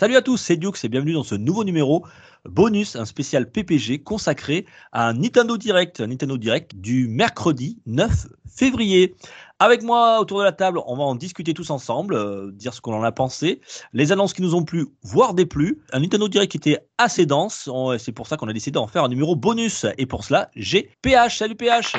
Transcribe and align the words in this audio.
Salut 0.00 0.16
à 0.16 0.22
tous, 0.22 0.38
c'est 0.38 0.56
Dukes 0.56 0.82
et 0.82 0.88
bienvenue 0.88 1.12
dans 1.12 1.24
ce 1.24 1.34
nouveau 1.34 1.62
numéro 1.62 2.06
bonus, 2.46 2.96
un 2.96 3.04
spécial 3.04 3.50
PPG 3.50 4.02
consacré 4.02 4.64
à 4.92 5.06
un 5.06 5.12
Nintendo 5.12 5.58
Direct, 5.58 6.00
un 6.00 6.06
Nintendo 6.06 6.38
Direct 6.38 6.74
du 6.74 7.06
mercredi 7.06 7.82
9 7.84 8.28
février. 8.48 9.14
Avec 9.58 9.82
moi 9.82 10.18
autour 10.18 10.38
de 10.38 10.44
la 10.44 10.52
table, 10.52 10.80
on 10.86 10.96
va 10.96 11.02
en 11.02 11.14
discuter 11.14 11.52
tous 11.52 11.68
ensemble, 11.68 12.14
euh, 12.14 12.50
dire 12.50 12.72
ce 12.72 12.80
qu'on 12.80 12.94
en 12.94 13.02
a 13.02 13.12
pensé, 13.12 13.60
les 13.92 14.10
annonces 14.10 14.32
qui 14.32 14.40
nous 14.40 14.54
ont 14.54 14.64
plu, 14.64 14.86
voire 15.02 15.34
déplu. 15.34 15.82
Un 15.92 16.00
Nintendo 16.00 16.28
Direct 16.28 16.50
qui 16.50 16.56
était 16.56 16.78
assez 16.96 17.26
dense, 17.26 17.68
c'est 17.98 18.12
pour 18.12 18.26
ça 18.26 18.38
qu'on 18.38 18.48
a 18.48 18.54
décidé 18.54 18.76
d'en 18.76 18.86
faire 18.86 19.04
un 19.04 19.08
numéro 19.10 19.36
bonus. 19.36 19.84
Et 19.98 20.06
pour 20.06 20.24
cela, 20.24 20.48
j'ai 20.56 20.88
PH. 21.02 21.36
Salut 21.36 21.56
PH, 21.56 21.96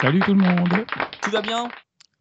Salut 0.00 0.18
tout 0.18 0.34
le 0.34 0.40
monde. 0.40 0.84
tu 1.22 1.30
vas 1.30 1.42
bien? 1.42 1.70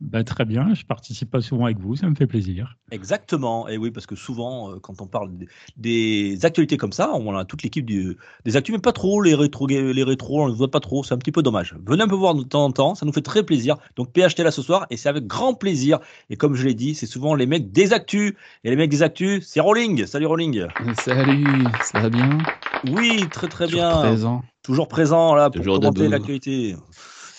Bah, 0.02 0.24
très 0.24 0.46
bien, 0.46 0.74
je 0.74 0.86
participe 0.86 1.30
pas 1.30 1.42
souvent 1.42 1.66
avec 1.66 1.78
vous, 1.78 1.98
ça 1.98 2.10
me 2.10 2.16
fait 2.16 2.26
plaisir. 2.26 2.78
Exactement, 2.90 3.68
et 3.68 3.78
oui, 3.78 3.92
parce 3.92 4.06
que 4.06 4.16
souvent, 4.16 4.72
euh, 4.72 4.80
quand 4.80 5.02
on 5.02 5.08
parle 5.08 5.30
des, 5.76 6.40
actualités 6.44 6.78
comme 6.78 6.94
ça, 6.94 7.12
on 7.14 7.36
a 7.36 7.44
toute 7.44 7.64
l'équipe 7.64 7.86
des 7.86 8.56
actus, 8.56 8.74
mais 8.74 8.80
pas 8.80 8.94
trop 8.94 9.22
les 9.22 9.36
rétro, 9.36 9.68
les 9.68 10.04
rétros, 10.04 10.44
on 10.44 10.48
ne 10.48 10.54
voit 10.54 10.72
pas 10.72 10.80
trop, 10.80 11.04
c'est 11.04 11.14
un 11.14 11.18
petit 11.18 11.34
peu 11.34 11.44
dommage. 11.44 11.76
Venez 11.86 12.02
un 12.02 12.08
peu 12.08 12.16
voir 12.16 12.34
de 12.34 12.44
temps 12.44 12.64
en 12.64 12.72
temps, 12.72 12.96
ça 12.96 13.06
nous 13.06 13.12
fait 13.12 13.22
très 13.22 13.44
plaisir. 13.44 13.76
Donc 13.98 14.14
PHT 14.14 14.40
là 14.40 14.52
ce 14.52 14.62
soir, 14.62 14.88
et 14.90 14.96
c'est 14.96 15.10
avec 15.10 15.28
grand 15.28 15.54
plaisir. 15.54 16.00
Et 16.30 16.38
comme 16.38 16.56
je 16.56 16.66
l'ai 16.66 16.76
dit, 16.76 16.96
c'est 16.96 17.06
souvent 17.06 17.36
les 17.36 17.46
mecs 17.46 17.74
des 17.74 17.92
actus, 17.92 18.36
et 18.64 18.70
les 18.70 18.78
mecs 18.78 18.90
des 18.90 19.04
actus, 19.04 19.46
c'est 19.46 19.60
Rolling. 19.60 20.06
Salut 20.06 20.28
Rolling. 20.28 20.66
Salut, 20.94 21.72
ça 21.82 22.00
va 22.00 22.10
bien? 22.10 22.48
Oui, 22.84 23.30
très 23.32 23.50
très 23.50 23.66
Toujours 23.66 23.82
bien. 23.82 24.00
présent. 24.00 24.44
Toujours 24.64 24.88
présent 24.88 25.36
là 25.36 25.50
pour 25.50 25.60
Toujours 25.60 25.80
commenter 25.80 26.08
l'actualité. 26.08 26.76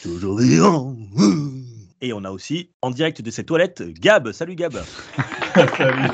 Toujours 0.03 0.39
vivant. 0.39 0.95
Et 2.03 2.13
on 2.15 2.25
a 2.25 2.31
aussi 2.31 2.71
en 2.81 2.91
direct 2.91 3.21
de 3.21 3.31
ses 3.31 3.45
toilettes 3.45 3.83
Gab. 4.01 4.33
Salut 4.33 4.55
Gab. 4.55 4.73
Salut. 5.77 6.09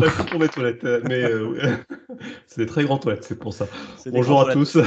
Pas 0.00 0.24
pour 0.24 0.40
mes 0.40 0.48
toilettes, 0.48 0.82
mais 1.08 1.22
euh, 1.22 1.76
c'est 2.46 2.58
des 2.62 2.66
très 2.66 2.82
grandes 2.84 3.00
toilettes, 3.02 3.24
c'est 3.24 3.38
pour 3.38 3.54
ça. 3.54 3.66
Bonjour 4.06 4.40
à 4.40 4.52
toilettes. 4.52 4.72
tous. 4.72 4.78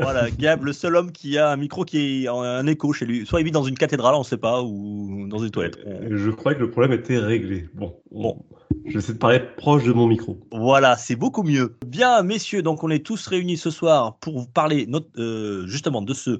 Voilà, 0.00 0.30
Gab, 0.30 0.62
le 0.64 0.72
seul 0.72 0.94
homme 0.94 1.10
qui 1.10 1.38
a 1.38 1.50
un 1.50 1.56
micro 1.56 1.84
qui 1.84 2.24
est 2.24 2.28
un 2.28 2.66
écho 2.68 2.92
chez 2.92 3.06
lui. 3.06 3.26
Soit 3.26 3.40
il 3.40 3.44
vit 3.44 3.50
dans 3.50 3.64
une 3.64 3.76
cathédrale, 3.76 4.14
on 4.14 4.20
ne 4.20 4.24
sait 4.24 4.36
pas, 4.36 4.62
ou 4.62 5.26
dans 5.28 5.40
des 5.40 5.50
toilettes. 5.50 5.78
On- 5.86 6.16
Je 6.16 6.30
croyais 6.30 6.56
que 6.56 6.62
le 6.62 6.70
problème 6.70 6.92
était 6.92 7.18
réglé. 7.18 7.68
Bon, 7.74 7.96
Bon. 8.12 8.44
Je 8.84 8.92
vais 8.92 8.98
essayer 8.98 9.14
de 9.14 9.18
parler 9.18 9.40
proche 9.56 9.84
de 9.84 9.92
mon 9.92 10.06
micro. 10.06 10.38
Voilà, 10.52 10.96
c'est 10.96 11.16
beaucoup 11.16 11.42
mieux. 11.42 11.74
Bien, 11.84 12.22
messieurs, 12.22 12.62
donc 12.62 12.84
on 12.84 12.90
est 12.90 13.04
tous 13.04 13.26
réunis 13.26 13.56
ce 13.56 13.70
soir 13.70 14.16
pour 14.18 14.38
vous 14.38 14.46
parler 14.46 14.86
notre- 14.86 15.08
euh, 15.18 15.66
justement 15.66 16.02
de 16.02 16.14
ce 16.14 16.38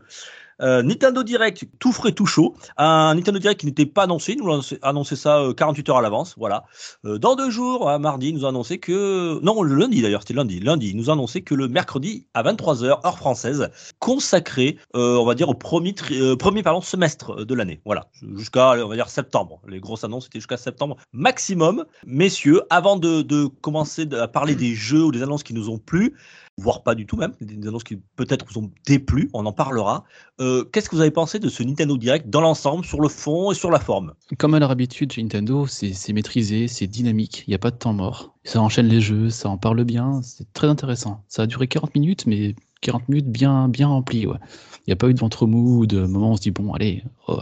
euh, 0.62 0.82
Nintendo 0.82 1.22
Direct 1.22 1.64
tout 1.78 1.92
frais, 1.92 2.12
tout 2.12 2.26
chaud. 2.26 2.54
Un 2.76 3.14
Nintendo 3.14 3.38
Direct 3.38 3.60
qui 3.60 3.66
n'était 3.66 3.86
pas 3.86 4.04
annoncé, 4.04 4.36
nous 4.36 4.50
a 4.50 4.60
annoncé, 4.82 5.16
ça 5.16 5.40
euh, 5.40 5.52
48 5.52 5.88
heures 5.90 5.98
à 5.98 6.02
l'avance. 6.02 6.34
Voilà. 6.36 6.64
Euh, 7.04 7.18
dans 7.18 7.36
deux 7.36 7.50
jours, 7.50 7.88
à 7.88 7.98
mardi, 7.98 8.28
il 8.28 8.34
nous 8.34 8.46
a 8.46 8.48
annoncé 8.48 8.78
que. 8.78 9.40
Non, 9.42 9.62
le 9.62 9.74
lundi 9.74 10.02
d'ailleurs, 10.02 10.22
c'était 10.22 10.34
lundi. 10.34 10.60
Lundi, 10.60 10.94
nous 10.94 11.10
a 11.10 11.12
annoncé 11.12 11.42
que 11.42 11.54
le 11.54 11.68
mercredi 11.68 12.26
à 12.34 12.42
23h, 12.42 13.06
heure 13.06 13.18
française, 13.18 13.70
consacré, 13.98 14.78
euh, 14.94 15.16
on 15.16 15.24
va 15.24 15.34
dire, 15.34 15.48
au 15.48 15.54
premier, 15.54 15.94
euh, 16.12 16.36
premier 16.36 16.62
pardon, 16.62 16.80
semestre 16.80 17.44
de 17.44 17.54
l'année. 17.54 17.80
Voilà. 17.84 18.06
Jusqu'à, 18.36 18.72
on 18.72 18.88
va 18.88 18.94
dire, 18.94 19.08
septembre. 19.08 19.60
Les 19.68 19.80
grosses 19.80 20.04
annonces 20.04 20.26
étaient 20.26 20.38
jusqu'à 20.38 20.56
septembre 20.56 20.96
maximum. 21.12 21.84
Messieurs, 22.06 22.62
avant 22.70 22.96
de, 22.96 23.22
de 23.22 23.46
commencer 23.46 24.08
à 24.12 24.28
parler 24.28 24.54
des 24.54 24.74
jeux 24.74 25.04
ou 25.04 25.12
des 25.12 25.22
annonces 25.22 25.42
qui 25.42 25.54
nous 25.54 25.68
ont 25.68 25.78
plu, 25.78 26.14
voire 26.58 26.82
pas 26.82 26.94
du 26.94 27.06
tout 27.06 27.16
même, 27.16 27.32
des 27.40 27.68
annonces 27.68 27.84
qui 27.84 27.96
peut-être 28.16 28.46
vous 28.50 28.60
ont 28.60 28.70
déplu, 28.86 29.28
on 29.34 29.44
en 29.44 29.52
parlera. 29.52 30.04
Euh, 30.40 30.64
Qu'est-ce 30.64 30.88
que 30.88 30.94
vous 30.96 31.02
avez 31.02 31.10
pensé 31.10 31.38
de 31.38 31.48
ce 31.48 31.62
Nintendo 31.62 31.96
Direct 31.98 32.30
dans 32.30 32.40
l'ensemble, 32.40 32.84
sur 32.84 33.00
le 33.00 33.08
fond 33.08 33.52
et 33.52 33.54
sur 33.54 33.70
la 33.70 33.78
forme? 33.78 34.14
Comme 34.38 34.54
à 34.54 34.58
leur 34.58 34.70
habitude 34.70 35.12
chez 35.12 35.22
Nintendo, 35.22 35.66
c'est 35.66 36.12
maîtrisé, 36.12 36.68
c'est 36.68 36.86
dynamique, 36.86 37.44
il 37.46 37.50
n'y 37.50 37.54
a 37.54 37.58
pas 37.58 37.70
de 37.70 37.76
temps 37.76 37.92
mort. 37.92 38.34
Ça 38.44 38.60
enchaîne 38.60 38.86
les 38.86 39.00
jeux, 39.00 39.28
ça 39.28 39.48
en 39.50 39.58
parle 39.58 39.84
bien, 39.84 40.22
c'est 40.22 40.50
très 40.52 40.68
intéressant. 40.68 41.22
Ça 41.28 41.42
a 41.42 41.46
duré 41.46 41.68
40 41.68 41.94
minutes, 41.94 42.26
mais 42.26 42.54
40 42.80 43.08
minutes 43.08 43.30
bien, 43.30 43.68
bien 43.68 43.88
remplies. 43.88 44.26
Ouais. 44.26 44.38
Il 44.86 44.90
n'y 44.90 44.92
a 44.92 44.96
pas 44.96 45.08
eu 45.08 45.14
de 45.14 45.18
ventre 45.18 45.46
mou 45.46 45.80
ou 45.80 45.86
de 45.86 46.00
moment 46.06 46.28
où 46.28 46.32
on 46.32 46.36
se 46.36 46.42
dit, 46.42 46.52
bon, 46.52 46.72
allez, 46.72 47.02
oh, 47.26 47.38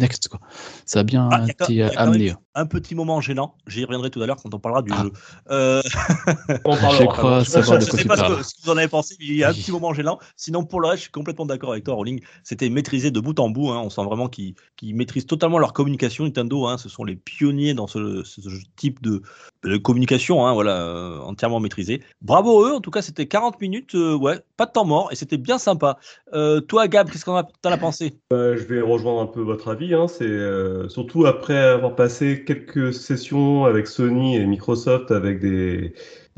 next. 0.00 0.26
Quoi. 0.28 0.40
Ça 0.84 1.00
a 1.00 1.02
bien 1.04 1.28
Ah, 1.30 1.46
été 1.48 1.82
a 1.84 1.88
amené. 2.00 2.34
un 2.56 2.66
petit 2.66 2.96
moment 2.96 3.20
gênant, 3.20 3.54
j'y 3.68 3.84
reviendrai 3.84 4.10
tout 4.10 4.20
à 4.20 4.26
l'heure 4.26 4.36
quand 4.42 4.52
on 4.52 4.58
parlera 4.58 4.82
du 4.82 4.92
jeu. 4.92 5.12
Euh, 5.50 5.80
On 6.64 6.74
Je 6.74 7.04
crois 7.04 7.40
Je- 7.44 7.50
savoir 7.50 7.78
de 7.78 7.84
je 7.84 7.90
quoi 7.90 7.96
sais 7.98 8.02
tu 8.02 8.08
pas 8.08 8.16
ce 8.16 8.20
parles. 8.22 8.36
que, 8.38 8.42
ce 8.42 8.54
que 8.54 8.62
vous 8.64 8.70
en 8.70 8.76
avez 8.76 8.88
pensé, 8.88 9.14
mais 9.20 9.26
il 9.26 9.36
y 9.36 9.44
a 9.44 9.50
un 9.50 9.52
Oui. 9.52 9.60
petit 9.62 9.70
moment 9.70 9.94
gênant. 9.94 10.18
Sinon, 10.36 10.64
pour 10.64 10.80
le 10.80 10.88
reste, 10.88 10.98
je 10.98 11.02
suis 11.02 11.12
complètement 11.12 11.46
d'accord 11.46 11.70
avec 11.70 11.84
toi, 11.84 11.94
Rolling. 11.94 12.20
C'était 12.42 12.68
maîtrisé 12.68 13.12
de 13.12 13.20
bout 13.20 13.38
en 13.38 13.48
bout. 13.48 13.70
hein. 13.70 13.80
On 13.84 13.90
sent 13.90 14.02
vraiment 14.02 14.28
qu'ils 14.28 14.54
qu'ils 14.76 14.96
maîtrisent 14.96 15.26
totalement 15.26 15.58
leur 15.58 15.72
communication. 15.72 16.24
Nintendo, 16.24 16.66
hein, 16.66 16.78
ce 16.78 16.88
sont 16.88 17.04
les 17.04 17.14
pionniers 17.14 17.74
dans 17.74 17.86
ce, 17.86 18.24
ce- 18.24 18.40
ce 18.40 18.48
type 18.76 19.00
de, 19.02 19.22
de 19.62 19.76
communication, 19.76 20.44
hein, 20.46 20.52
voilà, 20.52 20.78
euh, 20.82 21.20
entièrement 21.20 21.60
maîtrisé. 21.60 22.02
Bravo 22.22 22.66
eux. 22.66 22.74
En 22.74 22.80
tout 22.80 22.90
cas, 22.90 23.02
c'était 23.02 23.26
40 23.28 23.60
minutes, 23.60 23.94
euh, 23.94 24.16
ouais, 24.16 24.40
pas 24.56 24.66
de 24.66 24.72
temps 24.72 24.84
mort, 24.84 25.10
et 25.12 25.14
c'était 25.14 25.38
bien 25.38 25.58
sympa. 25.58 25.98
Euh, 26.32 26.60
toi, 26.60 26.87
Gab, 26.88 27.10
qu'est-ce 27.10 27.24
qu'on 27.24 27.42
t'en 27.62 27.70
as 27.70 27.78
pensé? 27.78 28.14
Euh, 28.32 28.56
je 28.56 28.64
vais 28.64 28.80
rejoindre 28.80 29.20
un 29.20 29.26
peu 29.26 29.40
votre 29.40 29.68
avis. 29.68 29.94
Hein. 29.94 30.08
C'est 30.08 30.24
euh, 30.24 30.88
surtout 30.88 31.26
après 31.26 31.56
avoir 31.56 31.94
passé 31.94 32.44
quelques 32.44 32.92
sessions 32.92 33.64
avec 33.64 33.86
Sony 33.86 34.36
et 34.36 34.46
Microsoft 34.46 35.10
avec 35.10 35.40
des, 35.40 35.94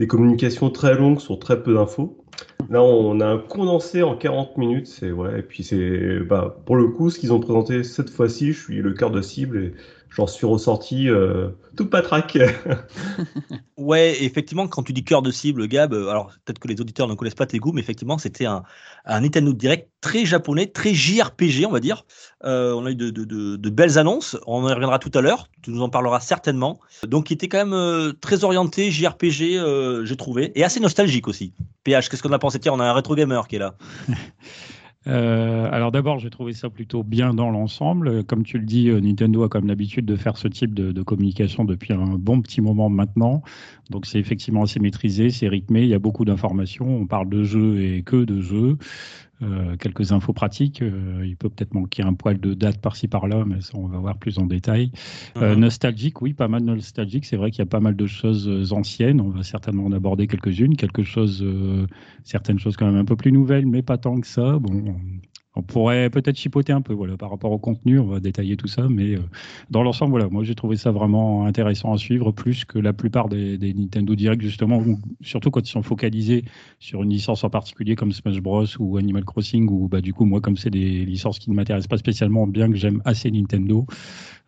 communications 0.06 0.70
très 0.70 0.94
longues 0.94 1.20
sur 1.20 1.38
très 1.38 1.62
peu 1.62 1.74
d'infos. 1.74 2.24
Là, 2.70 2.82
on 2.82 3.20
a 3.20 3.26
un 3.26 3.38
condensé 3.38 4.02
en 4.02 4.16
40 4.16 4.56
minutes. 4.56 4.86
C'est 4.86 5.10
ouais. 5.10 5.40
Et 5.40 5.42
puis 5.42 5.62
c'est 5.62 6.20
bah, 6.20 6.56
pour 6.66 6.76
le 6.76 6.88
coup, 6.88 7.10
ce 7.10 7.18
qu'ils 7.18 7.32
ont 7.32 7.40
présenté 7.40 7.82
cette 7.82 8.10
fois-ci, 8.10 8.52
je 8.52 8.62
suis 8.62 8.82
le 8.82 8.92
cœur 8.92 9.10
de 9.10 9.20
cible 9.20 9.72
j'en 10.10 10.26
suis 10.26 10.46
ressorti 10.46 11.08
euh, 11.08 11.48
tout 11.76 11.86
patraque. 11.86 12.38
Ouais, 13.76 14.22
effectivement, 14.22 14.68
quand 14.68 14.82
tu 14.82 14.92
dis 14.92 15.04
cœur 15.04 15.22
de 15.22 15.30
cible, 15.30 15.66
Gab, 15.66 15.94
euh, 15.94 16.08
alors 16.10 16.32
peut-être 16.44 16.58
que 16.58 16.68
les 16.68 16.78
auditeurs 16.82 17.08
ne 17.08 17.14
connaissent 17.14 17.34
pas 17.34 17.46
tes 17.46 17.58
goûts, 17.58 17.72
mais 17.72 17.80
effectivement, 17.80 18.18
c'était 18.18 18.44
un, 18.44 18.62
un 19.06 19.20
Nintendo 19.22 19.54
Direct 19.54 19.88
très 20.02 20.26
japonais, 20.26 20.66
très 20.66 20.92
JRPG, 20.92 21.64
on 21.66 21.70
va 21.70 21.80
dire. 21.80 22.04
Euh, 22.44 22.74
on 22.74 22.84
a 22.84 22.90
eu 22.90 22.94
de, 22.94 23.08
de- 23.08 23.24
de- 23.24 23.56
de 23.56 23.70
belles 23.70 23.96
annonces, 23.96 24.36
on 24.46 24.68
y 24.68 24.72
reviendra 24.72 24.98
tout 24.98 25.10
à 25.14 25.22
l'heure, 25.22 25.48
tu 25.62 25.70
nous 25.70 25.80
en 25.80 25.88
parleras 25.88 26.20
certainement. 26.20 26.78
Donc, 27.06 27.30
il 27.30 27.34
était 27.34 27.48
quand 27.48 27.56
même 27.58 27.72
euh, 27.72 28.12
très 28.20 28.44
orienté 28.44 28.90
JRPG, 28.90 29.56
euh, 29.56 30.04
j'ai 30.04 30.16
trouvé, 30.16 30.52
et 30.56 30.62
assez 30.62 30.80
nostalgique 30.80 31.26
aussi. 31.26 31.54
PH, 31.84 32.10
qu'est-ce 32.10 32.22
qu'on 32.22 32.32
a 32.32 32.38
pensé? 32.38 32.58
Tiens, 32.60 32.72
on 32.74 32.80
a 32.80 32.84
un 32.84 32.92
rétro 32.92 33.14
gamer 33.14 33.48
qui 33.48 33.56
est 33.56 33.60
là. 33.60 33.76
Euh, 35.06 35.66
alors 35.72 35.92
d'abord, 35.92 36.18
j'ai 36.18 36.28
trouvé 36.28 36.52
ça 36.52 36.68
plutôt 36.68 37.02
bien 37.02 37.32
dans 37.32 37.50
l'ensemble. 37.50 38.22
Comme 38.24 38.44
tu 38.44 38.58
le 38.58 38.66
dis, 38.66 38.90
euh, 38.90 39.00
Nintendo 39.00 39.42
a 39.44 39.48
comme 39.48 39.66
l'habitude 39.66 40.04
de 40.04 40.16
faire 40.16 40.36
ce 40.36 40.46
type 40.46 40.74
de, 40.74 40.92
de 40.92 41.02
communication 41.02 41.64
depuis 41.64 41.94
un 41.94 42.18
bon 42.18 42.42
petit 42.42 42.60
moment 42.60 42.90
maintenant. 42.90 43.42
Donc 43.88 44.04
c'est 44.04 44.18
effectivement 44.18 44.64
assez 44.64 44.78
maîtrisé, 44.78 45.30
c'est 45.30 45.48
rythmé, 45.48 45.82
il 45.82 45.88
y 45.88 45.94
a 45.94 45.98
beaucoup 45.98 46.24
d'informations. 46.26 46.86
On 46.86 47.06
parle 47.06 47.30
de 47.30 47.42
jeux 47.44 47.82
et 47.82 48.02
que 48.02 48.24
de 48.24 48.40
jeux. 48.40 48.76
Euh, 49.42 49.76
quelques 49.78 50.12
infos 50.12 50.34
pratiques. 50.34 50.82
Euh, 50.82 51.24
il 51.26 51.34
peut 51.36 51.48
peut-être 51.48 51.72
manquer 51.72 52.02
un 52.02 52.12
poil 52.12 52.38
de 52.38 52.52
date 52.52 52.78
par-ci 52.78 53.08
par-là, 53.08 53.44
mais 53.46 53.62
ça, 53.62 53.72
on 53.74 53.86
va 53.86 53.98
voir 53.98 54.18
plus 54.18 54.38
en 54.38 54.44
détail. 54.46 54.92
Euh, 55.36 55.54
Mhm. 55.54 55.60
nostalgique, 55.60 56.20
oui, 56.20 56.34
pas 56.34 56.48
mal 56.48 56.62
nostalgique. 56.62 57.24
C'est 57.24 57.36
vrai 57.36 57.50
qu'il 57.50 57.60
y 57.60 57.62
a 57.62 57.66
pas 57.66 57.80
mal 57.80 57.96
de 57.96 58.06
choses 58.06 58.48
euh, 58.48 58.72
anciennes. 58.74 59.20
On 59.20 59.30
va 59.30 59.42
certainement 59.42 59.84
en 59.86 59.92
aborder 59.92 60.26
quelques-unes. 60.26 60.76
Quelque 60.76 61.02
chose, 61.02 61.42
euh, 61.42 61.86
certaines 62.24 62.58
choses 62.58 62.76
quand 62.76 62.86
même 62.86 62.96
un 63.00 63.04
peu 63.06 63.16
plus 63.16 63.32
nouvelles, 63.32 63.66
mais 63.66 63.82
pas 63.82 63.96
tant 63.98 64.20
que 64.20 64.26
ça. 64.26 64.58
Bon, 64.58 64.94
on, 65.60 65.62
pourrait 65.62 66.10
peut-être 66.10 66.36
chipoter 66.36 66.72
un 66.72 66.80
peu, 66.80 66.92
voilà, 66.92 67.16
par 67.16 67.30
rapport 67.30 67.52
au 67.52 67.58
contenu. 67.58 67.98
On 67.98 68.06
va 68.06 68.20
détailler 68.20 68.56
tout 68.56 68.66
ça, 68.66 68.86
mais 68.88 69.16
euh, 69.16 69.20
dans 69.70 69.82
l'ensemble, 69.82 70.10
voilà, 70.10 70.28
moi 70.28 70.44
j'ai 70.44 70.54
trouvé 70.54 70.76
ça 70.76 70.90
vraiment 70.90 71.46
intéressant 71.46 71.92
à 71.92 71.98
suivre, 71.98 72.32
plus 72.32 72.64
que 72.64 72.78
la 72.78 72.92
plupart 72.92 73.28
des, 73.28 73.58
Nintendo 73.74 74.14
Direct 74.14 74.42
justement, 74.42 74.82
surtout 75.20 75.50
quand 75.50 75.66
ils 75.66 75.70
sont 75.70 75.82
focalisés 75.82 76.44
sur 76.78 77.02
une 77.02 77.10
licence 77.10 77.44
en 77.44 77.50
particulier 77.50 77.94
comme 77.94 78.12
Smash 78.12 78.40
Bros 78.40 78.66
ou 78.78 78.96
Animal 78.96 79.24
Crossing, 79.24 79.68
ou 79.70 79.88
bah 79.88 80.00
du 80.00 80.12
coup 80.12 80.24
moi 80.24 80.40
comme 80.40 80.56
c'est 80.56 80.70
des 80.70 81.04
licences 81.04 81.38
qui 81.38 81.50
ne 81.50 81.56
m'intéressent 81.56 81.88
pas 81.88 81.98
spécialement, 81.98 82.46
bien 82.46 82.70
que 82.70 82.76
j'aime 82.76 83.02
assez 83.04 83.30
Nintendo. 83.30 83.86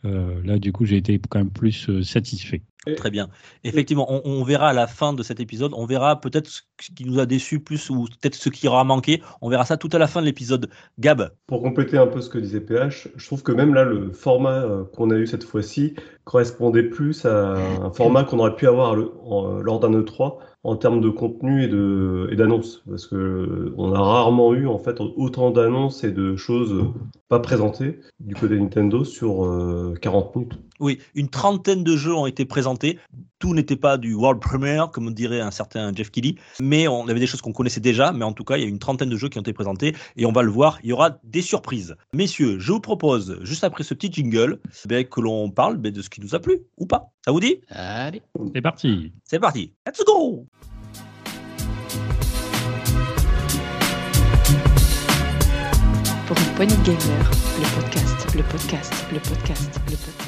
euh, 0.05 0.41
là, 0.45 0.59
du 0.59 0.73
coup, 0.73 0.85
j'ai 0.85 0.97
été 0.97 1.21
quand 1.29 1.39
même 1.39 1.51
plus 1.51 1.89
euh, 1.89 2.03
Très 2.97 3.11
bien. 3.11 3.29
Effectivement, 3.63 4.07
on, 4.11 4.23
on 4.25 4.43
verra 4.43 4.71
à 4.71 4.73
la 4.73 4.89
fin 4.89 5.13
de 5.13 5.23
cet 5.23 5.39
épisode, 5.39 5.73
on 5.77 5.87
verra 5.87 6.21
peut-être 6.21 6.49
ce 6.49 6.63
qui 6.97 7.05
nous 7.05 7.21
a 7.21 7.27
déçu 7.27 7.61
plus 7.61 7.91
ou 7.91 8.07
peut-être 8.07 8.35
ce 8.35 8.49
qui 8.49 8.67
aura 8.67 8.83
manqué. 8.83 9.23
On 9.41 9.49
verra 9.49 9.65
ça 9.65 9.77
tout 9.77 9.89
à 9.93 9.99
la 9.99 10.09
fin 10.09 10.21
de 10.21 10.27
l'épisode. 10.27 10.69
Gab, 10.99 11.31
Pour 11.47 11.63
compléter 11.63 11.97
un 11.97 12.09
peu 12.09 12.21
ce 12.21 12.29
que 12.29 12.39
disait 12.39 12.61
PH, 12.61 13.07
je 13.15 13.27
trouve 13.27 13.45
que 13.45 13.53
même 13.53 13.73
là, 13.73 13.85
le 13.85 14.11
format 14.11 14.65
euh, 14.65 14.85
qu'on 14.85 15.11
a 15.11 15.15
eu 15.15 15.29
cette 15.29 15.45
fois-ci 15.45 15.95
correspondait 16.25 16.83
plus 16.83 17.25
à 17.25 17.55
un 17.55 17.93
format 17.93 18.25
qu'on 18.25 18.39
aurait 18.41 18.57
pu 18.57 18.67
avoir 18.67 18.97
le- 18.97 19.13
en- 19.25 19.59
lors 19.61 19.79
d'un 19.79 19.91
E3 19.93 20.39
en 20.65 20.77
termes 20.77 21.01
de 21.01 21.09
contenu 21.11 21.65
et 21.65 22.37
d'annonces, 22.37 22.85
parce 22.89 23.07
que 23.07 23.17
euh, 23.17 23.75
on 23.77 23.93
a 23.93 24.01
rarement 24.01 24.55
eu 24.55 24.67
en 24.69 24.79
fait 24.79 25.01
autant 25.01 25.51
d'annonces 25.51 26.05
et 26.05 26.13
de 26.13 26.37
choses 26.37 26.73
euh, 26.73 26.85
pas 27.29 27.41
présentées 27.41 27.99
du 28.21 28.35
côté 28.37 28.57
Nintendo 28.59 29.05
sur 29.05 29.45
euh, 29.45 29.95
40 30.01 30.37
minutes. 30.37 30.59
Oui, 30.83 30.99
une 31.15 31.29
trentaine 31.29 31.85
de 31.85 31.97
jeux 31.97 32.15
ont 32.15 32.27
été 32.27 32.45
présentés. 32.45 32.99
tout 33.39 33.55
n'était 33.55 33.77
pas 33.77 33.97
du 33.97 34.15
world 34.15 34.41
premiere, 34.41 34.91
comme 34.91 35.13
dirait 35.15 35.41
un 35.41 35.51
certain 35.51 35.93
Jeff 35.95 36.11
Kelly, 36.11 36.37
mais 36.61 36.87
on 36.87 37.09
avait 37.09 37.19
des 37.19 37.27
choses 37.27 37.41
qu'on 37.41 37.53
connaissait 37.53 37.81
déjà, 37.81 38.13
mais 38.13 38.25
en 38.25 38.33
tout 38.33 38.45
cas, 38.45 38.57
il 38.57 38.63
y 38.63 38.65
a 38.65 38.69
une 38.69 38.79
trentaine 38.79 39.09
de 39.09 39.17
jeux 39.17 39.29
qui 39.29 39.39
ont 39.39 39.43
été 39.43 39.53
présentés, 39.53 39.97
et 40.17 40.27
on 40.27 40.33
va 40.33 40.43
le 40.43 40.51
voir, 40.51 40.79
il 40.83 40.91
y 40.91 40.93
aura 40.93 41.19
des 41.25 41.43
surprises. 41.43 41.97
Messieurs, 42.13 42.59
je 42.59 42.73
vous 42.73 42.81
propose, 42.81 43.39
juste 43.43 43.65
après 43.65 43.85
ce 43.85 43.95
petit 43.95 44.13
jingle, 44.13 44.61
ben, 44.87 45.05
que 45.05 45.21
l'on 45.21 45.51
parle 45.51 45.77
ben, 45.77 45.93
de 45.93 46.03
ce 46.03 46.11
qui 46.11 46.21
nous 46.21 46.35
a 46.35 46.41
plu, 46.41 46.61
ou 46.77 46.87
pas. 46.87 47.13
Ça 47.25 47.33
vous 47.33 47.41
dit? 47.41 47.61
Allez. 47.69 48.23
C'est 48.55 48.63
parti. 48.63 49.13
C'est 49.25 49.41
parti. 49.41 49.73
Let's 49.87 50.05
go 50.05 50.47
Pour 56.27 56.37
une 56.39 56.55
poignée 56.55 56.77
de 56.77 56.83
gamers, 56.83 57.31
le 57.59 57.81
podcast, 57.81 58.35
le 58.35 58.43
podcast, 58.45 59.07
le 59.13 59.19
podcast, 59.19 59.81
le 59.91 59.97
podcast. 59.97 60.22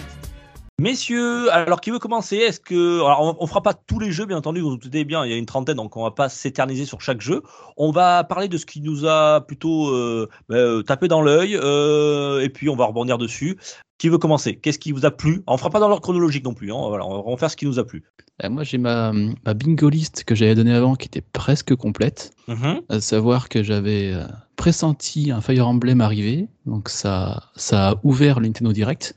Messieurs, 0.85 1.51
alors 1.51 1.81
qui 1.81 1.91
veut 1.91 1.99
commencer? 1.99 2.37
Est-ce 2.37 2.61
que 2.61 2.99
alors 2.99 3.23
on, 3.23 3.43
on 3.43 3.47
fera 3.47 3.63
pas 3.63 3.73
tous 3.73 3.99
les 3.99 4.13
jeux, 4.13 4.27
bien 4.27 4.37
entendu. 4.37 4.61
Vous 4.61 4.69
vous 4.69 4.77
doutez 4.77 5.07
bien, 5.07 5.25
il 5.25 5.31
y 5.31 5.33
a 5.33 5.39
une 5.39 5.47
trentaine, 5.47 5.77
donc 5.77 5.97
on 5.97 6.03
va 6.03 6.11
pas 6.11 6.29
s'éterniser 6.29 6.85
sur 6.85 7.01
chaque 7.01 7.23
jeu. 7.23 7.43
On 7.79 7.91
va 7.91 8.23
parler 8.23 8.49
de 8.49 8.59
ce 8.59 8.67
qui 8.67 8.83
nous 8.83 9.07
a 9.07 9.41
plutôt 9.41 9.89
euh, 9.89 10.29
bah, 10.51 10.57
euh, 10.57 10.83
tapé 10.83 11.09
dans 11.09 11.23
l'œil, 11.23 11.57
euh, 11.57 12.43
et 12.43 12.51
puis 12.51 12.69
on 12.69 12.77
va 12.77 12.85
rebondir 12.85 13.17
dessus. 13.17 13.57
Qui 13.97 14.11
veut 14.11 14.19
commencer? 14.19 14.57
Qu'est-ce 14.57 14.79
qui 14.79 14.93
vous 14.93 15.07
a 15.07 15.11
plu? 15.11 15.43
On 15.47 15.57
fera 15.57 15.71
pas 15.71 15.81
dans 15.81 15.89
l'ordre 15.89 16.03
chronologique 16.03 16.45
non 16.45 16.53
plus. 16.53 16.71
Hein. 16.71 16.77
Voilà, 16.89 17.07
on 17.07 17.31
va 17.31 17.37
faire 17.39 17.51
ce 17.51 17.57
qui 17.57 17.65
nous 17.65 17.79
a 17.79 17.87
plu. 17.87 18.05
Moi, 18.47 18.63
j'ai 18.63 18.77
ma, 18.77 19.11
ma 19.13 19.55
bingo 19.55 19.89
list 19.89 20.25
que 20.25 20.35
j'avais 20.35 20.55
donnée 20.55 20.75
avant 20.75 20.97
qui 20.97 21.07
était 21.07 21.23
presque 21.23 21.75
complète. 21.77 22.33
Mhm. 22.47 22.83
À 22.91 23.01
savoir 23.01 23.49
que 23.49 23.63
j'avais 23.63 24.13
pressenti 24.57 25.31
un 25.31 25.41
Fire 25.41 25.67
Emblem 25.67 26.03
arriver. 26.03 26.49
Donc, 26.67 26.91
ça, 26.91 27.45
ça 27.57 27.93
a 27.93 27.95
ouvert 28.03 28.41
le 28.41 28.49
Nintendo 28.49 28.73
Direct. 28.75 29.17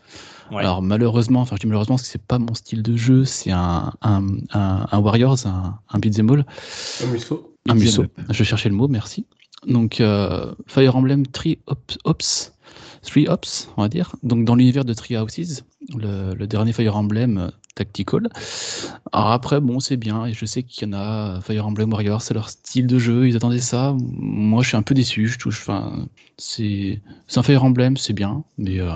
Ouais. 0.52 0.60
Alors, 0.60 0.82
malheureusement, 0.82 1.42
enfin, 1.42 1.56
je 1.56 1.62
dis 1.62 1.68
malheureusement 1.68 1.96
parce 1.96 2.04
que 2.04 2.10
c'est 2.10 2.22
pas 2.22 2.40
mon 2.40 2.54
style 2.54 2.82
de 2.82 2.96
jeu. 2.96 3.26
C'est 3.26 3.52
un, 3.52 3.92
un, 4.02 4.26
un, 4.54 4.88
un 4.92 5.00
Warriors, 5.00 5.46
un, 5.46 5.80
un 5.90 6.00
beat'em 6.00 6.30
all. 6.30 6.46
Un 7.04 7.08
musso. 7.08 7.54
Un 7.68 7.76
musso. 7.76 8.06
Je 8.30 8.44
cherchais 8.44 8.70
le 8.70 8.76
mot, 8.76 8.88
merci. 8.88 9.26
Donc, 9.66 10.00
euh, 10.00 10.54
Fire 10.68 10.96
Emblem 10.96 11.26
Three 11.28 11.60
Ops, 11.68 11.98
Ops, 12.06 12.54
Three 13.02 13.28
Ops, 13.28 13.70
on 13.76 13.82
va 13.82 13.90
dire. 13.90 14.16
Donc, 14.24 14.46
dans 14.46 14.56
l'univers 14.56 14.86
de 14.86 14.94
Three 14.94 15.18
Houses, 15.18 15.64
le, 15.96 16.34
le 16.34 16.48
dernier 16.48 16.74
Fire 16.74 16.96
Emblem 16.96 17.38
euh, 17.38 17.50
Tactical. 17.76 18.30
Alors 19.12 19.32
après, 19.32 19.60
bon, 19.62 19.80
c'est 19.80 19.98
bien, 19.98 20.26
et 20.26 20.34
je 20.34 20.46
sais 20.46 20.64
qu'il 20.64 20.88
y 20.88 20.92
en 20.92 20.98
a, 20.98 21.42
Fire 21.42 21.68
Emblem 21.68 21.92
Warriors, 21.92 22.22
c'est 22.22 22.34
leur 22.34 22.50
style 22.50 22.88
de 22.88 22.98
jeu, 22.98 23.28
ils 23.28 23.36
attendaient 23.36 23.60
ça. 23.60 23.96
Moi, 24.00 24.64
je 24.64 24.70
suis 24.70 24.78
un 24.78 24.82
peu 24.82 24.96
déçu, 24.96 25.28
je 25.28 25.38
touche, 25.38 25.62
enfin, 25.62 26.08
c'est 26.38 27.02
c'est 27.28 27.40
un 27.40 27.44
Fire 27.44 27.64
Emblem, 27.64 27.96
c'est 27.98 28.14
bien, 28.14 28.44
mais 28.58 28.80
euh, 28.80 28.96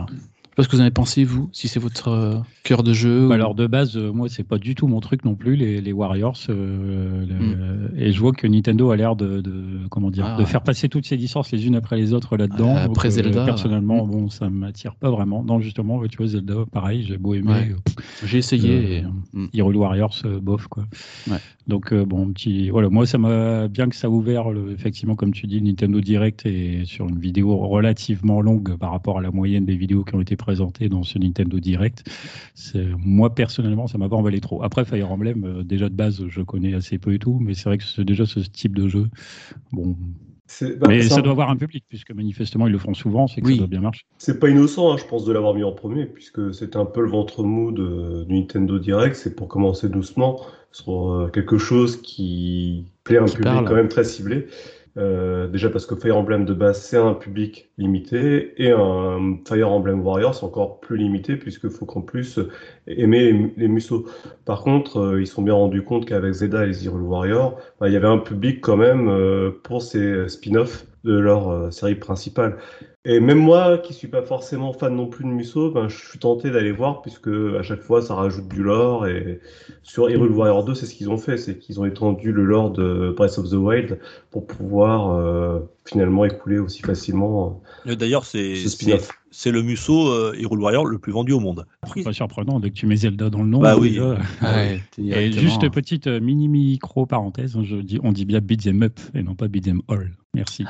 pas 0.61 0.65
ce 0.65 0.69
que 0.69 0.75
vous 0.75 0.81
en 0.81 0.85
avez 0.85 0.91
pensé, 0.91 1.23
vous, 1.23 1.49
si 1.51 1.67
c'est 1.67 1.79
votre 1.79 2.07
euh, 2.09 2.35
cœur 2.63 2.83
de 2.83 2.93
jeu. 2.93 3.21
Bah 3.27 3.29
ou- 3.29 3.33
alors 3.33 3.55
de 3.55 3.67
base, 3.67 3.97
euh, 3.97 4.11
moi 4.11 4.29
c'est 4.29 4.43
pas 4.43 4.57
du 4.57 4.75
tout 4.75 4.87
mon 4.87 4.99
truc 4.99 5.25
non 5.25 5.35
plus 5.35 5.55
les, 5.55 5.81
les 5.81 5.91
Warriors 5.93 6.37
euh, 6.49 7.25
le- 7.25 7.31
Mm. 7.41 7.89
et 7.97 8.11
je 8.11 8.19
vois 8.19 8.31
que 8.31 8.45
Nintendo 8.47 8.91
a 8.91 8.95
l'air 8.95 9.15
de, 9.15 9.41
de- 9.41 9.87
comment 9.89 10.11
dire 10.11 10.25
Ah. 10.27 10.39
de 10.39 10.45
faire 10.45 10.61
passer 10.61 10.87
toutes 10.89 11.05
ces 11.05 11.17
licences 11.17 11.51
les 11.51 11.65
unes 11.65 11.75
après 11.75 11.97
les 11.97 12.13
autres 12.13 12.37
là-dedans. 12.37 12.73
Ah, 12.77 12.83
après 12.83 13.09
Donc, 13.09 13.15
Zelda. 13.23 13.45
personnellement, 13.45 14.05
Mm. 14.05 14.11
bon 14.11 14.29
ça 14.29 14.49
m'attire 14.49 14.95
pas 14.95 15.09
vraiment. 15.09 15.43
Non 15.43 15.59
justement, 15.59 16.01
tu 16.07 16.17
vois 16.17 16.27
Zelda, 16.27 16.53
pareil, 16.71 17.03
j'ai 17.07 17.17
beau 17.17 17.33
aimer. 17.33 17.49
Ouais. 17.51 17.75
J'ai 18.25 18.37
essayé, 18.37 18.97
et, 18.97 19.03
mm. 19.33 19.47
Hyrule 19.53 19.77
Warriors, 19.77 20.15
bof 20.41 20.67
quoi. 20.67 20.85
Ouais. 21.29 21.37
Donc 21.67 21.93
bon, 21.93 22.31
petit, 22.33 22.69
voilà, 22.69 22.89
moi 22.89 23.05
ça 23.05 23.17
m'a 23.17 23.67
bien 23.67 23.87
que 23.89 23.95
ça 23.95 24.07
a 24.07 24.09
ouvert 24.09 24.49
le- 24.51 24.71
effectivement 24.71 25.15
comme 25.15 25.31
tu 25.31 25.47
dis 25.47 25.61
Nintendo 25.61 25.99
Direct 26.01 26.45
et 26.45 26.83
sur 26.85 27.07
une 27.07 27.19
vidéo 27.19 27.55
relativement 27.57 28.41
longue 28.41 28.77
par 28.77 28.91
rapport 28.91 29.17
à 29.19 29.21
la 29.21 29.31
moyenne 29.31 29.65
des 29.65 29.75
vidéos 29.75 30.03
qui 30.03 30.15
ont 30.15 30.21
été 30.21 30.35
présentées 30.35 30.50
dans 30.59 31.03
ce 31.03 31.17
Nintendo 31.19 31.59
Direct. 31.59 32.03
Moi 32.97 33.33
personnellement 33.33 33.87
ça 33.87 33.97
m'a 33.97 34.09
pas 34.09 34.15
emballé 34.15 34.39
trop. 34.41 34.63
Après 34.63 34.85
Fire 34.85 35.11
Emblem, 35.11 35.43
euh, 35.43 35.63
déjà 35.63 35.89
de 35.89 35.95
base 35.95 36.25
je 36.27 36.41
connais 36.41 36.73
assez 36.73 36.97
peu 36.97 37.13
et 37.13 37.19
tout, 37.19 37.39
mais 37.41 37.53
c'est 37.53 37.65
vrai 37.65 37.77
que 37.77 37.83
c'est 37.83 38.03
déjà 38.03 38.25
ce 38.25 38.39
type 38.39 38.75
de 38.75 38.87
jeu. 38.87 39.07
Bon, 39.71 39.95
bah, 40.61 40.87
mais 40.89 41.01
ça 41.03 41.17
un- 41.17 41.21
doit 41.21 41.31
avoir 41.31 41.49
un 41.49 41.55
public 41.55 41.85
puisque 41.87 42.11
manifestement 42.11 42.67
ils 42.67 42.73
le 42.73 42.77
font 42.77 42.93
souvent, 42.93 43.27
c'est 43.27 43.41
que 43.41 43.47
Oui. 43.47 43.53
ça 43.53 43.59
doit 43.59 43.67
bien 43.67 43.81
marcher. 43.81 44.03
c'est 44.17 44.39
pas 44.39 44.49
innocent, 44.49 44.91
hein, 44.91 44.97
je 44.97 45.05
pense, 45.05 45.23
de 45.25 45.31
l'avoir 45.31 45.53
mis 45.53 45.63
en 45.63 45.71
premier, 45.71 46.05
puisque 46.05 46.53
c'était 46.53 46.77
un 46.77 46.85
peu 46.85 47.01
le 47.01 47.09
ventre 47.09 47.43
mou 47.43 47.71
de, 47.71 48.25
Nintendo 48.29 48.77
Direct. 48.77 49.15
C'est 49.15 49.35
pour 49.35 49.47
commencer 49.47 49.87
doucement 49.89 50.41
sur 50.71 51.11
euh, 51.13 51.27
quelque 51.29 51.57
chose 51.57 52.01
qui 52.01 52.85
plaît 53.03 53.17
à 53.17 53.23
un 53.23 53.25
Qui 53.25 53.37
public 53.37 53.53
parle. 53.53 53.67
quand 53.67 53.75
même 53.75 53.87
très 53.87 54.03
ciblé. 54.03 54.47
Euh, 54.97 55.47
déjà 55.47 55.69
parce 55.69 55.85
que 55.85 55.95
Fire 55.95 56.17
Emblem 56.17 56.43
de 56.43 56.53
base 56.53 56.81
c'est 56.81 56.97
un 56.97 57.13
public 57.13 57.69
limité 57.77 58.61
et 58.61 58.71
un 58.71 59.37
Fire 59.47 59.71
Emblem 59.71 60.05
Warriors 60.05 60.43
encore 60.43 60.81
plus 60.81 60.97
limité 60.97 61.37
puisque 61.37 61.69
faut 61.69 61.85
qu'en 61.85 62.01
plus 62.01 62.39
aimer 62.87 63.31
les, 63.55 63.67
les. 63.67 63.77
Par 64.45 64.61
contre, 64.63 64.97
euh, 64.97 65.21
ils 65.21 65.27
se 65.27 65.33
sont 65.35 65.41
bien 65.41 65.53
rendus 65.53 65.83
compte 65.83 66.05
qu'avec 66.05 66.33
Zelda 66.33 66.63
et 66.63 66.67
les 66.67 66.85
Hyrule 66.85 67.01
Warriors, 67.01 67.59
bah, 67.79 67.87
il 67.87 67.93
y 67.93 67.95
avait 67.95 68.07
un 68.07 68.17
public 68.17 68.61
quand 68.61 68.77
même 68.77 69.07
euh, 69.09 69.51
pour 69.63 69.81
ces 69.81 70.27
spin-offs 70.27 70.85
de 71.03 71.17
leur 71.17 71.49
euh, 71.49 71.71
série 71.71 71.95
principale. 71.95 72.57
Et 73.03 73.19
même 73.19 73.39
moi, 73.39 73.79
qui 73.79 73.95
suis 73.95 74.07
pas 74.07 74.21
forcément 74.21 74.73
fan 74.73 74.95
non 74.95 75.07
plus 75.07 75.23
de 75.23 75.29
Musso, 75.29 75.71
ben, 75.71 75.87
je 75.87 75.97
suis 76.09 76.19
tenté 76.19 76.51
d'aller 76.51 76.71
voir 76.71 77.01
puisque 77.01 77.29
à 77.29 77.63
chaque 77.63 77.81
fois 77.81 78.03
ça 78.03 78.13
rajoute 78.13 78.47
du 78.47 78.61
lore. 78.61 79.07
Et 79.07 79.39
sur 79.81 80.07
Hyrule 80.07 80.31
Warrior 80.31 80.63
2, 80.63 80.75
c'est 80.75 80.85
ce 80.85 80.93
qu'ils 80.93 81.09
ont 81.09 81.17
fait, 81.17 81.37
c'est 81.37 81.57
qu'ils 81.57 81.79
ont 81.79 81.85
étendu 81.85 82.31
le 82.31 82.45
lore 82.45 82.69
de 82.69 83.11
Breath 83.17 83.39
of 83.39 83.49
the 83.49 83.53
Wild 83.53 83.99
pour 84.29 84.45
pouvoir 84.45 85.15
euh, 85.15 85.61
finalement 85.85 86.25
écouler 86.25 86.59
aussi 86.59 86.81
facilement 86.83 87.61
Euh, 87.87 87.95
D'ailleurs, 87.95 88.23
c'est 88.23 88.55
ce 88.55 88.69
c'est 88.69 88.69
spin-off. 88.69 89.09
c'est 89.31 89.51
le 89.51 89.63
Musso 89.63 90.09
euh, 90.09 90.35
Hyrule 90.37 90.59
Warrior 90.59 90.85
le 90.85 90.99
plus 90.99 91.11
vendu 91.11 91.31
au 91.33 91.39
monde. 91.39 91.65
C'est 91.95 92.03
pas 92.03 92.13
surprenant 92.13 92.59
dès 92.59 92.69
que 92.69 92.75
tu 92.75 92.85
mets 92.85 92.97
Zelda 92.97 93.31
dans 93.31 93.41
le 93.41 93.49
nom. 93.49 93.61
Bah 93.61 93.77
oui. 93.79 93.99
Ouais, 94.43 94.79
Et 94.99 95.31
juste 95.31 95.67
petite 95.71 96.05
euh, 96.05 96.19
mini 96.19 96.47
micro 96.47 97.07
parenthèse, 97.07 97.55
hein, 97.55 97.63
je 97.63 97.77
dis, 97.77 97.99
on 98.03 98.11
dit 98.11 98.25
bien 98.25 98.41
beat'em 98.41 98.83
up 98.83 98.99
et 99.15 99.23
non 99.23 99.33
pas 99.33 99.47
beat'em 99.47 99.81
all. 99.89 100.11
Merci. 100.33 100.65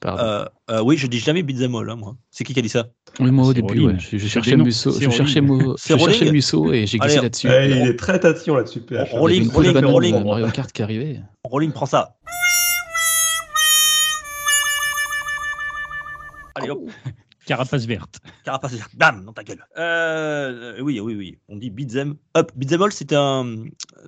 Pardon. 0.00 0.22
Euh, 0.22 0.44
euh, 0.70 0.82
oui, 0.82 0.96
je 0.98 1.06
dis 1.06 1.18
jamais 1.18 1.42
beat'em 1.52 1.74
all, 1.74 1.90
hein, 1.90 1.96
moi. 1.96 2.16
C'est 2.30 2.44
qui 2.44 2.52
qui 2.54 2.58
a 2.58 2.62
dit 2.62 2.68
ça 2.68 2.88
Oui, 3.20 3.30
moi 3.30 3.46
au 3.46 3.52
début, 3.54 3.86
ouais, 3.86 3.94
je, 3.98 4.16
je 4.16 4.26
cherchais. 4.28 4.56
Musso, 4.56 4.90
je 4.98 5.10
cherchais. 5.10 5.40
Mo- 5.40 5.76
je 5.76 5.96
cherchais. 5.96 6.30
Musso 6.32 6.72
et 6.72 6.86
j'ai 6.86 6.98
glissé 6.98 7.20
là-dessus. 7.20 7.48
Eh, 7.50 7.66
il 7.70 7.88
est 7.88 7.96
très 7.96 8.18
tatillon 8.20 8.56
là-dessus, 8.56 8.80
PH. 8.80 9.10
Rolling, 9.12 9.50
Il 9.56 9.64
y 9.64 9.66
a 9.68 9.70
une 9.70 9.84
rolling, 9.86 10.14
rolling. 10.14 10.24
Mario 10.24 10.48
Kart 10.50 10.70
qui 10.72 10.82
arrivait. 10.82 11.20
Rolling, 11.44 11.72
prends 11.72 11.86
ça. 11.86 12.16
Allez 16.54 16.70
hop, 16.70 16.80
Carapace 17.46 17.86
verte. 17.86 18.20
carapace 18.44 18.72
verte, 18.74 18.94
bam, 18.96 19.24
dans 19.24 19.32
ta 19.32 19.42
gueule. 19.44 19.64
Euh, 19.78 20.80
oui, 20.80 21.00
oui, 21.00 21.14
oui, 21.16 21.38
on 21.48 21.56
dit 21.56 21.70
beat'em 21.70 22.14
up. 22.36 22.52
Beat'em 22.56 22.82
all, 22.82 22.92
c'est 22.92 23.12
un, 23.12 23.64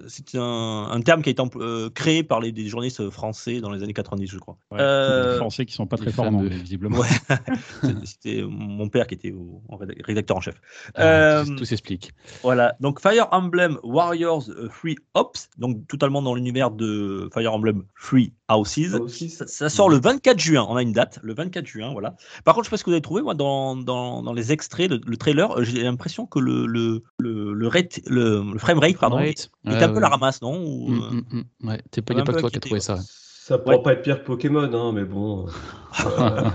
c'est 0.09 0.37
un, 0.37 0.89
un 0.91 1.01
terme 1.01 1.23
qui 1.23 1.31
a 1.31 1.33
été 1.33 1.43
euh, 1.57 1.91
créé 1.91 2.23
par 2.23 2.41
les, 2.41 2.53
des 2.53 2.67
journalistes 2.69 3.11
français 3.11 3.61
dans 3.61 3.71
les 3.71 3.83
années 3.83 3.93
90, 3.93 4.27
je 4.31 4.39
crois. 4.39 4.57
Ouais, 4.71 4.79
Euh, 4.81 5.33
Les 5.33 5.37
Français 5.39 5.67
qui 5.67 5.75
sont 5.75 5.87
pas 5.87 5.97
très 5.97 6.13
forts, 6.13 6.27
en 6.27 6.31
fameux. 6.31 6.45
anglais, 6.45 6.57
visiblement. 6.57 6.99
Ouais, 6.99 7.09
c'était 8.05 8.43
mon 8.47 8.89
père 8.89 9.07
qui 9.07 9.15
était 9.15 9.33
au- 9.33 9.63
en 9.69 9.77
rédac- 9.77 10.05
rédacteur 10.05 10.37
en 10.37 10.41
chef. 10.41 10.61
Ah, 10.95 11.03
Euh, 11.03 11.45
tout, 11.45 11.57
tout 11.57 11.65
s'explique. 11.65 12.13
Voilà, 12.43 12.77
donc 12.81 13.01
Fire 13.01 13.29
Emblem 13.33 13.79
Warriors 13.83 14.45
Free 14.71 14.97
Ops, 15.15 15.49
donc 15.59 15.87
totalement 15.89 16.23
dans 16.23 16.35
l'univers 16.35 16.71
de 16.71 17.29
Fire 17.33 17.53
Emblem 17.53 17.83
Free 17.95 18.33
Houses. 18.49 18.91
Ça 18.91 19.01
aussi, 19.01 19.31
Ça, 19.31 19.47
ça 19.47 19.69
sort 19.71 19.89
le 19.89 19.99
24 19.99 20.39
juin, 20.39 20.67
on 20.69 20.77
a 20.77 20.83
une 20.83 20.93
date, 20.93 21.19
le 21.23 21.35
24 21.35 21.67
juin, 21.67 21.93
voilà. 21.93 22.15
Par 22.45 22.55
contre, 22.55 22.65
je 22.65 22.69
sais 22.69 22.75
pas 22.75 22.79
ce 22.79 22.85
que 22.85 22.91
vous 22.91 22.95
avez 22.95 23.03
trouvé, 23.03 23.23
moi, 23.23 23.35
dans, 23.35 23.77
dans, 23.77 24.23
dans 24.23 24.33
les 24.33 24.53
extraits, 24.53 24.91
le, 24.91 25.01
le 25.05 25.17
trailer, 25.17 25.59
euh, 25.59 25.65
j'ai 25.65 25.83
l'impression 25.83 26.27
que 26.27 26.39
le, 26.39 26.67
le, 26.67 27.03
le, 27.19 27.53
le, 27.55 27.69
rate- 27.69 28.01
le, 28.07 28.43
le 28.53 28.59
framerate, 28.59 28.97
pardon, 28.99 29.17
Right. 29.17 29.51
est 29.67 29.71
Ouais, 29.71 29.83
un 29.83 29.89
peu 29.89 30.01
la 30.01 30.09
ramasse, 30.09 30.43
non 30.43 30.63
Ou, 30.63 30.91
Mm, 30.91 31.03
euh, 31.03 31.11
mm, 31.11 31.25
mm. 31.63 31.69
Ouais, 31.69 31.81
t'es 31.91 32.03
pas, 32.03 32.15
pas 32.23 32.33
toi 32.35 32.51
qui 32.51 32.57
as 32.57 32.61
trouvé 32.61 32.81
ça. 32.81 32.95
ouais. 32.97 33.01
Ça 33.47 33.59
pourra 33.59 33.77
Ouais. 33.77 33.83
pas 33.83 33.93
être 33.93 34.03
pire 34.03 34.21
que 34.21 34.25
Pokémon, 34.27 34.73
hein, 34.73 34.93
mais 34.93 35.05
bon. 35.05 35.47
euh, 35.47 35.51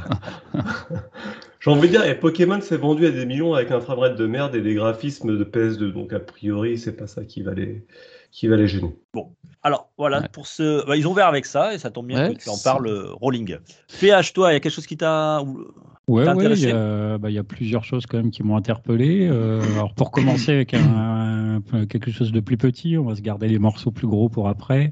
J'ai 1.60 1.72
envie 1.72 1.88
de 1.90 1.94
dire, 1.94 2.06
et 2.06 2.18
Pokémon 2.20 2.62
s'est 2.62 2.78
vendu 2.78 3.06
à 3.06 3.12
des 3.12 3.26
millions 3.26 3.54
avec 3.54 3.72
un 3.72 3.82
framerate 3.82 4.16
de 4.16 4.26
merde 4.26 4.56
et 4.56 4.62
des 4.62 4.74
graphismes 4.76 5.38
de 5.38 5.44
PS2, 5.44 5.92
donc 5.92 6.14
a 6.14 6.20
priori, 6.20 6.78
c'est 6.78 6.96
pas 6.96 7.08
ça 7.08 7.26
qui 7.26 7.42
va 7.44 7.54
les, 7.54 7.86
qui 8.32 8.48
va 8.48 8.56
les 8.58 8.68
gêner. 8.68 8.96
Alors, 9.62 9.90
voilà, 9.98 10.22
Ouais. 10.22 10.28
pour 10.32 10.48
ce... 10.48 10.86
bah, 10.88 10.96
ils 10.96 11.06
ont 11.08 11.12
ouvert 11.12 11.28
avec 11.28 11.46
ça, 11.46 11.74
et 11.74 11.78
ça 11.80 11.90
tombe 11.92 12.08
bien 12.08 12.30
Ouais, 12.30 12.34
que 12.36 12.42
tu 12.42 12.50
en 12.50 12.58
parles, 12.64 12.90
Rolling. 13.20 13.58
PH, 14.00 14.32
toi, 14.34 14.52
il 14.52 14.54
y 14.54 14.58
a 14.58 14.60
quelque 14.62 14.72
chose 14.74 14.88
qui 14.88 14.96
t'a... 14.98 15.42
ou- 15.42 15.66
Ouais, 16.08 16.24
T'as 16.26 16.34
ouais, 16.34 16.44
il 16.44 16.48
intéressé 16.48 16.70
y, 16.70 16.72
a- 16.72 17.18
bah, 17.20 17.30
il 17.30 17.36
y 17.36 17.38
a 17.38 17.44
plusieurs 17.44 17.84
choses 17.84 18.08
quand 18.08 18.18
même 18.18 18.32
qui 18.32 18.42
m'ont 18.42 18.58
interpellé. 18.58 19.28
Euh, 19.30 19.62
alors 19.74 19.94
pour 19.94 20.10
commencer 20.10 20.52
avec 20.54 20.74
un, 20.74 21.62
un- 21.72 21.86
quelque 21.86 22.10
chose 22.10 22.32
de 22.32 22.40
plus 22.40 22.58
petit, 22.58 22.98
on 22.98 23.04
va 23.04 23.16
se 23.16 23.22
garder 23.22 23.48
les 23.48 23.60
morceaux 23.60 23.92
plus 23.92 24.08
gros 24.08 24.28
pour 24.28 24.48
après. 24.48 24.92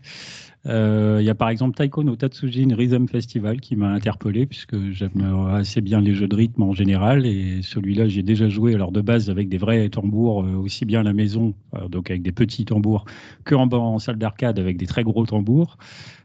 Euh, 0.67 1.17
Il 1.21 1.25
y 1.25 1.29
a 1.29 1.35
par 1.35 1.49
exemple 1.49 1.75
Taiko 1.75 2.03
no 2.03 2.15
Tatsujin 2.15 2.75
Rhythm 2.75 3.07
Festival 3.07 3.61
qui 3.61 3.75
m'a 3.75 3.89
interpellé 3.89 4.45
puisque 4.45 4.91
j'aime 4.91 5.47
assez 5.51 5.81
bien 5.81 6.01
les 6.01 6.13
jeux 6.13 6.27
de 6.27 6.35
rythme 6.35 6.63
en 6.63 6.73
général 6.73 7.25
et 7.25 7.61
celui-là 7.61 8.07
j'ai 8.07 8.23
déjà 8.23 8.49
joué 8.49 8.75
alors 8.75 8.91
de 8.91 9.01
base 9.01 9.29
avec 9.29 9.47
des 9.49 9.57
vrais 9.57 9.87
tambours 9.89 10.43
euh, 10.43 10.55
aussi 10.55 10.85
bien 10.85 11.01
à 11.01 11.03
la 11.03 11.13
maison 11.13 11.53
euh, 11.75 11.87
donc 11.87 12.09
avec 12.09 12.21
des 12.21 12.31
petits 12.33 12.65
tambours 12.65 13.05
que 13.45 13.55
en, 13.55 13.71
en 13.71 13.99
salle 13.99 14.17
d'arcade 14.17 14.59
avec 14.59 14.77
des 14.77 14.87
très 14.87 15.03
gros 15.03 15.25
tambours. 15.25 15.77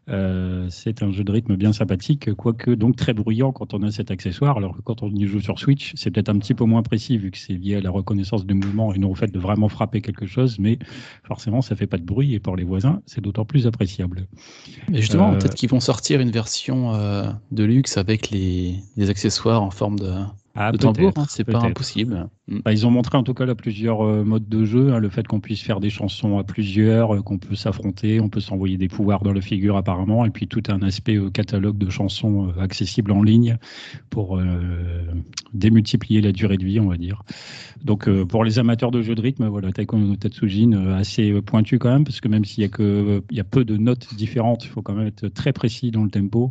Euh, 0.08 0.66
c'est 0.68 1.02
un 1.02 1.12
jeu 1.12 1.22
de 1.22 1.30
rythme 1.30 1.54
bien 1.56 1.72
sympathique, 1.72 2.34
quoique 2.34 2.72
donc 2.72 2.96
très 2.96 3.12
bruyant 3.14 3.52
quand 3.52 3.72
on 3.72 3.82
a 3.82 3.90
cet 3.92 4.10
accessoire, 4.10 4.56
alors 4.56 4.76
que 4.76 4.82
quand 4.82 5.02
on 5.02 5.10
y 5.10 5.26
joue 5.26 5.40
sur 5.40 5.60
Switch, 5.60 5.92
c'est 5.94 6.10
peut-être 6.10 6.28
un 6.28 6.38
petit 6.38 6.54
peu 6.54 6.64
moins 6.64 6.82
précis 6.82 7.18
vu 7.18 7.30
que 7.30 7.38
c'est 7.38 7.52
lié 7.52 7.76
à 7.76 7.80
la 7.80 7.90
reconnaissance 7.90 8.44
du 8.44 8.54
mouvement 8.54 8.92
et 8.92 8.98
non 8.98 9.10
au 9.10 9.14
fait 9.14 9.32
de 9.32 9.38
vraiment 9.38 9.68
frapper 9.68 10.00
quelque 10.00 10.26
chose, 10.26 10.58
mais 10.58 10.78
forcément 11.22 11.62
ça 11.62 11.76
fait 11.76 11.86
pas 11.86 11.98
de 11.98 12.04
bruit 12.04 12.34
et 12.34 12.40
pour 12.40 12.56
les 12.56 12.64
voisins 12.64 13.00
c'est 13.06 13.20
d'autant 13.20 13.44
plus 13.44 13.66
appréciable. 13.68 14.26
Justement, 14.92 15.32
Euh, 15.32 15.38
peut-être 15.38 15.54
qu'ils 15.54 15.70
vont 15.70 15.80
sortir 15.80 16.20
une 16.20 16.32
version 16.32 16.94
euh, 16.94 17.30
de 17.52 17.62
luxe 17.62 17.96
avec 17.96 18.30
les, 18.30 18.76
les 18.96 19.08
accessoires 19.08 19.62
en 19.62 19.70
forme 19.70 20.00
de, 20.00 20.12
Ah, 20.54 20.70
de 20.70 20.76
tambour. 20.76 21.12
hein, 21.16 21.24
c'est 21.28 21.44
pas 21.44 21.60
impossible. 21.60 22.28
Mm. 22.48 22.58
Bah, 22.64 22.72
ils 22.72 22.86
ont 22.86 22.90
montré 22.90 23.16
en 23.16 23.22
tout 23.22 23.32
cas 23.32 23.46
là 23.46 23.54
plusieurs 23.54 24.04
euh, 24.04 24.22
modes 24.22 24.48
de 24.48 24.64
jeu, 24.64 24.92
hein, 24.92 24.98
le 24.98 25.08
fait 25.08 25.26
qu'on 25.26 25.40
puisse 25.40 25.62
faire 25.62 25.80
des 25.80 25.88
chansons 25.88 26.38
à 26.38 26.44
plusieurs, 26.44 27.14
euh, 27.14 27.22
qu'on 27.22 27.38
peut 27.38 27.54
s'affronter, 27.54 28.20
on 28.20 28.28
peut 28.28 28.40
s'envoyer 28.40 28.76
des 28.76 28.88
pouvoirs 28.88 29.22
dans 29.22 29.32
la 29.32 29.40
figure 29.40 29.76
apparemment, 29.76 30.26
et 30.26 30.30
puis 30.30 30.48
tout 30.48 30.62
un 30.68 30.82
aspect 30.82 31.16
euh, 31.16 31.30
catalogue 31.30 31.78
de 31.78 31.88
chansons 31.88 32.48
euh, 32.48 32.60
accessibles 32.60 33.12
en 33.12 33.22
ligne 33.22 33.56
pour 34.10 34.38
démultiplier 35.54 36.20
la 36.20 36.32
durée 36.32 36.56
de 36.58 36.64
vie, 36.64 36.80
on 36.80 36.88
va 36.88 36.96
dire. 36.96 37.22
Donc 37.82 38.08
pour 38.24 38.44
les 38.44 38.58
amateurs 38.58 38.90
de 38.90 39.00
jeux 39.02 39.14
de 39.14 39.20
rythme, 39.20 39.46
voilà, 39.48 39.72
Taiko 39.72 39.96
no 39.96 40.16
Tatsujin 40.16 40.72
assez 40.94 41.40
pointu 41.42 41.78
quand 41.78 41.90
même, 41.90 42.04
parce 42.04 42.20
que 42.20 42.28
même 42.28 42.44
s'il 42.44 42.62
y 42.62 42.66
a 42.66 42.68
que 42.68 43.22
il 43.30 43.36
y 43.36 43.40
a 43.40 43.44
peu 43.44 43.64
de 43.64 43.76
notes 43.76 44.14
différentes, 44.14 44.64
il 44.64 44.68
faut 44.68 44.82
quand 44.82 44.94
même 44.94 45.06
être 45.06 45.28
très 45.28 45.52
précis 45.52 45.90
dans 45.90 46.04
le 46.04 46.10
tempo. 46.10 46.50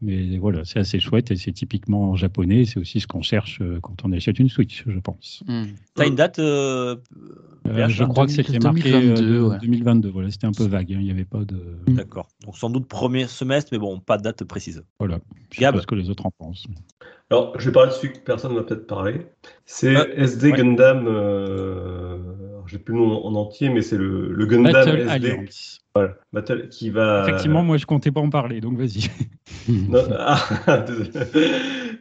Mais 0.00 0.36
voilà, 0.38 0.64
c'est 0.64 0.78
assez 0.78 1.00
chouette 1.00 1.30
et 1.30 1.36
c'est 1.36 1.52
typiquement 1.52 2.14
japonais. 2.14 2.64
C'est 2.64 2.78
aussi 2.78 3.00
ce 3.00 3.06
qu'on 3.06 3.22
cherche 3.24 3.60
euh, 3.60 3.80
quand 3.82 3.96
on 4.04 4.12
achète 4.12 4.38
une 4.38 4.48
Switch, 4.48 4.84
je 4.86 4.98
pense. 5.00 5.42
Mm. 5.46 5.64
T'as 5.94 6.06
une 6.06 6.14
date 6.14 6.38
euh, 6.38 6.96
Euh, 7.66 7.74
PH, 7.74 7.88
je 7.90 8.04
crois 8.04 8.26
que 8.26 8.32
c'était 8.32 8.58
marqué 8.58 8.90
2022, 8.92 9.34
euh, 9.36 9.48
ouais. 9.48 9.58
2022. 9.60 10.10
Voilà, 10.10 10.30
c'était 10.30 10.46
un 10.46 10.52
peu 10.52 10.64
vague. 10.66 10.92
hein, 10.92 10.98
Il 11.00 11.04
n'y 11.04 11.10
avait 11.10 11.24
pas 11.24 11.44
de. 11.44 11.56
D'accord. 11.88 12.28
Donc 12.44 12.56
sans 12.56 12.70
doute 12.70 12.86
premier 12.86 13.26
semestre, 13.26 13.70
mais 13.72 13.78
bon, 13.78 13.98
pas 14.00 14.18
de 14.18 14.22
date 14.22 14.44
précise. 14.44 14.84
Voilà. 14.98 15.18
Je 15.50 15.60
sais 15.60 15.72
pas 15.72 15.80
ce 15.80 15.86
que 15.86 15.94
les 15.94 16.10
autres 16.10 16.26
en 16.26 16.30
pensent. 16.30 16.66
Alors, 17.30 17.58
je 17.58 17.64
vais 17.66 17.72
parler 17.72 17.90
de 17.90 17.94
celui 17.94 18.12
que 18.12 18.18
personne 18.18 18.52
ne 18.52 18.58
va 18.58 18.64
peut-être 18.64 18.86
parler. 18.86 19.26
C'est 19.64 19.96
Ah, 19.96 20.06
SD 20.14 20.50
ouais. 20.52 20.58
Gundam. 20.58 21.06
Euh... 21.08 22.13
J'ai 22.66 22.78
plus 22.78 22.94
le 22.94 23.00
nom 23.00 23.24
en 23.24 23.34
entier, 23.34 23.68
mais 23.68 23.82
c'est 23.82 23.96
le, 23.96 24.32
le 24.32 24.46
Gundam 24.46 24.72
Battle 24.72 25.00
SD 25.00 25.10
Alliance. 25.10 25.80
voilà, 25.94 26.14
Battle 26.32 26.68
qui 26.68 26.90
va. 26.90 27.24
Effectivement, 27.26 27.62
moi, 27.62 27.76
je 27.76 27.86
comptais 27.86 28.10
pas 28.10 28.20
en 28.20 28.30
parler, 28.30 28.60
donc 28.60 28.78
vas-y. 28.78 29.10
Ah, 30.18 30.38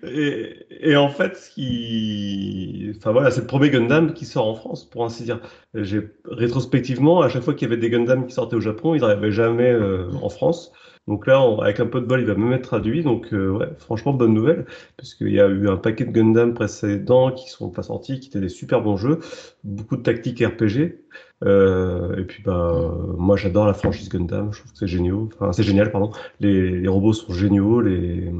et, 0.03 0.65
et 0.81 0.95
en 0.95 1.09
fait, 1.09 1.37
ce 1.37 1.49
qui, 1.49 2.91
enfin 2.97 3.11
voilà, 3.11 3.31
c'est 3.31 3.41
le 3.41 3.47
premier 3.47 3.69
Gundam 3.69 4.13
qui 4.13 4.25
sort 4.25 4.47
en 4.47 4.55
France, 4.55 4.85
pour 4.89 5.05
ainsi 5.05 5.23
dire. 5.23 5.39
J'ai 5.73 6.09
rétrospectivement, 6.25 7.21
à 7.21 7.29
chaque 7.29 7.43
fois 7.43 7.53
qu'il 7.53 7.67
y 7.67 7.71
avait 7.71 7.79
des 7.79 7.89
Gundam 7.89 8.25
qui 8.25 8.33
sortaient 8.33 8.55
au 8.55 8.61
Japon, 8.61 8.95
ils 8.95 9.01
n'arrivaient 9.01 9.31
jamais 9.31 9.69
euh, 9.71 10.09
en 10.21 10.29
France. 10.29 10.71
Donc 11.07 11.27
là, 11.27 11.41
avec 11.61 11.79
un 11.81 11.85
peu 11.85 11.99
de 11.99 12.05
bol, 12.05 12.21
il 12.21 12.25
va 12.25 12.35
même 12.35 12.53
être 12.53 12.63
traduit. 12.63 13.03
Donc 13.03 13.33
euh, 13.33 13.51
ouais, 13.51 13.67
franchement, 13.77 14.13
bonne 14.13 14.33
nouvelle, 14.33 14.65
parce 14.97 15.13
qu'il 15.15 15.29
y 15.31 15.39
a 15.39 15.47
eu 15.47 15.67
un 15.67 15.77
paquet 15.77 16.05
de 16.05 16.11
Gundam 16.11 16.53
précédents 16.53 17.31
qui 17.31 17.49
sont 17.49 17.69
pas 17.69 17.83
sortis, 17.83 18.19
qui 18.19 18.29
étaient 18.29 18.39
des 18.39 18.49
super 18.49 18.81
bons 18.81 18.97
jeux, 18.97 19.19
beaucoup 19.63 19.97
de 19.97 20.03
tactiques 20.03 20.39
RPG. 20.41 20.99
Euh, 21.43 22.15
et 22.17 22.23
puis 22.23 22.41
bah, 22.43 22.73
moi, 23.17 23.35
j'adore 23.35 23.65
la 23.65 23.73
franchise 23.73 24.09
Gundam. 24.09 24.53
Je 24.53 24.59
trouve 24.59 24.71
que 24.71 24.77
c'est 24.77 24.87
génial. 24.87 25.15
Enfin, 25.35 25.51
c'est 25.51 25.63
génial, 25.63 25.91
pardon. 25.91 26.11
Les, 26.39 26.79
les 26.79 26.87
robots 26.87 27.13
sont 27.13 27.33
géniaux. 27.33 27.81
Les, 27.81 28.31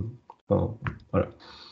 enfin, 0.48 0.76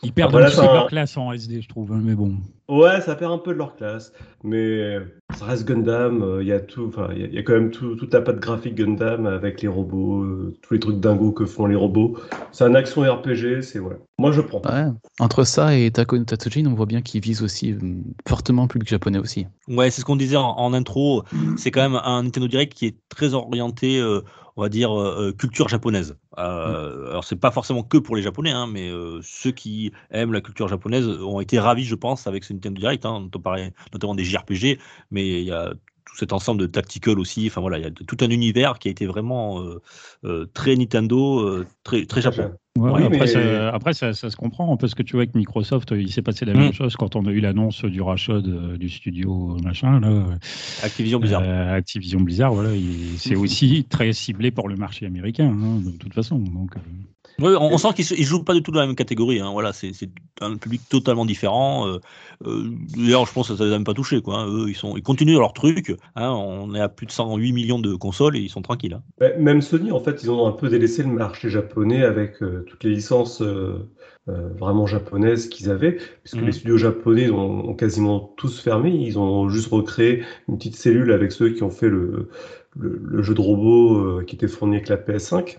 Ils 0.04 0.12
perdent 0.12 0.32
Voilà, 0.32 0.48
un 0.48 0.50
petit 0.50 0.56
peu 0.56 0.62
leur 0.64 0.88
classe 0.88 1.16
en 1.16 1.30
SD, 1.32 1.60
je 1.62 1.68
trouve. 1.68 1.92
hein, 1.92 2.00
mais 2.02 2.14
bon. 2.14 2.34
Ouais, 2.68 3.00
ça 3.02 3.14
perd 3.14 3.32
un 3.32 3.38
peu 3.38 3.52
de 3.52 3.58
leur 3.58 3.76
classe, 3.76 4.12
mais 4.42 4.98
ça 5.38 5.44
reste 5.44 5.64
Gundam. 5.68 6.22
euh, 6.22 6.42
Il 6.42 6.48
y 6.48 6.52
a 6.52 6.58
tout, 6.58 6.86
enfin, 6.88 7.08
il 7.14 7.20
y 7.20 7.24
a- 7.24 7.26
il 7.28 7.34
y, 7.34 7.38
a 7.38 7.42
quand 7.42 7.52
même 7.52 7.70
tout, 7.70 7.94
toute 7.94 8.12
la 8.12 8.20
patte 8.20 8.40
graphique 8.40 8.74
Gundam 8.74 9.26
avec 9.26 9.62
les 9.62 9.68
robots, 9.68 10.22
euh, 10.22 10.56
tous 10.62 10.74
les 10.74 10.80
trucs 10.80 10.98
dingos 10.98 11.32
que 11.32 11.44
font 11.44 11.66
les 11.66 11.76
robots. 11.76 12.16
C'est 12.50 12.64
un 12.64 12.74
action 12.74 13.02
RPG, 13.02 13.62
c'est 13.62 13.78
ouais. 13.78 13.96
Moi, 14.18 14.32
je 14.32 14.40
prends. 14.40 14.62
Ouais. 14.64 14.86
Entre 15.20 15.44
ça 15.44 15.76
et 15.76 15.90
Tako 15.90 16.18
no 16.18 16.24
Tatsujin, 16.24 16.66
on 16.66 16.74
voit 16.74 16.86
bien 16.86 17.02
qu'ils 17.02 17.20
visent 17.20 17.42
aussi 17.42 17.72
euh, 17.72 17.78
fortement 18.26 18.66
plus 18.66 18.80
que 18.80 18.88
japonais 18.88 19.18
aussi. 19.18 19.46
Ouais, 19.68 19.90
c'est 19.90 20.00
ce 20.00 20.04
qu'on 20.04 20.16
disait 20.16 20.36
en, 20.36 20.48
en 20.56 20.72
intro. 20.72 21.22
C'est 21.56 21.70
quand 21.70 21.82
même 21.88 22.00
un 22.02 22.22
Nintendo 22.24 22.48
Direct 22.48 22.72
qui 22.74 22.86
est 22.86 22.96
très 23.08 23.34
orienté, 23.34 24.00
euh, 24.00 24.22
on 24.56 24.62
va 24.62 24.68
dire, 24.68 24.98
euh, 24.98 25.32
culture 25.32 25.68
japonaise. 25.68 26.16
Euh, 26.38 27.08
Alors, 27.10 27.24
c'est 27.24 27.36
pas 27.36 27.50
forcément 27.50 27.82
que 27.82 27.98
pour 27.98 28.16
les 28.16 28.22
Japonais, 28.22 28.50
hein, 28.50 28.66
mais 28.66 28.90
euh, 28.90 29.20
ceux 29.22 29.52
qui 29.52 29.92
aiment 30.10 30.32
la 30.32 30.40
culture 30.40 30.68
japonaise 30.68 31.06
ont 31.06 31.40
été 31.40 31.58
ravis, 31.58 31.84
je 31.84 31.94
pense, 31.94 32.26
avec 32.26 32.44
ce 32.44 32.52
Nintendo 32.52 32.80
Direct. 32.80 33.06
Hein, 33.06 33.28
on 33.34 33.38
parlait 33.40 33.72
notamment 33.92 34.14
des 34.14 34.24
JRPG, 34.24 34.78
mais 35.10 35.42
il 35.42 35.46
y 35.46 35.52
a 35.52 35.72
tout 36.04 36.16
cet 36.16 36.32
ensemble 36.32 36.60
de 36.60 36.66
tactical 36.66 37.18
aussi. 37.18 37.46
Enfin 37.46 37.60
voilà, 37.60 37.78
il 37.78 37.84
y 37.84 37.86
a 37.86 37.90
tout 37.90 38.16
un 38.20 38.28
univers 38.30 38.78
qui 38.78 38.88
a 38.88 38.90
été 38.90 39.06
vraiment 39.06 39.60
euh, 39.62 39.80
euh, 40.24 40.46
très 40.52 40.76
Nintendo, 40.76 41.40
euh, 41.40 41.66
très 41.84 42.04
très 42.06 42.20
Japon. 42.22 42.52
Ouais, 42.78 42.90
Oui, 42.90 43.02
après, 43.04 43.18
mais- 43.18 43.26
ça, 43.26 43.68
après 43.68 43.92
ça, 43.92 44.12
ça 44.14 44.30
se 44.30 44.36
comprend, 44.36 44.78
parce 44.78 44.94
que 44.94 45.02
tu 45.02 45.12
vois, 45.12 45.22
avec 45.24 45.34
Microsoft, 45.34 45.90
il 45.94 46.10
s'est 46.10 46.22
passé 46.22 46.46
la 46.46 46.54
Mm. 46.54 46.58
même 46.58 46.72
chose 46.72 46.96
quand 46.96 47.16
on 47.16 47.26
a 47.26 47.30
eu 47.30 47.40
l'annonce 47.40 47.84
du 47.84 48.00
rachat 48.00 48.40
de- 48.40 48.76
du 48.78 48.88
studio 48.88 49.58
machin, 49.62 50.00
là, 50.00 50.24
Activision 50.82 51.20
Blizzard. 51.20 51.42
euh, 51.44 51.74
Activision 51.76 52.20
Blizzard. 52.20 52.54
Voilà, 52.54 52.74
il- 52.74 53.18
c'est 53.18 53.36
aussi 53.36 53.84
très 53.84 54.12
ciblé 54.14 54.50
pour 54.50 54.68
le 54.70 54.76
marché 54.76 55.04
américain, 55.04 55.48
hein, 55.54 55.80
de 55.84 55.90
toute 55.98 56.14
façon. 56.14 56.38
Donc, 56.38 56.70
Oui, 57.38 57.54
on, 57.58 57.72
on 57.72 57.78
sent 57.78 57.88
qu'ils 57.94 58.18
ne 58.18 58.24
jouent 58.24 58.44
pas 58.44 58.54
du 58.54 58.62
tout 58.62 58.70
dans 58.70 58.80
la 58.80 58.86
même 58.86 58.96
catégorie. 58.96 59.40
Hein. 59.40 59.50
Voilà, 59.52 59.72
c'est 59.72 59.92
un 60.40 60.56
public 60.56 60.88
totalement 60.88 61.24
différent. 61.24 61.88
Euh, 61.88 61.98
euh, 62.46 62.68
D'ailleurs, 62.96 63.26
je 63.26 63.32
pense 63.32 63.48
que 63.48 63.56
ça 63.56 63.64
ne 63.64 63.68
les 63.68 63.74
a 63.74 63.78
même 63.78 63.84
pas 63.84 63.94
touchés. 63.94 64.20
Quoi, 64.22 64.38
hein. 64.40 64.46
Eux, 64.48 64.68
ils, 64.68 64.76
sont, 64.76 64.96
ils 64.96 65.02
continuent 65.02 65.38
leur 65.38 65.52
truc. 65.52 65.94
Hein. 66.16 66.30
On 66.30 66.74
est 66.74 66.80
à 66.80 66.88
plus 66.88 67.06
de 67.06 67.12
108 67.12 67.52
millions 67.52 67.78
de 67.78 67.94
consoles 67.94 68.36
et 68.36 68.40
ils 68.40 68.50
sont 68.50 68.62
tranquilles. 68.62 69.00
Mais 69.20 69.36
Même 69.38 69.62
Sony, 69.62 69.92
en 69.92 70.00
fait, 70.00 70.22
ils 70.22 70.30
ont 70.30 70.46
un 70.46 70.52
peu 70.52 70.68
délaissé 70.68 71.02
le 71.02 71.08
marché 71.10 71.48
japonais 71.50 72.02
avec 72.04 72.42
euh, 72.42 72.64
toutes 72.66 72.84
les 72.84 72.90
licences 72.90 73.40
euh, 73.42 73.88
euh, 74.28 74.50
vraiment 74.54 74.86
japonaises 74.86 75.48
qu'ils 75.48 75.70
avaient, 75.70 75.98
puisque 76.22 76.36
Mhm. 76.36 76.46
les 76.46 76.52
studios 76.52 76.76
japonais 76.76 77.30
ont, 77.30 77.70
ont 77.70 77.74
quasiment 77.74 78.20
tous 78.36 78.60
fermé. 78.60 78.90
Ils 78.90 79.18
ont 79.18 79.48
juste 79.48 79.68
recréé 79.72 80.22
une 80.48 80.58
petite 80.58 80.76
cellule 80.76 81.12
avec 81.12 81.32
ceux 81.32 81.50
qui 81.50 81.62
ont 81.62 81.70
fait 81.70 81.88
le, 81.88 82.28
le, 82.78 83.00
le 83.02 83.22
jeu 83.22 83.34
de 83.34 83.40
robot 83.40 83.96
euh, 83.96 84.24
qui 84.24 84.36
était 84.36 84.48
fourni 84.48 84.76
avec 84.76 84.88
la 84.88 84.96
PS5, 84.96 85.58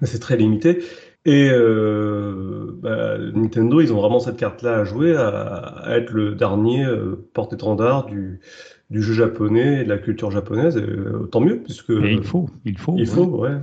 mais 0.00 0.06
c'est 0.06 0.18
très 0.18 0.36
limité. 0.36 0.82
Et 1.26 1.50
euh, 1.50 2.78
bah, 2.80 3.18
Nintendo, 3.18 3.80
ils 3.80 3.92
ont 3.92 4.00
vraiment 4.00 4.20
cette 4.20 4.38
carte-là 4.38 4.78
à 4.78 4.84
jouer, 4.84 5.14
à, 5.14 5.28
à 5.28 5.96
être 5.96 6.10
le 6.12 6.34
dernier 6.34 6.84
euh, 6.84 7.28
porte-étendard 7.34 8.06
du, 8.06 8.40
du 8.88 9.02
jeu 9.02 9.12
japonais 9.12 9.82
et 9.82 9.84
de 9.84 9.88
la 9.88 9.98
culture 9.98 10.30
japonaise. 10.30 10.76
Et, 10.78 10.80
euh, 10.80 11.28
tant 11.30 11.40
mieux, 11.40 11.62
puisque 11.62 11.90
et 11.90 12.12
il 12.12 12.22
faut, 12.22 12.48
il 12.64 12.78
faut. 12.78 12.94
il 12.96 13.00
ouais. 13.00 13.06
faut, 13.06 13.26
ouais. 13.26 13.58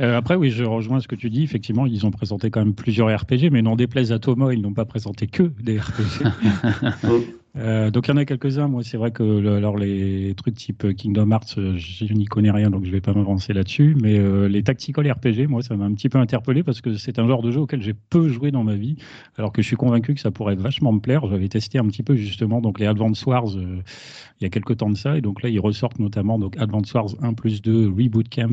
Euh, 0.00 0.16
après, 0.16 0.34
oui, 0.36 0.50
je 0.50 0.64
rejoins 0.64 1.00
ce 1.00 1.08
que 1.08 1.14
tu 1.14 1.28
dis. 1.28 1.42
Effectivement, 1.42 1.86
ils 1.86 2.06
ont 2.06 2.10
présenté 2.10 2.50
quand 2.50 2.60
même 2.60 2.74
plusieurs 2.74 3.08
RPG, 3.08 3.50
mais 3.50 3.62
n'en 3.62 3.76
déplaise 3.76 4.12
à 4.12 4.18
Thomas, 4.18 4.52
ils 4.52 4.60
n'ont 4.60 4.74
pas 4.74 4.84
présenté 4.84 5.26
que 5.26 5.44
des 5.62 5.78
RPG. 5.78 6.24
Euh, 7.56 7.90
donc 7.90 8.06
il 8.06 8.10
y 8.10 8.14
en 8.14 8.16
a 8.16 8.24
quelques-uns. 8.24 8.68
Moi, 8.68 8.82
c'est 8.82 8.96
vrai 8.96 9.10
que 9.10 9.22
le- 9.22 9.54
alors 9.56 9.76
les 9.78 10.34
trucs 10.36 10.54
type 10.54 10.94
Kingdom 10.94 11.30
Hearts, 11.30 11.54
euh, 11.58 11.76
je, 11.76 12.12
n'y 12.12 12.26
connais 12.26 12.50
rien, 12.50 12.70
donc 12.70 12.84
je 12.84 12.90
vais 12.90 13.00
pas 13.00 13.12
m'avancer 13.14 13.52
là-dessus. 13.52 13.96
Mais 14.00 14.18
euh, 14.18 14.48
les 14.48 14.62
tactical 14.62 15.10
RPG, 15.10 15.46
moi, 15.48 15.62
ça 15.62 15.76
m'a 15.76 15.84
un 15.84 15.94
petit 15.94 16.08
peu 16.08 16.18
interpellé 16.18 16.62
parce 16.62 16.80
que 16.80 16.96
c'est 16.96 17.18
un 17.18 17.26
genre 17.26 17.42
de 17.42 17.50
jeu 17.50 17.60
auquel 17.60 17.82
j'ai 17.82 17.94
peu 17.94 18.28
joué 18.28 18.50
dans 18.50 18.64
ma 18.64 18.74
vie, 18.74 18.96
alors 19.38 19.52
que 19.52 19.62
je 19.62 19.66
suis 19.66 19.76
convaincu 19.76 20.14
que 20.14 20.20
ça 20.20 20.30
pourrait 20.30 20.56
vachement 20.56 20.92
me 20.92 21.00
plaire. 21.00 21.26
J'avais 21.28 21.48
testé 21.48 21.78
un 21.78 21.86
petit 21.86 22.02
peu 22.02 22.14
justement 22.14 22.60
donc 22.60 22.78
les 22.78 22.86
Advance 22.86 23.24
Wars 23.24 23.56
euh, 23.56 23.82
il 24.40 24.44
y 24.44 24.46
a 24.46 24.50
quelques 24.50 24.76
temps 24.76 24.90
de 24.90 24.96
ça, 24.96 25.16
et 25.16 25.22
donc 25.22 25.42
là 25.42 25.48
ils 25.48 25.60
ressortent 25.60 25.98
notamment 25.98 26.38
donc 26.38 26.58
Advance 26.58 26.92
Wars 26.92 27.08
1 27.22 27.32
plus 27.32 27.62
2 27.62 27.88
Reboot 27.88 28.28
Camp. 28.28 28.52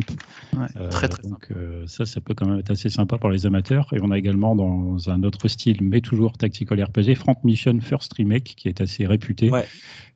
Ouais, 0.57 0.87
très 0.89 1.09
très 1.09 1.27
donc 1.27 1.49
ça, 1.87 2.05
ça 2.05 2.21
peut 2.21 2.33
quand 2.33 2.47
même 2.47 2.59
être 2.59 2.71
assez 2.71 2.87
sympa 2.89 3.17
pour 3.17 3.29
les 3.29 3.45
amateurs. 3.45 3.87
Et 3.93 3.97
on 4.01 4.11
a 4.11 4.17
également 4.17 4.55
dans 4.55 5.09
un 5.09 5.23
autre 5.23 5.49
style, 5.49 5.77
mais 5.81 5.99
toujours 5.99 6.37
tactical 6.37 6.81
RPG, 6.81 7.15
Front 7.15 7.35
Mission 7.43 7.77
First 7.81 8.13
Remake, 8.13 8.53
qui 8.55 8.69
est 8.69 8.79
assez 8.79 8.92
réputé 9.05 9.49
Ouais. 9.49 9.65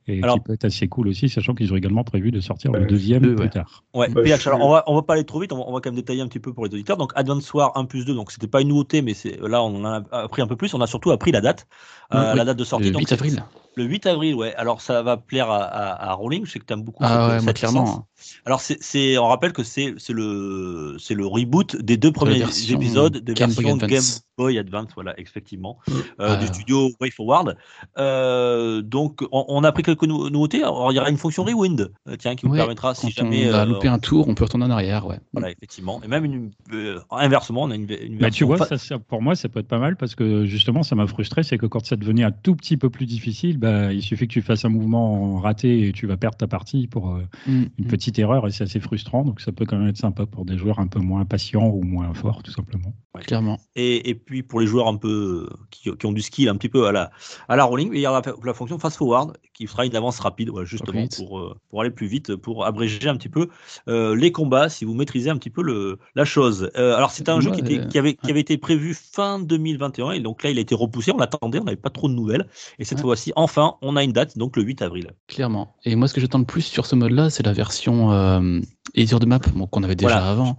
et 0.06 0.22
Alors- 0.22 0.36
qui 0.36 0.40
peut 0.40 0.52
être 0.54 0.64
assez 0.64 0.88
cool 0.88 1.08
aussi, 1.08 1.28
sachant 1.28 1.54
qu'ils 1.54 1.72
ont 1.72 1.76
également 1.76 2.02
prévu 2.04 2.30
de 2.30 2.40
sortir 2.40 2.72
le 2.72 2.86
deuxième 2.86 3.22
deux, 3.22 3.34
plus 3.34 3.44
ouais. 3.44 3.50
tard. 3.50 3.84
Ouais, 3.94 4.08
Bah, 4.08 4.22
PH, 4.22 4.46
alors 4.46 4.60
on 4.62 4.70
va, 4.70 4.84
on 4.86 4.94
va 4.94 5.02
pas 5.02 5.14
aller 5.14 5.24
trop 5.24 5.40
vite, 5.40 5.52
on 5.52 5.56
va, 5.58 5.64
on 5.66 5.72
va 5.72 5.80
quand 5.80 5.90
même 5.90 5.96
détailler 5.96 6.20
un 6.22 6.28
petit 6.28 6.38
peu 6.40 6.52
pour 6.52 6.64
les 6.66 6.72
auditeurs. 6.72 6.96
Donc 6.96 7.12
Advance 7.14 7.52
War 7.52 7.72
1 7.76 7.84
plus 7.84 8.04
2, 8.04 8.14
donc 8.14 8.30
c'était 8.32 8.46
pas 8.46 8.60
une 8.62 8.68
nouveauté, 8.68 9.02
mais 9.02 9.12
c'est 9.14 9.38
là 9.40 9.62
on 9.62 9.74
en 9.76 9.84
a 9.84 10.02
appris 10.12 10.40
un 10.42 10.46
peu 10.46 10.56
plus. 10.56 10.72
On 10.74 10.80
a 10.80 10.86
surtout 10.86 11.10
appris 11.10 11.32
la 11.32 11.40
date, 11.40 11.66
euh, 12.14 12.30
Oui, 12.32 12.38
la 12.38 12.44
date 12.44 12.56
de 12.58 12.64
sortie. 12.64 12.86
Le 12.86 12.92
donc 12.92 13.00
8 13.02 13.08
c'est- 13.08 13.14
avril. 13.14 13.44
Le 13.78 13.84
8 13.84 14.06
avril, 14.06 14.34
ouais. 14.34 14.54
Alors 14.56 14.80
ça 14.80 15.02
va 15.02 15.16
plaire 15.16 15.50
à, 15.50 15.62
à, 15.62 16.10
à 16.10 16.12
Rowling, 16.14 16.44
je 16.44 16.50
sais 16.50 16.58
que 16.58 16.64
tu 16.64 16.72
aimes 16.72 16.82
beaucoup 16.82 17.04
Ah 17.06 17.28
cette, 17.30 17.40
ouais, 17.40 17.46
cette 17.46 17.56
clairement. 17.58 18.08
Alors 18.44 18.60
c'est, 18.60 19.16
on 19.18 19.28
rappelle 19.28 19.52
que 19.52 19.62
c'est, 19.62 19.94
c'est 19.98 20.12
le, 20.12 20.96
c'est 20.98 21.14
le 21.14 21.24
reboot 21.26 21.76
des 21.76 21.96
deux 21.96 22.10
premiers 22.10 22.38
version 22.38 22.76
épisodes 22.76 23.12
de 23.18 23.32
Game 23.32 23.50
Boy 23.52 23.64
version 23.64 23.74
Advance. 23.76 23.88
Game 23.90 24.22
Boy 24.36 24.58
Advance, 24.58 24.88
voilà, 24.94 25.18
effectivement, 25.20 25.78
euh, 25.88 25.94
Ah. 26.18 26.36
du 26.36 26.46
studio 26.48 26.90
WayForward. 27.00 27.56
Euh, 27.98 28.82
donc 28.82 29.22
on, 29.32 29.44
on 29.48 29.64
a 29.64 29.72
pris 29.72 29.82
quelques 29.82 30.04
nou- 30.04 30.30
nouveautés. 30.30 30.62
Alors 30.62 30.90
il 30.92 30.96
y 30.96 30.98
aura 30.98 31.10
une 31.10 31.16
fonction 31.16 31.44
Rewind, 31.44 31.92
euh, 32.08 32.16
tiens, 32.18 32.34
qui 32.34 32.46
vous 32.46 32.52
Ouais, 32.52 32.58
permettra 32.58 32.94
si 32.94 33.06
Quand 33.14 33.22
jamais. 33.24 33.48
on 33.50 33.54
a 33.54 33.58
euh, 33.62 33.64
loupé 33.66 33.88
un 33.88 33.98
tour, 33.98 34.28
on 34.28 34.34
peut 34.34 34.44
retourner 34.44 34.66
en 34.66 34.70
arrière, 34.70 35.06
ouais. 35.06 35.20
Voilà, 35.32 35.50
effectivement. 35.50 36.00
Et 36.04 36.08
même 36.08 36.24
une, 36.24 36.50
euh, 36.72 36.98
inversement, 37.10 37.62
on 37.62 37.70
a 37.70 37.74
une, 37.76 37.88
une 38.02 38.18
Bah, 38.18 38.30
tu 38.30 38.44
vois, 38.44 38.58
ça- 38.58 38.98
pour 38.98 39.22
moi, 39.22 39.34
ça 39.36 39.48
peut 39.48 39.60
être 39.60 39.68
pas 39.68 39.78
mal 39.78 39.96
parce 39.96 40.14
que 40.14 40.44
justement, 40.46 40.82
ça 40.82 40.94
m'a 40.96 41.06
frustré, 41.06 41.42
c'est 41.42 41.58
que 41.58 41.66
quand 41.66 41.84
ça 41.86 41.96
devenait 41.96 42.24
un 42.24 42.32
tout 42.32 42.56
petit 42.56 42.76
peu 42.76 42.90
plus 42.90 43.06
difficile, 43.06 43.58
bah, 43.58 43.67
bah, 43.70 43.92
il 43.92 44.02
suffit 44.02 44.26
que 44.28 44.32
tu 44.32 44.42
fasses 44.42 44.64
un 44.64 44.68
mouvement 44.68 45.38
raté 45.40 45.88
et 45.88 45.92
tu 45.92 46.06
vas 46.06 46.16
perdre 46.16 46.36
ta 46.36 46.46
partie 46.48 46.86
pour 46.88 47.14
euh, 47.14 47.24
Mm, 47.46 47.68
une 47.78 47.84
mm. 47.84 47.86
petite 47.86 48.18
erreur 48.18 48.46
et 48.46 48.50
c'est 48.50 48.64
assez 48.64 48.80
frustrant. 48.80 49.24
Donc 49.24 49.40
ça 49.40 49.52
peut 49.52 49.66
quand 49.66 49.78
même 49.78 49.88
être 49.88 49.96
sympa 49.98 50.26
pour 50.26 50.44
des 50.44 50.58
joueurs 50.58 50.78
un 50.80 50.88
peu 50.88 51.00
moins 51.00 51.24
patients 51.24 51.68
ou 51.68 51.82
moins 51.82 52.12
forts, 52.14 52.42
tout 52.42 52.52
simplement. 52.52 52.94
Clairement. 53.26 53.58
Et, 53.74 54.10
et 54.10 54.14
puis 54.14 54.42
pour 54.44 54.60
les 54.60 54.66
joueurs 54.68 54.86
un 54.86 54.96
peu 54.96 55.48
qui, 55.70 55.90
qui 55.96 56.06
ont 56.06 56.12
du 56.12 56.22
skill 56.22 56.48
un 56.48 56.56
petit 56.56 56.68
peu 56.68 56.86
à 56.86 56.92
la, 56.92 57.10
à 57.48 57.56
la 57.56 57.64
rolling, 57.64 57.90
il 57.92 58.00
y 58.00 58.06
a 58.06 58.12
la, 58.12 58.22
la 58.44 58.54
fonction 58.54 58.78
fast 58.78 58.96
forward 58.96 59.36
qui 59.54 59.66
fera 59.66 59.86
une 59.86 59.96
avance 59.96 60.20
rapide, 60.20 60.50
justement 60.64 61.08
pour, 61.08 61.40
euh, 61.40 61.56
pour 61.68 61.80
aller 61.80 61.90
plus 61.90 62.06
vite, 62.06 62.36
pour 62.36 62.64
abréger 62.64 63.08
un 63.08 63.16
petit 63.16 63.28
peu 63.28 63.48
euh, 63.88 64.14
les 64.14 64.30
combats 64.30 64.68
si 64.68 64.84
vous 64.84 64.94
maîtrisez 64.94 65.30
un 65.30 65.36
petit 65.36 65.50
peu 65.50 65.62
le, 65.62 65.98
la 66.14 66.24
chose. 66.24 66.70
Euh, 66.76 66.94
alors 66.94 67.10
c'est 67.10 67.28
un 67.28 67.40
jeu 67.40 67.50
qui, 67.50 67.60
Ouais, 67.60 67.60
était, 67.60 67.80
qui, 67.84 67.98
avait, 67.98 68.14
qui 68.14 68.30
avait 68.30 68.40
été 68.40 68.56
prévu 68.56 68.94
fin 68.94 69.40
2021 69.40 70.12
et 70.12 70.20
donc 70.20 70.44
là 70.44 70.50
il 70.50 70.58
a 70.58 70.60
été 70.60 70.76
repoussé, 70.76 71.10
on 71.12 71.18
l'attendait, 71.18 71.58
on 71.60 71.64
n'avait 71.64 71.76
pas 71.76 71.90
trop 71.90 72.08
de 72.08 72.14
nouvelles. 72.14 72.46
Et 72.78 72.84
cette 72.84 72.98
Ouais. 72.98 73.02
fois-ci, 73.02 73.32
enfin, 73.48 73.76
on 73.80 73.96
a 73.96 74.04
une 74.04 74.12
date, 74.12 74.36
donc 74.36 74.56
le 74.56 74.62
8 74.62 74.82
avril. 74.82 75.12
Clairement. 75.26 75.74
Et 75.84 75.96
moi, 75.96 76.06
ce 76.06 76.12
que 76.12 76.20
j'attends 76.20 76.38
le 76.38 76.44
plus 76.44 76.62
sur 76.62 76.84
ce 76.84 76.94
mode-là, 76.94 77.30
c'est 77.30 77.44
la 77.44 77.54
version 77.54 78.12
euh, 78.12 78.60
éditeur 78.94 79.20
de 79.20 79.26
map, 79.26 79.38
bon, 79.54 79.66
qu'on 79.66 79.82
avait 79.82 79.94
déjà 79.96 80.14
Voilà. 80.14 80.30
avant, 80.30 80.56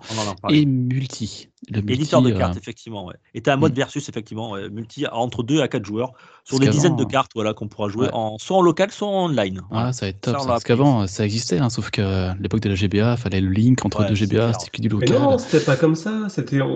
et 0.49 0.65
multi. 0.65 1.47
Le 1.71 1.81
multi, 1.81 1.93
Éditeur 2.01 2.21
de 2.21 2.31
euh, 2.31 2.37
cartes, 2.37 2.57
effectivement. 2.57 3.05
Ouais. 3.05 3.15
Et 3.35 3.41
tu 3.41 3.49
as 3.49 3.53
un 3.53 3.57
mode 3.57 3.73
Mm. 3.73 3.75
versus, 3.75 4.07
effectivement, 4.07 4.51
ouais, 4.51 4.69
multi 4.69 5.05
entre 5.11 5.43
2 5.43 5.61
à 5.61 5.67
4 5.67 5.85
joueurs, 5.85 6.13
sur 6.45 6.57
Parce 6.57 6.61
des 6.61 6.69
dizaines 6.69 6.95
de 6.95 7.03
euh, 7.03 7.05
cartes 7.05 7.31
voilà, 7.35 7.53
qu'on 7.53 7.67
pourra 7.67 7.89
jouer 7.89 8.05
ouais. 8.05 8.13
en, 8.13 8.37
soit 8.39 8.57
en 8.57 8.61
local, 8.61 8.91
soit 8.91 9.07
en 9.09 9.25
online. 9.25 9.61
Ah, 9.69 9.91
ça 9.91 10.05
va 10.05 10.09
être 10.09 10.21
top. 10.21 10.35
Ça, 10.37 10.39
ça. 10.41 10.47
Parce 10.47 10.63
qu'avant, 10.63 11.05
ça 11.05 11.25
existait, 11.25 11.59
hein, 11.59 11.69
sauf 11.69 11.91
que 11.91 12.01
à 12.01 12.35
l'époque 12.39 12.61
de 12.61 12.69
la 12.69 12.75
GBA, 12.75 13.17
fallait 13.17 13.41
le 13.41 13.49
link 13.49 13.83
entre 13.85 13.99
Ouais, 14.01 14.07
deux 14.07 14.15
GBA, 14.15 14.53
c'était 14.53 14.71
que 14.71 14.81
du 14.81 14.87
Mais 14.87 15.05
local. 15.05 15.21
non, 15.21 15.37
c'était 15.37 15.59
pas 15.63 15.75
comme 15.75 15.95
ça. 15.95 16.27
C'était, 16.29 16.61
on, 16.61 16.67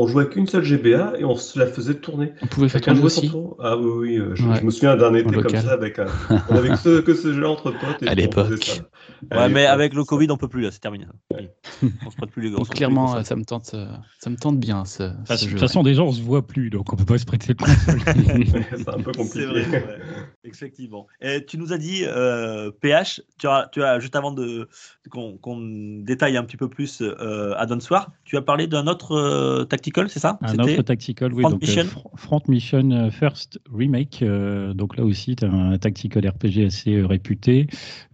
on 0.00 0.06
jouait 0.06 0.26
qu'une 0.28 0.46
seule 0.46 0.64
GBA 0.64 1.12
et 1.18 1.24
on 1.24 1.36
se 1.36 1.58
la 1.58 1.66
faisait 1.66 1.94
tourner. 1.94 2.32
On 2.42 2.46
pouvait 2.46 2.70
faire 2.70 2.80
tourner 2.80 3.02
aussi. 3.02 3.28
tour. 3.30 3.56
Ah 3.62 3.76
oui, 3.76 3.90
oui. 3.94 4.16
euh, 4.18 4.34
Je, 4.34 4.48
Ouais. 4.48 4.56
je 4.58 4.64
me 4.64 4.70
souviens 4.70 4.96
d'un 4.96 5.14
été 5.14 5.24
comme 5.24 5.34
local. 5.34 5.62
ça 5.62 5.72
avec 5.72 5.98
un. 5.98 6.06
On 6.48 6.56
avait 6.56 6.70
que 6.70 6.76
ce, 6.76 7.00
que 7.02 7.14
ce 7.14 7.34
jeu-là 7.34 7.50
entre 7.50 7.70
potes. 7.72 8.02
Et 8.02 8.08
À 8.08 8.14
l'époque. 8.14 8.82
Ouais, 9.30 9.48
mais 9.50 9.66
avec 9.66 9.92
le. 9.94 10.02
Covid, 10.04 10.28
on 10.30 10.38
peut 10.38 10.48
plus, 10.48 10.62
là, 10.62 10.70
c'est 10.72 10.80
terminé. 10.80 10.99
Oui. 11.34 11.48
On 12.06 12.10
se 12.10 12.16
prête 12.16 12.30
plus 12.30 12.42
les 12.42 12.50
gars. 12.50 12.56
prête 12.56 12.68
plus 12.68 12.76
clairement, 12.76 13.06
consoles. 13.06 13.24
ça 13.24 13.36
me 13.36 13.44
tente, 13.44 13.70
euh, 13.74 13.86
ça 14.18 14.30
me 14.30 14.36
tente 14.36 14.58
bien 14.58 14.84
ce, 14.84 15.02
De 15.02 15.50
toute 15.50 15.58
façon, 15.58 15.82
déjà, 15.82 16.02
on 16.02 16.12
se 16.12 16.22
voit 16.22 16.46
plus, 16.46 16.70
donc 16.70 16.92
on 16.92 16.96
peut 16.96 17.04
pas 17.04 17.18
se 17.18 17.26
prêter 17.26 17.54
de 17.54 17.62
console. 17.62 18.00
c'est 18.76 18.88
un 18.88 19.00
peu 19.00 19.12
compliqué. 19.12 19.46
Vrai, 19.46 19.66
ouais. 19.70 19.98
Effectivement. 20.44 21.06
Et 21.20 21.44
tu 21.44 21.58
nous 21.58 21.72
as 21.72 21.78
dit, 21.78 22.02
euh, 22.06 22.70
PH, 22.80 23.20
tu 23.38 23.46
as, 23.46 23.68
tu 23.72 23.82
as, 23.82 23.98
juste 24.00 24.16
avant 24.16 24.32
de, 24.32 24.68
qu'on 25.10 25.36
qu'on 25.38 25.58
détaille 26.02 26.36
un 26.36 26.44
petit 26.44 26.56
peu 26.56 26.68
plus 26.68 27.02
euh, 27.02 27.54
Addon 27.56 27.80
Soir, 27.80 28.10
tu 28.24 28.36
as 28.36 28.42
parlé 28.42 28.66
d'un 28.66 28.86
autre 28.86 29.12
euh, 29.12 29.64
tactical, 29.64 30.08
c'est 30.08 30.18
ça? 30.20 30.38
Un 30.42 30.48
C'était- 30.52 30.62
autre 30.74 30.82
tactical, 30.82 31.32
oui. 31.32 31.42
Front 31.42 31.50
donc, 31.50 31.62
euh, 31.62 31.66
Mission? 31.66 31.84
Front 32.16 32.42
Mission 32.48 32.90
euh, 32.90 33.10
First 33.10 33.60
Remake. 33.72 34.22
euh, 34.22 34.72
donc 34.74 34.96
là 34.96 35.04
aussi, 35.04 35.36
tu 35.36 35.44
as 35.44 35.50
un 35.50 35.76
tactical 35.78 36.26
RPG 36.26 36.64
assez 36.66 36.94
euh, 36.94 37.06
réputé. 37.06 37.66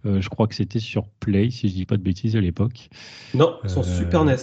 Euh, 0.05 0.21
je 0.21 0.29
crois 0.29 0.47
que 0.47 0.55
c'était 0.55 0.79
sur 0.79 1.07
Play, 1.19 1.49
si 1.49 1.69
je 1.69 1.73
dis 1.73 1.85
pas 1.85 1.97
de 1.97 2.03
bêtises 2.03 2.35
à 2.35 2.41
l'époque. 2.41 2.89
Non, 3.33 3.57
son 3.65 3.81
Euh, 3.81 3.83
Super 3.83 4.25
NES. 4.25 4.35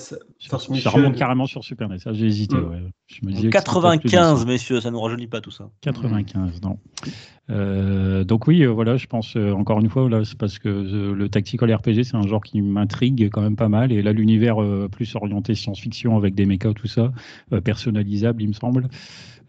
Ça 0.48 0.90
remonte 0.90 1.16
carrément 1.16 1.46
sur 1.46 1.64
Super 1.64 1.88
NES. 1.88 1.98
Ça, 1.98 2.12
J'ai 2.12 2.26
hésité. 2.26 2.56
Mm. 2.56 2.70
ouais. 2.70 2.82
Je 3.06 3.26
me 3.26 3.32
disais 3.32 3.50
que 3.50 3.58
c'était 3.58 3.70
peut-être 3.70 4.00
plus 4.00 4.10
95, 4.10 4.32
récent. 4.32 4.46
messieurs, 4.46 4.80
ça 4.80 4.90
nous 4.90 5.00
rajeunit 5.00 5.26
pas 5.26 5.40
tout 5.40 5.50
ça. 5.50 5.68
95, 5.82 6.60
non. 6.62 6.78
Euh, 7.50 8.24
donc 8.24 8.46
oui, 8.46 8.62
euh, 8.62 8.70
voilà, 8.70 8.96
je 8.96 9.06
pense 9.06 9.36
euh, 9.36 9.52
encore 9.52 9.78
une 9.80 9.90
fois, 9.90 10.08
là, 10.08 10.24
c'est 10.24 10.38
parce 10.38 10.58
que 10.58 10.68
euh, 10.68 11.14
le 11.14 11.28
tactical 11.28 11.72
RPG, 11.74 12.04
c'est 12.04 12.16
un 12.16 12.26
genre 12.26 12.42
qui 12.42 12.62
m'intrigue 12.62 13.28
quand 13.30 13.42
même 13.42 13.56
pas 13.56 13.68
mal. 13.68 13.92
Et 13.92 14.02
là, 14.02 14.12
l'univers 14.12 14.62
euh, 14.62 14.88
plus 14.90 15.14
orienté 15.14 15.54
science-fiction 15.54 16.16
avec 16.16 16.34
des 16.34 16.46
mechas, 16.46 16.72
tout 16.72 16.86
ça, 16.86 17.12
euh, 17.52 17.60
personnalisable, 17.60 18.42
il 18.42 18.48
me 18.48 18.54
semble. 18.54 18.88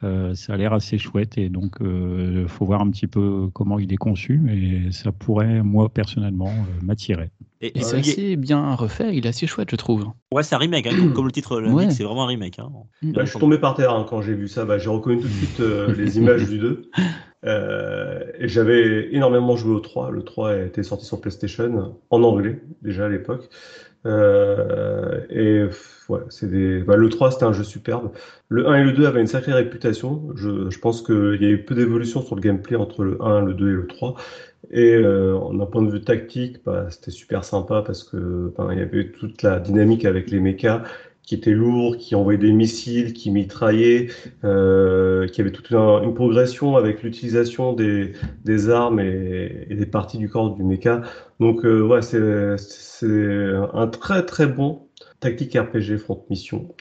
Euh, 0.04 0.36
ça 0.36 0.54
a 0.54 0.58
l'air 0.58 0.74
assez 0.74 0.98
chouette 0.98 1.38
et 1.38 1.50
donc 1.50 1.78
il 1.82 2.46
faut 2.48 2.66
voir 2.66 2.82
un 2.82 2.90
petit 2.92 3.08
peu 3.08 3.48
comment 3.54 3.80
il 3.80 3.92
est 3.94 3.98
conçu 3.98 4.42
et 4.52 4.92
ça 4.92 5.12
pourrait 5.12 5.64
moi 5.64 5.90
personnellement 5.90 6.50
euh, 6.50 6.86
m'attirer. 6.86 7.32
Et, 7.62 7.80
Et 7.80 7.82
c'est 7.82 8.00
il 8.00 8.08
est- 8.10 8.12
assez 8.12 8.36
bien 8.36 8.76
refait, 8.76 9.16
il 9.16 9.26
est 9.26 9.30
assez 9.30 9.48
chouette, 9.48 9.70
je 9.72 9.78
trouve. 9.78 10.06
Ouais, 10.32 10.44
c'est 10.44 10.54
un 10.56 10.60
remake, 10.60 10.88
hein, 10.88 11.12
comme, 11.16 11.26
le 11.26 11.32
titre 11.32 11.60
l'indique, 11.62 11.76
Ouais. 11.78 11.90
c'est 11.92 12.04
vraiment 12.04 12.26
un 12.26 12.28
remake. 12.28 12.60
Hein. 12.60 12.70
Bah, 13.04 13.24
je 13.24 13.30
suis 13.32 13.40
tombé 13.40 13.58
par 13.58 13.74
terre 13.76 13.92
hein, 13.94 14.06
quand 14.08 14.22
j'ai 14.22 14.34
vu 14.34 14.48
ça. 14.50 14.66
Bah, 14.66 14.78
j'ai 14.78 14.90
reconnu 14.90 15.20
tout 15.22 15.28
de 15.28 15.34
suite 15.34 15.60
euh, 15.62 15.94
les 15.98 16.18
images 16.18 16.46
du 16.50 16.60
2. 16.60 16.90
Euh, 17.46 18.20
et 18.40 18.48
j'avais 18.48 19.14
énormément 19.14 19.56
joué 19.56 19.74
au 19.74 19.80
3. 19.80 20.12
Le 20.12 20.24
3 20.24 20.58
était 20.66 20.84
sorti 20.84 21.06
sur 21.06 21.22
PlayStation, 21.22 21.96
en 22.10 22.24
anglais 22.24 22.62
déjà 22.82 23.06
à 23.06 23.10
l'époque. 23.10 23.50
Euh, 24.06 25.22
et 25.30 25.64
ouais, 26.10 26.20
c'est 26.30 26.50
des... 26.50 26.80
bah, 26.84 26.96
le 26.96 27.10
3 27.10 27.32
c'était 27.32 27.46
un 27.46 27.54
jeu 27.54 27.64
superbe. 27.64 28.12
Le 28.50 28.68
1 28.68 28.76
et 28.76 28.84
le 28.84 28.92
2 28.92 29.06
avaient 29.06 29.22
une 29.22 29.28
sacrée 29.28 29.54
réputation. 29.54 30.30
Je, 30.36 30.80
pense 30.80 31.02
qu'il 31.02 31.38
y 31.42 31.46
a 31.46 31.50
eu 31.50 31.64
peu 31.64 31.74
d'évolution 31.74 32.22
sur 32.22 32.36
le 32.36 32.42
gameplay 32.42 32.76
entre 32.76 33.04
le 33.04 33.22
1, 33.22 33.42
le 33.42 33.54
2 33.54 33.70
et 33.70 33.74
le 33.74 33.88
3. 33.88 34.16
Et 34.72 34.96
euh, 34.96 35.38
d'un 35.54 35.66
point 35.66 35.82
de 35.82 35.92
vue 35.92 36.02
tactique, 36.02 36.58
bah, 36.66 36.88
c'était 36.90 37.12
super 37.12 37.44
sympa 37.44 37.84
parce 37.86 38.04
que 38.04 38.54
il 38.72 38.78
y 38.78 38.82
avait 38.82 39.12
toute 39.12 39.42
la 39.44 39.60
dynamique 39.60 40.06
avec 40.06 40.30
les 40.30 40.40
mechas 40.40 40.84
qui 41.24 41.36
étaient 41.36 41.52
lourds, 41.52 41.98
qui 41.98 42.14
envoyaient 42.14 42.40
des 42.40 42.52
missiles, 42.52 43.14
qui 43.14 43.32
mitraillaient, 43.32 44.10
euh, 44.44 45.28
qui 45.28 45.42
avait 45.42 45.52
toute 45.52 45.72
une, 45.72 46.14
progression 46.14 46.78
avec 46.78 47.02
l'utilisation 47.02 47.74
des, 47.74 48.14
armes 48.70 49.00
et, 49.00 49.68
des 49.72 49.86
parties 49.88 50.20
du 50.20 50.30
corps 50.30 50.54
du 50.56 50.64
mecha. 50.64 51.02
Donc 51.40 51.66
euh, 51.66 51.82
ouais, 51.82 52.02
c'est 52.02 52.20
un 53.74 53.88
très 53.88 54.24
très 54.26 54.48
bon 54.48 54.88
tactique 55.20 55.58
RPG 55.58 55.98
Front 55.98 56.24
Mission. 56.30 56.76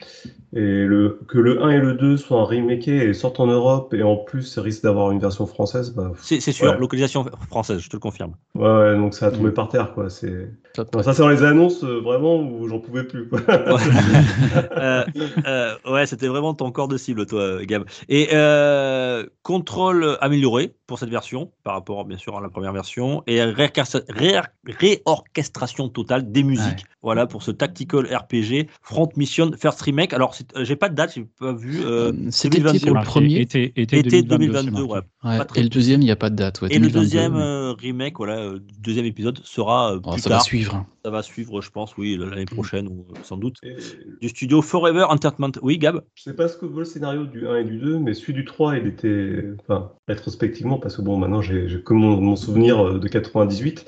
Et 0.53 0.85
le, 0.85 1.19
que 1.27 1.37
le 1.37 1.61
1 1.61 1.69
et 1.69 1.79
le 1.79 1.93
2 1.95 2.17
soient 2.17 2.43
remakés 2.45 3.09
et 3.09 3.13
sortent 3.13 3.39
en 3.39 3.47
Europe 3.47 3.93
et 3.93 4.03
en 4.03 4.15
plus 4.17 4.57
risque 4.57 4.83
d'avoir 4.83 5.11
une 5.11 5.19
version 5.19 5.45
française, 5.45 5.93
bah, 5.93 6.11
C'est 6.21 6.39
c'est 6.39 6.51
sûr, 6.53 6.73
Ouais. 6.73 6.79
localisation 6.79 7.25
française, 7.49 7.79
je 7.79 7.89
te 7.89 7.95
le 7.95 7.99
confirme. 7.99 8.35
ouais, 8.55 8.63
ouais, 8.63 8.95
donc 8.95 9.13
ça 9.13 9.27
a 9.27 9.31
tombé 9.31 9.49
Mm. 9.49 9.53
par 9.53 9.67
terre 9.69 9.93
quoi. 9.93 10.09
C'est 10.09 10.49
ça 10.75 11.13
c'est 11.13 11.21
dans 11.21 11.29
les 11.29 11.43
annonces 11.43 11.83
euh, 11.83 11.99
vraiment 12.01 12.37
où 12.41 12.67
j'en 12.67 12.79
pouvais 12.79 13.03
plus 13.03 13.27
quoi. 13.29 13.39
Euh, 14.77 15.03
euh, 15.47 15.75
ouais, 15.85 16.05
c'était 16.05 16.27
vraiment 16.27 16.53
ton 16.53 16.71
corps 16.71 16.87
de 16.87 16.97
cible, 16.97 17.25
toi, 17.25 17.63
Gab. 17.65 17.85
Et 18.09 18.29
euh, 18.33 19.25
contrôle 19.43 20.17
amélioré 20.21 20.75
pour 20.87 20.99
cette 20.99 21.09
version, 21.09 21.51
par 21.63 21.73
rapport 21.73 22.05
bien 22.05 22.17
sûr 22.17 22.37
à 22.37 22.41
la 22.41 22.49
première 22.49 22.71
version, 22.73 23.23
et 23.27 23.39
réorchestra- 23.41 24.03
ré- 24.09 24.39
réorchestration 24.67 25.89
totale 25.89 26.31
des 26.31 26.43
musiques. 26.43 26.63
Ouais. 26.65 26.83
Voilà 27.01 27.27
pour 27.27 27.43
ce 27.43 27.51
tactical 27.51 28.05
RPG 28.05 28.67
Front 28.81 29.09
Mission 29.15 29.51
First 29.59 29.81
Remake. 29.81 30.13
Alors, 30.13 30.35
euh, 30.55 30.63
j'ai 30.65 30.75
pas 30.75 30.89
de 30.89 30.95
date, 30.95 31.13
j'ai 31.15 31.25
pas 31.39 31.53
vu. 31.53 31.81
euh, 31.83 32.11
Euh, 32.11 32.13
C'était 32.31 32.59
2022, 32.59 32.79
pour 32.79 32.87
le 32.89 32.93
Marqué 32.95 33.09
premier. 33.09 33.39
été, 33.41 33.63
été, 33.75 33.99
été 33.99 34.21
2022, 34.23 34.37
2022, 34.37 34.81
c'est 35.21 35.27
ouais. 35.27 35.37
Et 35.55 35.63
le 35.63 35.69
deuxième, 35.69 36.01
il 36.01 36.05
n'y 36.05 36.11
a 36.11 36.15
pas 36.15 36.29
de 36.29 36.35
date. 36.35 36.61
ouais, 36.61 36.69
Et 36.71 36.75
le 36.79 36.87
2022, 36.87 36.99
deuxième 36.99 37.35
euh, 37.35 37.73
remake, 37.73 38.17
voilà, 38.17 38.37
euh, 38.37 38.59
deuxième 38.79 39.05
épisode 39.05 39.39
sera 39.43 39.93
euh, 39.93 39.99
Oh, 40.03 40.11
plus 40.13 40.21
ça 40.21 40.29
tard. 40.29 40.39
va 40.39 40.43
suivre. 40.43 40.85
Ça 41.05 41.11
va 41.11 41.21
suivre, 41.21 41.61
je 41.61 41.69
pense, 41.69 41.95
oui, 41.97 42.17
l'année 42.17 42.45
prochaine 42.45 42.87
ou 42.87 43.05
euh, 43.11 43.19
sans 43.21 43.37
doute. 43.37 43.57
Et 43.61 43.75
Du 44.21 44.29
studio 44.29 44.63
Forever 44.63 45.03
Entertainment. 45.07 45.51
Oui, 45.61 45.77
Gab? 45.77 46.01
Je 46.15 46.23
sais 46.23 46.33
pas 46.33 46.47
ce 46.47 46.57
que 46.57 46.65
vaut 46.65 46.79
le 46.79 46.85
scénario 46.85 47.27
du 47.27 47.47
1 47.47 47.57
et 47.57 47.63
du 47.63 47.77
2, 47.77 47.99
mais 47.99 48.15
celui 48.15 48.33
du 48.33 48.43
3, 48.43 48.75
il 48.77 48.87
était, 48.87 49.43
enfin, 49.61 49.91
rétrospectivement, 50.07 50.79
parce 50.79 50.97
que 50.97 51.03
bon, 51.03 51.15
maintenant 51.17 51.43
j'ai 51.43 51.67
que 51.83 51.93
mon, 51.93 52.19
mon 52.19 52.35
souvenir 52.35 52.83
euh, 52.83 52.97
de 52.97 53.07
98, 53.07 53.85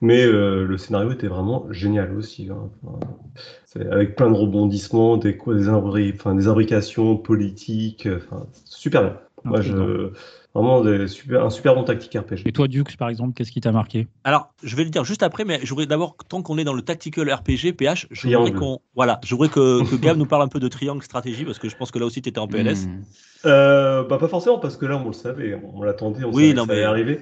mais 0.00 0.24
euh, 0.24 0.64
le 0.64 0.78
scénario 0.78 1.10
était 1.10 1.26
vraiment 1.26 1.66
génial 1.72 2.16
aussi. 2.16 2.48
hein. 2.52 2.70
Enfin, 2.84 3.90
avec 3.90 4.14
plein 4.14 4.30
de 4.30 4.36
rebondissements, 4.36 5.16
des, 5.16 5.36
quoi, 5.36 5.56
des, 5.56 5.64
imbri- 5.68 6.12
enfin, 6.14 6.36
des 6.36 6.46
imbrications 6.46 7.16
politiques, 7.16 8.08
enfin, 8.16 8.46
super 8.64 9.02
bien. 9.02 9.18
Moi, 9.44 9.60
je, 9.60 10.10
vraiment 10.54 10.82
des 10.82 11.06
super, 11.08 11.44
un 11.44 11.50
super 11.50 11.74
bon 11.74 11.84
tactique 11.84 12.14
RPG. 12.14 12.46
Et 12.46 12.52
toi, 12.52 12.68
Dux, 12.68 12.84
par 12.98 13.08
exemple, 13.08 13.34
qu'est-ce 13.34 13.52
qui 13.52 13.60
t'a 13.60 13.72
marqué? 13.72 14.08
Alors, 14.24 14.52
je 14.62 14.74
vais 14.76 14.84
le 14.84 14.90
dire 14.90 15.04
juste 15.04 15.22
après, 15.22 15.44
mais 15.44 15.60
je 15.62 15.68
voudrais 15.68 15.86
d'abord, 15.86 16.16
tant 16.28 16.42
qu'on 16.42 16.58
est 16.58 16.64
dans 16.64 16.74
le 16.74 16.82
tactical 16.82 17.32
RPG, 17.32 17.72
PH, 17.76 18.08
je 18.10 18.28
voudrais 18.28 18.52
qu'on, 18.52 18.80
voilà, 18.94 19.20
je 19.24 19.34
voudrais 19.34 19.48
que, 19.48 19.88
que 19.88 19.96
Gab 19.96 20.16
nous 20.16 20.26
parle 20.26 20.42
un 20.42 20.48
peu 20.48 20.60
de 20.60 20.68
triangle 20.68 21.02
stratégie, 21.02 21.44
parce 21.44 21.58
que 21.58 21.68
je 21.68 21.76
pense 21.76 21.90
que 21.90 21.98
là 21.98 22.06
aussi, 22.06 22.22
tu 22.22 22.28
étais 22.28 22.40
en 22.40 22.48
PLS. 22.48 22.86
Hmm. 22.86 23.02
Euh, 23.46 24.04
bah, 24.04 24.18
pas 24.18 24.28
forcément, 24.28 24.58
parce 24.58 24.76
que 24.76 24.86
là, 24.86 24.96
on 24.96 25.06
le 25.06 25.12
savait, 25.12 25.60
on 25.74 25.82
l'attendait, 25.82 26.24
on 26.24 26.32
Oui, 26.32 26.48
savait 26.48 26.54
non, 26.54 26.62
que 26.62 26.68
ça 26.68 26.72
allait 26.74 26.84
arriver. 26.84 27.20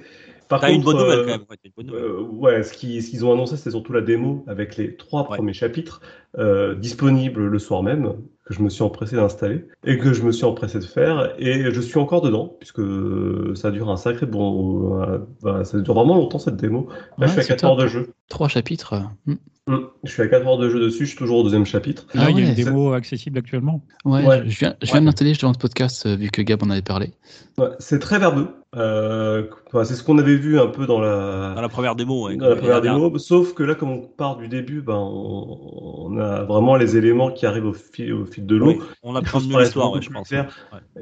Par 0.49 0.61
T'as 0.61 0.71
une 0.71 0.81
bonne 0.81 0.97
nouvelle 0.97 1.19
euh, 1.19 1.25
quand 1.25 1.31
même. 1.31 1.41
Ouais, 1.41 1.57
t'as 1.61 1.69
une 1.69 1.73
bonne 1.77 1.85
nouvelle. 1.85 2.03
Euh, 2.03 2.21
ouais, 2.23 2.63
ce 2.63 2.73
qu'ils 2.73 3.23
ont 3.23 3.31
annoncé, 3.31 3.55
c'était 3.55 3.69
surtout 3.69 3.93
la 3.93 4.01
démo 4.01 4.43
avec 4.47 4.77
les 4.77 4.95
trois 4.95 5.21
Ouais. 5.29 5.37
premiers 5.37 5.53
chapitres 5.53 6.01
euh, 6.39 6.73
disponibles 6.73 7.45
le 7.45 7.59
soir 7.59 7.83
même, 7.83 8.15
que 8.49 8.55
je 8.55 8.63
me 8.63 8.69
suis 8.69 8.81
empressé 8.83 9.15
d'installer 9.15 9.67
et 9.83 9.99
que 9.99 10.11
je 10.11 10.23
me 10.23 10.31
suis 10.31 10.45
empressé 10.45 10.79
de 10.79 10.83
faire. 10.85 11.35
Et 11.37 11.71
je 11.71 11.81
suis 11.81 11.99
encore 11.99 12.21
dedans, 12.21 12.57
puisque 12.59 12.81
ça 13.55 13.69
dure 13.71 13.89
un 13.91 13.97
sacré 13.97 14.25
bon. 14.25 14.99
euh, 15.03 15.19
bah, 15.41 15.63
ça 15.63 15.79
dure 15.79 15.93
vraiment 15.93 16.15
longtemps 16.15 16.39
cette 16.39 16.55
démo. 16.57 16.89
Là, 17.19 17.27
Ouais, 17.27 17.27
je 17.27 17.31
suis 17.33 17.39
à 17.39 17.43
c'est 17.43 17.47
4 17.47 17.63
heures 17.65 17.75
de 17.77 17.87
jeu. 17.87 18.13
Trois 18.27 18.47
chapitres. 18.47 18.95
Hum, 19.69 19.87
Je 20.03 20.11
suis 20.11 20.21
à 20.23 20.27
4 20.27 20.47
heures 20.47 20.57
de 20.57 20.67
jeu 20.69 20.79
dessus, 20.79 21.05
je 21.05 21.09
suis 21.09 21.17
toujours 21.17 21.37
au 21.39 21.43
deuxième 21.43 21.65
chapitre. 21.65 22.05
Ah, 22.09 22.11
il 22.15 22.19
y 22.21 22.23
a 22.23 22.35
ouais, 22.45 22.49
une 22.49 22.55
démo 22.55 22.93
accessible 22.93 23.37
actuellement. 23.37 23.81
Ouais, 24.03 24.25
Ouais. 24.25 24.41
je 24.47 24.57
viens, 24.59 24.75
je 24.81 24.85
viens 24.87 24.95
Ouais. 24.95 24.99
de 25.01 25.05
l'installer 25.05 25.33
devant 25.33 25.53
ce 25.53 25.59
podcast 25.59 26.05
euh, 26.07 26.15
vu 26.15 26.29
que 26.31 26.41
Gab 26.41 26.63
en 26.63 26.69
avait 26.71 26.81
parlé. 26.81 27.11
Ouais, 27.59 27.67
c'est 27.77 27.99
très 27.99 28.17
verbeux. 28.19 28.47
Euh, 28.75 29.47
c'est 29.83 29.95
ce 29.95 30.03
qu'on 30.03 30.19
avait 30.19 30.35
vu 30.35 30.59
un 30.59 30.67
peu 30.67 30.85
dans 30.85 30.99
la, 30.99 31.53
Dans 31.55 31.61
la 31.61 31.69
première 31.69 31.95
démo. 31.95 32.27
ouais, 32.27 32.35
dans 32.35 32.49
la 32.49 32.55
première 32.55 32.81
démo, 32.81 33.17
sauf 33.17 33.53
que 33.55 33.63
là, 33.63 33.73
comme 33.73 33.89
on 33.89 33.97
part 34.01 34.37
du 34.37 34.47
début, 34.47 34.81
ben, 34.81 34.93
on, 34.95 35.57
on 36.11 36.17
a 36.19 36.43
vraiment 36.43 36.75
les 36.75 36.95
éléments 36.95 37.31
qui 37.31 37.45
arrivent 37.47 37.65
au 37.65 37.73
fil, 37.73 38.13
au 38.13 38.25
fil 38.25 38.45
de 38.45 38.55
l'eau. 38.55 38.67
Oui, 38.67 38.79
on 39.03 39.15
apprend 39.15 39.39
paraissent 39.51 39.65
l'histoire, 39.69 39.99
je 40.01 40.09
pense. 40.11 40.31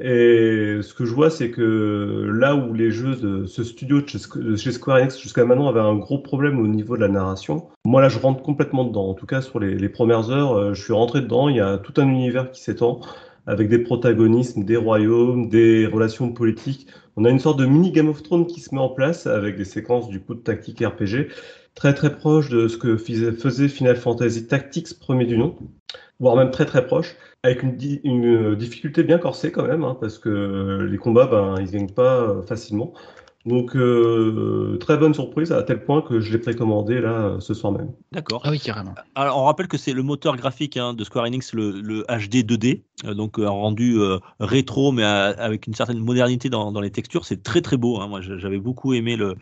Et 0.00 0.78
ce 0.82 0.94
que 0.94 1.04
je 1.04 1.14
vois, 1.14 1.30
c'est 1.30 1.50
que 1.50 2.30
là 2.32 2.54
où 2.56 2.72
les 2.72 2.90
jeux 2.90 3.16
de 3.16 3.46
ce 3.46 3.62
studio 3.64 4.00
de 4.00 4.08
chez, 4.08 4.18
de 4.36 4.56
chez 4.56 4.72
Square 4.72 4.98
Enix 4.98 5.20
jusqu'à 5.20 5.44
maintenant 5.44 5.68
avaient 5.68 5.80
un 5.80 5.96
gros 5.96 6.18
problème 6.18 6.58
au 6.60 6.66
niveau 6.66 6.96
de 6.96 7.02
la 7.02 7.08
narration, 7.08 7.66
moi 7.88 8.02
là 8.02 8.08
je 8.08 8.18
rentre 8.18 8.42
complètement 8.42 8.84
dedans. 8.84 9.08
En 9.08 9.14
tout 9.14 9.26
cas, 9.26 9.40
sur 9.40 9.58
les, 9.60 9.88
premières 9.88 10.30
heures, 10.30 10.52
euh, 10.56 10.74
je 10.74 10.82
suis 10.82 10.92
rentré 10.92 11.20
dedans. 11.22 11.48
Il 11.48 11.56
y 11.56 11.60
a 11.60 11.78
tout 11.78 11.94
un 12.00 12.08
univers 12.08 12.50
qui 12.50 12.60
s'étend 12.62 13.00
avec 13.46 13.68
des 13.68 13.78
protagonismes, 13.78 14.64
des 14.64 14.76
royaumes, 14.76 15.48
des 15.48 15.86
relations 15.86 16.30
politiques. 16.32 16.86
On 17.16 17.24
a 17.24 17.30
une 17.30 17.38
sorte 17.38 17.58
de 17.58 17.64
mini 17.66 17.90
Game 17.90 18.08
of 18.08 18.22
Thrones 18.22 18.46
qui 18.46 18.60
se 18.60 18.74
met 18.74 18.80
en 18.80 18.90
place 18.90 19.26
avec 19.26 19.56
des 19.56 19.64
séquences 19.64 20.08
du 20.08 20.20
coup 20.20 20.34
de 20.34 20.40
tactique 20.40 20.80
RPG 20.84 21.28
très 21.74 21.94
très 21.94 22.16
proche 22.16 22.50
de 22.50 22.68
ce 22.68 22.76
que 22.76 22.96
faisait 22.96 23.68
Final 23.68 23.96
Fantasy 23.96 24.46
Tactics 24.46 24.98
premier 24.98 25.24
du 25.26 25.38
nom, 25.38 25.56
voire 26.20 26.36
même 26.36 26.50
très 26.50 26.66
très 26.66 26.86
proche 26.86 27.16
avec 27.42 27.62
une, 27.62 27.76
di- 27.76 28.00
une 28.04 28.56
difficulté 28.56 29.02
bien 29.04 29.18
corsée 29.18 29.52
quand 29.52 29.66
même, 29.66 29.84
hein, 29.84 29.96
parce 30.00 30.18
que 30.18 30.86
les 30.90 30.98
combats, 30.98 31.26
ben, 31.26 31.54
ils 31.60 31.70
gagnent 31.70 31.92
pas 31.92 32.20
euh, 32.20 32.42
facilement. 32.42 32.92
Donc, 33.48 33.74
euh, 33.74 34.76
très 34.78 34.98
bonne 34.98 35.14
surprise, 35.14 35.52
à 35.52 35.62
tel 35.62 35.84
point 35.84 36.02
que 36.02 36.20
je 36.20 36.30
l'ai 36.32 36.38
précommandé 36.38 37.00
là 37.00 37.36
ce 37.40 37.54
soir 37.54 37.72
même. 37.72 37.92
D'accord. 38.12 38.42
Ah 38.44 38.50
oui, 38.50 38.60
carrément. 38.60 38.94
Alors, 39.14 39.38
on 39.38 39.44
rappelle 39.44 39.68
que 39.68 39.78
c'est 39.78 39.92
le 39.92 40.02
moteur 40.02 40.36
graphique 40.36 40.76
hein, 40.76 40.92
de 40.92 41.02
Square 41.02 41.24
Enix, 41.24 41.54
le, 41.54 41.80
le 41.80 42.02
HD 42.02 42.44
2D, 42.44 42.82
euh, 42.82 42.87
donc 43.04 43.38
euh, 43.38 43.46
un 43.46 43.50
rendu 43.50 43.98
euh, 43.98 44.18
rétro, 44.40 44.92
mais 44.92 45.02
à- 45.04 45.26
avec 45.26 45.66
une 45.66 45.74
certaine 45.74 45.98
modernité 45.98 46.50
dans, 46.50 46.72
dans 46.72 46.80
les 46.80 46.90
textures. 46.90 47.24
C'est 47.24 47.42
très 47.42 47.60
très 47.60 47.76
beau. 47.76 48.00
hein. 48.00 48.08
Moi, 48.08 48.20
j'a- 48.20 48.38
j'avais 48.38 48.58
beaucoup 48.58 48.92
aimé 48.94 49.16
le, 49.16 49.34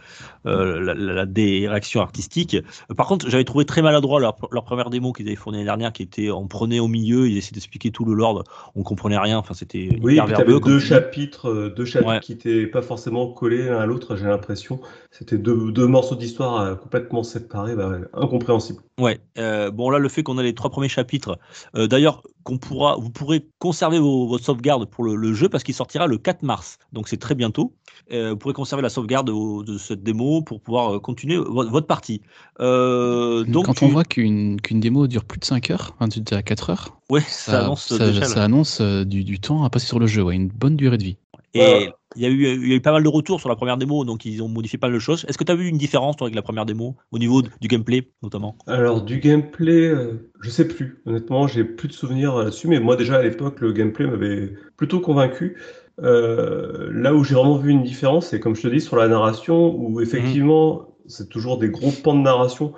euh, 0.47 0.81
la, 0.81 0.95
la- 0.95 1.13
la 1.15 1.27
direction 1.27 2.01
artistique. 2.01 2.55
Euh, 2.91 2.95
Par 2.95 3.07
contre, 3.07 3.29
j'avais 3.29 3.45
trouvé 3.45 3.65
très 3.65 3.83
maladroit 3.83 4.21
leur, 4.21 4.37
leur 4.53 4.65
première 4.65 4.91
démo 4.91 5.13
qu'ils 5.13 5.27
avaient 5.27 5.37
fournie 5.37 5.59
l'année 5.59 5.67
dernière, 5.67 5.93
qui 5.93 6.03
était 6.03 6.31
on 6.31 6.47
prenait 6.47 6.81
au 6.81 6.89
milieu, 6.89 7.29
ils 7.29 7.37
essayaient 7.39 7.55
d'expliquer 7.55 7.91
tout 7.91 8.05
le 8.05 8.15
lord, 8.15 8.45
on 8.75 8.83
comprenait 8.83 9.19
rien. 9.19 9.39
Enfin, 9.39 9.55
c'était 9.55 9.89
Oui, 10.03 10.15
hyper 10.15 10.27
verbeux. 10.27 10.61
deux 10.61 10.79
dis. 10.79 10.87
chapitres, 10.87 11.49
euh, 11.51 11.71
deux 11.75 11.85
chapitres 11.85 12.21
qui 12.21 12.33
n'étaient 12.33 12.67
pas 12.67 12.83
forcément 12.83 13.29
collés 13.29 13.67
l'un 13.67 13.79
à 13.79 13.87
l'autre, 13.87 14.17
j'ai 14.17 14.27
l'impression. 14.27 14.81
C'était 15.19 15.39
deux, 15.39 15.73
deux 15.73 15.87
morceaux 15.87 16.15
d'histoire 16.15 16.61
euh, 16.61 16.75
complètement 16.75 17.23
séparés, 17.23 17.75
bah, 17.75 17.89
ouais, 17.89 18.01
incompréhensible. 18.13 18.81
Ouais. 19.01 19.19
euh, 19.39 19.71
bon 19.71 19.89
là, 19.91 19.99
le 19.99 20.09
fait 20.11 20.23
qu'on 20.23 20.37
a 20.37 20.43
les 20.43 20.55
trois 20.55 20.71
premiers 20.71 20.89
chapitres. 20.91 21.39
euh, 21.75 21.87
D'ailleurs, 21.87 22.23
qu'on 22.45 22.59
pourra, 22.59 22.97
vous 22.97 23.09
pourrez 23.11 23.47
conserver 23.59 23.99
vos, 23.99 24.27
votre 24.27 24.45
sauvegarde 24.45 24.85
pour 24.91 25.05
le, 25.05 25.17
le 25.17 25.33
jeu 25.33 25.49
parce 25.49 25.65
qu'il 25.65 25.75
sortira 25.75 26.07
le 26.07 26.19
4 26.19 26.43
mars. 26.43 26.79
Donc 26.93 27.09
c'est 27.09 27.17
très 27.17 27.35
bientôt. 27.35 27.75
Euh, 28.13 28.31
vous 28.31 28.37
pourrez 28.37 28.55
conserver 28.55 28.83
la 28.83 28.89
sauvegarde 28.91 29.31
au- 29.31 29.63
de 29.63 29.79
cette 29.79 30.03
démo 30.03 30.43
pour 30.43 30.61
pouvoir 30.61 31.01
continuer 31.01 31.37
vo- 31.39 31.69
votre 31.69 31.87
partie. 31.87 32.21
Euh, 32.61 33.45
donc 33.45 33.67
Quand 33.67 33.75
tu- 33.75 33.85
on 33.85 33.89
voit 33.89 34.05
qu'une 34.05 34.61
qu'une 34.61 34.81
démo 34.81 35.07
dure 35.07 35.25
plus 35.25 35.39
de 35.39 35.45
5 35.45 35.71
heures, 35.71 35.95
enfin 35.99 36.09
tu 36.09 36.21
dis 36.21 36.35
à 36.35 36.43
4 36.43 36.71
heures, 36.71 36.97
ouais, 37.11 37.21
ça, 37.23 37.53
ça, 37.53 37.61
annonce 37.65 37.87
ça- 37.87 38.25
ça 38.25 38.43
annonce 38.45 38.81
euh, 38.81 39.05
du, 39.05 39.25
du 39.25 39.39
temps 39.41 39.65
à 39.65 39.71
passer 39.71 39.87
sur 39.87 39.99
le 39.99 40.07
jeu, 40.07 40.23
ouais, 40.23 40.35
une 40.37 40.49
bonne 40.49 40.77
durée 40.77 40.99
de 40.99 41.05
vie. 41.05 41.17
Et 41.55 41.61
Ouais. 41.61 41.93
Il 42.17 42.23
y, 42.23 42.27
a 42.27 42.29
eu, 42.29 42.47
il 42.63 42.69
y 42.69 42.73
a 42.73 42.77
eu 42.77 42.81
pas 42.81 42.93
mal 42.93 43.03
de 43.03 43.09
retours 43.09 43.41
sur 43.41 43.49
la 43.49 43.57
première 43.57 43.77
démo, 43.77 44.05
donc 44.05 44.25
ils 44.25 44.43
ont 44.43 44.49
modifié 44.49 44.79
pas 44.79 44.89
mal 44.89 44.95
de 44.95 45.01
choses. 45.01 45.25
Est-ce 45.29 45.39
que 45.39 45.45
tu 45.45 45.53
as 45.53 45.55
vu 45.55 45.69
une 45.69 45.79
différence 45.79 46.17
toi, 46.17 46.27
avec 46.27 46.35
la 46.35 46.43
première 46.43 46.67
démo 46.67 46.97
au 47.13 47.19
niveau 47.19 47.43
du 47.43 47.69
gameplay 47.69 48.11
notamment? 48.23 48.57
Alors, 48.67 49.03
du 49.03 49.19
gameplay, 49.19 49.89
euh, 49.89 50.31
je 50.41 50.51
sais 50.51 50.67
plus. 50.67 51.03
Honnêtement, 51.07 51.47
j'ai 51.47 51.65
plus 51.65 51.89
de 51.89 51.93
souvenirs 51.93 52.37
euh, 52.37 52.45
là-dessus, 52.45 52.69
mais 52.69 52.81
moi, 52.81 52.97
déjà 52.97 53.17
à 53.17 53.23
l'époque, 53.23 53.61
le 53.61 53.73
gameplay 53.73 54.07
m'avait 54.07 54.55
plutôt 54.77 55.01
convaincu. 55.01 55.57
Euh, 56.03 56.91
là 56.93 57.15
où 57.15 57.25
j'ai 57.25 57.35
vraiment 57.35 57.57
vu 57.57 57.71
une 57.71 57.83
différence, 57.83 58.29
c'est 58.29 58.41
comme 58.41 58.55
je 58.57 58.63
te 58.63 58.69
dis, 58.69 58.81
sur 58.81 58.97
la 58.97 59.09
narration, 59.09 59.75
où 59.77 60.01
effectivement, 60.01 60.97
c'est 61.07 61.29
toujours 61.29 61.59
des 61.59 61.71
gros 61.71 61.93
pans 62.03 62.15
de 62.15 62.23
narration 62.23 62.75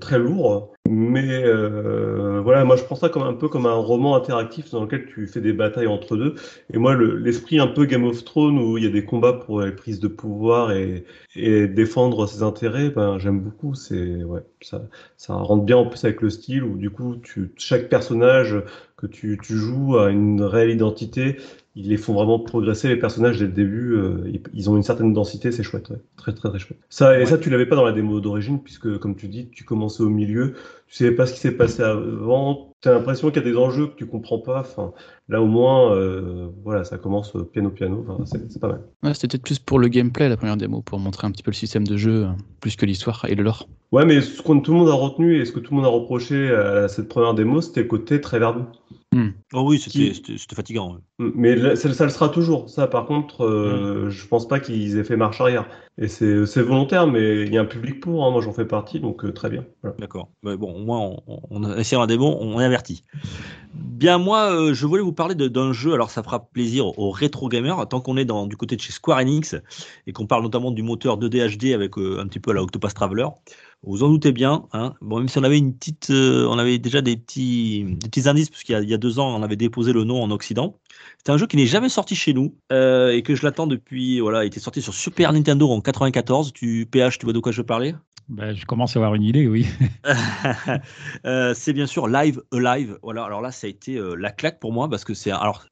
très 0.00 0.18
lourds. 0.18 0.72
Mais 0.88 1.42
euh, 1.44 2.40
voilà, 2.42 2.64
moi, 2.64 2.76
je 2.76 2.82
prends 2.84 2.96
ça 2.96 3.08
comme 3.08 3.22
un 3.22 3.32
peu 3.34 3.48
comme 3.48 3.66
un 3.66 3.74
roman 3.74 4.16
interactif 4.16 4.70
dans 4.70 4.82
lequel 4.84 5.06
tu 5.06 5.26
fais 5.26 5.40
des 5.40 5.52
batailles 5.52 5.86
entre 5.86 6.16
deux. 6.16 6.34
Et 6.72 6.78
moi, 6.78 6.94
le- 6.94 7.16
l'esprit 7.16 7.58
un 7.60 7.66
peu 7.68 7.84
Game 7.86 8.04
of 8.04 8.24
Thrones, 8.24 8.58
où 8.58 8.76
il 8.78 8.84
y 8.84 8.86
a 8.86 8.90
des 8.90 9.04
combats 9.04 9.32
pour 9.32 9.62
les 9.62 9.72
prises 9.72 10.00
de 10.00 10.08
pouvoir 10.08 10.72
et, 10.72 11.04
et 11.36 11.68
défendre 11.68 12.26
ses 12.26 12.42
intérêts, 12.42 12.90
ben, 12.90 13.18
j'aime 13.18 13.40
beaucoup. 13.40 13.74
C'est 13.74 14.22
ouais, 14.24 14.42
ça, 14.60 14.82
ça 15.16 15.34
rentre 15.34 15.64
bien 15.64 15.76
en 15.78 15.86
plus 15.86 16.04
avec 16.04 16.20
le 16.20 16.30
style 16.30 16.64
où 16.64 16.76
du 16.76 16.90
coup, 16.90 17.16
tu, 17.22 17.52
chaque 17.56 17.88
personnage 17.88 18.56
que 18.96 19.06
tu, 19.06 19.38
tu 19.42 19.56
joues 19.56 19.96
a 19.98 20.10
une 20.10 20.42
réelle 20.42 20.70
identité. 20.70 21.36
Ils 21.74 21.88
les 21.88 21.96
font 21.96 22.12
vraiment 22.12 22.38
progresser 22.38 22.88
les 22.88 22.96
personnages 22.98 23.38
dès 23.38 23.46
le 23.46 23.52
début. 23.52 23.94
euh, 23.94 24.30
ils, 24.52 24.68
ont 24.68 24.76
une 24.76 24.82
certaine 24.82 25.14
densité, 25.14 25.52
c'est 25.52 25.62
chouette, 25.62 25.88
ouais. 25.88 25.96
très 26.16 26.34
très 26.34 26.50
très 26.50 26.58
chouette. 26.58 26.78
Ça 26.90 27.14
et 27.16 27.20
Ouais. 27.20 27.26
ça, 27.26 27.38
tu 27.38 27.48
l'avais 27.48 27.64
pas 27.66 27.76
dans 27.76 27.84
la 27.84 27.92
démo 27.92 28.20
d'origine 28.20 28.60
puisque 28.62 28.98
comme 28.98 29.16
tu 29.16 29.28
dis, 29.28 29.48
tu 29.50 29.64
commençais 29.64 30.02
au 30.02 30.10
milieu, 30.10 30.52
tu 30.86 30.96
savais 30.96 31.12
pas 31.12 31.24
ce 31.24 31.32
qui 31.32 31.40
s'est 31.40 31.52
passé 31.56 31.82
avant. 31.82 32.68
T'as 32.82 32.92
l'impression 32.92 33.30
qu'il 33.30 33.42
y 33.42 33.46
a 33.46 33.50
des 33.50 33.56
enjeux 33.56 33.86
que 33.86 33.94
tu 33.94 34.06
comprends 34.06 34.38
pas. 34.40 34.60
Enfin, 34.60 34.92
là 35.30 35.40
au 35.40 35.46
moins, 35.46 35.94
euh, 35.94 36.48
voilà, 36.62 36.84
ça 36.84 36.98
commence 36.98 37.32
piano 37.52 37.70
piano. 37.70 38.04
Enfin, 38.06 38.24
c'est 38.26 38.60
pas 38.60 38.68
mal. 38.68 38.82
Ouais, 39.02 39.14
C'était 39.14 39.28
peut-être 39.28 39.44
plus 39.44 39.58
pour 39.58 39.78
le 39.78 39.88
gameplay 39.88 40.28
la 40.28 40.36
première 40.36 40.56
démo, 40.58 40.82
pour 40.82 40.98
montrer 40.98 41.26
un 41.26 41.30
petit 41.30 41.42
peu 41.42 41.52
le 41.52 41.56
système 41.56 41.86
de 41.86 41.96
jeu, 41.96 42.24
euh, 42.24 42.30
plus 42.60 42.76
que 42.76 42.84
l'histoire 42.84 43.24
et 43.28 43.34
le 43.34 43.44
lore. 43.44 43.66
Ouais, 43.92 44.04
mais 44.04 44.20
ce 44.20 44.42
que 44.42 44.60
tout 44.60 44.72
le 44.72 44.78
monde 44.78 44.88
a 44.88 44.94
retenu 44.94 45.40
et 45.40 45.44
ce 45.46 45.52
que 45.52 45.60
tout 45.60 45.72
le 45.72 45.76
monde 45.76 45.86
a 45.86 45.90
reproché 45.90 46.50
à 46.50 46.88
cette 46.88 47.08
première 47.08 47.32
démo, 47.34 47.60
c'était 47.62 47.82
le 47.82 47.88
côté 47.88 48.20
très 48.20 48.38
verbeux. 48.38 48.64
Oh 49.52 49.62
oui, 49.68 49.78
c'était 49.78 50.12
Qui- 50.12 50.38
fatigant. 50.54 50.94
ouais. 50.94 51.30
Mais 51.34 51.54
là, 51.54 51.76
ça, 51.76 51.92
ça 51.92 52.04
le 52.04 52.10
sera 52.10 52.28
toujours. 52.30 52.70
Ça, 52.70 52.86
par 52.86 53.04
contre, 53.06 53.44
euh, 53.44 54.08
je 54.10 54.26
pense 54.26 54.48
pas 54.48 54.58
qu'ils 54.60 54.96
aient 54.96 55.04
fait 55.04 55.16
marche 55.16 55.40
arrière. 55.40 55.66
Et 55.98 56.08
c'est 56.08 56.62
volontaire, 56.62 57.06
mais 57.06 57.42
il 57.42 57.52
y 57.52 57.58
a 57.58 57.60
un 57.60 57.66
public 57.66 58.00
pour. 58.00 58.24
hein. 58.24 58.30
Moi, 58.30 58.40
j'en 58.40 58.52
fais 58.52 58.64
partie, 58.64 58.98
donc 59.00 59.24
euh, 59.24 59.32
très 59.32 59.50
bien. 59.50 59.66
Voilà. 59.82 59.96
D'accord. 59.98 60.30
Mais 60.42 60.56
bon, 60.56 60.74
au 60.74 60.78
moins, 60.78 61.16
on, 61.26 61.40
on, 61.50 61.76
essayé 61.76 62.00
un 62.00 62.06
démo, 62.06 62.34
on 62.40 62.58
est 62.60 62.64
averti. 62.64 63.04
Bien, 63.74 64.16
moi, 64.18 64.50
euh, 64.52 64.72
je 64.74 64.86
voulais 64.86 65.02
vous 65.02 65.12
parler 65.12 65.34
de- 65.34 65.48
d'un 65.48 65.72
jeu. 65.74 65.92
Alors, 65.92 66.10
ça 66.10 66.22
fera 66.22 66.46
plaisir 66.46 66.98
aux 66.98 67.10
rétro 67.10 67.48
gamers, 67.48 67.86
tant 67.88 68.00
qu'on 68.00 68.16
est 68.16 68.24
dans, 68.24 68.46
du 68.46 68.56
côté 68.56 68.76
de 68.76 68.80
chez 68.80 68.92
Square 68.92 69.18
Enix 69.18 69.54
et 70.06 70.12
qu'on 70.12 70.26
parle 70.26 70.42
notamment 70.42 70.70
du 70.70 70.82
moteur 70.82 71.18
2D 71.18 71.46
HD 71.58 71.74
avec 71.74 71.98
euh, 71.98 72.18
un 72.20 72.26
petit 72.26 72.40
peu 72.40 72.52
à 72.52 72.54
la 72.54 72.62
Octopus 72.62 72.94
Traveler. 72.94 73.26
Vous 73.84 74.02
en 74.02 74.08
doutez 74.08 74.32
bien. 74.32 74.66
Hein 74.72 74.94
bon, 75.00 75.18
même 75.18 75.28
si 75.28 75.38
on 75.38 75.42
avait 75.42 75.58
une 75.58 75.74
petite, 75.74 76.10
euh, 76.10 76.46
on 76.48 76.58
avait 76.58 76.78
déjà 76.78 77.00
des 77.00 77.16
petits, 77.16 77.84
des 77.84 78.08
petits 78.08 78.28
indices, 78.28 78.48
puisqu'il 78.48 78.78
y, 78.78 78.86
y 78.86 78.94
a 78.94 78.98
deux 78.98 79.18
ans, 79.18 79.34
on 79.34 79.42
avait 79.42 79.56
déposé 79.56 79.92
le 79.92 80.04
nom 80.04 80.22
en 80.22 80.30
Occident. 80.30 80.76
C'est 81.24 81.32
un 81.32 81.36
jeu 81.36 81.46
qui 81.46 81.56
n'est 81.56 81.66
jamais 81.66 81.88
sorti 81.88 82.14
chez 82.14 82.32
nous 82.32 82.56
euh, 82.72 83.12
et 83.12 83.22
que 83.22 83.34
je 83.34 83.44
l'attends 83.44 83.66
depuis. 83.66 84.20
Voilà, 84.20 84.44
il 84.44 84.48
était 84.48 84.60
sorti 84.60 84.82
sur 84.82 84.94
Super 84.94 85.32
Nintendo 85.32 85.70
en 85.70 85.80
94. 85.80 86.52
Tu 86.52 86.86
PH, 86.90 87.18
tu 87.18 87.26
vois 87.26 87.32
de 87.32 87.38
quoi 87.38 87.52
je 87.52 87.62
parlais 87.62 87.94
Ben, 88.28 88.54
je 88.56 88.64
commence 88.66 88.96
à 88.96 88.98
avoir 88.98 89.14
une 89.14 89.22
idée, 89.22 89.46
oui. 89.46 89.66
Euh, 91.24 91.54
c'est 91.54 91.72
bien 91.72 91.86
sûr 91.86 92.08
Live 92.08 92.42
Alive. 92.52 92.98
Voilà, 93.02 93.24
alors 93.24 93.40
là, 93.40 93.52
ça 93.52 93.66
a 93.66 93.70
été 93.70 93.96
euh, 93.96 94.14
la 94.16 94.30
claque 94.32 94.58
pour 94.58 94.72
moi 94.72 94.88
parce 94.88 95.04
que 95.04 95.14
c'est. 95.14 95.30
Alors, 95.30 95.64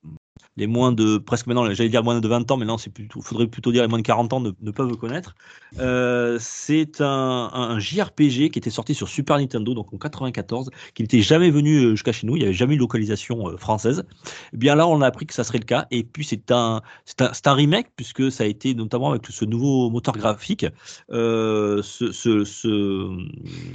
les 0.60 0.66
moins 0.66 0.92
de. 0.92 1.18
Presque 1.18 1.46
maintenant, 1.46 1.64
j'allais 1.72 1.88
dire 1.88 2.04
moins 2.04 2.20
de 2.20 2.28
20 2.28 2.50
ans, 2.50 2.56
mais 2.56 2.66
non, 2.66 2.78
c'est 2.78 2.90
plutôt. 2.90 3.20
faudrait 3.22 3.46
plutôt 3.46 3.72
dire 3.72 3.82
les 3.82 3.88
moins 3.88 3.98
de 3.98 4.04
40 4.04 4.32
ans 4.34 4.40
ne, 4.40 4.50
ne 4.60 4.70
peuvent 4.70 4.94
connaître. 4.96 5.34
Euh, 5.78 6.36
c'est 6.40 7.00
un, 7.00 7.78
JRPG 7.78 8.50
qui 8.50 8.58
était 8.58 8.70
sorti 8.70 8.94
sur 8.94 9.08
Super 9.08 9.38
Nintendo, 9.38 9.74
donc 9.74 9.92
en 9.92 9.96
94, 9.98 10.70
qui 10.94 11.02
n'était 11.02 11.22
jamais 11.22 11.50
venu 11.50 11.78
euh, 11.78 11.90
jusqu'à 11.92 12.12
chez 12.12 12.26
nous. 12.26 12.36
Il 12.36 12.40
n'y 12.40 12.44
avait 12.44 12.54
jamais 12.54 12.74
eu 12.74 12.76
de 12.76 12.82
localisation 12.82 13.48
euh, 13.48 13.56
française. 13.56 14.04
Eh 14.52 14.56
bien 14.58 14.74
là, 14.74 14.86
on 14.86 15.00
a 15.00 15.06
appris 15.06 15.26
que 15.26 15.34
ça 15.34 15.44
serait 15.44 15.58
le 15.58 15.64
cas. 15.64 15.86
Et 15.90 16.04
puis, 16.04 16.24
c'est 16.24 16.50
un, 16.50 16.82
c'est 17.06 17.22
un, 17.22 17.32
c'est 17.32 17.48
remake 17.48 17.88
puisque 17.96 18.30
ça 18.30 18.44
a 18.44 18.46
été 18.46 18.74
notamment 18.74 19.10
avec 19.10 19.26
ce 19.28 19.44
nouveau 19.44 19.88
moteur 19.90 20.14
graphique. 20.16 20.66
Ce, 21.10 21.80
ce, 22.12 22.44
ce- 22.44 23.26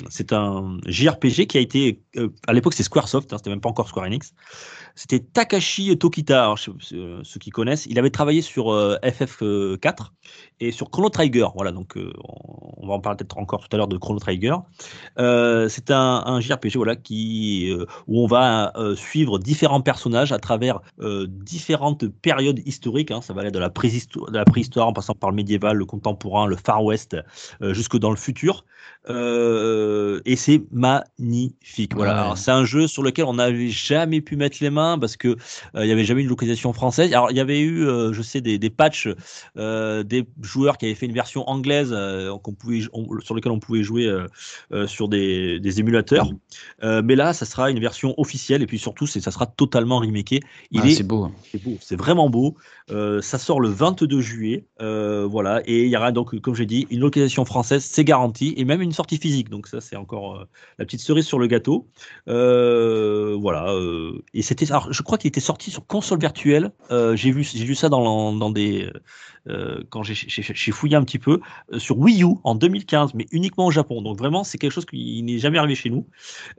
c'est 0.09 0.31
un 0.33 0.77
JRPG 0.85 1.47
qui 1.47 1.57
a 1.57 1.61
été, 1.61 2.01
à 2.47 2.53
l'époque 2.53 2.73
c'était 2.73 2.83
Squaresoft, 2.83 3.33
hein, 3.33 3.37
c'était 3.37 3.49
même 3.49 3.61
pas 3.61 3.69
encore 3.69 3.89
Square 3.89 4.05
Enix. 4.05 4.33
C'était 4.95 5.19
Takashi 5.19 5.97
Tokita, 5.97 6.43
alors, 6.43 6.57
euh, 6.93 7.19
ceux 7.23 7.39
qui 7.39 7.49
connaissent. 7.49 7.85
Il 7.89 7.99
avait 7.99 8.09
travaillé 8.09 8.41
sur 8.41 8.71
euh, 8.73 8.95
FF4 9.03 10.11
et 10.61 10.71
sur 10.71 10.89
Chrono 10.89 11.09
Trigger. 11.09 11.47
Voilà, 11.53 11.73
donc 11.73 11.97
euh, 11.97 12.13
on 12.77 12.87
va 12.87 12.93
en 12.93 12.99
parler 13.01 13.17
peut-être 13.17 13.37
encore 13.37 13.67
tout 13.67 13.75
à 13.75 13.77
l'heure 13.77 13.89
de 13.89 13.97
Chrono 13.97 14.19
Trigger. 14.19 14.55
Euh, 15.19 15.67
c'est 15.67 15.91
un, 15.91 16.23
un 16.25 16.39
JRPG 16.39 16.77
voilà, 16.77 16.95
qui, 16.95 17.69
euh, 17.71 17.85
où 18.07 18.23
on 18.23 18.27
va 18.27 18.71
euh, 18.77 18.95
suivre 18.95 19.37
différents 19.37 19.81
personnages 19.81 20.31
à 20.31 20.39
travers 20.39 20.79
différentes 21.27 22.07
périodes 22.07 22.61
historiques. 22.65 23.11
hein. 23.11 23.21
ça 23.21 23.33
va 23.33 23.41
aller 23.41 23.51
de 23.51 23.59
la, 23.59 23.69
préhistoire, 23.69 24.31
de 24.31 24.37
la 24.37 24.45
préhistoire 24.45 24.87
en 24.87 24.93
passant 24.93 25.13
par 25.13 25.29
le 25.29 25.35
médiéval, 25.35 25.75
le 25.75 25.85
contemporain, 25.85 26.47
le 26.47 26.55
Far 26.55 26.83
West, 26.83 27.17
jusque 27.61 27.97
dans 27.97 28.11
le 28.11 28.15
futur. 28.15 28.65
Et 29.09 30.35
c'est 30.35 30.63
magnifique. 30.71 31.95
Voilà. 31.95 32.29
Ouais. 32.29 32.35
C'est 32.35 32.51
un 32.51 32.65
jeu 32.65 32.87
sur 32.87 33.03
lequel 33.03 33.25
on 33.25 33.33
n'avait 33.35 33.69
jamais 33.69 34.21
pu 34.21 34.35
mettre 34.35 34.57
les 34.61 34.69
mains 34.69 34.84
parce 34.99 35.17
que 35.17 35.29
euh, 35.29 35.35
il 35.83 35.85
n'y 35.87 35.91
avait 35.91 36.05
jamais 36.05 36.21
eu 36.21 36.25
de 36.25 36.29
localisation 36.29 36.71
française. 36.73 37.11
Alors, 37.13 37.31
il 37.31 37.37
y 37.37 37.39
avait 37.39 37.59
eu, 37.59 37.85
euh, 37.85 38.13
je 38.13 38.21
sais, 38.21 38.41
des, 38.41 38.57
des 38.57 38.69
patchs 38.69 39.09
euh, 39.57 40.03
des 40.03 40.25
joueurs 40.41 40.77
qui 40.77 40.85
avaient 40.85 40.95
fait 40.95 41.05
une 41.05 41.13
version 41.13 41.47
anglaise 41.49 41.93
qu'on 42.43 42.53
pouvait, 42.53 42.81
on- 42.93 43.19
sur 43.19 43.35
lequel 43.35 43.51
on 43.51 43.59
pouvait 43.59 43.83
jouer 43.83 44.07
sur 44.87 45.07
des, 45.07 45.59
des 45.59 45.79
émulateurs. 45.79 46.29
Mais 46.81 47.15
là, 47.15 47.33
ça 47.33 47.45
sera 47.45 47.69
une 47.71 47.79
version 47.79 48.13
officielle 48.17 48.61
et 48.61 48.67
puis 48.67 48.79
surtout, 48.79 49.07
ça 49.07 49.31
sera 49.31 49.45
totalement 49.45 49.99
remaké. 49.99 50.39
Il 50.71 50.81
Ah, 50.83 50.87
est 50.87 50.91
c'est 50.95 51.03
beau. 51.03 51.29
c'est 51.51 51.63
beau, 51.63 51.77
c'est 51.81 51.95
vraiment 51.95 52.29
beau. 52.29 52.55
Ça 52.89 53.37
sort 53.37 53.59
le 53.59 53.69
22 53.69 54.21
juillet, 54.21 54.65
voilà. 54.79 55.61
Et 55.65 55.83
il 55.85 55.89
y 55.89 55.97
aura 55.97 56.11
donc, 56.11 56.39
comme 56.41 56.55
j'ai 56.55 56.65
dit, 56.65 56.87
une 56.89 56.99
localisation 56.99 57.45
française, 57.45 57.83
c'est 57.83 58.03
garanti, 58.03 58.53
et 58.57 58.65
même 58.65 58.81
une 58.81 58.91
sortie 58.93 59.17
physique. 59.17 59.49
Donc 59.49 59.67
ça, 59.67 59.81
c'est 59.81 59.95
encore 59.95 60.45
la 60.79 60.85
petite 60.85 61.01
cerise 61.01 61.25
sur 61.25 61.39
le 61.39 61.47
gâteau. 61.47 61.87
Euh, 62.27 63.35
voilà. 63.39 63.71
euh, 63.73 64.21
et 64.33 64.41
c'était, 64.41 64.65
alors, 64.75 64.91
je 64.91 65.01
crois 65.03 65.17
qu'il 65.17 65.29
était 65.29 65.39
sorti 65.39 65.71
sur 65.71 65.87
console 65.87 66.19
virtuelle. 66.19 66.71
Euh, 66.91 67.15
j'ai 67.15 67.31
vu, 67.31 67.43
j'ai 67.43 67.63
vu 67.63 67.75
ça 67.75 67.87
dans, 67.87 68.33
dans 68.33 68.49
des, 68.49 68.91
euh, 69.47 69.83
quand 69.89 70.01
j'ai, 70.03 70.71
fouillé 70.71 70.95
un 70.95 71.03
petit 71.03 71.19
peu 71.19 71.39
euh, 71.71 71.77
sur 71.77 71.99
Wii 71.99 72.23
U 72.23 72.35
en 72.43 72.55
2015, 72.55 73.13
mais 73.13 73.27
uniquement 73.31 73.67
au 73.67 73.71
Japon. 73.71 74.01
Donc 74.01 74.17
vraiment, 74.17 74.43
c'est 74.43 74.57
quelque 74.57 74.71
chose 74.71 74.85
qui 74.85 75.21
n'est 75.21 75.37
jamais 75.37 75.59
arrivé 75.59 75.75
chez 75.75 75.89
nous. 75.89 76.07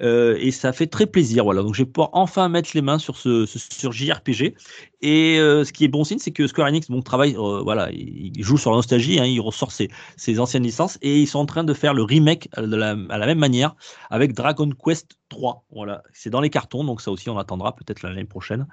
Euh, 0.00 0.36
et 0.40 0.52
ça 0.52 0.72
fait 0.72 0.86
très 0.86 1.06
plaisir. 1.06 1.44
Voilà. 1.44 1.62
Donc 1.62 1.74
je 1.74 1.82
vais 1.82 1.88
pouvoir 1.88 2.10
enfin 2.12 2.48
mettre 2.48 2.70
les 2.74 2.82
mains 2.82 2.98
sur 2.98 3.16
ce, 3.16 3.44
sur 3.46 3.92
JRPG. 3.92 4.54
Et 5.02 5.36
ce 5.36 5.72
qui 5.72 5.84
est 5.84 5.88
bon 5.88 6.04
signe, 6.04 6.18
c'est 6.18 6.30
que 6.30 6.46
Square 6.46 6.68
Enix 6.68 6.90
donc, 6.90 7.04
travaille, 7.04 7.34
voilà, 7.34 7.90
il 7.92 8.42
joue 8.42 8.56
sur 8.56 8.70
la 8.70 8.76
nostalgie, 8.76 9.20
hein, 9.20 9.26
il 9.26 9.40
ressort 9.40 9.70
ses, 9.70 9.88
ses 10.16 10.40
anciennes 10.40 10.62
licences 10.62 10.98
et 11.02 11.20
ils 11.20 11.26
sont 11.26 11.38
en 11.38 11.46
train 11.46 11.64
de 11.64 11.74
faire 11.74 11.92
le 11.92 12.02
remake 12.02 12.48
à 12.54 12.62
la 12.62 12.96
même 13.26 13.38
manière 13.38 13.76
avec 14.10 14.32
Dragon 14.32 14.68
Quest 14.70 15.18
3. 15.28 15.64
Voilà, 15.70 16.02
c'est 16.12 16.30
dans 16.30 16.40
les 16.40 16.50
cartons, 16.50 16.82
donc 16.82 17.02
ça 17.02 17.10
aussi 17.10 17.28
on 17.28 17.38
attendra 17.38 17.76
peut-être 17.76 18.02
l'année 18.02 18.24
prochaine. 18.24 18.66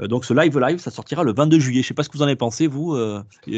Donc 0.00 0.24
ce 0.24 0.34
live 0.34 0.58
live, 0.58 0.78
ça 0.78 0.90
sortira 0.90 1.22
le 1.22 1.32
22 1.32 1.58
juillet. 1.60 1.82
Je 1.82 1.88
sais 1.88 1.94
pas 1.94 2.02
ce 2.02 2.08
que 2.08 2.16
vous 2.16 2.22
en 2.22 2.26
avez 2.26 2.36
pensé, 2.36 2.66
vous, 2.66 2.96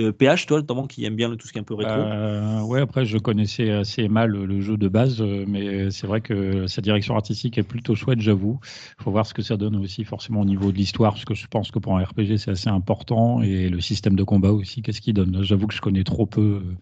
euh, 0.00 0.10
euh, 0.10 0.12
PH, 0.12 0.46
toi, 0.46 0.58
notamment 0.58 0.86
qui 0.86 1.04
aime 1.04 1.16
bien 1.16 1.34
tout 1.36 1.46
ce 1.46 1.52
qui 1.52 1.58
est 1.58 1.60
un 1.60 1.64
peu 1.64 1.74
rétro. 1.74 1.92
Euh, 1.92 2.62
ouais, 2.62 2.80
après, 2.80 3.04
je 3.04 3.18
connaissais 3.18 3.70
assez 3.70 4.08
mal 4.08 4.30
le 4.30 4.60
jeu 4.60 4.76
de 4.76 4.88
base, 4.88 5.20
euh, 5.20 5.44
mais 5.46 5.90
c'est 5.90 6.06
vrai 6.06 6.20
que 6.20 6.66
sa 6.66 6.80
direction 6.80 7.16
artistique 7.16 7.58
est 7.58 7.62
plutôt 7.62 7.94
chouette, 7.94 8.20
j'avoue. 8.20 8.58
Il 8.98 9.04
faut 9.04 9.10
voir 9.10 9.26
ce 9.26 9.34
que 9.34 9.42
ça 9.42 9.56
donne 9.56 9.76
aussi, 9.76 10.04
forcément, 10.04 10.40
au 10.40 10.44
niveau 10.44 10.72
de 10.72 10.76
l'histoire, 10.76 11.12
parce 11.12 11.24
que 11.24 11.34
je 11.34 11.46
pense 11.46 11.70
que 11.70 11.78
pour 11.78 11.96
un 11.98 12.04
RPG, 12.04 12.36
c'est 12.38 12.50
assez 12.50 12.68
important, 12.68 13.42
et 13.42 13.68
le 13.68 13.80
système 13.80 14.16
de 14.16 14.24
combat 14.24 14.52
aussi, 14.52 14.82
qu'est-ce 14.82 15.00
qu'il 15.00 15.14
donne? 15.14 15.42
J'avoue 15.42 15.66
que 15.66 15.74
je 15.74 15.80
connais 15.80 16.04
trop 16.04 16.26
peu 16.26 16.40
euh, 16.40 16.76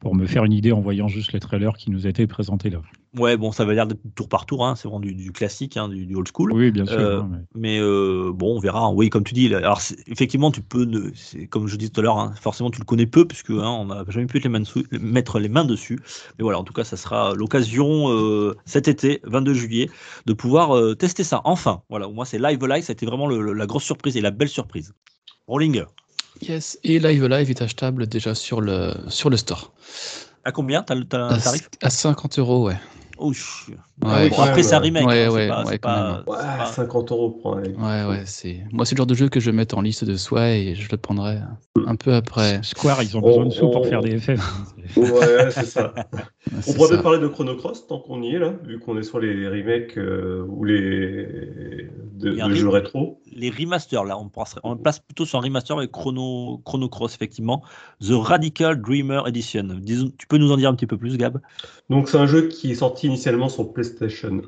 pour 0.00 0.14
me 0.14 0.26
faire 0.26 0.44
une 0.44 0.52
idée 0.52 0.72
en 0.72 0.80
voyant 0.80 1.08
juste 1.08 1.32
les 1.32 1.40
trailers 1.40 1.76
qui 1.76 1.90
nous 1.90 2.06
étaient 2.06 2.26
présentés 2.26 2.70
là. 2.70 2.80
Ouais, 3.18 3.36
bon, 3.36 3.50
ça 3.50 3.64
va 3.64 3.74
l'air 3.74 3.88
d'être 3.88 3.98
tour 4.14 4.28
par 4.28 4.46
tour, 4.46 4.64
hein, 4.64 4.76
c'est 4.76 4.84
vraiment 4.86 5.00
du, 5.00 5.14
du 5.14 5.32
classique, 5.32 5.76
hein, 5.76 5.88
du, 5.88 6.06
du 6.06 6.14
old 6.14 6.28
school. 6.32 6.52
Oui, 6.52 6.70
bien 6.70 6.86
sûr. 6.86 6.96
Euh, 6.96 7.20
hein, 7.22 7.28
mais- 7.30 7.38
Mais 7.56 7.80
euh, 7.80 8.30
bon, 8.32 8.56
on 8.56 8.60
verra. 8.60 8.88
Oui, 8.92 9.10
comme 9.10 9.24
tu 9.24 9.34
dis, 9.34 9.52
alors 9.52 9.80
effectivement, 10.06 10.52
tu 10.52 10.60
peux, 10.60 10.84
ne- 10.84 11.10
comme 11.46 11.66
je 11.66 11.74
disais 11.74 11.90
tout 11.90 12.00
à 12.00 12.04
l'heure, 12.04 12.18
hein, 12.20 12.32
forcément, 12.40 12.70
tu 12.70 12.78
le 12.78 12.84
connais 12.84 13.06
peu 13.06 13.24
puisque 13.26 13.50
hein, 13.50 13.66
on 13.68 13.86
n'a 13.86 14.04
jamais 14.08 14.26
pu 14.26 14.38
les 14.38 14.48
mains 14.48 14.60
dessous- 14.60 14.84
mettre 14.92 15.40
les 15.40 15.48
mains 15.48 15.64
dessus. 15.64 15.98
Mais 16.38 16.44
voilà, 16.44 16.60
en 16.60 16.64
tout 16.64 16.72
cas, 16.72 16.84
ça 16.84 16.96
sera 16.96 17.34
l'occasion 17.34 18.10
euh, 18.10 18.54
cet 18.64 18.86
été, 18.86 19.20
22 19.24 19.54
juillet, 19.54 19.90
de 20.26 20.32
pouvoir 20.32 20.76
euh, 20.76 20.94
tester 20.94 21.24
ça. 21.24 21.40
Enfin, 21.44 21.82
voilà, 21.90 22.06
moi 22.06 22.24
c'est 22.24 22.38
Live 22.38 22.64
Live, 22.64 22.84
ça 22.84 22.92
a 22.92 22.94
été 22.94 23.06
vraiment 23.06 23.26
le- 23.26 23.40
le- 23.42 23.54
la 23.54 23.66
grosse 23.66 23.82
surprise 23.84 24.16
et 24.16 24.20
la 24.20 24.30
belle 24.30 24.48
surprise. 24.48 24.94
Rolling, 25.48 25.82
Yes. 26.42 26.78
Et 26.84 27.00
Live 27.00 27.26
Live 27.26 27.50
est 27.50 27.60
achetable 27.60 28.06
déjà 28.06 28.36
sur 28.36 28.60
le, 28.60 28.92
sur 29.08 29.30
le 29.30 29.36
store. 29.36 29.72
à 30.44 30.52
combien 30.52 30.82
T'as 30.84 30.94
le 30.94 31.04
t'as 31.04 31.26
À, 31.26 31.34
un 31.34 31.38
tarif 31.38 31.68
à 31.82 31.90
50 31.90 32.38
euros, 32.38 32.66
ouais. 32.68 32.76
Oh, 33.20 33.34
chut. 33.34 33.78
Ouais, 34.02 34.10
Ah 34.12 34.20
oui, 34.22 34.30
Bon, 34.30 34.40
après, 34.42 34.62
c'est 34.62 34.74
un 34.74 34.78
ouais. 34.78 34.84
remake. 34.84 35.06
Ouais, 35.06 35.24
hein, 35.24 35.28
c'est 35.30 35.34
ouais, 35.36 35.48
pas- 35.48 35.64
ouais, 35.64 35.78
pas- 35.78 36.12
même. 36.12 36.22
c'est 36.26 36.30
Ouais, 36.30 36.36
pas- 36.58 36.66
50 36.66 37.12
euros 37.12 37.30
pour 37.30 37.56
un. 37.56 37.62
Ouais, 37.62 38.08
ouais, 38.10 38.22
c'est. 38.24 38.60
Moi, 38.72 38.84
c'est 38.86 38.94
le 38.94 38.98
genre 38.98 39.06
de 39.06 39.14
jeu 39.14 39.28
que 39.28 39.40
je 39.40 39.50
vais 39.50 39.56
mettre 39.56 39.76
en 39.76 39.82
liste 39.82 40.04
de 40.04 40.16
souhaits 40.16 40.58
et 40.68 40.74
je 40.74 40.90
le 40.90 40.96
prendrai 40.96 41.38
un 41.86 41.96
peu 41.96 42.14
après. 42.14 42.60
Square, 42.62 43.02
ils 43.02 43.16
ont 43.16 43.20
On- 43.22 43.26
besoin 43.28 43.46
de 43.46 43.50
sous 43.50 43.70
pour 43.70 43.82
on- 43.82 43.84
faire 43.84 44.00
des 44.00 44.18
FF. 44.18 44.40
Ouais, 44.96 45.06
c'est 45.50 45.66
ça. 45.66 45.94
On 46.66 46.72
pourrait 46.72 46.88
ça. 46.88 46.88
peut-être 46.88 47.02
parler 47.02 47.18
de 47.18 47.28
Chrono 47.28 47.54
Cross 47.56 47.86
tant 47.86 47.98
qu'on 48.00 48.22
y 48.22 48.34
est 48.34 48.38
là, 48.38 48.54
vu 48.64 48.78
qu'on 48.78 48.96
est 48.98 49.02
sur 49.02 49.20
les 49.20 49.46
remakes 49.48 49.96
euh, 49.98 50.44
ou 50.48 50.64
les 50.64 51.26
de, 52.14 52.30
de 52.32 52.54
jeux 52.54 52.68
rétro. 52.68 53.20
les 53.32 53.50
remasters, 53.50 54.04
là, 54.04 54.18
on, 54.18 54.28
passerait- 54.28 54.60
on 54.64 54.76
place 54.76 54.98
plutôt 54.98 55.24
sur 55.24 55.38
un 55.38 55.42
remaster 55.42 55.76
avec 55.76 55.90
Chrono, 55.90 56.60
Chrono 56.64 56.88
Cross, 56.88 57.14
effectivement. 57.14 57.62
The 58.00 58.12
Radical 58.12 58.80
Dreamer 58.80 59.26
Edition. 59.26 59.64
Disons- 59.80 60.10
tu 60.18 60.26
peux 60.26 60.38
nous 60.38 60.50
en 60.52 60.56
dire 60.56 60.68
un 60.70 60.74
petit 60.74 60.86
peu 60.86 60.96
plus, 60.96 61.16
Gab? 61.16 61.38
Donc 61.88 62.08
c'est 62.08 62.18
un 62.18 62.26
jeu 62.26 62.48
qui 62.48 62.72
est 62.72 62.74
sorti 62.76 63.06
initialement 63.06 63.48
sur 63.48 63.72
PlayStation 63.72 63.89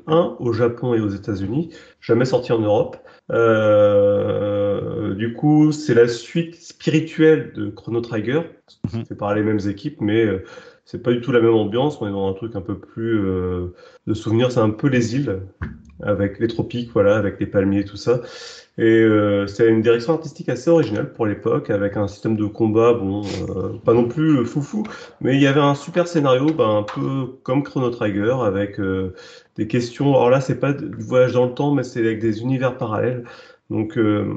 1 0.07 0.37
au 0.39 0.53
Japon 0.53 0.93
et 0.93 0.99
aux 0.99 1.09
États-Unis, 1.09 1.73
jamais 2.03 2.25
sorti 2.25 2.51
en 2.51 2.59
Europe. 2.59 2.97
Euh, 3.31 5.15
du 5.15 5.33
coup, 5.33 5.71
c'est 5.71 5.93
la 5.93 6.07
suite 6.07 6.55
spirituelle 6.61 7.53
de 7.55 7.69
Chrono 7.69 8.01
Trigger, 8.01 8.41
Mhm. 8.93 9.05
fait 9.05 9.15
par 9.15 9.33
les 9.33 9.41
mêmes 9.43 9.59
équipes, 9.67 10.01
mais 10.01 10.25
euh, 10.25 10.43
c'est 10.85 11.01
pas 11.01 11.11
du 11.11 11.21
tout 11.21 11.31
la 11.31 11.39
même 11.41 11.53
ambiance. 11.53 12.01
On 12.01 12.07
est 12.07 12.11
dans 12.11 12.29
un 12.29 12.33
truc 12.33 12.55
un 12.55 12.61
peu 12.61 12.77
plus 12.77 13.19
euh, 13.25 13.73
de 14.07 14.13
souvenirs. 14.13 14.51
C'est 14.51 14.59
un 14.59 14.69
peu 14.69 14.87
les 14.89 15.15
îles 15.15 15.41
avec 16.01 16.39
les 16.39 16.47
tropiques, 16.47 16.89
voilà, 16.93 17.15
avec 17.15 17.39
les 17.39 17.45
palmiers 17.45 17.85
tout 17.85 17.95
ça. 17.97 18.21
Et 18.77 19.01
euh, 19.01 19.45
c'est 19.47 19.69
une 19.69 19.81
direction 19.81 20.13
artistique 20.13 20.49
assez 20.49 20.69
originale 20.69 21.13
pour 21.13 21.27
l'époque, 21.27 21.69
avec 21.69 21.95
un 21.95 22.07
système 22.07 22.35
de 22.35 22.45
combat, 22.45 22.93
bon, 22.93 23.21
euh, 23.49 23.77
pas 23.85 23.93
non 23.93 24.07
plus 24.07 24.43
foufou, 24.45 24.83
mais 25.21 25.35
il 25.35 25.41
y 25.41 25.47
avait 25.47 25.61
un 25.61 25.75
super 25.75 26.07
scénario, 26.07 26.47
ben, 26.47 26.77
un 26.79 26.83
peu 26.83 27.27
comme 27.43 27.61
Chrono 27.63 27.91
Trigger, 27.91 28.35
avec 28.43 28.79
euh, 28.79 29.13
des 29.55 29.67
questions. 29.67 30.09
Alors 30.15 30.29
là, 30.29 30.41
c'est 30.41 30.59
pas 30.59 30.73
du 30.73 31.03
voyage 31.03 31.33
dans 31.33 31.45
le 31.45 31.53
temps, 31.53 31.73
mais 31.73 31.83
c'est 31.83 31.99
avec 31.99 32.19
des 32.19 32.41
univers 32.41 32.77
parallèles. 32.77 33.23
Donc, 33.69 33.97
euh, 33.97 34.35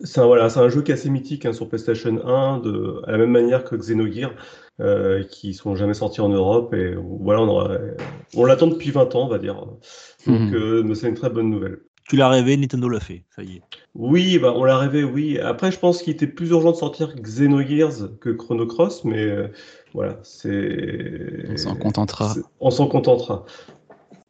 c'est 0.00 0.20
un, 0.20 0.26
voilà, 0.26 0.48
c'est 0.48 0.60
un 0.60 0.68
jeu 0.68 0.82
qui 0.82 0.90
est 0.90 0.94
assez 0.94 1.10
mythique 1.10 1.46
hein, 1.46 1.52
sur 1.52 1.68
PlayStation 1.68 2.20
1, 2.24 2.58
de, 2.58 3.00
à 3.06 3.12
la 3.12 3.18
même 3.18 3.30
manière 3.30 3.64
que 3.64 3.74
Xenogears, 3.74 4.34
euh, 4.80 5.24
qui 5.24 5.54
sont 5.54 5.74
jamais 5.74 5.94
sortis 5.94 6.20
en 6.20 6.28
Europe. 6.28 6.74
Et 6.74 6.94
voilà, 6.96 7.40
on, 7.40 7.48
aura- 7.48 7.78
on 8.36 8.44
l'attend 8.44 8.66
depuis 8.66 8.90
20 8.90 9.14
ans, 9.14 9.24
on 9.26 9.28
va 9.28 9.38
dire. 9.38 9.54
Donc, 9.56 9.80
Mhm. 10.26 10.54
euh, 10.54 10.94
c'est 10.94 11.08
une 11.08 11.14
très 11.14 11.30
bonne 11.30 11.50
nouvelle. 11.50 11.78
Tu 12.08 12.14
l'as 12.14 12.28
rêvé, 12.28 12.56
Nintendo 12.56 12.88
l'a 12.88 13.00
fait. 13.00 13.24
Ça 13.34 13.42
y 13.42 13.56
est. 13.56 13.62
Oui, 13.96 14.38
bah, 14.38 14.52
on 14.54 14.62
l'a 14.62 14.78
rêvé, 14.78 15.02
oui. 15.02 15.40
Après, 15.40 15.72
je 15.72 15.78
pense 15.80 16.02
qu'il 16.02 16.12
était 16.12 16.28
plus 16.28 16.50
urgent 16.50 16.70
de 16.70 16.76
sortir 16.76 17.12
Xenogears 17.16 18.18
que 18.20 18.30
Chrono 18.30 18.66
Cross, 18.66 19.04
mais 19.04 19.24
euh, 19.24 19.48
voilà, 19.92 20.18
c'est. 20.22 21.46
On 21.50 21.56
s'en 21.56 21.74
contentera. 21.74 22.34
On 22.60 22.70
s'en 22.70 22.86
contentera. 22.86 23.44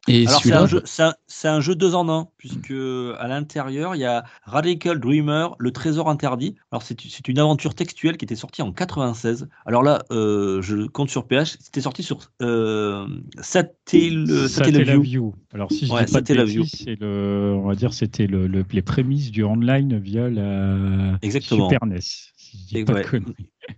Et 0.09 0.25
Alors, 0.25 0.41
c'est 0.41 0.53
un, 0.53 0.67
jeu- 0.67 0.81
c'est 0.85 1.03
un- 1.03 1.15
c'est 1.27 1.47
un 1.49 1.59
jeu 1.59 1.75
deux 1.75 1.93
en 1.93 2.07
un, 2.07 2.27
puisque 2.37 2.71
à 3.17 3.27
l'intérieur, 3.27 3.95
il 3.95 3.99
y 3.99 4.05
a 4.05 4.23
Radical 4.43 4.99
Dreamer, 4.99 5.49
le 5.59 5.71
trésor 5.71 6.09
interdit. 6.09 6.55
Alors, 6.71 6.81
c'est 6.81 6.97
c'est 7.01 7.27
une 7.27 7.39
aventure 7.39 7.75
textuelle 7.75 8.15
qui 8.17 8.23
était 8.25 8.35
sortie 8.35 8.61
en 8.61 8.71
96. 8.71 9.49
Alors 9.65 9.83
là, 9.83 10.03
euh, 10.11 10.61
je 10.61 10.87
compte 10.87 11.09
sur 11.09 11.27
PH, 11.27 11.57
c'était 11.59 11.81
sorti 11.81 12.03
sur 12.03 12.19
euh, 12.41 13.05
Satel- 13.41 14.27
Satellaview. 14.47 14.47
Satellaview. 14.47 15.35
Alors, 15.53 15.71
si 15.71 15.85
je 15.87 15.93
Ouais, 15.93 16.05
dis 16.05 16.13
pas 16.13 16.21
de 16.21 16.65
c'est 16.65 16.95
le, 16.99 17.53
on 17.57 17.67
va 17.67 17.75
dire, 17.75 17.93
c'était 17.93 18.27
le, 18.27 18.47
le- 18.47 18.65
les 18.71 18.81
prémices 18.81 19.31
du 19.31 19.43
online 19.43 19.97
via 19.99 20.29
la 20.29 21.17
Exactement. 21.21 21.69
Super 21.69 21.85
NES. 21.85 21.99
Si 22.01 22.77
Et 22.77 22.85
pas 22.85 22.93
ouais. 22.93 23.05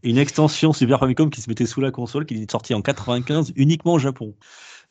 Une 0.03 0.17
extension 0.19 0.73
Super 0.73 0.99
Famicom 0.99 1.29
qui 1.31 1.41
se 1.41 1.49
mettait 1.49 1.65
sous 1.65 1.81
la 1.81 1.89
console, 1.91 2.25
qui 2.25 2.35
est 2.35 2.51
sortie 2.51 2.73
en 2.75 2.81
95 2.81 3.53
uniquement 3.55 3.93
au 3.93 3.99
Japon. 3.99 4.35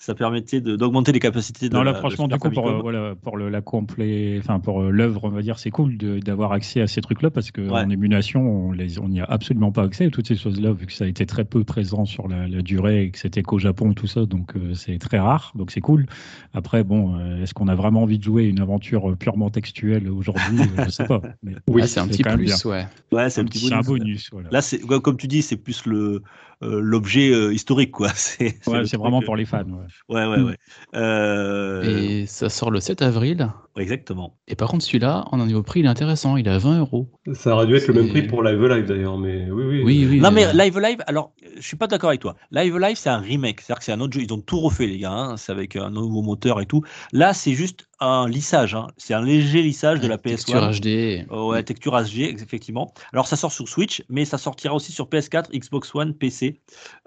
Ça 0.00 0.14
permettait 0.14 0.60
d'augmenter 0.60 1.10
les 1.10 1.18
capacités 1.18 1.68
de 1.68 1.74
Non, 1.74 1.82
là, 1.82 1.90
la- 1.90 1.98
franchement, 1.98 2.28
du 2.28 2.38
coup, 2.38 2.50
pour, 2.50 2.68
euh, 2.68 2.80
voilà, 2.80 3.16
pour 3.16 3.36
le, 3.36 3.48
la 3.48 3.60
complet, 3.60 4.36
enfin, 4.38 4.60
pour 4.60 4.80
euh, 4.82 4.90
l'œuvre, 4.90 5.24
on 5.24 5.28
va 5.28 5.42
dire, 5.42 5.58
c'est 5.58 5.70
cool 5.70 5.96
d'avoir 5.98 6.52
accès 6.52 6.80
à 6.80 6.86
ces 6.86 7.00
trucs-là 7.00 7.30
parce 7.30 7.50
qu'en 7.50 7.68
Ouais. 7.68 7.92
émulation, 7.92 8.68
on 8.70 9.08
n'y 9.08 9.20
a 9.20 9.24
absolument 9.24 9.72
pas 9.72 9.82
accès 9.82 10.06
à 10.06 10.10
toutes 10.10 10.28
ces 10.28 10.36
choses-là, 10.36 10.72
vu 10.72 10.86
que 10.86 10.92
ça 10.92 11.04
a 11.04 11.08
été 11.08 11.26
très 11.26 11.44
peu 11.44 11.64
présent 11.64 12.04
sur 12.04 12.28
la, 12.28 12.46
la 12.46 12.62
durée 12.62 13.02
et 13.02 13.10
que 13.10 13.18
c'était 13.18 13.42
qu'au 13.42 13.58
Japon 13.58 13.92
tout 13.92 14.06
ça, 14.06 14.24
donc 14.24 14.56
euh, 14.56 14.72
c'est 14.74 14.98
très 14.98 15.18
rare, 15.18 15.50
donc 15.56 15.72
c'est 15.72 15.80
cool. 15.80 16.06
Après, 16.54 16.84
bon, 16.84 17.16
euh, 17.18 17.42
est-ce 17.42 17.52
qu'on 17.52 17.66
a 17.66 17.74
vraiment 17.74 18.02
envie 18.02 18.18
de 18.18 18.24
jouer 18.24 18.44
une 18.44 18.60
aventure 18.60 19.16
purement 19.16 19.50
textuelle 19.50 20.08
aujourd'hui? 20.08 20.58
Je 20.84 20.90
sais 20.90 21.06
pas. 21.06 21.20
Mais 21.42 21.54
ah, 21.82 21.86
c'est 21.88 22.00
un 22.00 22.06
petit 22.06 22.22
bien. 22.22 22.36
plus, 22.36 22.64
ouais. 22.66 22.86
Ouais, 23.10 23.30
c'est 23.30 23.40
un 23.40 23.44
un 23.44 23.46
petit 23.48 23.68
bonus. 23.70 23.86
bonus. 23.86 24.28
voilà. 24.30 24.48
Là, 24.52 25.00
comme 25.00 25.16
tu 25.16 25.26
dis, 25.26 25.42
c'est 25.42 25.56
plus 25.56 25.84
le 25.86 26.22
l'objet 26.60 27.30
euh, 27.32 27.52
historique, 27.52 27.90
quoi. 27.92 28.08
C'est 28.14 28.58
Ouais, 28.66 28.82
vraiment 28.84 29.20
euh, 29.20 29.24
pour 29.24 29.36
les 29.36 29.44
fans. 29.44 29.64
ouais. 29.64 29.86
Ouais, 30.08 30.26
ouais, 30.26 30.42
ouais. 30.42 30.56
Euh, 30.94 31.82
Et 32.22 32.26
ça 32.26 32.48
sort 32.48 32.70
le 32.70 32.80
7 32.80 33.02
avril. 33.02 33.50
ouais, 33.76 33.82
exactement. 33.82 34.36
Et 34.48 34.56
par 34.56 34.68
contre, 34.68 34.84
celui-là, 34.84 35.24
en 35.30 35.40
un 35.40 35.46
niveau 35.46 35.62
prix, 35.62 35.80
il 35.80 35.86
est 35.86 35.88
intéressant. 35.88 36.36
Il 36.36 36.46
est 36.46 36.50
à 36.50 36.58
20 36.58 36.80
euros. 36.80 37.10
Ça 37.34 37.54
aurait 37.54 37.66
dû 37.66 37.76
être 37.76 37.88
le 37.88 37.94
même 38.02 38.08
prix 38.08 38.22
pour 38.22 38.42
Live 38.42 38.62
Live 38.64 38.86
d'ailleurs, 38.86 39.18
mais 39.18 39.50
oui, 39.50 39.64
oui. 39.64 39.82
Oui, 39.84 40.06
oui. 40.10 40.20
Non, 40.20 40.30
mais 40.30 40.46
euh, 40.46 40.52
Live 40.52 40.78
Live, 40.78 40.98
alors, 41.06 41.32
je 41.56 41.62
suis 41.66 41.76
pas 41.76 41.86
d'accord 41.86 42.08
avec 42.10 42.20
toi. 42.20 42.36
Live 42.50 42.76
Live, 42.78 42.96
c'est 42.96 43.10
un 43.10 43.18
remake, 43.18 43.60
c'est-à-dire 43.60 43.78
que 43.78 43.84
c'est 43.84 43.92
un 43.92 44.00
autre 44.00 44.14
jeu. 44.14 44.22
Ils 44.22 44.32
ont 44.32 44.40
tout 44.40 44.60
refait, 44.60 44.86
les 44.86 44.98
gars. 44.98 45.12
hein. 45.12 45.36
C'est 45.36 45.52
avec 45.52 45.76
un 45.76 45.90
nouveau 45.90 46.22
moteur 46.22 46.60
et 46.60 46.66
tout. 46.66 46.82
Là, 47.12 47.34
c'est 47.34 47.52
juste 47.52 47.87
un 48.00 48.28
lissage. 48.28 48.74
hein. 48.74 48.86
C'est 48.96 49.14
un 49.14 49.22
léger 49.22 49.62
lissage 49.62 50.00
de 50.00 50.08
la 50.08 50.18
texture 50.18 50.60
PS1. 50.60 50.80
HD. 51.22 51.26
Oh, 51.30 51.50
ouais, 51.50 51.62
texture 51.62 51.92
HG, 51.94 52.34
effectivement. 52.40 52.92
Alors, 53.12 53.26
ça 53.26 53.36
sort 53.36 53.52
sur 53.52 53.68
Switch, 53.68 54.02
mais 54.08 54.24
ça 54.24 54.38
sortira 54.38 54.74
aussi 54.74 54.92
sur 54.92 55.06
PS4, 55.08 55.50
Xbox 55.52 55.94
One, 55.94 56.14
PC. 56.14 56.60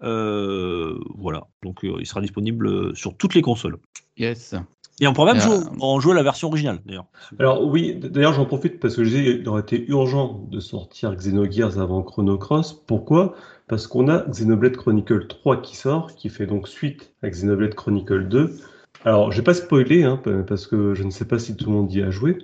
Euh, 0.04 0.97
voilà. 1.17 1.43
Donc, 1.63 1.84
euh, 1.84 1.95
il 1.99 2.06
sera 2.06 2.21
disponible 2.21 2.95
sur 2.95 3.15
toutes 3.15 3.36
les 3.36 3.41
consoles. 3.41 3.77
Yes. 4.17 4.56
Et 4.99 5.08
on 5.08 5.13
pourrait 5.13 5.34
même 5.34 5.41
Euh, 5.41 5.45
jouer, 5.45 5.65
en 5.80 5.99
jouer 5.99 6.13
la 6.13 6.21
version 6.23 6.47
originale, 6.49 6.80
d'ailleurs. 6.86 7.06
Alors 7.39 7.65
oui, 7.65 7.95
d'ailleurs 7.95 8.34
j'en 8.34 8.45
profite 8.45 8.80
parce 8.80 8.95
que 8.95 9.04
je 9.04 9.10
disais 9.10 9.39
il 9.41 9.47
aurait 9.49 9.62
été 9.62 9.84
urgent 9.89 10.45
de 10.51 10.60
sortir 10.60 11.15
Xenogears 11.15 11.80
avant 11.80 12.04
Chrono 12.04 12.38
Cross. 12.38 12.84
Pourquoi? 12.86 13.34
Parce 13.67 13.88
qu'on 13.88 14.10
a 14.10 14.19
Xenoblade 14.30 14.77
Chronicle 14.77 15.25
3 15.25 15.62
qui 15.63 15.75
sort, 15.75 16.13
qui 16.13 16.30
fait 16.30 16.45
donc 16.45 16.67
suite 16.67 17.13
à 17.23 17.30
Xenoblade 17.30 17.73
Chronicle 17.73 18.27
2. 18.27 18.60
Alors 19.06 19.32
je 19.32 19.38
vais 19.38 19.44
pas 19.44 19.54
spoiler 19.54 20.04
hein, 20.04 20.18
pa- 20.24 20.44
parce 20.44 20.68
que 20.68 20.94
je 20.94 21.04
ne 21.04 21.10
sais 21.10 21.26
pas 21.26 21.40
si 21.40 21.56
tout 21.56 21.70
le 21.70 21.76
monde 21.76 21.92
y 21.94 22.02
a 22.02 22.10
joué. 22.12 22.38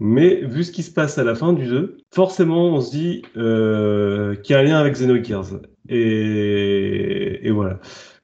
Mais 0.00 0.40
vu 0.44 0.64
ce 0.64 0.72
qui 0.72 0.82
se 0.82 0.90
passe 0.90 1.18
à 1.18 1.24
la 1.24 1.34
fin 1.34 1.52
du 1.52 1.66
2, 1.66 1.98
forcément 2.12 2.68
on 2.74 2.80
se 2.80 2.90
dit 2.90 3.22
euh, 3.36 4.34
qu'il 4.36 4.54
y 4.54 4.56
a 4.56 4.60
un 4.60 4.64
lien 4.64 4.76
avec 4.78 4.94
Xenogears. 4.94 5.60
Et, 5.88 7.46
et 7.46 7.50
voilà. 7.50 7.78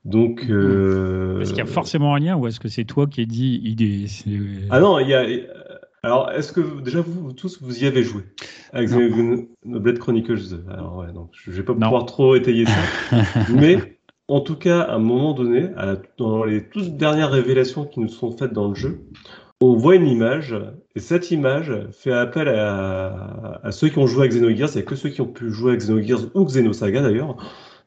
Donc... 0.04 0.46
euh, 0.48 1.40
Est-ce 1.40 1.50
qu'il 1.50 1.58
y 1.58 1.62
a 1.62 1.66
forcément 1.66 2.14
un 2.14 2.18
lien 2.18 2.36
ou 2.36 2.46
est-ce 2.46 2.58
que 2.60 2.68
c'est 2.68 2.84
toi 2.84 3.06
qui 3.06 3.20
ai 3.22 3.26
dit 3.26 3.60
idée 3.64 4.06
c'est- 4.08 4.30
ah 4.70 4.80
non, 4.80 4.98
il 4.98 5.08
y 5.08 5.14
a. 5.14 5.24
Alors, 6.02 6.30
est-ce 6.32 6.52
que 6.52 6.80
déjà 6.80 7.02
vous, 7.02 7.12
vous 7.24 7.32
tous 7.34 7.60
vous 7.62 7.84
y 7.84 7.86
avez 7.86 8.02
joué 8.02 8.22
avec. 8.72 8.88
Xenoblade 8.88 9.98
Chronicles 9.98 10.48
2 10.50 10.64
Alors 10.72 10.96
ouais, 10.96 11.12
donc 11.12 11.30
je 11.34 11.50
vais 11.50 11.62
pas 11.62 11.74
Non. 11.74 11.80
pouvoir 11.80 12.06
trop 12.06 12.34
étayer 12.34 12.64
ça, 12.64 13.16
mais 13.54 13.98
en 14.30 14.40
tout 14.40 14.56
cas, 14.56 14.80
à 14.80 14.94
un 14.94 14.98
moment 14.98 15.32
donné, 15.34 15.68
à 15.76 15.86
la- 15.86 15.96
dans 16.18 16.44
les 16.44 16.68
toutes 16.68 16.96
dernières 16.96 17.30
révélations 17.30 17.84
qui 17.84 18.00
nous 18.00 18.08
sont 18.08 18.30
faites 18.30 18.52
dans 18.52 18.68
le 18.68 18.74
jeu, 18.74 19.00
on 19.60 19.74
voit 19.76 19.96
une 19.96 20.06
image 20.08 20.54
et 20.96 21.00
cette 21.00 21.30
image 21.30 21.72
fait 21.92 22.12
appel 22.12 22.48
à, 22.48 23.60
à 23.62 23.70
ceux 23.72 23.88
qui 23.90 23.98
ont 23.98 24.06
joué 24.06 24.24
à 24.24 24.28
Xenogears, 24.28 24.70
il 24.72 24.76
n'y 24.76 24.82
a 24.82 24.84
que 24.86 24.94
ceux 24.96 25.10
qui 25.10 25.20
ont 25.20 25.26
pu 25.26 25.50
jouer 25.50 25.72
à 25.74 25.76
Xenogears 25.76 26.20
ou 26.34 26.44
Xenosaga 26.44 27.02
d'ailleurs. 27.02 27.36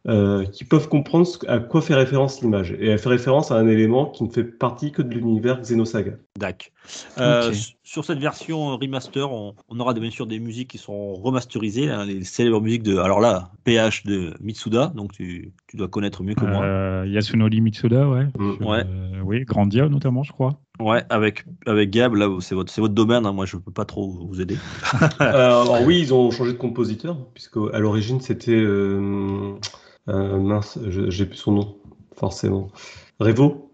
euh, 0.06 0.44
qui 0.44 0.66
peuvent 0.66 0.90
comprendre 0.90 1.26
ce- 1.26 1.38
à 1.48 1.60
quoi 1.60 1.82
fait 1.82 1.94
référence 1.96 2.42
l'image. 2.42 2.76
Et 2.78 2.88
elle 2.90 3.00
fait 3.00 3.08
référence 3.08 3.52
à 3.52 3.56
un 3.56 3.70
élément 3.70 4.08
qui 4.08 4.26
ne 4.26 4.30
fait 4.30 4.44
partie 4.44 4.92
que 4.92 5.02
de 5.02 5.14
l'univers 5.14 5.62
Xenosaga. 5.62 6.12
Dac. 6.38 6.74
Euh. 7.22 7.54
Sur 7.86 8.06
cette 8.06 8.20
version 8.20 8.78
remaster, 8.78 9.30
on, 9.30 9.56
on 9.68 9.80
aura 9.82 9.94
bien 9.94 10.10
sûr 10.10 10.26
des 10.26 10.40
musiques 10.40 10.70
qui 10.70 10.78
sont 10.78 11.16
remasterisées, 11.16 11.90
hein, 11.90 12.06
les 12.06 12.24
célèbres 12.24 12.62
musiques 12.62 12.84
de, 12.84 12.98
alors 12.98 13.20
là, 13.20 13.52
PH 13.66 14.06
de 14.06 14.34
Mitsuda, 14.40 14.94
donc 14.96 15.12
tu, 15.12 15.54
tu 15.68 15.76
dois 15.76 15.90
connaître 15.90 16.24
mieux 16.24 16.34
que 16.34 16.46
moi. 16.46 16.64
Euh, 16.64 17.06
Yasunori 17.08 17.60
Mitsuda, 17.60 18.08
ouais. 18.08 18.26
Mm. 18.38 18.54
Sur, 18.54 18.68
Ouais. 18.70 18.86
euh, 18.88 19.20
oui, 19.26 19.44
Grandia 19.44 19.90
notamment, 19.90 20.24
je 20.24 20.32
crois. 20.32 20.62
Ouais, 20.80 21.04
avec, 21.10 21.44
avec 21.66 21.90
Gab, 21.90 22.16
là, 22.16 22.30
c'est 22.40 22.56
votre, 22.56 22.74
votre 22.80 22.94
domaine, 22.94 23.26
hein, 23.26 23.34
moi 23.34 23.46
je 23.46 23.58
peux 23.58 23.72
pas 23.72 23.86
trop 23.86 24.28
vous 24.28 24.40
aider. 24.40 24.56
Euh, 25.22 25.62
alors 25.64 25.82
oui, 25.86 26.00
ils 26.00 26.14
ont 26.14 26.32
changé 26.32 26.54
de 26.54 26.58
compositeur, 26.58 27.18
puisque 27.34 27.58
à 27.74 27.80
l'origine 27.80 28.22
c'était 28.22 28.52
euh, 28.56 29.56
euh, 30.08 30.40
mince, 30.40 30.80
je- 30.88 31.10
j'ai 31.10 31.26
plus 31.26 31.38
son 31.38 31.52
nom, 31.52 31.78
forcément. 32.16 32.70
Revo, 33.20 33.74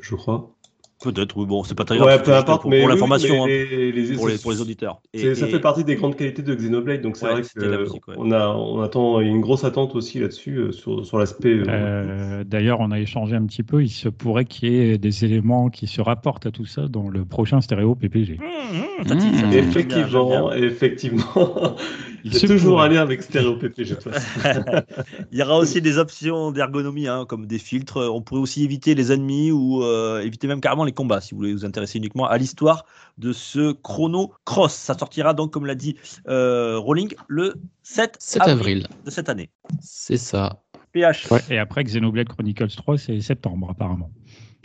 je 0.00 0.14
crois. 0.14 0.56
Peut-être, 1.02 1.34
oui, 1.38 1.46
bon, 1.46 1.64
c'est 1.64 1.74
pas 1.74 1.84
très 1.84 1.94
Ouais, 1.98 2.04
grave. 2.04 2.22
peu 2.22 2.34
importe, 2.34 2.62
pour, 2.62 2.70
mais 2.70 2.80
pour 2.80 2.88
oui, 2.88 2.92
l'information, 2.92 3.44
hein, 3.44 3.46
les- 3.46 3.90
les- 3.90 4.14
pour, 4.14 4.28
les, 4.28 4.36
pour 4.38 4.50
les 4.52 4.60
auditeurs. 4.60 5.00
Et- 5.14 5.34
ça 5.34 5.46
et- 5.46 5.50
fait 5.50 5.58
partie 5.60 5.82
des 5.82 5.94
grandes 5.96 6.14
qualités 6.14 6.42
de 6.42 6.54
Xenoblade, 6.54 7.00
donc 7.00 7.16
c'est 7.16 7.24
Ouais, 7.24 7.32
vrai 7.40 7.78
musique, 7.78 8.06
ouais. 8.08 8.14
on 8.18 8.30
a, 8.32 8.48
on 8.48 8.80
attend 8.82 9.18
il 9.20 9.26
y 9.26 9.30
a 9.30 9.32
une 9.32 9.40
grosse 9.40 9.64
attente 9.64 9.94
aussi 9.96 10.18
là-dessus 10.18 10.56
euh, 10.58 10.72
sur, 10.72 11.06
sur 11.06 11.18
l'aspect. 11.18 11.54
euh, 11.54 11.64
Euh, 11.68 12.44
D'ailleurs, 12.44 12.80
on 12.80 12.90
a 12.90 12.98
échangé 13.00 13.34
un 13.36 13.46
petit 13.46 13.62
peu. 13.62 13.82
Il 13.82 13.88
se 13.88 14.08
pourrait 14.10 14.44
qu'il 14.44 14.72
y 14.72 14.76
ait 14.76 14.98
des 14.98 15.24
éléments 15.24 15.70
qui 15.70 15.86
se 15.86 16.00
rapportent 16.02 16.44
à 16.46 16.50
tout 16.50 16.66
ça 16.66 16.86
dans 16.88 17.08
le 17.08 17.24
prochain 17.24 17.60
stéréo 17.62 17.94
PPG. 17.94 18.38
Mmh, 18.38 18.42
mmh, 18.42 18.80
Mmh. 19.00 19.52
Effectivement, 19.54 20.52
effectivement. 20.52 21.76
Il 22.24 22.34
y 22.34 22.36
a 22.36 22.40
toujours 22.40 22.76
pourrait. 22.76 22.86
un 22.86 22.88
lien 22.88 23.02
avec 23.02 23.22
bien. 23.22 24.10
Il 25.32 25.38
y 25.38 25.42
aura 25.42 25.56
aussi 25.58 25.80
des 25.80 25.98
options 25.98 26.52
d'ergonomie, 26.52 27.08
hein, 27.08 27.24
comme 27.26 27.46
des 27.46 27.58
filtres. 27.58 27.96
On 28.12 28.22
pourrait 28.22 28.40
aussi 28.40 28.64
éviter 28.64 28.94
les 28.94 29.12
ennemis 29.12 29.52
ou 29.52 29.82
euh, 29.82 30.20
éviter 30.20 30.46
même 30.46 30.60
carrément 30.60 30.84
les 30.84 30.92
combats, 30.92 31.20
si 31.20 31.32
vous 31.32 31.38
voulez 31.38 31.52
vous 31.52 31.64
intéresser 31.64 31.98
uniquement 31.98 32.26
à 32.26 32.38
l'histoire 32.38 32.84
de 33.18 33.32
ce 33.32 33.72
Chrono 33.72 34.32
Cross. 34.44 34.74
Ça 34.74 34.96
sortira 34.96 35.34
donc, 35.34 35.52
comme 35.52 35.66
l'a 35.66 35.74
dit 35.74 35.96
euh, 36.28 36.78
Rowling, 36.78 37.14
le 37.28 37.54
7, 37.82 38.16
7 38.18 38.42
avril. 38.42 38.86
de 39.04 39.10
cette 39.10 39.28
année. 39.28 39.50
C'est 39.80 40.16
ça. 40.16 40.62
PH. 40.92 41.28
Et 41.50 41.58
après, 41.58 41.84
Xenoblade 41.84 42.28
Chronicles 42.28 42.74
3, 42.76 42.98
c'est 42.98 43.20
septembre, 43.20 43.68
apparemment. 43.70 44.10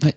Mais 0.04 0.15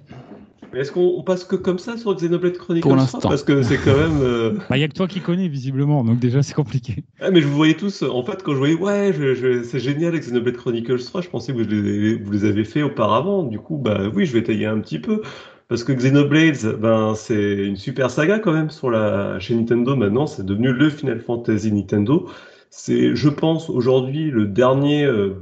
est-ce 0.74 0.92
qu'on 0.92 1.14
on 1.18 1.22
passe 1.22 1.44
que 1.44 1.57
comme 1.57 1.78
ça 1.78 1.96
sur 1.96 2.14
Xenoblade 2.14 2.57
Chronicles 2.59 2.83
Pour 2.83 2.96
3? 2.96 2.96
l'instant. 2.96 3.28
Parce 3.28 3.42
que 3.42 3.62
c'est 3.62 3.81
quand 3.81 3.96
même. 3.96 4.20
euh, 4.22 4.59
Il 4.70 4.76
n'y 4.76 4.85
a 4.85 4.88
que 4.88 4.94
toi 4.94 5.09
qui 5.09 5.20
connais, 5.20 5.48
visiblement, 5.48 6.04
donc 6.04 6.18
déjà, 6.18 6.42
c'est 6.42 6.54
compliqué. 6.54 7.04
Ah, 7.20 7.31
mais 7.33 7.40
je 7.40 7.48
vous 7.48 7.57
voyais 7.57 7.74
tous, 7.74 8.02
en 8.04 8.22
fait, 8.22 8.42
quand 8.44 8.52
je 8.52 8.59
voyais, 8.59 8.74
ouais, 8.74 9.12
je, 9.12 9.35
je- 9.35 9.62
c'est 9.64 9.81
génial 9.81 10.09
avec 10.11 10.22
Xenoblade 10.22 10.57
Chronicles 10.57 11.02
3, 11.04 11.20
je 11.20 11.28
pensais 11.28 11.52
que 11.52 11.59
vous 11.59 11.64
les, 11.68 12.14
vous 12.16 12.31
les 12.33 12.44
avez 12.44 12.64
fait 12.64 12.83
auparavant. 12.83 13.42
Du 13.42 13.59
coup, 13.59 13.76
bah 13.78 14.02
oui, 14.14 14.24
je 14.24 14.33
vais 14.33 14.42
tailler 14.44 14.66
un 14.66 14.78
petit 14.81 15.00
peu. 15.00 15.22
Parce 15.66 15.85
que 15.85 15.92
Xenoblade, 15.92 16.76
ben, 16.81 17.14
c'est 17.16 17.57
une 17.66 17.76
super 17.76 18.11
saga 18.11 18.38
quand 18.38 18.52
même 18.52 18.70
sur 18.70 18.90
la, 18.90 19.38
chez 19.40 19.54
Nintendo 19.54 19.96
maintenant. 19.96 20.26
C'est 20.26 20.46
devenu 20.46 20.72
le 20.72 20.90
Final 20.90 21.20
Fantasy 21.20 21.72
Nintendo. 21.72 22.28
C'est, 22.70 23.14
je 23.16 23.28
pense, 23.28 23.68
aujourd'hui, 23.70 24.31
le 24.31 24.46
dernier, 24.46 25.04
euh, 25.04 25.35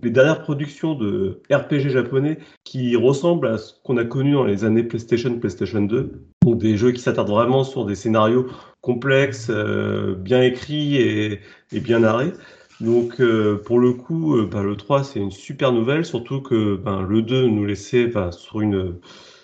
les 0.00 0.10
dernières 0.10 0.42
productions 0.42 0.94
de 0.94 1.40
RPG 1.50 1.90
japonais 1.90 2.38
qui 2.64 2.96
ressemblent 2.96 3.48
à 3.48 3.58
ce 3.58 3.74
qu'on 3.84 3.96
a 3.98 4.04
connu 4.04 4.32
dans 4.32 4.44
les 4.44 4.64
années 4.64 4.82
PlayStation, 4.82 5.38
PlayStation 5.38 5.82
2. 5.82 6.12
Donc 6.44 6.58
des 6.58 6.76
jeux 6.76 6.92
qui 6.92 7.00
s'attardent 7.00 7.30
vraiment 7.30 7.64
sur 7.64 7.84
des 7.84 7.94
scénarios 7.94 8.46
complexes, 8.80 9.48
euh, 9.50 10.14
bien 10.14 10.42
écrits 10.42 10.96
et, 10.96 11.40
et 11.72 11.80
bien 11.80 12.00
narrés. 12.00 12.32
Donc 12.80 13.20
euh, 13.20 13.62
pour 13.64 13.78
le 13.78 13.92
coup, 13.92 14.36
euh, 14.36 14.48
ben, 14.50 14.62
le 14.62 14.76
3 14.76 15.04
c'est 15.04 15.20
une 15.20 15.30
super 15.30 15.72
nouvelle, 15.72 16.04
surtout 16.04 16.40
que 16.40 16.76
ben, 16.76 17.02
le 17.02 17.22
2 17.22 17.46
nous 17.46 17.64
laissait 17.64 18.06
ben, 18.06 18.32
sur 18.32 18.60
une 18.60 18.96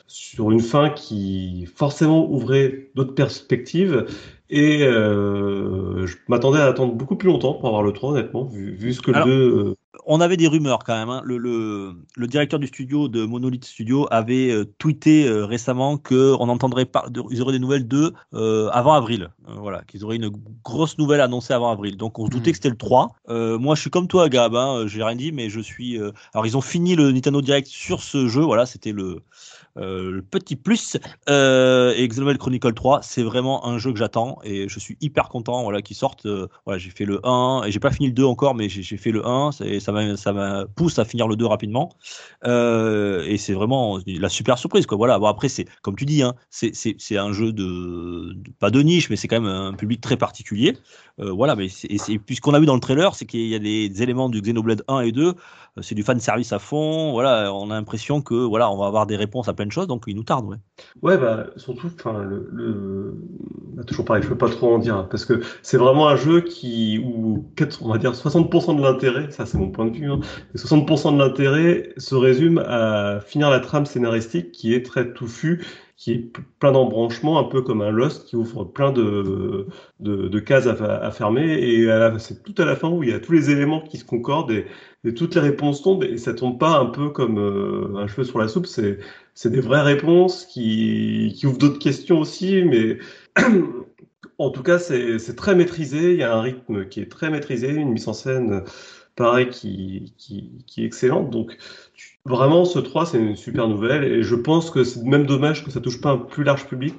sur 0.08 0.50
une 0.50 0.60
fin 0.60 0.90
qui 0.90 1.66
forcément 1.76 2.28
ouvrait 2.30 2.90
d'autres 2.94 3.14
perspectives. 3.14 4.06
Et 4.50 4.82
euh, 4.82 6.06
je 6.06 6.16
m'attendais 6.28 6.58
à 6.58 6.64
attendre 6.64 6.94
beaucoup 6.94 7.16
plus 7.16 7.28
longtemps 7.28 7.52
pour 7.54 7.68
avoir 7.68 7.82
le 7.82 7.92
3, 7.92 8.12
honnêtement, 8.12 8.44
vu, 8.44 8.74
vu 8.74 8.94
ce 8.94 9.02
que 9.02 9.10
Alors- 9.12 9.26
le 9.28 9.34
2. 9.34 9.56
euh, 9.70 9.74
On 10.06 10.22
avait 10.22 10.38
des 10.38 10.48
rumeurs 10.48 10.78
quand 10.84 10.94
même. 10.94 11.10
hein. 11.10 11.20
Le, 11.24 11.36
le, 11.36 11.92
le 12.16 12.26
directeur 12.26 12.58
du 12.58 12.66
studio 12.66 13.08
de 13.08 13.26
Monolith 13.26 13.64
Studio 13.66 14.06
avait 14.10 14.50
euh, 14.50 14.64
tweeté 14.78 15.26
euh, 15.28 15.44
récemment 15.44 15.98
qu'on 15.98 16.48
entendrait 16.48 16.86
pas, 16.86 17.04
de- 17.10 17.22
ils 17.30 17.42
auraient 17.42 17.52
des 17.52 17.58
nouvelles 17.58 17.86
d'eux 17.86 18.14
euh, 18.32 18.68
avant 18.72 18.94
avril. 18.94 19.28
Euh, 19.48 19.52
voilà, 19.58 19.82
qu'ils 19.86 20.04
auraient 20.04 20.16
une 20.16 20.30
grosse 20.64 20.96
nouvelle 20.96 21.20
annoncée 21.20 21.52
avant 21.52 21.70
avril. 21.70 21.98
Donc 21.98 22.18
on 22.18 22.24
se 22.24 22.30
doutait 22.30 22.46
Mhm. 22.46 22.52
que 22.52 22.56
c'était 22.56 22.70
le 22.70 22.76
3. 22.76 23.10
Euh, 23.28 23.58
moi, 23.58 23.74
je 23.74 23.82
suis 23.82 23.90
comme 23.90 24.08
toi, 24.08 24.30
Gab. 24.30 24.54
Hein, 24.54 24.84
j'ai 24.86 25.02
rien 25.02 25.16
dit, 25.16 25.30
mais 25.32 25.50
je 25.50 25.60
suis. 25.60 26.00
euh, 26.00 26.12
Alors 26.32 26.46
ils 26.46 26.56
ont 26.56 26.62
fini 26.62 26.96
le 26.96 27.10
Nintendo 27.12 27.42
Direct 27.42 27.66
sur 27.68 28.00
ce 28.02 28.28
jeu. 28.28 28.40
Voilà, 28.42 28.64
c'était 28.64 28.92
le. 28.92 29.20
Euh, 29.76 30.10
le 30.10 30.22
petit 30.22 30.56
plus. 30.56 30.96
Euh, 31.28 31.92
et 31.96 32.06
Xenoblade 32.08 32.38
Chronicle 32.38 32.72
3 32.74 33.02
c'est 33.02 33.22
vraiment 33.22 33.66
un 33.66 33.78
jeu 33.78 33.92
que 33.92 33.98
j'attends 33.98 34.38
et 34.44 34.68
je 34.68 34.78
suis 34.78 34.96
hyper 35.00 35.28
content 35.28 35.62
voilà 35.62 35.82
qu'il 35.82 35.96
sorte 35.96 36.26
euh, 36.26 36.48
voilà 36.66 36.78
j'ai 36.78 36.90
fait 36.90 37.04
le 37.04 37.20
1 37.26 37.62
et 37.66 37.70
j'ai 37.72 37.80
pas 37.80 37.90
fini 37.90 38.08
le 38.08 38.14
2 38.14 38.24
encore 38.24 38.54
mais 38.54 38.68
j'ai 38.68 38.96
fait 38.96 39.10
le 39.10 39.26
1 39.26 39.52
c'est- 39.52 39.80
ça 39.80 39.92
m'a 39.92 40.66
pousse 40.74 40.98
à 40.98 41.04
finir 41.04 41.28
le 41.28 41.36
2 41.36 41.46
rapidement. 41.46 41.90
Et 42.44 43.36
c'est 43.38 43.52
vraiment 43.54 43.98
la 44.06 44.28
super 44.28 44.58
surprise 44.58 44.86
quoi 44.86 44.96
voilà. 44.96 45.18
Bon 45.18 45.26
après 45.26 45.48
comme 45.82 45.96
tu 45.96 46.04
dis 46.04 46.22
hein, 46.22 46.34
c'est 46.50 47.16
un 47.16 47.32
jeu 47.32 47.52
de, 47.52 48.32
de- 48.34 48.50
pas 48.58 48.70
de 48.70 48.80
niche 48.82 49.10
mais 49.10 49.16
c'est 49.16 49.28
quand 49.28 49.40
même 49.40 49.50
un 49.50 49.72
public 49.74 50.00
très 50.00 50.16
particulier 50.16 50.76
voilà 51.18 51.56
mais 51.56 51.68
c'est 51.68 51.90
et 51.90 51.98
c'est- 51.98 52.18
puis 52.18 52.36
ce 52.36 52.40
qu'on 52.40 52.54
a 52.54 52.60
vu 52.60 52.66
dans 52.66 52.74
le 52.74 52.80
trailer 52.80 53.14
c'est 53.14 53.26
qu'il 53.26 53.46
y 53.48 53.54
a 53.54 53.58
des, 53.58 54.02
éléments 54.02 54.28
du 54.28 54.40
Xenoblade 54.40 54.84
1 54.88 55.00
et 55.00 55.12
2 55.12 55.28
euh, 55.28 55.82
c'est 55.82 55.94
du 55.94 56.02
fan 56.02 56.20
service 56.20 56.52
à 56.52 56.58
fond 56.58 57.12
voilà 57.12 57.52
on 57.54 57.70
a 57.70 57.74
l'impression 57.74 58.22
que 58.22 58.34
voilà 58.34 58.70
on 58.70 58.76
va 58.78 58.86
avoir 58.86 59.06
des 59.06 59.16
réponses 59.16 59.48
à 59.48 59.54
plein 59.54 59.66
de 59.66 59.72
choses 59.72 59.86
donc 59.86 60.04
il 60.06 60.16
nous 60.16 60.24
tarde 60.24 60.46
ouais. 60.46 60.56
Ouais, 61.02 61.16
bah, 61.16 61.46
surtout, 61.56 61.86
enfin, 61.86 62.22
le, 62.24 62.48
le... 62.52 63.84
toujours 63.84 64.04
pareil, 64.04 64.22
je 64.22 64.28
peux 64.28 64.36
pas 64.38 64.48
trop 64.48 64.74
en 64.74 64.78
dire, 64.78 64.96
hein, 64.96 65.06
parce 65.10 65.24
que 65.24 65.40
c'est 65.62 65.76
vraiment 65.76 66.08
un 66.08 66.16
jeu 66.16 66.40
qui, 66.40 66.98
où, 66.98 67.52
quatre- 67.56 67.82
on 67.84 67.88
va 67.88 67.98
dire, 67.98 68.14
60% 68.14 68.74
de 68.74 68.82
l'intérêt, 68.82 69.30
ça 69.30 69.46
c'est 69.46 69.58
mon 69.58 69.70
point 69.70 69.86
de 69.86 69.96
vue, 69.96 70.10
hein, 70.10 70.18
mais 70.52 70.58
60% 70.60 71.12
de 71.12 71.18
l'intérêt 71.18 71.92
se 71.98 72.14
résume 72.14 72.58
à 72.58 73.20
finir 73.20 73.50
la 73.50 73.60
trame 73.60 73.86
scénaristique 73.86 74.50
qui 74.52 74.74
est 74.74 74.84
très 74.84 75.12
touffue, 75.12 75.64
qui 75.98 76.12
est 76.12 76.32
plein 76.60 76.70
d'embranchements, 76.70 77.40
un 77.40 77.44
peu 77.44 77.60
comme 77.60 77.82
un 77.82 77.90
Lost 77.90 78.28
qui 78.28 78.36
ouvre 78.36 78.62
plein 78.64 78.92
de, 78.92 79.66
de, 79.98 80.38
cases 80.38 80.68
à, 80.68 81.10
fermer, 81.10 81.54
et 81.54 81.88
c'est 82.18 82.44
tout 82.44 82.54
à 82.62 82.64
la 82.64 82.76
fin 82.76 82.88
où 82.88 83.02
il 83.02 83.10
y 83.10 83.12
a 83.12 83.18
tous 83.18 83.32
les 83.32 83.50
éléments 83.50 83.80
qui 83.80 83.98
se 83.98 84.04
concordent 84.04 84.52
et, 84.52 84.66
toutes 85.16 85.34
les 85.34 85.40
réponses 85.40 85.82
tombent, 85.82 86.04
et 86.04 86.16
ça 86.16 86.34
tombe 86.34 86.58
pas 86.58 86.78
un 86.78 86.86
peu 86.86 87.10
comme 87.10 87.38
euh, 87.38 87.96
un 87.96 88.06
cheveu 88.06 88.24
sur 88.24 88.38
la 88.38 88.46
soupe, 88.46 88.66
c'est 88.66 88.98
c'est 89.34 89.50
des 89.50 89.60
vraies 89.60 89.82
réponses 89.82 90.46
qui, 90.46 91.34
qui 91.36 91.46
ouvrent 91.46 91.58
d'autres 91.58 91.78
questions 91.78 92.20
aussi, 92.20 92.62
mais 92.64 92.98
en 94.38 94.50
tout 94.50 94.62
cas, 94.62 94.78
c'est 94.78 95.18
c'est 95.18 95.34
très 95.36 95.54
maîtrisé. 95.54 96.12
Il 96.12 96.18
y 96.18 96.22
a 96.22 96.34
un 96.34 96.42
rythme 96.42 96.88
qui 96.88 97.00
est 97.00 97.10
très 97.10 97.30
maîtrisé, 97.30 97.70
une 97.70 97.90
mise 97.90 98.08
en 98.08 98.12
scène, 98.12 98.64
pareil, 99.16 99.48
qui, 99.48 100.14
qui, 100.18 100.64
qui 100.66 100.82
est 100.82 100.86
excellente. 100.86 101.30
Donc, 101.30 101.56
vraiment, 102.28 102.64
ce 102.64 102.78
3, 102.78 103.06
c'est 103.06 103.18
une 103.18 103.36
super 103.36 103.66
nouvelle. 103.68 104.04
Et 104.04 104.22
je 104.22 104.34
pense 104.34 104.70
que 104.70 104.84
c'est 104.84 105.02
même 105.02 105.26
dommage 105.26 105.64
que 105.64 105.70
ça 105.70 105.80
touche 105.80 106.00
pas 106.00 106.10
un 106.12 106.18
plus 106.18 106.44
large 106.44 106.66
public. 106.66 106.94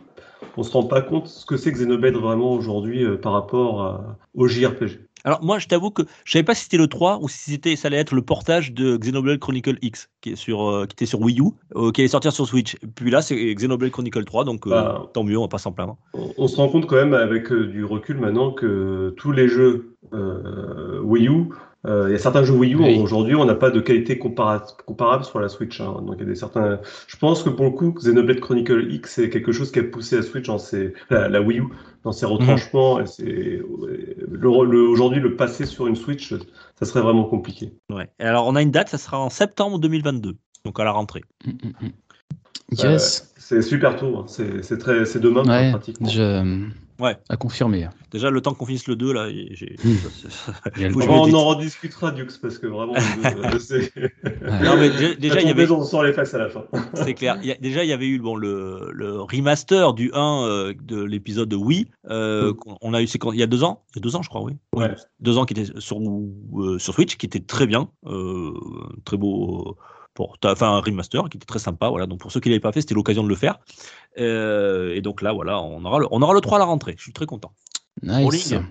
On 0.57 0.63
se 0.63 0.71
rend 0.71 0.83
pas 0.83 1.01
compte 1.01 1.27
ce 1.27 1.45
que 1.45 1.57
c'est 1.57 1.71
Xenoblade 1.71 2.15
vraiment 2.15 2.53
aujourd'hui 2.53 3.03
euh, 3.03 3.17
par 3.17 3.33
rapport 3.33 3.81
à- 3.81 4.17
au 4.35 4.47
JRPG. 4.47 4.99
Alors 5.25 5.43
moi, 5.43 5.59
je 5.59 5.67
t'avoue 5.67 5.91
que 5.91 6.03
je 6.23 6.31
savais 6.31 6.43
pas 6.43 6.55
si 6.55 6.63
c'était 6.63 6.77
le 6.77 6.87
3 6.87 7.19
ou 7.21 7.27
si 7.27 7.51
c'était 7.51 7.75
ça 7.75 7.89
allait 7.89 7.97
être 7.97 8.15
le 8.15 8.21
portage 8.21 8.71
de 8.73 8.95
Xenoblade 8.95 9.37
Chronicle 9.39 9.77
X 9.81 10.09
qui 10.21 10.29
est 10.31 10.35
sur 10.37 10.69
euh, 10.69 10.85
qui 10.85 10.93
était 10.93 11.05
sur 11.05 11.19
Wii 11.21 11.41
U, 11.41 11.43
euh, 11.75 11.91
qui 11.91 11.99
allait 12.01 12.07
sortir 12.07 12.31
sur 12.31 12.47
Switch. 12.47 12.77
Puis 12.95 13.11
là, 13.11 13.21
c'est 13.21 13.35
Xenoblade 13.53 13.91
Chronicle 13.91 14.23
3, 14.23 14.45
donc 14.45 14.65
euh, 14.65 14.69
Bah. 14.69 15.09
tant 15.13 15.25
mieux, 15.25 15.37
on 15.37 15.41
va 15.41 15.47
pas 15.49 15.57
s'en 15.57 15.73
plaindre. 15.73 15.97
On, 16.13 16.31
on 16.37 16.47
se 16.47 16.55
rend 16.55 16.69
compte 16.69 16.85
quand 16.85 16.95
même 16.95 17.13
avec 17.13 17.51
du 17.51 17.83
recul 17.83 18.17
maintenant 18.17 18.51
que 18.51 19.13
tous 19.17 19.33
les 19.33 19.49
jeux 19.49 19.97
Wii 21.03 21.27
U, 21.27 21.49
euh, 21.85 22.09
il 22.09 22.11
y 22.11 22.15
a 22.15 22.17
certains 22.19 22.43
jeux 22.43 22.53
Wii 22.53 22.73
U 22.73 22.77
Oui. 22.77 22.99
aujourd'hui, 23.01 23.35
on 23.35 23.45
n'a 23.45 23.55
pas 23.55 23.69
de 23.71 23.79
qualité 23.79 24.17
compara- 24.17 24.65
comparable 24.85 25.23
sur 25.23 25.39
la 25.39 25.47
Switch. 25.47 25.79
hein. 25.79 26.01
Donc 26.05 26.15
il 26.17 26.19
y 26.19 26.23
a 26.23 26.25
des 26.25 26.35
certains. 26.35 26.79
Je 27.07 27.15
pense 27.17 27.41
que 27.43 27.49
pour 27.49 27.65
le 27.65 27.71
coup, 27.71 27.93
Xenoblade 27.93 28.39
Chronicle 28.41 28.91
X, 28.91 29.13
c'est 29.15 29.29
quelque 29.29 29.51
chose 29.53 29.71
qui 29.71 29.79
a 29.79 29.83
poussé 29.83 30.17
la 30.17 30.21
Switch 30.23 30.47
dans 30.47 30.57
ses, 30.59 30.93
la, 31.09 31.29
la 31.29 31.41
Wii 31.41 31.59
U 31.59 31.63
dans 32.03 32.11
ses 32.11 32.25
retranchements. 32.25 32.99
Et 32.99 33.05
c'est 33.05 33.23
le, 33.23 33.61
le- 34.29 34.87
aujourd'hui 34.89 35.21
le 35.21 35.35
passer 35.37 35.65
sur 35.65 35.87
une 35.87 35.95
Switch, 35.95 36.33
ça 36.77 36.85
serait 36.85 37.01
vraiment 37.01 37.23
compliqué. 37.25 37.71
Ouais. 37.89 38.09
Et 38.19 38.23
alors 38.23 38.45
on 38.47 38.55
a 38.55 38.61
une 38.61 38.71
date, 38.71 38.89
ça 38.89 38.97
sera 38.97 39.17
en 39.19 39.29
septembre 39.29 39.79
2022, 39.79 40.35
donc 40.65 40.79
à 40.79 40.83
la 40.83 40.91
rentrée. 40.91 41.23
Mm, 41.45 41.49
mm, 41.51 41.71
mm. 41.87 41.89
Yes. 42.77 43.33
C'est 43.37 43.61
super 43.61 43.95
tôt. 43.95 44.17
hein. 44.17 44.25
C'est 44.27 44.77
très, 44.77 45.05
c'est 45.05 45.19
demain 45.19 45.43
ouais, 45.47 45.71
pratiquement. 45.71 46.07
je... 46.09 46.67
Ouais. 46.99 47.17
À 47.29 47.37
confirmer. 47.37 47.87
Déjà 48.11 48.29
le 48.29 48.41
temps 48.41 48.53
qu'on 48.53 48.65
finisse 48.65 48.87
le 48.87 48.95
2 48.95 49.13
là, 49.13 49.29
j'ai. 49.29 49.75
Hmm. 49.83 49.95
Le 50.75 50.89
me 50.89 51.09
on 51.09 51.33
en 51.33 51.45
rediscutera, 51.45 52.11
Dux, 52.11 52.25
parce 52.41 52.57
que 52.57 52.67
vraiment, 52.67 52.93
euh, 52.95 53.59
c'est. 53.59 53.91
Non 54.63 54.75
mais 54.77 54.89
dé- 54.89 55.15
déjà 55.15 55.41
il 55.41 55.47
y 55.47 55.51
avait, 55.51 55.69
on 55.71 55.83
sort 55.83 56.03
les 56.03 56.13
fesses 56.13 56.33
à 56.33 56.37
la 56.39 56.49
fin. 56.49 56.65
c'est 56.95 57.13
clair. 57.13 57.37
Il 57.41 57.47
y 57.47 57.51
a- 57.51 57.57
déjà 57.57 57.83
il 57.83 57.89
y 57.89 57.93
avait 57.93 58.07
eu 58.07 58.19
bon 58.19 58.35
le, 58.35 58.89
le 58.91 59.21
remaster 59.21 59.93
du 59.93 60.11
1 60.13 60.43
euh, 60.45 60.73
de 60.83 61.01
l'épisode 61.01 61.49
de 61.49 61.55
Wii. 61.55 61.87
Euh, 62.09 62.51
Mm. 62.51 62.55
qu'on- 62.55 62.77
On 62.81 62.93
a 62.93 63.01
eu 63.01 63.07
c'est 63.07 63.17
quand 63.19 63.31
il 63.31 63.39
y 63.39 63.43
a 63.43 63.47
deux 63.47 63.63
ans, 63.63 63.83
il 63.95 63.99
y 63.99 63.99
a 63.99 64.03
deux 64.03 64.15
ans 64.15 64.21
je 64.21 64.29
crois 64.29 64.41
oui. 64.41 64.53
Ouais. 64.75 64.93
deux 65.19 65.37
ans 65.37 65.45
qui 65.45 65.53
était 65.53 65.71
sur 65.79 65.99
euh, 65.99 66.79
sur 66.79 66.93
Switch, 66.93 67.17
qui 67.17 67.25
était 67.25 67.39
très 67.39 67.65
bien, 67.67 67.89
euh, 68.07 68.51
très 69.05 69.17
beau. 69.17 69.77
Pour, 70.19 70.37
t'as- 70.37 70.51
enfin, 70.51 70.67
un 70.73 70.81
remaster 70.81 71.29
qui 71.29 71.37
était 71.37 71.45
très 71.45 71.59
sympa, 71.59 71.87
voilà. 71.87 72.05
Donc 72.05 72.19
pour 72.19 72.29
ceux 72.29 72.41
qui 72.41 72.49
l'avaient 72.49 72.59
pas 72.59 72.73
fait, 72.73 72.81
c'était 72.81 72.93
l'occasion 72.93 73.23
de 73.23 73.29
le 73.29 73.35
faire. 73.35 73.57
Euh, 74.17 74.93
et 74.93 74.99
donc 74.99 75.21
là, 75.21 75.31
voilà, 75.31 75.61
on 75.61 75.85
aura 75.85 75.99
le, 75.99 76.07
on 76.11 76.21
aura 76.21 76.33
le 76.33 76.41
3 76.41 76.57
à 76.57 76.59
la 76.59 76.65
rentrée. 76.65 76.93
Je 76.97 77.03
suis 77.03 77.13
très 77.13 77.25
content. 77.25 77.53
Nice. 78.03 78.25
Rolling. 78.25 78.63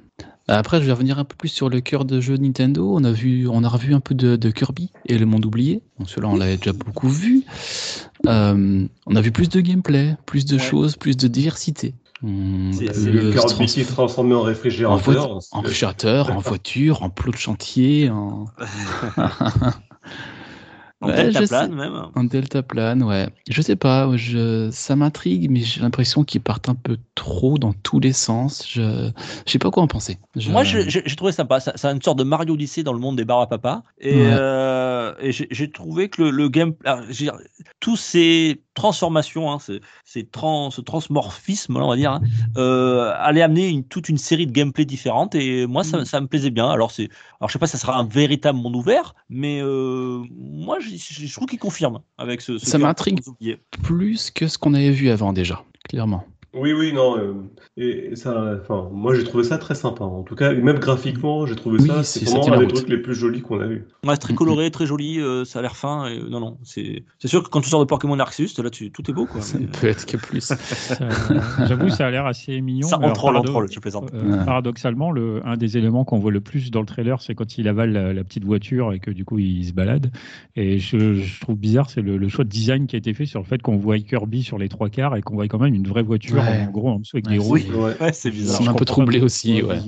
Après, 0.46 0.78
je 0.82 0.84
vais 0.84 0.92
revenir 0.92 1.18
un 1.18 1.24
peu 1.24 1.34
plus 1.36 1.48
sur 1.48 1.70
le 1.70 1.80
cœur 1.80 2.04
de 2.04 2.20
jeu 2.20 2.36
Nintendo. 2.36 2.92
On 2.94 3.02
a 3.02 3.12
vu, 3.12 3.48
on 3.48 3.64
a 3.64 3.68
revu 3.70 3.94
un 3.94 4.00
peu 4.00 4.14
de, 4.14 4.36
de 4.36 4.50
Kirby 4.50 4.90
et 5.06 5.16
le 5.16 5.24
monde 5.24 5.46
oublié. 5.46 5.80
Donc 5.98 6.10
celui-là, 6.10 6.28
on 6.28 6.36
l'avait 6.36 6.58
déjà 6.58 6.74
beaucoup 6.74 7.08
vu. 7.08 7.44
Euh, 8.26 8.86
on 9.06 9.16
a 9.16 9.20
vu 9.22 9.32
plus 9.32 9.48
de 9.48 9.60
gameplay, 9.62 10.18
plus 10.26 10.44
de 10.44 10.56
Ouais. 10.56 10.62
choses, 10.62 10.96
plus 10.96 11.16
de 11.16 11.28
diversité. 11.28 11.94
C'est- 12.20 13.06
Le 13.06 13.32
Kirby 13.32 13.64
qui 13.64 13.80
est 13.80 13.84
transformé 13.84 14.34
en 14.34 14.40
en, 14.40 14.42
réfrigérateur. 14.42 14.98
voiture, 15.28 15.38
en 15.52 15.60
réfrigérateur, 15.62 16.30
en 16.30 16.40
voiture, 16.40 17.02
en 17.02 17.08
plot 17.08 17.32
de 17.32 17.36
chantier, 17.38 18.10
en, 18.10 18.44
En 21.00 21.08
Ouais, 21.08 21.14
Delta 21.16 21.40
je 21.42 21.46
plane 21.46 21.70
sais. 21.70 21.76
même. 21.76 22.02
en 22.14 22.24
deltaplane, 22.24 23.02
ouais. 23.04 23.28
Je 23.48 23.62
sais 23.62 23.76
pas, 23.76 24.10
je, 24.16 24.68
ça 24.72 24.96
m'intrigue, 24.96 25.48
mais 25.50 25.60
j'ai 25.60 25.80
l'impression 25.80 26.24
qu'ils 26.24 26.40
partent 26.40 26.68
un 26.68 26.74
peu 26.74 26.98
trop 27.14 27.56
dans 27.56 27.72
tous 27.72 28.00
les 28.00 28.12
sens. 28.12 28.66
Je, 28.68 29.10
je 29.46 29.52
sais 29.52 29.58
pas 29.60 29.70
quoi 29.70 29.82
en 29.84 29.86
penser. 29.86 30.18
Je- 30.34 30.50
Moi, 30.50 30.64
j'ai 30.64 31.02
trouvé 31.16 31.30
sympa. 31.32 31.58
A 31.58 31.92
une 31.92 32.02
sorte 32.02 32.18
de 32.18 32.24
Mario 32.24 32.54
Odyssey 32.54 32.82
dans 32.82 32.92
le 32.92 32.98
monde 32.98 33.16
des 33.16 33.24
bars 33.24 33.40
à 33.40 33.46
papa. 33.48 33.84
Et, 33.98 34.16
Ouais. 34.16 34.26
euh, 34.32 35.14
et 35.20 35.30
j'ai 35.32 35.70
trouvé 35.70 36.08
que 36.08 36.22
le, 36.22 36.30
le 36.30 36.48
game, 36.48 36.74
alors, 36.84 37.02
tous 37.80 37.96
ces 37.96 38.62
transformations, 38.78 39.50
hein, 39.52 39.58
ces, 39.58 39.80
ces 40.04 40.24
trans, 40.24 40.70
ce 40.70 40.80
transmorphisme, 40.80 41.76
on 41.76 41.88
va 41.88 41.96
dire, 41.96 42.12
hein, 42.12 42.20
euh, 42.56 43.12
allaient 43.18 43.42
amener 43.42 43.68
une, 43.68 43.84
toute 43.84 44.08
une 44.08 44.18
série 44.18 44.46
de 44.46 44.52
gameplay 44.52 44.84
différentes. 44.84 45.34
Et 45.34 45.66
moi, 45.66 45.84
ça, 45.84 45.98
Mm. 45.98 46.04
ça 46.04 46.20
me 46.20 46.26
plaisait 46.28 46.50
bien. 46.50 46.68
Alors, 46.70 46.90
c'est, 46.90 47.08
alors, 47.40 47.48
je 47.48 47.52
sais 47.54 47.58
pas, 47.58 47.66
si 47.66 47.72
ça 47.72 47.78
sera 47.78 47.98
un 47.98 48.04
véritable 48.06 48.58
monde 48.58 48.76
ouvert, 48.76 49.14
mais 49.28 49.60
euh, 49.60 50.22
moi, 50.30 50.78
je, 50.80 51.32
trouve 51.32 51.48
qu'il 51.48 51.58
confirme 51.58 52.00
avec 52.16 52.40
ce. 52.40 52.56
ce 52.58 52.66
Ça 52.66 52.78
m'intrigue. 52.78 53.20
plus 53.82 54.30
que 54.30 54.46
ce 54.48 54.56
qu'on 54.58 54.74
avait 54.74 54.90
vu 54.92 55.10
avant 55.10 55.32
déjà, 55.32 55.64
clairement. 55.88 56.24
Oui, 56.54 56.72
oui, 56.72 56.92
non. 56.94 57.18
euh, 57.18 57.34
et, 57.76 58.12
et 58.12 58.16
ça, 58.16 58.56
enfin, 58.60 58.88
moi, 58.90 59.14
j'ai 59.14 59.22
trouvé 59.24 59.44
ça 59.44 59.58
très 59.58 59.74
sympa. 59.74 60.04
En 60.04 60.22
tout 60.22 60.34
cas, 60.34 60.54
même 60.54 60.78
graphiquement, 60.78 61.44
j'ai 61.46 61.54
trouvé 61.54 61.78
Oui, 61.80 61.86
ça. 61.88 62.02
c'est- 62.02 62.24
vraiment 62.24 62.46
un 62.54 62.58
des 62.58 62.64
route. 62.64 62.74
trucs 62.74 62.88
les 62.88 62.96
plus 62.98 63.14
jolis 63.14 63.42
qu'on 63.42 63.60
a. 63.60 63.66
Ouais, 63.66 63.80
c'est 64.10 64.16
très 64.18 64.34
coloré, 64.34 64.70
très 64.70 64.86
joli, 64.86 65.20
euh, 65.20 65.44
ça 65.44 65.58
a 65.58 65.62
l'air 65.62 65.76
fin. 65.76 66.06
Et, 66.08 66.18
non, 66.18 66.40
non, 66.40 66.58
c'est 66.64 67.04
c'est 67.18 67.28
sûr 67.28 67.42
que 67.42 67.48
quand 67.50 67.60
tu 67.60 67.68
sors 67.68 67.80
de 67.80 67.84
Pokémon 67.84 68.18
Arceus, 68.18 68.46
là, 68.62 68.70
tu, 68.70 68.90
tout 68.90 69.08
est 69.10 69.14
beau, 69.14 69.26
quoi. 69.26 69.40
Ça 69.42 69.58
mais- 69.58 69.66
ne 69.66 69.70
peut 69.70 69.86
être 69.88 70.06
que 70.06 70.16
plus. 70.16 70.50
J'avoue, 71.68 71.90
ça 71.90 72.06
a 72.06 72.10
l'air 72.10 72.26
assez 72.26 72.60
mignon. 72.60 72.88
Ça, 72.88 72.98
on 73.00 73.12
troll, 73.12 73.36
on 73.36 73.42
troll, 73.42 73.68
je 73.70 73.78
plaisante. 73.80 74.10
euh, 74.14 74.38
Ouais. 74.38 74.44
Paradoxalement, 74.44 75.10
le, 75.10 75.40
un 75.46 75.56
des 75.56 75.76
éléments 75.76 76.04
qu'on 76.04 76.18
voit 76.18 76.32
le 76.32 76.40
plus 76.40 76.70
dans 76.70 76.80
le 76.80 76.86
trailer, 76.86 77.20
c'est 77.20 77.34
quand 77.34 77.58
il 77.58 77.68
avale 77.68 77.92
la, 77.92 78.12
la 78.12 78.24
petite 78.24 78.44
voiture 78.44 78.92
et 78.92 79.00
que 79.00 79.10
du 79.10 79.24
coup 79.24 79.38
il 79.38 79.64
se 79.66 79.72
balade. 79.72 80.10
Et 80.56 80.78
je, 80.78 81.14
je 81.14 81.40
trouve 81.40 81.56
bizarre, 81.56 81.90
c'est 81.90 82.00
le, 82.02 82.16
le 82.16 82.28
choix 82.28 82.44
de 82.44 82.48
design 82.50 82.86
qui 82.86 82.96
a 82.96 82.98
été 82.98 83.12
fait 83.14 83.26
sur 83.26 83.40
le 83.40 83.46
fait 83.46 83.60
qu'on 83.62 83.76
voit 83.76 83.98
Kirby 83.98 84.42
sur 84.42 84.58
les 84.58 84.68
trois 84.68 84.88
quarts 84.88 85.14
et 85.16 85.22
qu'on 85.22 85.34
voit 85.34 85.46
quand 85.48 85.58
même 85.58 85.74
une 85.74 85.86
vraie 85.86 86.02
voiture 86.02 86.37
Ouais. 86.40 86.66
en 86.66 86.70
gros 86.70 86.88
en 86.90 86.98
dessous 86.98 87.16
avec 87.16 87.26
Ouais, 87.26 87.34
des 87.34 87.40
c'est- 87.40 87.46
roues. 87.46 87.54
Oui. 87.54 87.66
Ouais. 87.72 87.96
Ouais, 88.00 88.12
c'est 88.12 88.28
Ça 88.28 88.30
bizarre. 88.30 88.62
m'a 88.62 88.70
un 88.70 88.74
peu 88.74 88.84
troublé 88.84 89.20
aussi, 89.20 89.62
ouais. 89.62 89.78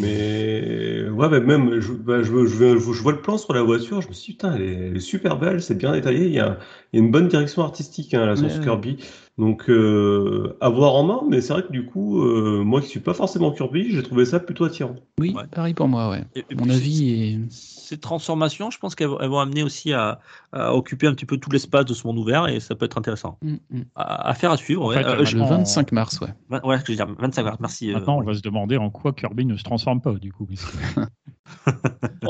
Mais 0.00 1.08
ouais, 1.10 1.28
mais 1.30 1.40
même, 1.40 1.80
je, 1.80 1.92
bah, 1.92 2.22
je, 2.22 2.46
je, 2.46 2.78
je, 2.78 2.92
je 2.92 3.02
vois 3.02 3.12
le 3.12 3.20
plan 3.20 3.38
sur 3.38 3.52
la 3.52 3.62
voiture, 3.62 4.00
je 4.02 4.08
me 4.08 4.12
suis 4.12 4.32
dit, 4.32 4.36
putain, 4.38 4.54
elle 4.56 4.62
est, 4.62 4.72
elle 4.90 4.96
est 4.96 5.00
super 5.00 5.38
belle, 5.38 5.62
c'est 5.62 5.76
bien 5.76 5.92
détaillé, 5.92 6.26
il 6.26 6.32
y 6.32 6.40
a, 6.40 6.58
il 6.92 6.98
y 6.98 7.02
a 7.02 7.04
une 7.04 7.10
bonne 7.10 7.28
direction 7.28 7.62
artistique 7.62 8.14
hein, 8.14 8.22
à 8.22 8.26
la 8.26 8.36
sauce 8.36 8.52
Ouais, 8.52 8.58
ouais. 8.58 8.64
Kirby. 8.64 8.98
Donc, 9.38 9.70
euh, 9.70 10.56
à 10.60 10.68
voir 10.68 10.94
en 10.96 11.04
main, 11.04 11.20
mais 11.28 11.40
c'est 11.40 11.52
vrai 11.52 11.62
que 11.62 11.70
du 11.70 11.86
coup, 11.86 12.20
euh, 12.24 12.64
moi 12.64 12.80
qui 12.80 12.88
suis 12.88 12.98
pas 12.98 13.14
forcément 13.14 13.52
Kirby, 13.52 13.92
j'ai 13.92 14.02
trouvé 14.02 14.24
ça 14.24 14.40
plutôt 14.40 14.64
attirant. 14.64 14.96
Oui, 15.20 15.32
Ouais. 15.32 15.44
pareil 15.46 15.74
pour 15.74 15.86
moi, 15.86 16.10
ouais. 16.10 16.24
Et- 16.34 16.44
et 16.50 16.54
Mon 16.56 16.68
avis 16.68 17.10
est. 17.12 17.38
Ces 17.50 17.98
transformations, 17.98 18.70
je 18.70 18.78
pense 18.78 18.94
qu'elles 18.96 19.06
vont 19.08 19.38
amener 19.38 19.62
aussi 19.62 19.92
à, 19.92 20.18
à 20.52 20.74
occuper 20.74 21.06
un 21.06 21.14
petit 21.14 21.24
peu 21.24 21.36
tout 21.38 21.50
l'espace 21.50 21.84
de 21.86 21.94
ce 21.94 22.06
monde 22.06 22.18
ouvert 22.18 22.48
et 22.48 22.58
ça 22.60 22.74
peut 22.74 22.84
être 22.84 22.98
intéressant. 22.98 23.38
Mm, 23.42 23.54
mm. 23.70 23.80
À, 23.94 24.28
à 24.28 24.34
faire 24.34 24.50
à 24.50 24.56
suivre. 24.56 24.82
En 24.84 24.88
ouais. 24.88 24.96
fait, 24.96 25.04
Euh, 25.08 25.24
je- 25.24 25.36
Le 25.36 25.42
en- 25.42 25.46
25 25.46 25.92
mars, 25.92 26.20
ouais. 26.20 26.60
ouais, 26.64 26.78
je 26.84 26.90
veux 26.92 26.96
dire, 26.96 27.06
25 27.18 27.44
mars, 27.44 27.56
merci. 27.60 27.90
euh, 27.90 27.94
Maintenant, 27.94 28.18
on 28.18 28.22
va 28.24 28.34
se 28.34 28.42
demander 28.42 28.76
en 28.76 28.90
quoi 28.90 29.12
Kirby 29.12 29.46
ne 29.46 29.56
se 29.56 29.62
transforme 29.62 30.00
pas 30.00 30.12
du 30.14 30.32
coup. 30.32 30.48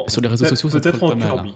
Sur 0.08 0.20
les 0.22 0.28
réseaux 0.28 0.46
sociaux, 0.46 0.68
ça 0.70 0.80
peut-être 0.80 1.02
en 1.02 1.16
Kirby. 1.16 1.54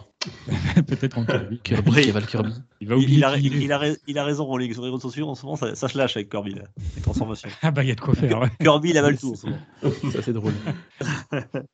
Peut-être 0.87 1.19
en 1.19 1.25
Kirby. 1.25 1.59
Kirby 1.63 2.11
avale 2.11 2.27
Kirby. 2.27 2.53
Il 2.81 2.89
va 2.89 2.95
il, 2.97 3.03
oublier 3.03 3.19
il 3.19 3.25
a, 3.25 3.37
il 3.39 3.73
a 3.73 3.95
il 4.07 4.19
a 4.19 4.25
raison, 4.25 4.45
Rolling. 4.45 4.73
Sur 4.73 4.83
les 4.83 4.89
réseaux 4.89 5.01
sociaux, 5.01 5.29
en 5.29 5.35
ce 5.35 5.45
moment, 5.45 5.57
ça, 5.57 5.75
ça 5.75 5.89
se 5.89 5.97
lâche 5.99 6.17
avec 6.17 6.29
Kirby, 6.31 6.55
là, 6.55 6.63
les 6.97 7.03
transformations. 7.03 7.49
Ah 7.63 7.71
bah 7.71 7.83
il 7.83 7.89
y 7.89 7.93
a 7.93 7.95
de 7.95 8.01
quoi 8.01 8.15
faire. 8.15 8.41
ouais. 8.41 8.49
Kirby, 8.61 8.91
il 8.91 8.99
avale 8.99 9.17
tout 9.19 9.33
en 9.33 9.37
ce 9.37 9.47
moment. 9.47 9.59
Ça, 10.13 10.23
c'est 10.23 10.33
drôle. 10.33 10.53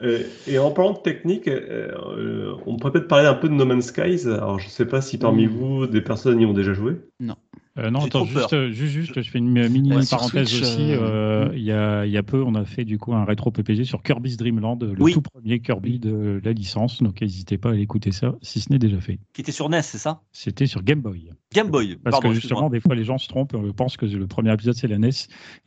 Euh, 0.03 0.23
et 0.47 0.59
en 0.59 0.71
parlant 0.71 0.93
de 0.93 0.99
technique, 0.99 1.49
euh, 1.49 1.91
euh, 2.17 2.55
on 2.67 2.77
pourrait 2.77 2.93
peut-être 2.93 3.09
parler 3.09 3.27
un 3.27 3.35
peu 3.35 3.49
de 3.49 3.55
No 3.55 3.65
Man's 3.65 3.87
Skies. 3.87 4.27
Alors, 4.27 4.59
je 4.61 4.69
sais 4.69 4.87
pas 4.87 5.01
si 5.01 5.19
parmi 5.19 5.47
Mm. 5.47 5.51
vous, 5.51 5.87
des 5.87 6.01
personnes 6.01 6.41
y 6.41 6.47
ont 6.47 6.53
déjà 6.53 6.73
joué. 6.73 6.97
Euh, 7.79 7.91
non, 7.91 8.01
attends, 8.05 8.25
juste, 8.25 8.53
euh, 8.55 8.71
juste, 8.73 8.93
juste, 8.93 9.23
je 9.23 9.31
fais 9.31 9.39
une 9.39 9.69
mini 9.69 9.91
parenthèse 10.11 10.49
Switch, 10.49 10.63
aussi. 10.63 10.93
euh, 10.93 10.99
euh, 11.01 11.49
mm. 11.51 11.53
Il 11.55 11.63
y, 11.63 11.71
a, 11.73 12.07
il 12.07 12.11
y 12.13 12.17
a 12.17 12.23
peu, 12.25 12.43
on 12.43 12.55
a 12.57 12.65
fait 12.65 12.85
du 12.85 12.99
coup 12.99 13.15
un 13.15 13.25
rétro 13.25 13.51
PPG 13.53 13.85
sur 13.85 14.03
Kirby's 14.03 14.37
Dream 14.37 14.59
Land, 14.59 14.79
le 14.83 15.01
Oui. 15.01 15.13
tout 15.13 15.23
premier 15.23 15.61
Kirby 15.61 16.01
de 16.01 16.41
la 16.45 16.53
licence. 16.53 17.03
Donc 17.03 17.21
n'hésitez 17.21 17.57
pas 17.57 17.69
à 17.69 17.73
aller 17.73 17.83
écouter 17.83 18.11
ça 18.11 18.35
si 18.43 18.61
ce 18.61 18.73
n'est 18.73 18.79
déjà 18.81 19.01
fait. 19.01 19.19
Qui 19.33 19.43
était 19.43 19.53
sur 19.53 19.69
NES, 19.69 19.83
c'est 19.83 19.99
ça? 19.99 20.23
C'était 20.33 20.67
sur 20.67 20.83
Game 20.83 21.01
Boy. 21.01 21.31
Game 21.55 21.71
Boy. 21.71 21.97
Parce 22.03 22.15
Pardon, 22.15 22.29
que 22.31 22.35
justement, 22.35 22.69
des 22.69 22.81
fois, 22.81 22.95
les 22.97 23.05
gens 23.05 23.19
se 23.19 23.29
trompent, 23.29 23.55
euh, 23.55 23.73
pensent 23.73 23.97
que 23.97 24.07
le 24.07 24.27
premier 24.27 24.53
épisode 24.53 24.75
c'est 24.75 24.89
la 24.89 24.99
NES. 24.99 25.11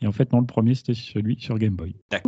Et 0.02 0.08
en 0.08 0.12
fait, 0.12 0.34
non, 0.34 0.42
le 0.42 0.46
premier 0.46 0.76
c'était 0.76 0.94
celui 0.94 1.38
sur 1.40 1.58
Game 1.58 1.76
Boy. 1.76 1.96
Tac. 2.10 2.24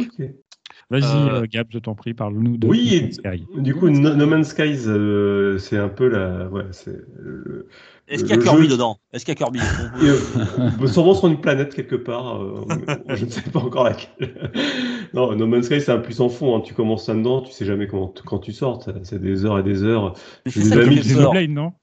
Vas-y, 0.89 1.03
Euh, 1.29 1.45
Gab, 1.49 1.67
je 1.71 1.79
t'en 1.79 1.95
prie, 1.95 2.13
parle-nous 2.13 2.57
de 2.57 2.67
Oui, 2.67 2.89
No 2.95 3.01
Man's 3.01 3.15
Sky. 3.15 3.61
Du 3.61 3.75
coup, 3.75 3.89
No, 3.89 4.15
No 4.15 4.27
Man's 4.27 4.47
Skies, 4.49 4.87
euh, 4.87 5.57
c'est 5.57 5.77
un 5.77 5.87
peu 5.89 6.07
la. 6.07 6.49
Ouais, 6.49 6.65
c'est 6.71 6.97
le- 7.19 7.67
Est-ce 8.07 8.23
qu'il 8.23 8.35
y 8.35 8.39
a 8.39 8.41
Kirby 8.41 8.63
jeu- 8.67 8.71
dedans? 8.73 8.97
Est-ce 9.13 9.23
qu'il 9.25 9.31
y 9.33 9.37
a 9.37 9.39
Kirby? 9.39 9.59
Et, 9.59 10.05
euh, 10.07 10.17
on 10.57 10.71
peut 10.71 10.87
sûrement 10.87 11.13
sur 11.15 11.27
une 11.27 11.39
planète 11.39 11.73
quelque 11.73 11.95
part, 11.95 12.41
euh, 12.41 12.65
je 13.09 13.25
ne 13.25 13.29
sais 13.29 13.41
pas 13.41 13.59
encore 13.59 13.85
laquelle. 13.85 14.51
non, 15.13 15.35
No 15.35 15.47
Man's 15.47 15.65
Sky, 15.67 15.79
c'est 15.81 15.91
un 15.91 15.99
plus 15.99 16.13
sans 16.15 16.29
fond. 16.29 16.57
hein. 16.57 16.61
Tu 16.61 16.73
commences 16.73 17.07
là-dedans, 17.07 17.41
tu 17.41 17.51
sais 17.51 17.65
jamais 17.65 17.87
comment, 17.87 18.13
quand 18.25 18.39
tu 18.39 18.51
sors. 18.51 18.83
C'est 19.03 19.21
des 19.21 19.45
heures 19.45 19.59
et 19.59 19.63
des 19.63 19.83
heures. 19.83 20.13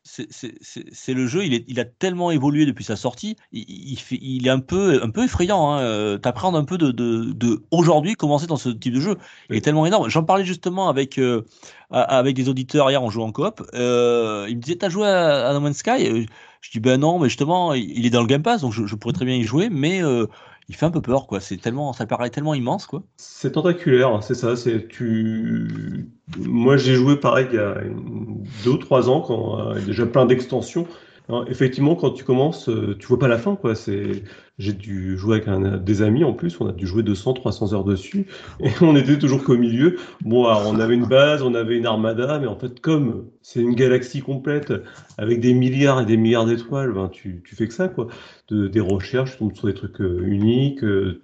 C'est 0.03 1.15
le 1.15 1.27
jeu, 1.27 1.45
il, 1.45 1.55
est, 1.55 1.65
il 1.69 1.79
a 1.81 1.85
tellement 1.85 2.31
évolué 2.31 2.67
depuis 2.67 2.85
sa 2.85 2.97
sortie, 2.97 3.37
il, 3.53 3.65
il, 3.69 3.97
fait, 3.99 4.19
il 4.21 4.47
est 4.47 4.51
un 4.51 4.61
peu, 4.61 5.03
un 5.03 5.11
peu 5.11 5.25
effrayant. 5.25 5.73
Hein. 5.73 5.81
euh, 5.81 6.19
T'apprends 6.19 6.55
un 6.55 6.65
peu 6.65 6.79
de, 6.79 6.91
de, 6.91 7.33
de 7.33 7.63
aujourd'hui 7.71 8.15
commencer 8.15 8.47
dans 8.47 8.57
ce 8.57 8.69
type 8.69 8.95
de 8.95 9.01
jeu. 9.01 9.17
Il 9.49 9.57
est 9.57 9.61
tellement 9.61 9.87
énorme. 9.87 10.09
J'en 10.09 10.25
parlais 10.25 10.45
justement 10.45 10.89
avec, 10.89 11.19
euh, 11.19 11.43
avec 11.91 12.37
des 12.37 12.49
auditeurs 12.49 12.91
hier 12.91 13.03
en 13.03 13.11
jouant 13.11 13.27
en 13.27 13.33
coop. 13.33 13.63
Euh, 13.75 14.47
ils 14.49 14.57
me 14.57 14.63
disaient 14.63 14.77
T'as 14.77 14.89
joué 14.89 15.07
à, 15.07 15.53
No 15.53 15.61
Man's 15.61 15.79
Sky? 15.79 16.27
Je 16.61 16.71
dis 16.71 16.81
Ben 16.81 17.01
non, 17.01 17.19
mais 17.19 17.29
justement, 17.29 17.75
il 17.75 17.91
il 17.99 18.07
est 18.07 18.11
dans 18.11 18.21
le 18.21 18.27
Game 18.27 18.43
Pass, 18.43 18.61
donc 18.63 18.73
je, 18.73 18.95
pourrais 18.95 19.15
très 19.15 19.25
bien 19.25 19.37
y 19.37 19.43
jouer, 19.43 19.69
mais 19.71 20.03
euh, 20.03 20.27
il 20.69 20.77
fait 20.77 20.87
un 20.87 20.91
peu 20.91 21.01
peur. 21.01 21.27
quoi. 21.27 21.41
C'est 21.41 21.57
tellement, 21.57 21.93
Ça 21.93 22.07
paraît 22.07 22.31
tellement 22.31 22.55
immense. 22.55 22.87
quoi. 22.87 23.03
C'est 23.17 23.53
tentaculaire, 23.53 24.23
c'est 24.23 24.35
ça. 24.35 24.57
C'est 24.57 24.87
tu. 24.89 26.11
Moi, 26.39 26.77
j'ai 26.77 26.95
joué 26.95 27.17
pareil 27.17 27.49
il 27.51 27.57
y 27.57 27.59
a 27.59 27.83
une- 27.83 28.45
deux 28.65 28.71
ou 28.71 28.77
trois 28.77 29.09
ans 29.11 29.21
quand 29.21 29.59
euh, 29.59 29.75
il 29.79 29.87
déjà 29.87 30.07
plein 30.07 30.27
d'extensions. 30.27 30.87
Alors, 31.31 31.49
effectivement, 31.49 31.95
quand 31.95 32.11
tu 32.11 32.25
commences, 32.25 32.69
euh, 32.69 32.97
tu 32.99 33.07
vois 33.07 33.21
pas 33.21 33.29
la 33.29 33.39
fin, 33.39 33.55
quoi. 33.55 33.77
C'est 33.77 34.25
j'ai 34.59 34.73
dû 34.73 35.17
jouer 35.17 35.37
avec 35.37 35.47
un, 35.47 35.77
des 35.79 36.03
amis 36.03 36.25
en 36.25 36.33
plus, 36.33 36.61
on 36.61 36.67
a 36.67 36.73
dû 36.73 36.89
jouer 36.89 37.05
200, 37.05 37.35
300 37.35 37.73
heures 37.73 37.85
dessus, 37.85 38.27
et 38.61 38.71
on 38.81 38.97
était 38.97 39.17
toujours 39.17 39.45
qu'au 39.45 39.57
milieu. 39.57 39.97
Bon, 40.23 40.47
on 40.47 40.81
avait 40.81 40.95
une 40.97 41.07
base, 41.07 41.43
on 41.43 41.55
avait 41.55 41.77
une 41.77 41.87
armada, 41.87 42.41
mais 42.41 42.49
en 42.49 42.57
fait, 42.57 42.81
comme 42.81 43.31
c'est 43.43 43.61
une 43.61 43.77
galaxie 43.77 44.23
complète 44.23 44.73
avec 45.19 45.39
des 45.39 45.55
milliards 45.55 46.01
et 46.01 46.05
des 46.05 46.17
milliards 46.17 46.47
d'étoiles, 46.47 46.93
ben, 46.93 47.09
tu, 47.09 47.43
tu 47.47 47.55
fais 47.55 47.69
que 47.69 47.75
ça, 47.75 47.87
quoi. 47.87 48.09
De, 48.49 48.67
des 48.67 48.81
recherches, 48.81 49.33
tu 49.33 49.39
tombes 49.39 49.55
sur 49.55 49.69
des 49.69 49.75
trucs 49.75 50.01
euh, 50.01 50.25
uniques. 50.27 50.83
euh, 50.83 51.23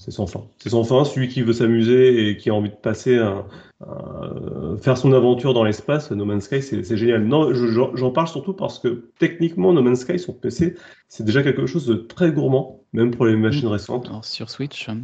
c'est 0.00 0.10
sans 0.10 0.26
fin. 0.26 0.48
C'est 0.58 0.70
sans 0.70 0.82
fin. 0.82 1.04
Celui 1.04 1.28
qui 1.28 1.42
veut 1.42 1.52
s'amuser 1.52 2.28
et 2.28 2.36
qui 2.36 2.50
a 2.50 2.54
envie 2.54 2.70
de 2.70 2.74
passer 2.74 3.18
un, 3.18 3.46
un- 3.86 4.76
faire 4.78 4.96
son 4.98 5.12
aventure 5.12 5.54
dans 5.54 5.64
l'espace, 5.64 6.10
No 6.10 6.24
Man's 6.24 6.44
Sky, 6.44 6.62
c'est 6.62 6.96
génial. 6.96 7.24
Non, 7.24 7.52
je- 7.54 7.66
j'en 7.94 8.10
parle 8.10 8.28
surtout 8.28 8.52
parce 8.52 8.78
que 8.78 9.10
techniquement, 9.18 9.72
No 9.72 9.82
Man's 9.82 10.00
Sky 10.00 10.18
sur 10.18 10.38
PC, 10.38 10.74
c'est 11.08 11.24
déjà 11.24 11.42
quelque 11.42 11.66
chose 11.66 11.86
de 11.86 11.94
très 11.94 12.32
gourmand, 12.32 12.80
même 12.92 13.10
pour 13.12 13.26
les 13.26 13.36
machines 13.36 13.68
récentes. 13.68 14.06
Alors, 14.08 14.24
sur 14.24 14.50
Switch, 14.50 14.88
euh, 14.88 14.94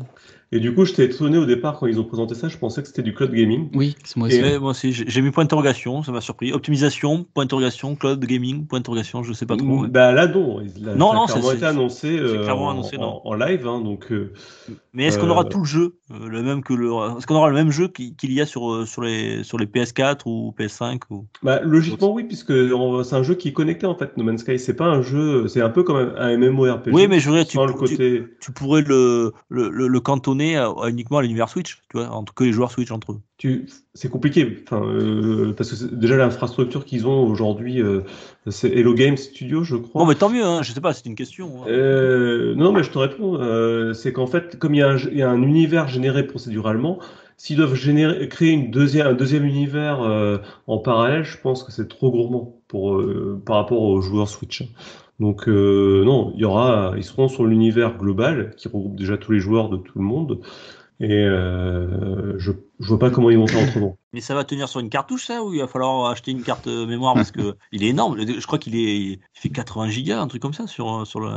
Et 0.52 0.60
du 0.60 0.72
coup, 0.74 0.84
j'étais 0.84 1.06
étonné 1.06 1.36
au 1.38 1.46
départ 1.46 1.78
quand 1.78 1.86
ils 1.86 1.98
ont 1.98 2.04
présenté 2.04 2.34
ça. 2.36 2.48
Je 2.48 2.58
pensais 2.58 2.80
que 2.80 2.86
c'était 2.88 3.02
du 3.02 3.12
cloud 3.12 3.32
gaming. 3.32 3.70
oui, 3.74 3.96
c'est 4.04 4.16
moi 4.16 4.28
aussi. 4.28 4.40
Moi 4.58 4.70
aussi, 4.70 4.92
j'ai 4.92 5.20
mis 5.20 5.30
point 5.32 5.44
d'interrogation, 5.44 6.02
ça 6.02 6.12
m'a 6.12 6.20
surpris. 6.20 6.52
Optimisation, 6.52 7.26
point 7.34 7.44
d'interrogation, 7.44 7.96
cloud 7.96 8.24
gaming, 8.24 8.66
point 8.66 8.78
d'interrogation, 8.78 9.22
je 9.24 9.32
sais 9.32 9.46
pas 9.46 9.56
trop. 9.56 9.82
ouais. 9.82 9.88
Bah 9.88 10.12
là, 10.12 10.26
non. 10.28 10.60
Là, 10.80 10.94
Non, 10.94 11.08
ça 11.10 11.14
non, 11.14 11.22
a 11.24 11.26
clairement 11.26 11.52
été 11.52 11.64
annoncé, 11.66 12.18
euh, 12.18 12.42
clairement 12.44 12.66
en, 12.66 12.70
annoncé, 12.70 12.98
non. 12.98 13.20
en- 13.24 13.30
en 13.30 13.34
live. 13.34 13.66
hein, 13.66 13.80
donc, 13.80 14.12
euh, 14.12 14.32
Mais 14.92 15.04
est-ce 15.06 15.18
qu'on 15.18 15.28
aura 15.30 15.42
Euh, 15.42 15.48
tout 15.48 15.58
le 15.60 15.64
jeu, 15.64 15.96
euh, 16.10 16.28
le 16.28 16.42
même 16.42 16.62
que 16.62 16.74
le, 16.74 16.88
est-ce 17.16 17.26
qu'on 17.26 17.34
aura 17.36 17.48
le 17.48 17.54
même 17.54 17.70
jeu 17.70 17.88
qui- 17.88 18.14
qu'il 18.14 18.32
y 18.32 18.40
a 18.40 18.46
sur 18.46 18.70
euh, 18.70 18.84
sur 18.86 19.02
les 19.02 19.42
sur 19.42 19.58
les 19.58 19.66
PS4 19.66 20.26
ou 20.26 20.52
PS5 20.58 21.00
ou? 21.10 21.26
Bah, 21.42 21.60
logiquement, 21.62 22.12
oui, 22.12 22.24
puisque 22.24 22.52
c'est 22.52 23.16
un 23.16 23.22
jeu 23.22 23.34
qui 23.34 23.48
est 23.48 23.52
connecté 23.52 23.86
en 23.86 23.94
fait. 23.96 24.16
No 24.16 24.24
Man's 24.24 24.42
Sky, 24.42 24.58
c'est 24.58 24.74
pas 24.76 24.86
un 24.86 25.02
jeu, 25.02 25.48
c'est 25.48 25.62
un 25.62 25.70
peu 25.70 25.82
comme 25.82 26.14
un, 26.16 26.36
MMORPG. 26.36 26.92
Oui, 26.92 27.08
mais 27.08 27.20
je 27.20 27.30
veux 27.30 27.36
dire, 27.42 27.46
tu, 27.46 27.58
tu 28.40 28.52
pourrais 28.52 28.82
le, 28.82 29.32
le, 29.48 29.70
le, 29.70 29.88
le 29.88 30.00
cantonner 30.00 30.56
à- 30.56 30.68
à 30.70 30.90
uniquement 30.90 31.18
à 31.18 31.22
l'univers 31.22 31.48
Switch, 31.48 31.78
tu 31.90 31.96
vois, 31.98 32.08
entre 32.10 32.34
que 32.34 32.44
les 32.44 32.52
joueurs 32.52 32.70
Switch 32.70 32.90
entre 32.90 33.12
eux. 33.12 33.20
Tu, 33.38 33.66
c'est 33.96 34.10
compliqué, 34.10 34.58
enfin, 34.66 34.84
euh, 34.84 35.52
parce 35.56 35.70
que 35.72 35.94
déjà 35.94 36.16
l'infrastructure 36.16 36.84
qu'ils 36.84 37.06
ont 37.06 37.26
aujourd'hui, 37.28 37.80
euh, 37.80 38.00
c'est 38.48 38.68
Hello 38.70 38.92
Game 38.92 39.16
Studio, 39.16 39.62
je 39.62 39.76
crois. 39.76 40.02
Bon, 40.02 40.08
mais 40.08 40.16
tant 40.16 40.28
mieux, 40.28 40.44
hein, 40.44 40.62
je 40.62 40.72
sais 40.72 40.80
pas, 40.80 40.92
c'est 40.92 41.06
une 41.06 41.14
question. 41.14 41.62
hein. 41.62 41.66
Euh, 41.68 42.56
non, 42.56 42.72
mais 42.72 42.82
je 42.82 42.90
te 42.90 42.98
réponds. 42.98 43.40
euh, 43.40 43.92
c'est 43.92 44.12
qu'en 44.12 44.26
fait, 44.26 44.58
comme 44.58 44.74
il 44.74 44.78
y, 44.78 44.82
a 44.82 44.90
un, 44.90 44.96
il 44.98 45.16
y 45.16 45.22
a 45.22 45.30
un 45.30 45.40
univers 45.42 45.86
généré 45.86 46.26
procéduralement, 46.26 46.98
s'ils 47.36 47.56
doivent 47.56 47.74
générer, 47.76 48.28
créer 48.28 48.50
une 48.50 48.72
deuxième, 48.72 49.06
un 49.06 49.14
deuxième 49.14 49.44
univers 49.44 50.02
euh, 50.02 50.38
en 50.66 50.78
parallèle, 50.78 51.24
je 51.24 51.38
pense 51.38 51.62
que 51.62 51.70
c'est 51.70 51.86
trop 51.88 52.10
gourmand 52.10 52.56
pour, 52.66 52.96
euh, 52.96 53.40
par 53.46 53.56
rapport 53.56 53.80
aux 53.80 54.00
joueurs 54.00 54.28
Switch. 54.28 54.64
Donc 55.20 55.48
euh, 55.48 56.02
non, 56.04 56.32
il 56.34 56.40
y 56.40 56.44
aura, 56.44 56.94
ils 56.96 57.04
seront 57.04 57.28
sur 57.28 57.44
l'univers 57.44 57.96
global 57.96 58.54
qui 58.56 58.66
regroupe 58.66 58.96
déjà 58.96 59.16
tous 59.16 59.30
les 59.30 59.38
joueurs 59.38 59.68
de 59.68 59.76
tout 59.76 59.96
le 59.98 60.04
monde. 60.04 60.40
Et 61.00 61.12
euh, 61.12 62.38
je, 62.38 62.52
je 62.80 62.88
vois 62.88 62.98
pas 62.98 63.10
comment 63.10 63.30
ils 63.30 63.38
vont 63.38 63.46
faire 63.46 63.62
autrement. 63.68 63.98
Mais 64.12 64.20
ça 64.20 64.34
va 64.34 64.44
tenir 64.44 64.68
sur 64.68 64.78
une 64.80 64.90
cartouche, 64.90 65.26
ça, 65.26 65.42
ou 65.42 65.52
il 65.52 65.60
va 65.60 65.66
falloir 65.66 66.08
acheter 66.10 66.30
une 66.30 66.42
carte 66.42 66.68
euh, 66.68 66.86
mémoire 66.86 67.14
parce 67.14 67.32
que 67.32 67.56
il 67.72 67.82
est 67.82 67.88
énorme. 67.88 68.16
Je 68.18 68.46
crois 68.46 68.58
qu'il 68.60 68.76
est, 68.76 68.96
il 68.96 69.20
fait 69.32 69.48
80 69.48 69.88
gigas, 69.88 70.20
un 70.20 70.28
truc 70.28 70.40
comme 70.40 70.52
ça 70.54 70.66
sur 70.68 71.00
euh, 71.00 71.04
sur 71.04 71.18
le. 71.20 71.28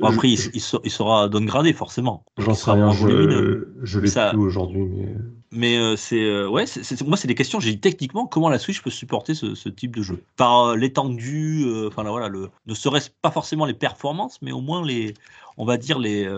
Bon, 0.00 0.08
après, 0.08 0.28
il, 0.28 0.38
il, 0.52 0.60
se- 0.60 0.76
il 0.82 0.90
sera 0.90 1.28
downgradé 1.28 1.72
forcément. 1.72 2.24
J'en 2.38 2.54
sais 2.54 2.72
rien, 2.72 2.90
je, 2.90 3.68
je 3.82 4.00
l'ai 4.00 4.08
Ça- 4.08 4.30
plus 4.30 4.38
aujourd'hui, 4.40 4.82
mais 4.84 5.14
Mais 5.50 5.78
euh, 5.78 5.96
c'est 5.96 6.22
euh, 6.22 6.46
ouais, 6.48 6.64
moi 7.06 7.16
c'est 7.16 7.28
des 7.28 7.34
questions. 7.34 7.58
J'ai 7.60 7.70
dit 7.72 7.80
techniquement 7.80 8.26
comment 8.26 8.48
la 8.50 8.58
Switch 8.58 8.82
peut 8.82 8.90
supporter 8.90 9.34
ce, 9.34 9.54
ce 9.54 9.68
type 9.68 9.96
de 9.96 10.02
jeu? 10.02 10.22
Par 10.36 10.66
euh, 10.70 10.76
l'étendue, 10.76 11.64
euh, 11.66 11.88
enfin 11.88 12.02
là, 12.02 12.10
voilà, 12.10 12.28
le, 12.28 12.50
ne 12.66 12.74
serait-ce 12.74 13.10
pas 13.22 13.30
forcément 13.30 13.64
les 13.64 13.74
performances, 13.74 14.38
mais 14.42 14.52
au 14.52 14.60
moins 14.60 14.84
les, 14.84 15.14
on 15.56 15.64
va 15.64 15.76
dire 15.78 15.98
les, 15.98 16.28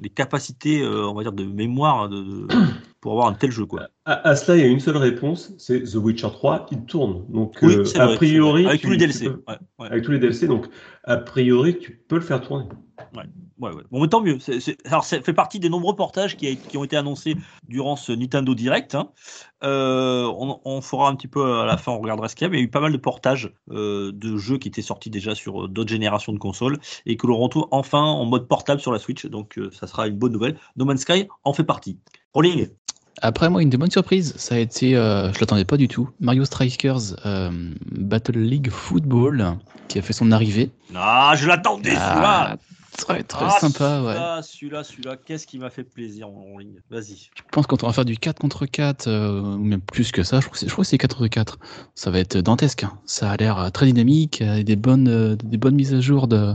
les 0.00 0.10
capacités, 0.10 0.84
on 0.86 1.14
va 1.14 1.22
dire 1.22 1.32
de 1.32 1.44
mémoire 1.44 2.08
de, 2.08 2.20
de- 2.22 2.46
pour 3.00 3.12
avoir 3.12 3.28
un 3.28 3.32
tel 3.32 3.50
jeu 3.50 3.64
quoi. 3.64 3.88
À, 4.04 4.28
à 4.28 4.36
cela, 4.36 4.58
il 4.58 4.60
y 4.60 4.64
a 4.64 4.70
une 4.70 4.80
seule 4.80 4.98
réponse, 4.98 5.54
c'est 5.56 5.82
The 5.84 5.94
Witcher 5.94 6.28
3, 6.30 6.66
il 6.70 6.84
tourne. 6.84 7.24
Donc, 7.30 7.56
Oui, 7.62 7.76
c'est 7.86 7.98
a 7.98 8.06
vrai, 8.06 8.16
priori, 8.16 8.66
avec 8.66 8.80
tu- 8.80 8.86
tous 8.88 8.92
les 8.92 8.98
DLC. 8.98 9.24
peux- 9.24 9.42
Ouais, 9.48 9.56
ouais. 9.78 9.86
avec 9.86 10.04
tous 10.04 10.12
les 10.12 10.18
DLC, 10.18 10.46
donc 10.46 10.66
a 11.04 11.16
priori, 11.16 11.78
tu 11.78 11.98
peux 12.08 12.16
le 12.16 12.20
faire 12.22 12.40
tourner. 12.42 12.66
Ouais, 13.16 13.24
ouais. 13.60 13.82
Bon, 13.90 14.00
mais 14.00 14.08
tant 14.08 14.20
mieux. 14.20 14.38
Alors, 14.86 15.04
ça 15.04 15.20
fait 15.20 15.32
partie 15.32 15.60
des 15.60 15.68
nombreux 15.68 15.94
portages 15.94 16.36
qui, 16.36 16.46
a- 16.48 16.54
qui 16.54 16.76
ont 16.78 16.84
été 16.84 16.96
annoncés 16.96 17.36
durant 17.68 17.96
ce 17.96 18.12
Nintendo 18.12 18.54
Direct. 18.54 18.94
hein. 18.94 19.10
Euh, 19.62 20.24
on, 20.38 20.58
on 20.64 20.80
fera 20.80 21.08
un 21.10 21.14
petit 21.14 21.28
peu 21.28 21.60
à 21.60 21.66
la 21.66 21.76
fin, 21.76 21.92
on 21.92 22.00
regardera 22.00 22.28
ce 22.28 22.34
qu'il 22.34 22.46
y 22.46 22.48
a, 22.48 22.50
mais 22.50 22.56
il 22.56 22.60
y 22.60 22.62
a 22.62 22.66
eu 22.66 22.70
pas 22.70 22.80
mal 22.80 22.92
de 22.92 22.96
portages 22.96 23.52
euh, 23.70 24.10
de 24.12 24.36
jeux 24.38 24.56
qui 24.56 24.68
étaient 24.68 24.80
sortis 24.82 25.10
déjà 25.10 25.34
sur 25.34 25.64
euh, 25.64 25.68
d'autres 25.68 25.90
générations 25.90 26.32
de 26.32 26.38
consoles 26.38 26.78
et 27.04 27.16
que 27.18 27.26
l'on 27.26 27.36
retrouve 27.36 27.66
enfin 27.70 28.00
en 28.02 28.24
mode 28.24 28.48
portable 28.48 28.80
sur 28.80 28.90
la 28.92 28.98
Switch. 28.98 29.26
Donc, 29.26 29.58
euh, 29.58 29.70
ça 29.78 29.86
sera 29.86 30.06
une 30.08 30.16
bonne 30.16 30.32
nouvelle. 30.32 30.56
No 30.76 30.84
Man's 30.86 31.02
Sky 31.02 31.28
en 31.44 31.52
fait 31.52 31.64
partie. 31.64 31.98
Rolling. 32.32 32.68
Après, 33.22 33.50
moi, 33.50 33.60
une 33.60 33.68
des 33.68 33.76
bonnes 33.76 33.90
surprises, 33.90 34.32
ça 34.38 34.54
a 34.54 34.58
été, 34.58 34.96
euh, 34.96 35.30
je 35.34 35.40
l'attendais 35.40 35.66
pas 35.66 35.76
du 35.76 35.88
tout, 35.88 36.08
Mario 36.20 36.46
Strikers 36.46 37.16
euh, 37.26 37.50
Battle 37.90 38.38
League 38.38 38.70
Football, 38.70 39.58
qui 39.88 39.98
a 39.98 40.02
fait 40.02 40.14
son 40.14 40.32
arrivée. 40.32 40.70
Ah, 40.94 41.34
je 41.36 41.46
l'attendais. 41.46 41.92
Ah, 41.98 42.56
très 42.96 43.22
très 43.22 43.44
Ah, 43.46 43.50
sympa, 43.60 44.02
ouais. 44.02 44.42
Celui-là, 44.42 44.84
celui-là, 44.84 45.16
qu'est-ce 45.16 45.46
qui 45.46 45.58
m'a 45.58 45.70
fait 45.70 45.84
plaisir 45.84 46.28
en 46.28 46.32
rolling 46.52 46.74
Vas-y. 46.90 47.30
Je 47.34 47.42
pense 47.52 47.66
qu'on 47.66 47.76
va 47.76 47.92
faire 47.92 48.04
du 48.04 48.16
4 48.16 48.38
contre 48.38 48.66
4, 48.66 49.06
euh, 49.08 49.40
ou 49.40 49.58
même 49.58 49.80
plus 49.80 50.12
que 50.12 50.22
ça, 50.22 50.40
je 50.40 50.46
crois 50.46 50.52
que 50.54 50.58
c'est, 50.58 50.66
je 50.66 50.72
crois 50.72 50.84
que 50.84 50.88
c'est 50.88 50.98
4 50.98 51.16
contre 51.16 51.28
4. 51.28 51.58
Ça 51.94 52.10
va 52.10 52.18
être 52.18 52.38
dantesque. 52.38 52.84
hein. 52.84 52.98
Ça 53.06 53.30
a 53.30 53.36
l'air 53.36 53.58
euh, 53.58 53.70
très 53.70 53.86
dynamique, 53.86 54.42
euh, 54.42 54.62
des 54.62 54.76
bonnes, 54.76 55.08
euh, 55.08 55.36
des 55.36 55.56
bonnes 55.56 55.74
mises 55.76 55.94
à 55.94 56.00
jour 56.00 56.28
de, 56.28 56.54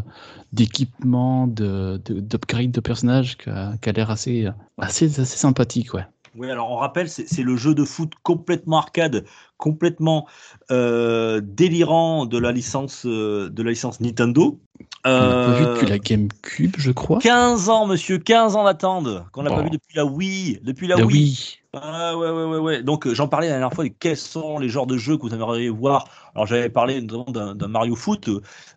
d'équipements, 0.53 1.47
de, 1.47 2.01
de, 2.05 2.19
d'upgrade 2.19 2.71
de 2.71 2.79
personnages 2.79 3.37
qui 3.37 3.49
a, 3.49 3.75
l'air 3.93 4.09
assez, 4.11 4.47
assez, 4.77 5.19
assez 5.19 5.37
sympathique, 5.37 5.93
ouais. 5.93 6.05
Oui, 6.37 6.51
alors 6.51 6.69
on 6.69 6.75
rappelle, 6.75 7.07
c'est 7.07 7.29
c'est 7.29 7.43
le 7.43 7.55
jeu 7.55 7.73
de 7.73 7.85
foot 7.85 8.11
complètement 8.21 8.77
arcade, 8.77 9.23
complètement 9.55 10.27
euh, 10.69 11.39
délirant 11.41 12.25
de 12.25 12.37
la 12.37 12.51
licence 12.51 13.05
euh, 13.05 13.49
de 13.49 13.63
la 13.63 13.69
licence 13.69 14.01
Nintendo. 14.01 14.59
On 15.05 15.09
l'a 15.11 15.35
pas 15.45 15.51
vu 15.53 15.65
Euh, 15.65 15.73
depuis 15.73 15.87
la 15.87 15.99
GameCube, 15.99 16.75
je 16.77 16.91
crois. 16.91 17.19
15 17.19 17.69
ans, 17.69 17.85
monsieur, 17.87 18.17
15 18.17 18.55
ans 18.55 18.63
d'attente, 18.63 19.07
qu'on 19.31 19.43
n'a 19.43 19.51
pas 19.51 19.61
vu 19.61 19.69
depuis 19.69 19.95
la 19.95 20.05
Wii, 20.05 20.59
depuis 20.63 20.87
la 20.87 20.95
La 20.97 21.05
Wii. 21.05 21.15
Wii. 21.23 21.59
Ah 21.77 22.15
ouais, 22.17 22.29
ouais, 22.29 22.43
ouais, 22.45 22.57
ouais. 22.57 22.83
Donc 22.83 23.05
euh, 23.05 23.13
j'en 23.13 23.27
parlais 23.27 23.47
la 23.47 23.53
dernière 23.53 23.73
fois 23.73 23.83
de 23.83 23.89
quels 23.89 24.15
sont 24.17 24.59
les 24.59 24.69
genres 24.69 24.87
de 24.87 24.95
jeux 24.97 25.17
que 25.17 25.23
vous 25.23 25.33
aimeriez 25.33 25.67
voir. 25.69 26.07
Alors 26.33 26.45
j'avais 26.47 26.69
parlé 26.69 27.01
notamment 27.01 27.53
d'un 27.53 27.67
Mario 27.67 27.95
Foot. 27.95 28.29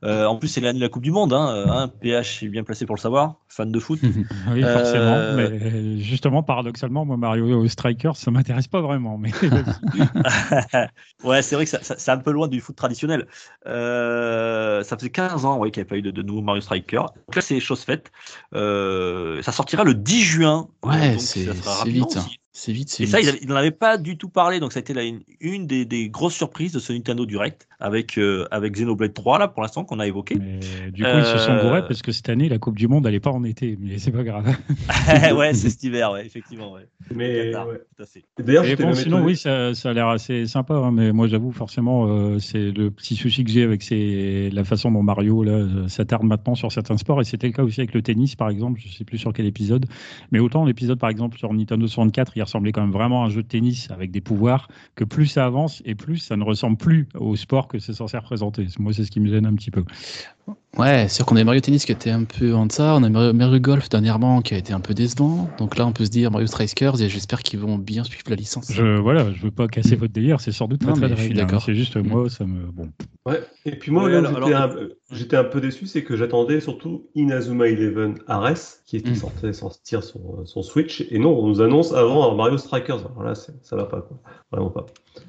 Euh, 0.04 0.26
en 0.26 0.36
plus, 0.36 0.48
c'est 0.48 0.60
l'année 0.60 0.78
de 0.78 0.84
la 0.84 0.88
Coupe 0.88 1.02
du 1.02 1.10
Monde. 1.12 1.32
Hein. 1.32 1.64
Hein, 1.68 1.88
PH 1.88 2.42
est 2.42 2.48
bien 2.48 2.64
placé 2.64 2.86
pour 2.86 2.96
le 2.96 3.00
savoir, 3.00 3.36
fan 3.48 3.70
de 3.70 3.78
foot. 3.78 4.00
Oui, 4.52 4.64
Euh, 4.64 4.72
forcément. 4.76 5.36
Mais 5.36 5.60
euh, 5.62 5.98
justement, 5.98 6.42
paradoxalement, 6.42 7.04
moi, 7.04 7.16
Mario 7.16 7.66
Strikers, 7.68 8.16
ça 8.16 8.30
m'intéresse 8.30 8.68
pas 8.68 8.80
vraiment. 8.80 9.16
Mais 9.18 9.30
ouais, 11.24 11.42
c'est 11.42 11.54
vrai 11.56 11.64
que 11.64 11.70
ça, 11.70 11.82
ça- 11.82 11.96
c'est 11.98 12.10
un 12.10 12.18
peu 12.18 12.30
loin 12.32 12.48
du 12.48 12.60
foot 12.60 12.76
traditionnel. 12.76 13.26
Euh, 13.66 14.82
ça 14.82 14.96
faisait 14.96 15.10
15 15.10 15.44
ans 15.44 15.58
ouais, 15.58 15.70
qu'il 15.70 15.80
n'y 15.80 15.82
avait 15.82 15.88
pas 15.88 15.96
eu 15.96 16.02
de, 16.02 16.10
de 16.10 16.22
nouveau 16.22 16.42
Mario 16.42 16.60
Striker. 16.60 16.96
Donc 17.26 17.36
là, 17.36 17.42
c'est 17.42 17.60
chose 17.60 17.82
faite. 17.82 18.10
Euh, 18.54 19.42
ça 19.42 19.52
sortira 19.52 19.84
le 19.84 19.94
10 19.94 20.22
juin. 20.22 20.68
Ouais, 20.84 21.12
Donc, 21.12 21.20
c'est, 21.20 21.44
ça 21.44 21.54
sera 21.54 21.72
c'est 21.72 21.78
rapidement 21.80 22.06
vite. 22.06 22.16
hein. 22.16 22.20
aussi. 22.26 22.38
C'est 22.58 22.72
vite, 22.72 22.90
c'est 22.90 23.04
Et 23.04 23.06
vite. 23.06 23.20
ça, 23.24 23.36
il 23.40 23.46
n'en 23.46 23.54
avait 23.54 23.70
pas 23.70 23.98
du 23.98 24.18
tout 24.18 24.28
parlé, 24.28 24.58
donc 24.58 24.72
ça 24.72 24.80
a 24.80 24.80
été 24.80 24.92
une, 25.06 25.22
une 25.40 25.66
des, 25.68 25.84
des 25.84 26.08
grosses 26.10 26.34
surprises 26.34 26.72
de 26.72 26.80
ce 26.80 26.92
Nintendo 26.92 27.24
Direct 27.24 27.67
avec, 27.80 28.18
euh, 28.18 28.46
avec 28.50 28.72
Xenoblade 28.74 29.14
3, 29.14 29.38
là, 29.38 29.48
pour 29.48 29.62
l'instant, 29.62 29.84
qu'on 29.84 30.00
a 30.00 30.06
évoqué. 30.06 30.36
Mais 30.40 30.58
du 30.90 31.02
coup, 31.04 31.08
ils 31.16 31.24
se 31.24 31.38
sont 31.38 31.52
Euh, 31.52 31.62
gourés 31.62 31.82
parce 31.86 32.02
que 32.02 32.10
cette 32.12 32.28
année, 32.28 32.48
la 32.48 32.58
Coupe 32.58 32.76
du 32.76 32.88
Monde, 32.88 33.06
elle 33.06 33.12
n'est 33.12 33.20
pas 33.20 33.30
en 33.30 33.44
été. 33.44 33.76
Mais 33.80 33.98
c'est 33.98 34.10
pas 34.10 34.24
grave. 34.24 34.44
ouais, 35.36 35.54
c'est 35.54 35.70
cet 35.70 35.82
hiver, 35.84 36.10
ouais, 36.12 36.26
effectivement. 36.26 36.72
Ouais. 36.72 36.86
Mais 37.14 37.54
ouais. 37.54 37.80
D'ailleurs, 38.38 38.64
bon, 38.80 38.92
sinon, 38.94 39.22
oui, 39.22 39.36
ça, 39.36 39.74
ça 39.74 39.90
a 39.90 39.92
l'air 39.92 40.08
assez 40.08 40.46
sympa. 40.46 40.74
hein, 40.74 40.90
mais 40.92 41.12
moi, 41.12 41.26
j'avoue, 41.28 41.52
forcément, 41.52 42.06
euh, 42.08 42.38
c'est 42.38 42.70
le 42.72 42.90
petit 42.90 43.14
souci 43.16 43.44
que 43.44 43.50
j'ai 43.50 43.62
avec 43.62 43.82
ces- 43.82 44.50
la 44.52 44.64
façon 44.64 44.90
dont 44.90 45.02
Mario 45.02 45.42
là, 45.44 45.52
euh, 45.52 45.88
s'attarde 45.88 46.24
maintenant 46.24 46.54
sur 46.54 46.72
certains 46.72 46.96
sports. 46.96 47.20
Et 47.20 47.24
c'était 47.24 47.46
le 47.46 47.52
cas 47.52 47.62
aussi 47.62 47.80
avec 47.80 47.94
le 47.94 48.02
tennis, 48.02 48.34
par 48.36 48.48
exemple. 48.50 48.80
Je 48.84 48.88
sais 48.92 49.04
plus 49.04 49.18
sur 49.18 49.32
quel 49.32 49.46
épisode. 49.46 49.86
Mais 50.32 50.38
autant 50.40 50.64
l'épisode, 50.64 50.98
par 50.98 51.10
exemple, 51.10 51.38
sur 51.38 51.52
Nintendo 51.52 51.86
64, 51.86 52.32
il 52.36 52.42
ressemblait 52.42 52.72
quand 52.72 52.80
même 52.82 52.90
vraiment 52.92 53.22
à 53.22 53.26
un 53.26 53.30
jeu 53.30 53.42
de 53.42 53.48
tennis 53.48 53.88
avec 53.90 54.10
des 54.10 54.20
pouvoirs, 54.20 54.68
que 54.94 55.04
plus 55.04 55.26
ça 55.26 55.44
avance 55.46 55.82
et 55.84 55.94
plus 55.94 56.16
ça 56.18 56.36
ne 56.36 56.44
ressemble 56.44 56.76
plus 56.76 57.08
au 57.14 57.36
sport 57.36 57.67
que 57.68 57.78
c'est 57.78 57.94
censé 57.94 58.16
représenter. 58.16 58.66
Moi, 58.78 58.92
c'est 58.92 59.04
ce 59.04 59.10
qui 59.10 59.20
me 59.20 59.28
gêne 59.28 59.46
un 59.46 59.54
petit 59.54 59.70
peu. 59.70 59.84
Ouais, 60.76 61.06
c'est 61.08 61.16
sûr 61.16 61.26
qu'on 61.26 61.36
a 61.36 61.42
Mario 61.44 61.60
Tennis 61.60 61.84
qui 61.84 61.92
était 61.92 62.10
un 62.10 62.24
peu 62.24 62.54
en 62.54 62.66
deçà, 62.66 62.94
on 62.94 63.02
a 63.02 63.08
Mario, 63.08 63.32
Mario 63.32 63.58
Golf 63.60 63.88
dernièrement 63.88 64.42
qui 64.42 64.54
a 64.54 64.58
été 64.58 64.72
un 64.72 64.80
peu 64.80 64.94
décevant. 64.94 65.48
Donc 65.58 65.76
là, 65.76 65.86
on 65.86 65.92
peut 65.92 66.04
se 66.04 66.10
dire 66.10 66.30
Mario 66.30 66.46
Strikers 66.46 67.00
et 67.02 67.08
j'espère 67.08 67.42
qu'ils 67.42 67.58
vont 67.58 67.78
bien 67.78 68.04
suivre 68.04 68.22
la 68.28 68.36
licence. 68.36 68.70
Je, 68.72 68.98
voilà, 68.98 69.32
je 69.32 69.42
veux 69.42 69.50
pas 69.50 69.66
casser 69.66 69.96
votre 69.96 70.12
délire, 70.12 70.40
c'est 70.40 70.52
sans 70.52 70.68
doute 70.68 70.82
Non, 70.84 70.92
très 70.92 71.00
mais 71.02 71.08
je 71.08 71.14
suis 71.14 71.24
très 71.26 71.34
bien, 71.34 71.44
d'accord. 71.44 71.62
C'est 71.62 71.74
juste 71.74 71.96
moi, 71.96 72.28
ça 72.30 72.44
me. 72.44 72.66
Bon. 72.70 72.88
Ouais. 73.26 73.40
Et 73.66 73.72
puis 73.76 73.90
moi, 73.90 74.04
Ouais, 74.04 74.12
j'étais 75.10 75.34
alors- 75.34 75.46
un, 75.46 75.50
peu 75.50 75.60
déçu, 75.60 75.86
c'est 75.86 76.04
que 76.04 76.16
j'attendais 76.16 76.60
surtout 76.60 77.06
Inazuma 77.14 77.66
Eleven 77.68 78.14
Ares, 78.26 78.54
qui 78.86 78.96
était 78.96 79.10
Mm. 79.10 79.14
sorti 79.16 79.54
sortir 79.54 80.02
sur, 80.04 80.20
sur 80.44 80.64
Switch. 80.64 81.04
Et 81.10 81.18
non, 81.18 81.36
on 81.38 81.48
nous 81.48 81.60
annonce 81.60 81.92
avant 81.92 82.34
Mario 82.34 82.56
Strikers. 82.58 83.00
Alors 83.10 83.22
là, 83.24 83.34
ça 83.34 83.76
va 83.76 83.84
pas, 83.84 84.00
quoi. 84.02 84.18
Vraiment 84.52 84.70
pas. 84.70 84.86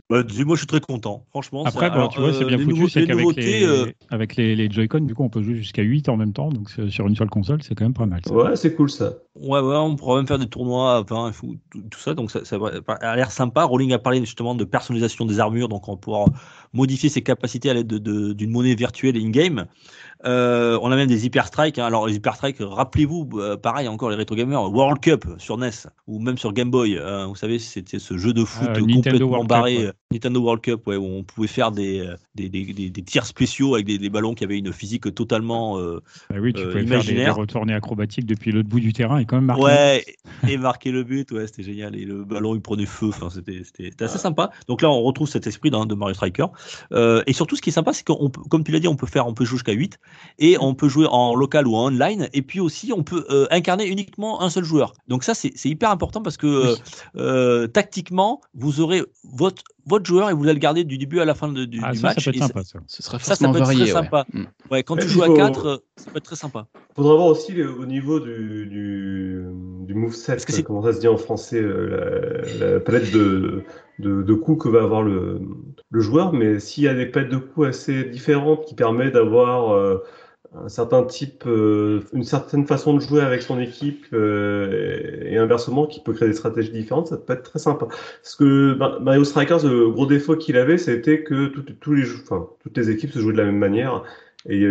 Bah, 0.09 0.23
dis- 0.23 0.45
moi, 0.45 0.55
je 0.55 0.59
suis 0.61 0.67
très 0.67 0.79
content, 0.79 1.25
franchement. 1.31 1.63
Après, 1.65 1.87
ça- 1.87 1.89
bon, 1.89 1.95
alors, 1.95 2.09
tu 2.09 2.19
vois, 2.19 2.31
c'est 2.33 2.43
euh, 2.43 2.47
bien 2.47 2.57
les 2.57 2.63
foutu, 2.63 2.89
c'est 2.89 3.05
qu'avec 3.05 3.35
les, 3.35 3.63
euh, 3.65 3.85
avec 4.11 4.35
les, 4.37 4.55
les 4.55 4.69
Joy-Con, 4.69 4.99
du 5.09 5.15
coup, 5.15 5.23
on 5.23 5.29
peut 5.29 5.41
jouer 5.41 5.55
jusqu'à 5.55 5.81
8 5.81 6.07
en 6.07 6.17
même 6.17 6.33
temps. 6.33 6.49
Donc, 6.49 6.69
c'est- 6.69 6.89
sur 6.91 7.07
une 7.07 7.15
seule 7.15 7.31
console, 7.31 7.63
c'est 7.63 7.73
quand 7.73 7.83
même 7.83 7.95
pas 7.95 8.05
mal. 8.05 8.21
ça. 8.23 8.31
Ouais, 8.31 8.55
c'est 8.55 8.75
cool 8.75 8.91
ça. 8.91 9.15
Ouais, 9.35 9.59
ouais, 9.59 9.75
on 9.75 9.95
pourrait 9.95 10.17
même 10.17 10.27
faire 10.27 10.37
des 10.37 10.45
tournois, 10.45 10.99
enfin, 11.01 11.31
tout, 11.37 11.57
tout 11.89 11.99
ça, 11.99 12.13
donc 12.13 12.29
ça, 12.29 12.45
ça 12.45 12.57
a 13.01 13.15
l'air 13.15 13.31
sympa. 13.31 13.63
Rowling 13.63 13.91
a 13.93 13.97
parlé 13.97 14.19
justement 14.19 14.53
de 14.53 14.63
personnalisation 14.65 15.25
des 15.25 15.39
armures, 15.39 15.67
donc 15.67 15.87
on 15.89 15.97
pourra 15.97 16.25
modifier 16.73 17.09
ses 17.09 17.23
capacités 17.23 17.71
à 17.71 17.73
l'aide 17.73 17.87
de- 17.87 17.97
de- 17.97 18.33
d'une 18.33 18.51
monnaie 18.51 18.75
virtuelle 18.75 19.17
in-game. 19.17 19.65
Euh, 20.25 20.77
on 20.81 20.91
a 20.91 20.95
même 20.97 21.07
des 21.07 21.25
Hyper 21.25 21.47
Strike. 21.47 21.79
hein. 21.79 21.85
Alors, 21.85 22.05
les 22.07 22.15
Hyper 22.15 22.35
Strike, 22.35 22.57
rappelez-vous, 22.59 23.29
euh, 23.35 23.55
pareil, 23.55 23.87
encore 23.87 24.09
les 24.09 24.17
rétro 24.17 24.35
gamers, 24.35 24.61
World 24.71 24.99
Cup 24.99 25.25
sur 25.37 25.57
NES 25.57 25.69
ou 26.07 26.19
même 26.19 26.37
sur 26.37 26.51
Game 26.51 26.69
Boy. 26.69 26.97
hein. 26.97 27.27
vous 27.27 27.35
savez, 27.35 27.57
c'était 27.57 27.99
ce 27.99 28.17
jeu 28.17 28.33
de 28.33 28.43
foot 28.43 28.67
Ah, 28.69 28.79
Nintendo 28.81 28.95
complètement 28.95 29.27
World 29.27 29.43
Cup, 29.43 29.49
barré, 29.49 29.77
ouais. 29.77 29.85
euh, 29.85 29.91
Nintendo 30.11 30.41
World 30.41 30.61
Cup, 30.61 30.87
ouais, 30.87 30.97
où 30.97 31.05
on 31.05 31.23
pouvait 31.23 31.47
faire 31.47 31.71
des, 31.71 32.05
des, 32.35 32.49
des, 32.49 32.65
des- 32.73 32.89
des 32.89 33.01
tirs 33.03 33.25
spéciaux 33.25 33.75
avec 33.75 33.85
des, 33.85 34.09
ballons 34.09 34.33
qui 34.33 34.43
avaient 34.43 34.57
une 34.57 34.73
physique 34.73 35.13
totalement. 35.15 35.77
Bah 35.79 36.35
oui, 36.41 36.51
tu 36.51 36.61
pouvais 36.63 36.73
faire 36.73 36.81
des, 36.81 36.87
imaginaire. 36.87 37.35
retournées 37.37 37.73
acrobatiques 37.73 38.25
depuis 38.25 38.51
l'autre 38.51 38.67
bout 38.67 38.79
du 38.81 38.91
terrain 38.91 39.19
et 39.19 39.25
quand 39.25 39.37
même 39.37 39.45
marquer. 39.45 39.61
Ouais, 39.63 40.05
et 40.49 40.57
marquer 40.57 40.91
le 40.91 41.03
but, 41.03 41.31
ouais, 41.31 41.47
c'était 41.47 41.63
génial. 41.63 41.95
Et 41.95 42.03
le 42.05 42.25
ballon, 42.25 42.55
il 42.55 42.61
prenait 42.61 42.85
feu. 42.85 43.07
Enfin, 43.09 43.29
c'était, 43.29 43.61
assez 44.03 44.17
sympa. 44.17 44.49
Donc 44.67 44.81
là, 44.81 44.89
on 44.89 45.01
retrouve 45.01 45.29
cet 45.29 45.47
esprit 45.47 45.69
d'un- 45.69 45.85
de 45.85 45.95
Mario 45.95 46.13
Striker. 46.13 46.47
Et 47.25 47.33
surtout, 47.33 47.55
ce 47.55 47.61
qui 47.61 47.69
est 47.69 47.73
sympa, 47.73 47.93
c'est 47.93 48.05
qu'on 48.05 48.29
comme 48.49 48.63
tu 48.65 48.71
l'as 48.73 48.79
dit, 48.79 48.87
on 48.89 48.95
peut 48.97 49.07
faire, 49.07 49.25
on 49.27 49.33
peut 49.33 49.45
jouer 49.45 49.57
jusqu'à 49.59 49.71
8 49.73 49.97
et 50.37 50.57
on 50.59 50.73
peut 50.73 50.89
jouer 50.89 51.07
en 51.09 51.35
local 51.35 51.67
ou 51.67 51.75
en 51.75 51.87
online. 51.87 52.29
Et 52.33 52.41
puis 52.41 52.59
aussi, 52.59 52.91
on 52.93 53.03
peut 53.03 53.25
euh, 53.29 53.45
incarner 53.51 53.85
uniquement 53.87 54.41
un 54.41 54.49
seul 54.49 54.63
joueur. 54.63 54.93
Donc 55.07 55.23
ça, 55.23 55.33
c'est, 55.33 55.51
hyper 55.65 55.91
important 55.91 56.21
parce 56.21 56.37
que 56.37 56.47
euh, 56.47 56.75
euh, 57.17 57.67
tactiquement, 57.67 58.41
vous 58.53 58.79
aurez 58.81 59.03
votre, 59.33 59.63
votre 59.85 60.05
joueur 60.05 60.29
et 60.29 60.33
vous 60.33 60.43
allez 60.43 60.53
le 60.53 60.59
garder 60.59 60.83
du 60.83 60.97
début 60.97 61.19
à 61.19 61.25
la 61.25 61.33
fin 61.35 61.47
de- 61.47 61.65
du, 61.65 61.79
Ah, 61.83 61.91
du 61.91 61.97
ça, 61.99 62.07
match. 62.07 62.23
ça 62.23 62.31
peut 62.31 62.37
être 62.37 62.43
sympa, 62.43 62.63
ça. 62.63 62.79
Sera 62.87 63.19
Ça, 63.19 63.35
peut 63.37 63.57
être 63.57 63.63
très 63.65 63.75
ouais. 63.81 63.85
sympa. 63.87 64.25
Ouais, 64.71 64.83
quand 64.83 64.95
tu 64.97 65.03
il 65.05 65.09
joues 65.09 65.23
à 65.23 65.27
faut- 65.27 65.33
4, 65.35 65.65
euh, 65.67 65.77
ça 65.95 66.11
peut 66.11 66.17
être 66.17 66.23
très 66.25 66.35
sympa. 66.35 66.67
Faudra 66.95 67.15
voir 67.15 67.27
aussi 67.27 67.51
les- 67.53 67.63
au 67.65 67.85
niveau 67.85 68.19
du, 68.19 68.65
du, 68.67 69.45
du 69.85 69.93
moveset, 69.93 70.33
Parce 70.33 70.45
que 70.45 70.53
c'est- 70.53 70.63
comment 70.63 70.83
ça 70.83 70.93
se 70.93 70.99
dit 70.99 71.07
en 71.07 71.17
français, 71.17 71.59
euh, 71.61 72.41
la, 72.59 72.71
la 72.73 72.79
palette 72.79 73.11
de, 73.11 73.63
de, 73.99 74.33
coups 74.33 74.63
que 74.63 74.69
va 74.69 74.81
avoir 74.81 75.03
le, 75.03 75.41
joueur. 75.91 76.33
Mais 76.33 76.59
s'il 76.59 76.83
y 76.83 76.87
a 76.87 76.93
des 76.93 77.05
palettes 77.05 77.31
de 77.31 77.37
coups 77.37 77.67
assez 77.67 78.03
différentes 78.05 78.65
qui 78.65 78.75
permettent 78.75 79.13
d'avoir 79.13 79.71
euh, 79.71 79.97
un 80.55 80.69
certain 80.69 81.03
type, 81.03 81.43
euh, 81.45 82.01
une 82.13 82.23
certaine 82.23 82.65
façon 82.65 82.93
de 82.93 82.99
jouer 82.99 83.21
avec 83.21 83.41
son 83.41 83.59
équipe 83.59 84.05
euh, 84.13 85.21
et 85.25 85.37
inversement 85.37 85.85
qui 85.85 86.01
peut 86.01 86.13
créer 86.13 86.29
des 86.29 86.35
stratégies 86.35 86.71
différentes, 86.71 87.07
ça 87.07 87.17
peut 87.17 87.33
être 87.33 87.43
très 87.43 87.59
sympa. 87.59 87.87
Parce 87.87 88.35
que 88.35 88.73
bah, 88.73 88.99
Mario 89.01 89.23
Strikers, 89.23 89.65
le 89.65 89.89
gros 89.89 90.05
défaut 90.05 90.35
qu'il 90.35 90.57
avait, 90.57 90.77
c'était 90.77 91.23
que 91.23 91.51
les, 91.67 92.05
toutes 92.05 92.77
les 92.77 92.89
équipes 92.89 93.11
se 93.11 93.19
jouaient 93.19 93.33
de 93.33 93.37
la 93.37 93.45
même 93.45 93.57
manière. 93.57 94.03
Et 94.47 94.65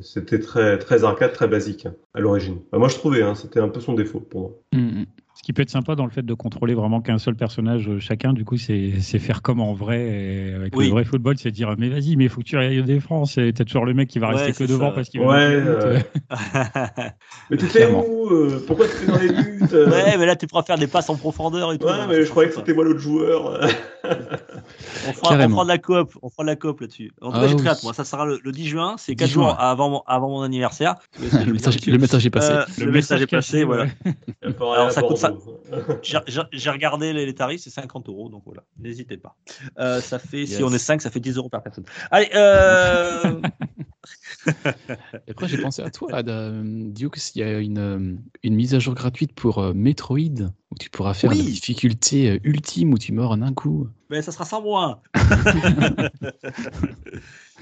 c'était 0.00 0.40
très, 0.40 1.04
arcade, 1.04 1.32
très 1.32 1.46
basique 1.46 1.86
hein, 1.86 1.94
à 2.12 2.18
l'origine. 2.18 2.58
Enfin, 2.66 2.78
moi, 2.78 2.88
je 2.88 2.96
trouvais, 2.96 3.22
hein, 3.22 3.36
c'était 3.36 3.60
un 3.60 3.68
peu 3.68 3.78
son 3.78 3.94
défaut 3.94 4.18
pour 4.18 4.40
moi. 4.40 4.50
Mm, 4.72 5.00
mm. 5.00 5.06
Ce 5.36 5.42
qui 5.42 5.52
peut 5.52 5.62
être 5.62 5.70
sympa 5.70 5.96
dans 5.96 6.04
le 6.04 6.10
fait 6.12 6.22
de 6.24 6.32
contrôler 6.32 6.74
vraiment 6.74 7.00
qu'un 7.00 7.18
seul 7.18 7.34
personnage 7.34 7.88
euh, 7.88 7.98
chacun, 7.98 8.32
du 8.32 8.44
coup, 8.44 8.56
c'est 8.56 8.92
faire 9.18 9.42
comme 9.42 9.60
en 9.60 9.74
vrai. 9.74 10.00
Et 10.00 10.54
avec 10.54 10.76
Oui. 10.76 10.86
le 10.86 10.90
vrai 10.92 11.04
football, 11.04 11.36
c'est 11.38 11.50
dire 11.50 11.74
mais 11.76 11.88
vas-y, 11.88 12.16
mais 12.16 12.24
il 12.24 12.30
faut 12.30 12.40
que 12.40 12.46
tu 12.46 12.56
ailles 12.56 12.80
en 12.80 12.84
défense. 12.84 13.36
Et 13.38 13.52
t'as 13.52 13.64
toujours 13.64 13.84
le 13.84 13.94
mec 13.94 14.08
qui 14.08 14.20
va 14.20 14.28
Ouais, 14.28 14.34
rester 14.44 14.52
que 14.52 14.68
devant 14.70 14.90
ça. 14.90 14.94
parce 14.94 15.08
qu'il 15.08 15.20
va 15.20 15.26
Ouais, 15.26 15.50
le 15.56 15.60
but. 15.60 15.68
euh, 15.68 15.98
Mais 17.50 17.56
tu 17.56 17.66
fais 17.66 17.86
où 17.92 18.28
euh, 18.30 18.62
Pourquoi 18.66 18.86
tu 18.86 18.92
fais 18.94 19.06
dans 19.06 19.18
les 19.18 19.28
buts 19.28 19.62
euh 19.72 19.90
Ouais, 19.90 20.16
mais 20.16 20.26
là, 20.26 20.36
tu 20.36 20.46
pourras 20.46 20.62
faire 20.62 20.78
des 20.78 20.86
passes 20.86 21.10
en 21.10 21.16
profondeur 21.16 21.72
et 21.72 21.78
tout. 21.78 21.86
Ouais, 21.86 21.92
hein, 21.92 22.06
mais 22.08 22.24
je 22.24 22.30
croyais 22.30 22.48
que 22.48 22.54
c'était 22.54 22.72
moi 22.72 22.84
l'autre 22.84 23.00
joueur. 23.00 23.60
On 25.06 25.12
fera, 25.12 25.34
on 25.36 25.48
fera 25.50 25.64
de 25.64 25.68
la 25.68 25.78
coop, 25.78 26.16
on 26.22 26.30
fera 26.30 26.42
de 26.44 26.48
la 26.48 26.56
coop 26.56 26.80
là-dessus. 26.80 27.12
En 27.20 27.30
tout 27.30 27.36
Ah 27.36 27.40
cas, 27.42 27.46
j'ai 27.48 27.54
oui. 27.54 27.60
très 27.60 27.70
hâte, 27.70 27.82
moi. 27.82 27.92
Ça 27.92 28.04
sera 28.04 28.24
le, 28.24 28.40
le 28.42 28.52
10 28.52 28.66
juin, 28.68 28.94
c'est 28.96 29.12
10 29.14 29.16
4 29.24 29.30
jours 29.30 29.56
avant, 29.60 29.90
mon- 29.90 30.02
avant 30.06 30.28
mon 30.30 30.42
anniversaire. 30.42 30.94
Le, 31.18 31.24
message, 31.52 31.74
monsieur 31.76 31.92
le 31.92 31.98
message 31.98 32.24
est 32.26 32.30
passé. 32.30 32.52
Euh, 32.52 32.64
le, 32.78 32.90
message 32.90 33.20
est 33.22 33.26
passé, 33.26 33.64
voilà. 33.64 33.86
va 34.42 34.72
Alors, 34.74 34.90
ça 34.92 35.02
coûte 35.02 35.18
ça. 35.24 36.22
J'ai- 36.52 36.70
regardé 36.70 37.12
les, 37.12 37.26
les 37.26 37.34
tarifs, 37.34 37.60
c'est 37.62 37.70
50 37.70 38.08
euros, 38.08 38.28
donc 38.28 38.42
voilà, 38.46 38.62
n'hésitez 38.78 39.16
pas. 39.16 39.36
Euh, 39.78 40.00
ça 40.00 40.18
fait, 40.18 40.46
si 40.46 40.52
Yes. 40.54 40.62
on 40.62 40.72
est 40.72 40.78
5, 40.78 41.00
ça 41.02 41.10
fait 41.10 41.20
10 41.20 41.36
euros 41.36 41.48
par 41.48 41.62
personne. 41.62 41.84
Allez, 42.10 42.30
euh... 42.34 43.40
Et 44.46 45.30
après, 45.30 45.48
j'ai 45.48 45.58
pensé 45.58 45.82
à 45.82 45.90
toi, 45.90 46.08
Ad, 46.14 46.28
euh, 46.28 46.62
Dukes, 46.64 47.34
il 47.34 47.40
y 47.40 47.42
a 47.42 47.58
une, 47.58 47.78
euh, 47.78 48.14
une 48.42 48.54
mise 48.54 48.74
à 48.74 48.78
jour 48.78 48.94
gratuite 48.94 49.32
pour 49.32 49.58
euh, 49.58 49.72
Metroid, 49.74 50.18
où 50.70 50.74
tu 50.78 50.90
pourras 50.90 51.14
faire 51.14 51.30
Oui. 51.30 51.38
la 51.38 51.44
difficulté 51.44 52.30
euh, 52.30 52.38
ultime 52.44 52.92
où 52.92 52.98
tu 52.98 53.12
meurs 53.12 53.30
en 53.30 53.42
un 53.42 53.52
coup. 53.52 53.88
mais 54.10 54.22
ça 54.22 54.32
sera 54.32 54.44
sans 54.44 54.62
moi. 54.62 55.02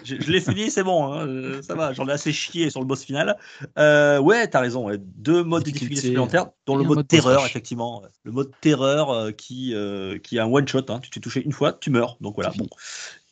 je 0.05 0.17
je 0.21 0.33
l'ai 0.33 0.41
fini, 0.41 0.71
c'est 0.71 0.83
bon, 0.83 1.13
hein, 1.13 1.63
ça 1.63 1.75
va, 1.75 1.93
j'en 1.93 2.09
ai 2.09 2.13
assez 2.13 2.33
chié 2.33 2.71
sur 2.71 2.81
le 2.81 2.87
boss 2.87 3.05
final. 3.05 3.37
Euh, 3.79 4.19
ouais, 4.19 4.49
t'as 4.49 4.61
raison, 4.61 4.89
deux 5.17 5.45
modes 5.45 5.65
de 5.65 5.71
Difficulté, 5.71 6.03
supplémentaires, 6.03 6.47
dont 6.67 6.77
le 6.77 6.85
mode, 6.85 7.07
terreur, 7.07 7.47
effectivement. 7.47 8.03
Le 8.25 8.33
mode 8.33 8.51
terreur 8.61 9.35
qui, 9.37 9.75
euh, 9.75 10.19
qui 10.19 10.37
est 10.39 10.41
un 10.41 10.47
one-shot, 10.47 10.87
hein, 10.89 10.99
tu 11.01 11.11
t'es 11.11 11.21
touché 11.21 11.43
une 11.45 11.53
fois, 11.53 11.73
tu 11.73 11.91
meurs, 11.91 12.17
donc 12.21 12.35
voilà. 12.35 12.53
Bon. 12.57 12.67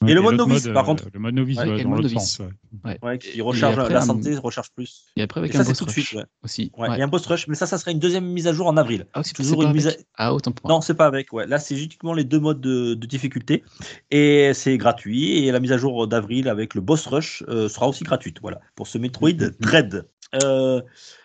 Et 0.06 0.14
le 0.14 0.22
mode 0.22 0.36
novice, 0.36 0.66
par 0.68 0.84
euh, 0.84 0.86
contre 0.86 1.04
Le 1.12 1.20
mode 1.20 1.34
novice, 1.34 1.58
Ouais, 1.58 1.66
dans 1.66 1.72
mode 1.90 1.98
l'autre 2.02 2.14
novice. 2.14 2.36
sens. 2.36 2.38
ouais. 2.38 2.48
Ouais. 2.84 2.98
Ouais, 3.02 3.18
qui 3.18 3.40
recharge 3.42 3.78
après, 3.78 3.92
la 3.92 4.00
un- 4.00 4.06
santé, 4.06 4.34
recharge 4.36 4.70
plus. 4.70 5.04
Et 5.16 5.20
après, 5.22 5.40
avec 5.40 5.52
Et 5.54 5.56
un 5.56 5.58
ça, 5.58 5.64
c'est 5.64 5.70
boss 5.72 5.78
tout 5.78 5.84
de 5.84 5.90
rush 5.90 6.06
suite, 6.06 6.18
ouais. 6.18 6.24
aussi. 6.42 6.72
Ouais, 6.78 6.88
Ouais. 6.88 6.96
Il 6.96 6.98
y 7.00 7.02
a 7.02 7.04
un 7.04 7.08
post-rush, 7.10 7.48
mais 7.48 7.54
ça, 7.54 7.66
ça 7.66 7.76
serait 7.76 7.92
une 7.92 7.98
deuxième 7.98 8.24
mise 8.24 8.46
à 8.46 8.54
jour 8.54 8.66
en 8.66 8.78
avril. 8.78 9.06
Ah, 9.12 9.20
aussi, 9.20 9.34
toujours 9.34 9.58
c'est 9.58 9.64
pas 9.64 9.68
une 9.70 9.76
mise 9.76 9.88
avec- 9.88 10.06
Ah, 10.16 10.32
autant 10.32 10.52
pour 10.52 10.66
moi. 10.68 10.76
Non, 10.76 10.80
c'est 10.80 10.94
pas 10.94 11.04
avec. 11.06 11.32
Ouais. 11.34 11.46
Là, 11.46 11.58
c'est 11.58 11.74
uniquement 11.76 12.14
les 12.14 12.24
deux 12.24 12.40
modes 12.40 12.62
de, 12.62 12.94
de 12.94 13.06
difficulté. 13.06 13.62
Et 14.10 14.52
c'est 14.54 14.78
gratuit. 14.78 15.44
Et 15.44 15.52
la 15.52 15.60
mise 15.60 15.72
à 15.72 15.76
jour 15.76 16.08
d'avril 16.08 16.48
avec 16.48 16.74
le 16.74 16.80
boss 16.80 17.06
rush 17.06 17.44
euh, 17.48 17.68
sera 17.68 17.86
aussi 17.86 18.04
gratuite. 18.04 18.38
Voilà, 18.40 18.60
pour 18.76 18.86
ce 18.86 18.96
Metroid 18.96 19.32
Dread. 19.60 20.06
Euh, 20.42 20.80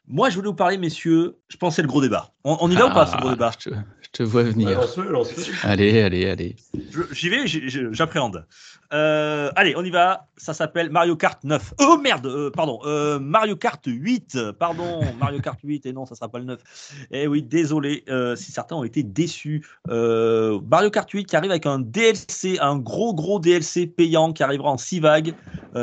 moi, 0.07 0.29
je 0.31 0.35
voulais 0.35 0.47
vous 0.49 0.55
parler, 0.55 0.77
messieurs. 0.77 1.37
Je 1.47 1.57
pensais 1.57 1.81
le 1.83 1.87
gros 1.87 2.01
débat. 2.01 2.33
On, 2.43 2.57
on 2.59 2.69
y 2.71 2.75
va 2.75 2.87
ou 2.87 2.93
pas, 2.93 3.05
ce 3.05 3.15
gros 3.17 3.27
Ah, 3.29 3.33
débat? 3.33 3.51
je, 3.59 3.69
te, 4.15 4.23
je 4.23 4.27
te 4.27 4.31
vois 4.31 4.43
venir. 4.43 4.79
Allez, 5.63 6.01
allez, 6.01 6.29
allez. 6.29 6.55
J'y 7.11 7.29
vais, 7.29 7.45
j'appréhende. 7.91 8.45
Euh, 8.93 9.51
allez, 9.55 9.75
on 9.75 9.83
y 9.83 9.89
va. 9.89 10.27
Ça 10.37 10.53
s'appelle 10.53 10.89
Mario 10.89 11.15
Kart 11.15 11.43
9. 11.43 11.73
Oh 11.79 11.97
merde, 11.97 12.25
euh, 12.27 12.51
pardon. 12.51 12.79
euh, 12.85 13.19
Mario 13.19 13.55
Kart 13.55 13.81
8. 13.85 14.51
Pardon, 14.59 15.01
Mario 15.19 15.39
Kart 15.39 15.59
8. 15.63 15.85
Et 15.85 15.93
non, 15.93 16.05
ça 16.05 16.15
sera 16.15 16.29
pas 16.29 16.39
le 16.39 16.45
9. 16.45 17.07
Eh 17.11 17.27
oui, 17.27 17.41
désolé 17.41 18.03
euh, 18.09 18.35
si 18.35 18.51
certains 18.51 18.75
ont 18.75 18.83
été 18.83 19.03
déçus. 19.03 19.65
Euh, 19.89 20.59
Mario 20.69 20.89
Kart 20.89 21.09
8 21.09 21.25
qui 21.25 21.35
arrive 21.35 21.51
avec 21.51 21.65
un 21.65 21.79
DLC, 21.79 22.57
un 22.59 22.77
gros 22.77 23.13
gros 23.13 23.39
DLC 23.39 23.87
payant 23.87 24.33
qui 24.33 24.43
arrivera 24.43 24.71
en 24.71 24.77
6 24.77 24.99
vagues. 24.99 25.33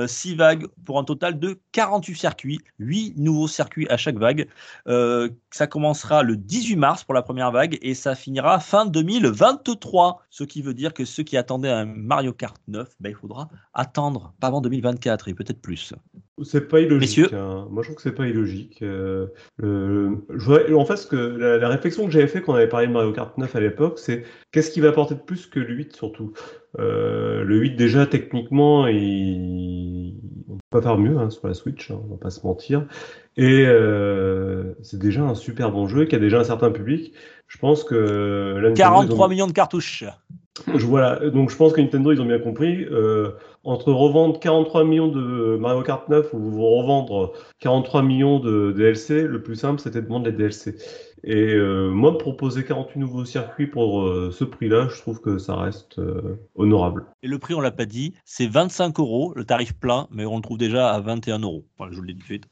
6 0.06 0.36
vagues 0.36 0.66
pour 0.86 0.98
un 0.98 1.04
total 1.04 1.38
de 1.38 1.60
48 1.72 2.14
circuits. 2.16 2.60
8 2.78 3.18
nouveaux 3.18 3.48
circuits 3.48 3.86
à 3.90 3.98
chaque 3.98 4.16
vague. 4.16 4.48
Euh, 4.88 5.28
ça 5.50 5.66
commencera 5.66 6.22
le 6.22 6.36
18 6.36 6.76
mars 6.76 7.04
pour 7.04 7.12
la 7.14 7.22
première 7.22 7.52
vague 7.52 7.78
et 7.82 7.94
ça 7.94 8.14
finira 8.14 8.58
fin 8.58 8.86
2023. 8.86 10.22
Ce 10.30 10.44
qui 10.44 10.62
veut 10.62 10.74
dire 10.74 10.94
que 10.94 11.04
ceux 11.04 11.22
qui 11.22 11.36
attendaient 11.36 11.70
un 11.70 11.84
Mario 11.84 12.32
Kart 12.32 12.56
9, 12.68 12.88
ben, 13.00 13.10
il 13.10 13.14
faudra 13.16 13.48
attendre, 13.74 14.34
pas 14.40 14.48
avant 14.48 14.60
2024 14.60 15.28
et 15.28 15.34
peut-être 15.34 15.60
plus. 15.60 15.94
C'est 16.42 16.68
pas 16.68 16.80
illogique. 16.80 17.32
Hein. 17.32 17.68
Moi, 17.70 17.82
je 17.82 17.88
trouve 17.88 17.96
que 17.96 18.02
c'est 18.02 18.12
pas 18.14 18.26
illogique. 18.26 18.82
Euh, 18.82 19.26
je 19.60 20.74
en 20.74 20.84
fait, 20.84 20.96
ce 20.96 21.06
que, 21.06 21.16
la, 21.16 21.58
la 21.58 21.68
réflexion 21.68 22.04
que 22.06 22.10
j'avais 22.10 22.26
fait 22.26 22.42
quand 22.42 22.52
on 22.52 22.56
avait 22.56 22.68
parlé 22.68 22.86
de 22.88 22.92
Mario 22.92 23.12
Kart 23.12 23.36
9 23.38 23.54
à 23.54 23.60
l'époque, 23.60 23.98
c'est 23.98 24.24
qu'est-ce 24.50 24.70
qui 24.70 24.80
va 24.80 24.88
apporter 24.88 25.14
de 25.14 25.20
plus 25.20 25.46
que 25.46 25.60
le 25.60 25.74
8 25.74 25.94
surtout 25.94 26.32
Euh, 26.78 27.44
Le 27.44 27.58
8, 27.58 27.76
déjà, 27.76 28.06
techniquement, 28.06 28.86
il... 28.86 30.14
on 30.48 30.54
peut 30.54 30.60
pas 30.70 30.82
faire 30.82 30.98
mieux 30.98 31.18
hein, 31.18 31.30
sur 31.30 31.46
la 31.46 31.54
Switch, 31.54 31.90
hein, 31.90 32.00
on 32.04 32.12
va 32.12 32.16
pas 32.16 32.30
se 32.30 32.44
mentir. 32.46 32.86
Et 33.36 33.64
euh, 33.66 34.74
c'est 34.82 34.98
déjà 34.98 35.22
un 35.22 35.34
super 35.34 35.70
bon 35.70 35.86
jeu 35.86 36.04
qui 36.06 36.14
a 36.16 36.18
déjà 36.18 36.40
un 36.40 36.44
certain 36.44 36.70
public. 36.70 37.12
Je 37.46 37.58
pense 37.58 37.84
que 37.84 37.94
là, 37.94 38.68
Nintendo, 38.70 38.74
ils 38.74 38.82
ont- 38.82 39.06
43 39.06 39.28
millions 39.28 39.46
de 39.46 39.52
cartouches. 39.52 40.04
Je, 40.74 40.86
voilà, 40.86 41.30
donc 41.30 41.50
je 41.50 41.56
pense 41.56 41.72
que 41.72 41.80
Nintendo, 41.80 42.12
ils 42.12 42.20
ont 42.20 42.26
bien 42.26 42.38
compris. 42.38 42.84
euh, 42.84 43.32
entre 43.64 43.92
revendre 43.92 44.40
43 44.40 44.84
millions 44.84 45.08
de 45.08 45.56
Mario 45.56 45.82
Kart 45.82 46.08
9 46.08 46.32
ou 46.34 46.38
vous 46.38 46.66
revendre 46.66 47.32
43 47.60 48.02
millions 48.02 48.40
de 48.40 48.72
DLC, 48.72 49.22
le 49.22 49.42
plus 49.42 49.56
simple, 49.56 49.80
c'était 49.80 50.02
de 50.02 50.08
vendre 50.08 50.26
les 50.26 50.32
DLC. 50.32 50.76
Et 51.24 51.54
euh, 51.54 51.88
moi, 51.90 52.18
proposer 52.18 52.64
48 52.64 52.98
nouveaux 52.98 53.24
circuits 53.24 53.68
pour 53.68 54.02
euh, 54.02 54.32
ce 54.32 54.42
prix-là, 54.42 54.88
je 54.88 55.00
trouve 55.00 55.20
que 55.20 55.38
ça 55.38 55.54
reste 55.54 56.00
euh, 56.00 56.36
honorable. 56.56 57.06
Et 57.22 57.28
le 57.28 57.38
prix, 57.38 57.54
on 57.54 57.60
l'a 57.60 57.70
pas 57.70 57.86
dit, 57.86 58.14
c'est 58.24 58.48
25 58.48 58.98
euros, 58.98 59.32
le 59.36 59.44
tarif 59.44 59.74
plein, 59.74 60.08
mais 60.10 60.26
on 60.26 60.34
le 60.36 60.42
trouve 60.42 60.58
déjà 60.58 60.90
à 60.90 60.98
21 60.98 61.38
euros. 61.38 61.64
Enfin, 61.78 61.90
je 61.92 61.96
vous 61.96 62.02
l'ai 62.02 62.14
dit 62.14 62.18
de 62.18 62.24
suite. 62.24 62.46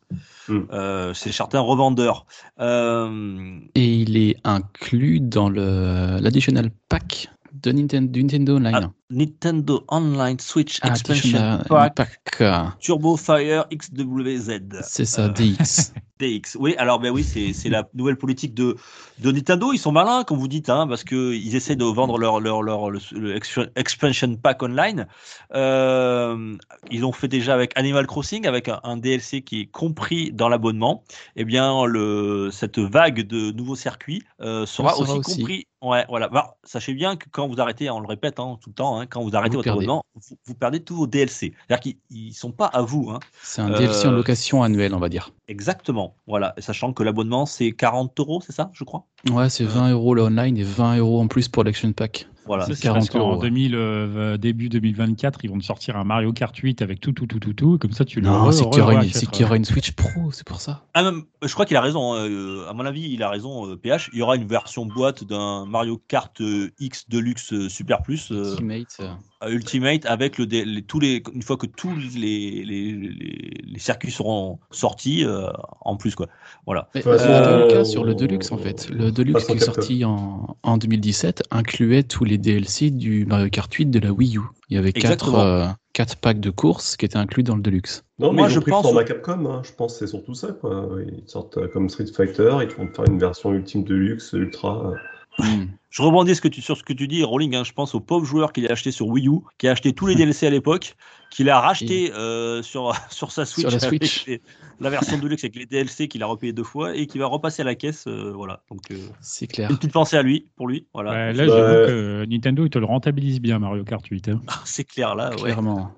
Mm. 0.48 0.58
Euh, 0.70 1.12
c'est 1.14 1.32
certains 1.32 1.58
revendeurs. 1.58 2.26
Euh, 2.60 3.58
Et 3.74 3.92
il 3.92 4.16
est 4.16 4.36
inclus 4.44 5.18
dans 5.18 5.48
le 5.48 6.18
l'additional 6.20 6.70
pack 6.88 7.28
de 7.52 7.72
Nintendo, 7.72 8.54
Online. 8.56 8.76
Ah, 8.76 8.94
Nintendo 9.10 9.84
Online 9.88 10.38
Switch 10.38 10.78
Ah, 10.82 10.88
Expansion 10.88 11.60
Pack 11.68 11.94
Pack, 11.96 12.20
euh, 12.40 12.64
Turbo 12.78 13.16
Fire 13.16 13.66
XWZ. 13.70 14.60
C'est 14.82 15.04
ça, 15.04 15.24
Euh, 15.24 15.28
DX. 15.28 15.92
DX. 16.20 16.56
Oui, 16.60 16.74
alors 16.76 16.98
ben 17.00 17.10
oui, 17.10 17.24
c'est 17.24 17.68
la 17.70 17.88
nouvelle 17.94 18.16
politique 18.16 18.52
de, 18.54 18.76
de 19.20 19.32
Nintendo. 19.32 19.72
Ils 19.72 19.78
sont 19.78 19.90
malins, 19.90 20.22
comme 20.22 20.36
vous 20.38 20.48
dites, 20.48 20.68
hein, 20.68 20.86
parce 20.86 21.02
que 21.02 21.32
ils 21.32 21.56
essaient 21.56 21.76
de 21.76 21.84
vendre 21.84 22.18
leur 22.18 22.40
leur 22.40 22.62
leur 22.62 22.90
le, 22.90 23.00
le 23.12 23.34
exp- 23.34 23.70
expansion 23.74 24.36
pack 24.36 24.62
online. 24.62 25.06
Euh, 25.54 26.56
ils 26.90 27.04
ont 27.04 27.12
fait 27.12 27.28
déjà 27.28 27.54
avec 27.54 27.72
Animal 27.76 28.06
Crossing, 28.06 28.46
avec 28.46 28.68
un, 28.68 28.80
un 28.84 28.96
DLC 28.96 29.42
qui 29.42 29.62
est 29.62 29.66
compris 29.66 30.30
dans 30.32 30.48
l'abonnement. 30.48 31.04
Eh 31.36 31.44
bien, 31.44 31.84
le 31.86 32.50
cette 32.52 32.78
vague 32.78 33.26
de 33.26 33.50
nouveaux 33.52 33.76
circuits 33.76 34.22
euh, 34.40 34.66
sera, 34.66 34.90
sera 34.90 35.02
aussi, 35.02 35.12
aussi. 35.20 35.38
compris. 35.38 35.66
Ouais, 35.82 36.04
voilà. 36.10 36.28
Bah, 36.28 36.56
sachez 36.64 36.92
bien 36.92 37.16
que 37.16 37.24
quand 37.30 37.48
vous 37.48 37.58
arrêtez, 37.60 37.88
on 37.88 38.00
le 38.00 38.06
répète 38.06 38.38
hein, 38.38 38.58
tout 38.62 38.68
le 38.68 38.74
temps, 38.74 38.99
hein, 38.99 38.99
quand 39.06 39.22
vous 39.22 39.34
arrêtez 39.36 39.56
Vous 39.56 39.62
votre 39.62 39.70
abonnement, 39.70 40.02
vous, 40.14 40.36
vous 40.46 40.54
perdez 40.54 40.80
tous 40.80 40.96
vos 40.96 41.06
DLC. 41.06 41.52
C'est-à-dire 41.68 41.80
qu'ils 41.80 41.96
ils 42.10 42.32
sont 42.34 42.52
pas 42.52 42.66
à 42.66 42.82
vous. 42.82 43.10
Hein. 43.10 43.20
C'est 43.42 43.62
un 43.62 43.70
DLC 43.70 44.06
en 44.06 44.12
Euh, 44.12 44.16
location 44.16 44.62
annuelle, 44.62 44.94
on 44.94 44.98
va 44.98 45.08
dire. 45.08 45.32
Exactement. 45.48 46.14
Voilà. 46.26 46.54
Sachant 46.58 46.92
que 46.92 47.02
l'abonnement, 47.02 47.46
c'est 47.46 47.72
40 47.72 48.18
euros, 48.20 48.40
c'est 48.44 48.52
ça, 48.52 48.70
je 48.72 48.84
crois? 48.84 49.06
Ouais, 49.30 49.48
c'est 49.50 49.64
20 49.64 49.90
euros 49.92 50.14
le 50.14 50.22
online 50.22 50.56
et 50.56 50.62
20 50.62 50.98
euros 50.98 51.20
en 51.20 51.28
plus 51.28 51.48
pour 51.48 51.64
l'Action 51.64 51.92
Pack. 51.92 52.26
Voilà. 52.46 52.64
Ça, 52.64 52.74
c'est 52.74 52.82
c'est 52.82 52.88
parce 52.88 53.08
40 53.10 53.16
euros, 53.22 53.34
qu'en 53.36 53.40
ouais. 53.42 53.48
2000, 53.50 53.74
euh, 53.74 54.36
début 54.36 54.68
2024, 54.68 55.40
ils 55.44 55.50
vont 55.50 55.58
te 55.58 55.64
sortir 55.64 55.96
un 55.96 56.04
Mario 56.04 56.32
Kart 56.32 56.56
8 56.56 56.82
avec 56.82 56.98
tout, 57.00 57.12
tout, 57.12 57.26
tout, 57.26 57.38
tout, 57.38 57.52
tout. 57.52 57.78
Comme 57.78 57.92
ça, 57.92 58.04
tu 58.04 58.20
le 58.20 58.26
Non, 58.28 58.50
c'est 58.50 58.64
qu'il 58.70 58.78
y, 58.78 59.44
aura 59.44 59.56
une- 59.56 59.64
Switch 59.64 59.92
Pro, 59.92 60.32
c'est 60.32 60.46
pour 60.46 60.60
ça. 60.60 60.84
Ah, 60.94 61.02
même, 61.02 61.22
je 61.42 61.52
crois 61.52 61.66
qu'il 61.66 61.76
a 61.76 61.80
raison. 61.80 62.14
hein, 62.14 62.26
euh, 62.28 62.68
à 62.68 62.72
mon 62.72 62.86
avis, 62.86 63.10
il 63.12 63.22
a 63.22 63.28
raison, 63.28 63.68
euh, 63.70 63.76
PH. 63.76 64.10
Il 64.12 64.18
y 64.18 64.22
aura 64.22 64.36
une 64.36 64.46
version 64.46 64.86
boîte 64.86 65.24
d'un 65.24 65.66
Mario 65.66 66.00
Kart 66.08 66.40
euh, 66.40 66.70
X 66.80 67.08
Deluxe 67.08 67.52
euh, 67.52 67.68
Super 67.68 68.02
Plus 68.02 68.32
euh, 68.32 68.52
Ultimate. 68.52 69.00
Ultimate 69.48 70.04
avec 70.06 70.36
le, 70.38 70.44
les- 70.44 70.82
tous 70.82 71.00
les, 71.00 71.22
une 71.34 71.42
fois 71.42 71.56
que 71.56 71.66
tous 71.66 71.90
les, 72.14 72.62
les, 72.64 72.92
les, 72.92 73.50
les 73.64 73.78
circuits 73.78 74.10
seront 74.10 74.58
sortis 74.70 75.24
euh, 75.24 75.46
en 75.80 75.96
plus 75.96 76.14
quoi. 76.14 76.26
Voilà. 76.66 76.88
Mais 76.94 77.02
euh, 77.06 77.66
le 77.66 77.72
cas 77.72 77.84
sur 77.84 78.04
le 78.04 78.14
Deluxe 78.14 78.52
en 78.52 78.58
fait. 78.58 78.88
Le 78.90 79.10
Deluxe 79.10 79.46
qui 79.46 79.52
est 79.52 79.58
sorti 79.60 80.04
en, 80.04 80.56
en 80.62 80.76
2017 80.76 81.44
incluait 81.50 82.02
tous 82.02 82.24
les 82.24 82.36
DLC 82.38 82.90
du 82.90 83.24
Mario 83.26 83.48
Kart 83.48 83.72
8 83.72 83.86
de 83.86 83.98
la 83.98 84.12
Wii 84.12 84.36
U. 84.36 84.40
Il 84.68 84.74
y 84.76 84.78
avait 84.78 84.92
quatre, 84.92 85.04
Exactement. 85.12 85.40
euh, 85.40 85.66
quatre 85.94 86.16
packs 86.16 86.40
de 86.40 86.50
courses 86.50 86.96
qui 86.96 87.04
étaient 87.06 87.16
inclus 87.16 87.42
dans 87.42 87.56
le 87.56 87.62
Deluxe. 87.62 88.04
Non, 88.18 88.32
mais 88.32 88.40
Moi, 88.42 88.48
ils 88.50 88.54
je 88.54 88.60
pris 88.60 88.70
pense- 88.70 88.84
le 88.84 88.88
format 88.90 89.04
Capcom, 89.04 89.46
hein. 89.50 89.62
je 89.64 89.72
pense 89.72 89.94
que 89.94 89.98
c'est 90.00 90.06
surtout 90.10 90.34
ça. 90.34 90.48
Quoi. 90.52 90.88
Ils 91.06 91.22
sortent 91.26 91.56
euh, 91.58 91.66
comme 91.68 91.88
Street 91.88 92.06
Fighter, 92.14 92.58
ils 92.62 92.68
vont 92.76 92.86
faire 92.92 93.06
une 93.06 93.18
version 93.18 93.52
ultime 93.52 93.84
de 93.84 93.94
luxe, 93.94 94.32
ultra. 94.34 94.92
Euh. 95.40 95.56
Hmm. 95.56 95.68
Je 95.90 96.02
rebondis 96.02 96.36
ce 96.36 96.40
que 96.40 96.46
tu, 96.46 96.62
sur 96.62 96.76
ce 96.76 96.84
que 96.84 96.92
tu 96.92 97.08
dis, 97.08 97.24
Rolling. 97.24 97.56
hein, 97.56 97.64
je 97.64 97.72
pense 97.72 97.96
au 97.96 98.00
pauvre 98.00 98.24
joueur 98.24 98.52
qui 98.52 98.60
l'a 98.60 98.70
acheté 98.70 98.92
sur 98.92 99.08
Wii 99.08 99.26
U, 99.26 99.40
qui 99.58 99.66
a 99.66 99.72
acheté 99.72 99.92
tous 99.92 100.06
les 100.06 100.14
DLC 100.16 100.46
à 100.46 100.50
l'époque, 100.50 100.94
qui 101.30 101.42
l'a 101.42 101.58
racheté 101.60 102.12
euh, 102.12 102.62
sur, 102.62 102.94
sur 103.10 103.32
sa 103.32 103.44
Switch, 103.44 103.66
Sur 103.68 103.76
la 103.76 103.84
avec 103.84 104.04
Switch. 104.04 104.26
les- 104.26 104.40
la 104.78 104.88
version 104.88 105.18
Deluxe 105.18 105.42
avec 105.42 105.56
les 105.56 105.66
DLC 105.66 106.06
qu'il 106.06 106.22
a 106.22 106.26
repayé 106.26 106.52
deux 106.52 106.62
fois 106.62 106.94
et 106.96 107.06
qui 107.08 107.18
va 107.18 107.26
repasser 107.26 107.62
à 107.62 107.64
la 107.64 107.74
caisse. 107.74 108.06
euh, 108.06 108.32
voilà. 108.32 108.62
Donc, 108.70 108.82
euh, 108.92 108.96
C'est 109.20 109.48
clair. 109.48 109.68
une 109.68 109.76
petite 109.78 109.92
pensée 109.92 110.16
à 110.16 110.22
lui, 110.22 110.46
pour 110.56 110.68
lui. 110.68 110.86
Voilà. 110.94 111.10
Ouais, 111.10 111.32
là, 111.32 111.46
Bah, 111.46 111.52
j'avoue 111.56 111.86
que 111.88 112.24
Nintendo, 112.26 112.64
il 112.64 112.70
te 112.70 112.78
le 112.78 112.86
rentabilise 112.86 113.40
bien, 113.40 113.58
Mario 113.58 113.82
Kart 113.82 114.06
8. 114.06 114.28
hein. 114.28 114.40
C'est 114.64 114.84
clair 114.84 115.16
là, 115.16 115.30
ouais, 115.36 115.42
Clairement. 115.42 115.90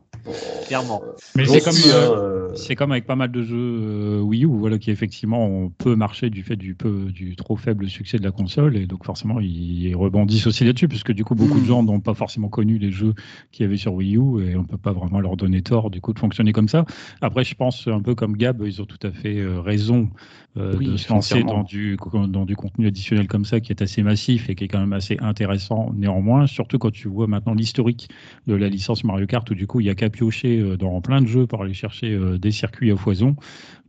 Clairement. 0.66 1.02
Mais 1.36 1.46
c'est 1.46 1.60
comme, 1.60 1.74
euh, 1.86 2.16
euh, 2.16 2.54
C'est 2.54 2.74
comme 2.74 2.92
avec 2.92 3.06
pas 3.06 3.16
mal 3.16 3.30
de 3.32 3.42
jeux 3.42 3.56
euh, 3.56 4.20
Wii 4.20 4.44
U, 4.44 4.48
voilà, 4.48 4.78
qui 4.78 4.90
effectivement 4.90 5.46
on 5.46 5.70
peut 5.70 5.94
marcher 5.96 6.30
du 6.30 6.42
fait 6.42 6.56
du 6.56 6.74
peu 6.74 7.06
du 7.12 7.36
trop 7.36 7.56
faible 7.56 7.88
succès 7.88 8.18
de 8.18 8.24
la 8.24 8.30
console, 8.30 8.76
et 8.76 8.86
donc 8.86 9.04
forcément 9.04 9.40
ils 9.40 9.94
rebondissent 9.94 10.46
aussi 10.46 10.64
là-dessus, 10.64 10.88
parce 10.88 11.02
que 11.02 11.12
du 11.12 11.24
coup 11.24 11.34
beaucoup 11.34 11.58
de 11.58 11.64
Mm. 11.64 11.66
gens 11.66 11.82
n'ont 11.82 12.00
pas 12.00 12.14
forcément 12.14 12.48
connu 12.48 12.78
les 12.78 12.90
jeux 12.90 13.14
qu'il 13.50 13.64
y 13.64 13.66
avait 13.68 13.76
sur 13.76 13.94
Wii 13.94 14.16
U, 14.16 14.44
et 14.44 14.56
on 14.56 14.64
peut 14.64 14.76
pas 14.76 14.92
vraiment 14.92 15.20
leur 15.20 15.36
donner 15.36 15.62
tort 15.62 15.90
du 15.90 16.00
coup 16.00 16.12
de 16.12 16.18
fonctionner 16.18 16.52
comme 16.52 16.68
ça. 16.68 16.84
Après, 17.20 17.44
je 17.44 17.54
pense 17.54 17.88
un 17.88 18.00
peu 18.02 18.14
comme 18.14 18.36
Gab, 18.36 18.62
ils 18.66 18.82
ont 18.82 18.86
tout 18.86 19.04
à 19.06 19.10
fait 19.10 19.38
euh, 19.38 19.60
raison 19.60 20.10
euh, 20.56 20.76
Oui, 20.76 20.86
de 20.86 20.96
se 20.96 21.08
lancer 21.12 21.42
dans 21.42 21.62
du 21.62 21.96
dans 22.28 22.44
du 22.44 22.56
contenu 22.56 22.86
additionnel 22.86 23.26
comme 23.26 23.44
ça, 23.44 23.60
qui 23.60 23.72
est 23.72 23.82
assez 23.82 24.02
massif 24.02 24.50
et 24.50 24.54
qui 24.54 24.64
est 24.64 24.68
quand 24.68 24.80
même 24.80 24.92
assez 24.92 25.16
intéressant 25.20 25.92
néanmoins, 25.94 26.46
surtout 26.46 26.78
quand 26.78 26.90
tu 26.90 27.08
vois 27.08 27.26
maintenant 27.26 27.54
l'historique 27.54 28.08
de 28.46 28.54
la 28.54 28.68
licence 28.68 29.04
Mario 29.04 29.26
Kart, 29.26 29.48
où 29.50 29.54
du 29.54 29.66
coup 29.66 29.80
il 29.80 29.86
y 29.86 29.90
a 29.90 29.94
qu'à 29.94 30.10
piocher 30.10 30.60
euh, 30.60 30.76
dans 30.76 31.00
plein 31.00 31.20
de 31.20 31.26
jeux 31.26 31.46
pour 31.46 31.62
aller 31.62 31.74
chercher 31.74 32.12
euh, 32.12 32.38
des 32.38 32.50
circuits 32.50 32.90
à 32.90 32.96
foison. 32.96 33.36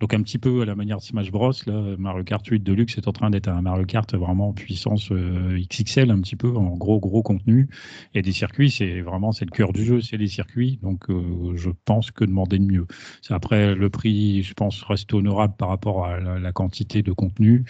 Donc 0.03 0.13
un 0.13 0.21
petit 0.21 0.37
peu 0.37 0.61
à 0.61 0.65
la 0.65 0.75
manière 0.75 0.97
de 0.97 1.01
Smash 1.01 1.31
Bros, 1.31 1.53
là, 1.65 1.95
Mario 1.97 2.25
Kart 2.25 2.45
8 2.45 2.59
Deluxe 2.61 2.97
est 2.97 3.07
en 3.07 3.13
train 3.13 3.29
d'être 3.29 3.47
un 3.47 3.61
Mario 3.61 3.85
Kart 3.85 4.13
vraiment 4.15 4.49
en 4.49 4.53
puissance 4.53 5.11
euh, 5.11 5.57
XXL, 5.71 6.11
un 6.11 6.19
petit 6.19 6.35
peu 6.35 6.49
en 6.49 6.75
gros 6.75 6.99
gros 6.99 7.23
contenu. 7.23 7.69
Et 8.13 8.21
des 8.21 8.33
circuits, 8.33 8.69
c'est 8.69 9.01
vraiment 9.01 9.31
c'est 9.31 9.45
le 9.45 9.51
cœur 9.51 9.71
du 9.71 9.85
jeu, 9.85 10.01
c'est 10.01 10.17
les 10.17 10.27
circuits. 10.27 10.79
Donc 10.81 11.09
euh, 11.09 11.53
je 11.55 11.69
pense 11.85 12.11
que 12.11 12.25
demander 12.25 12.59
de 12.59 12.65
mieux. 12.65 12.85
Après 13.29 13.75
le 13.75 13.89
prix, 13.89 14.43
je 14.43 14.53
pense, 14.53 14.81
reste 14.83 15.13
honorable 15.13 15.55
par 15.57 15.69
rapport 15.69 16.05
à 16.05 16.19
la, 16.19 16.39
la 16.39 16.51
quantité 16.53 17.01
de 17.03 17.11
contenu. 17.11 17.65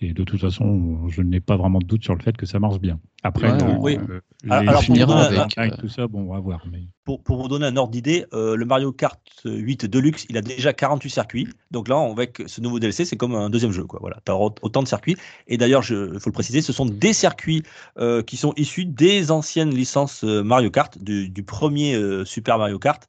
Et 0.00 0.14
de 0.14 0.24
toute 0.24 0.40
façon, 0.40 1.08
je 1.08 1.22
n'ai 1.22 1.40
pas 1.40 1.56
vraiment 1.56 1.78
de 1.78 1.86
doute 1.86 2.02
sur 2.04 2.14
le 2.14 2.22
fait 2.22 2.36
que 2.36 2.46
ça 2.46 2.58
marche 2.58 2.80
bien. 2.80 3.00
Après, 3.22 3.50
Ouais, 3.50 3.58
le- 3.58 3.78
oui. 3.80 3.98
euh, 4.08 4.20
Alors, 4.50 4.82
pour 4.84 4.94
vous 4.96 5.02
euh, 5.12 5.70
tout 5.78 5.88
ça, 5.88 6.06
bon, 6.06 6.20
on 6.30 6.32
va 6.32 6.40
voir. 6.40 6.62
Mais... 6.70 6.84
Pour, 7.04 7.22
pour 7.22 7.42
vous 7.42 7.48
donner 7.48 7.66
un 7.66 7.76
ordre 7.76 7.90
d'idée, 7.90 8.24
euh, 8.32 8.56
le 8.56 8.64
Mario 8.64 8.92
Kart 8.92 9.20
8 9.44 9.84
Deluxe, 9.86 10.24
il 10.30 10.36
a 10.38 10.40
déjà 10.40 10.72
48 10.72 11.10
circuits. 11.10 11.48
Donc 11.70 11.88
là, 11.88 11.98
avec 11.98 12.42
ce 12.46 12.60
nouveau 12.62 12.78
DLC, 12.78 13.04
c'est 13.04 13.16
comme 13.16 13.34
un 13.34 13.50
deuxième 13.50 13.72
jeu. 13.72 13.84
Quoi. 13.84 13.98
Voilà, 14.00 14.18
tu 14.24 14.32
as 14.32 14.36
autant 14.36 14.82
de 14.82 14.88
circuits. 14.88 15.16
Et 15.48 15.58
d'ailleurs, 15.58 15.82
il 15.90 16.18
faut 16.20 16.30
le 16.30 16.32
préciser, 16.32 16.62
ce 16.62 16.72
sont 16.72 16.86
des 16.86 17.12
circuits 17.12 17.62
euh, 17.98 18.22
qui 18.22 18.36
sont 18.38 18.54
issus 18.56 18.86
des 18.86 19.30
anciennes 19.30 19.70
licences 19.74 20.22
Mario 20.22 20.70
Kart, 20.70 20.96
du, 21.02 21.28
du 21.28 21.42
premier 21.42 21.94
euh, 21.94 22.24
Super 22.24 22.56
Mario 22.58 22.78
Kart 22.78 23.06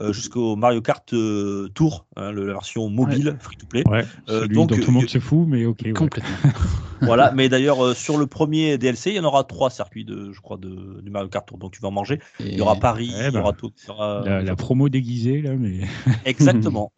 euh, 0.00 0.12
jusqu'au 0.12 0.56
Mario 0.56 0.82
Kart 0.82 1.10
euh, 1.14 1.68
Tour, 1.74 2.04
hein, 2.16 2.32
la 2.32 2.44
version 2.44 2.90
mobile. 2.90 3.38
Ouais, 3.86 4.04
Euh, 4.28 4.40
celui 4.42 4.54
donc, 4.56 4.70
dont 4.70 4.76
tout 4.76 4.86
le 4.88 4.92
monde 4.92 5.08
se 5.08 5.18
fout, 5.20 5.46
mais 5.48 5.64
ok. 5.64 5.80
ouais. 5.84 5.92
Complètement. 5.92 6.36
voilà, 7.04 7.32
mais 7.32 7.48
d'ailleurs, 7.48 7.84
euh, 7.84 7.94
sur 7.94 8.16
le 8.18 8.26
premier 8.26 8.78
DLC, 8.78 9.10
il 9.10 9.16
y 9.16 9.20
en 9.20 9.24
aura 9.24 9.44
trois 9.44 9.70
circuits, 9.70 10.04
de, 10.04 10.32
je 10.32 10.40
crois, 10.40 10.56
de, 10.56 11.00
du 11.02 11.10
Mario 11.10 11.28
Kart 11.28 11.46
Tour. 11.46 11.58
Donc 11.58 11.72
tu 11.72 11.80
vas 11.80 11.88
en 11.88 11.92
manger. 11.92 12.20
Il 12.40 12.54
y 12.54 12.60
aura 12.60 12.76
Paris, 12.76 13.12
Eh 13.16 13.20
il 13.22 13.28
y 13.28 13.30
ben, 13.32 13.40
aura 13.40 13.52
tout. 13.52 13.70
y 13.86 13.90
aura- 13.90 14.22
La, 14.24 14.42
la 14.42 14.56
promo 14.56 14.88
déguisée, 14.88 15.42
là, 15.42 15.50
mais. 15.58 15.80
Exactement. 16.24 16.92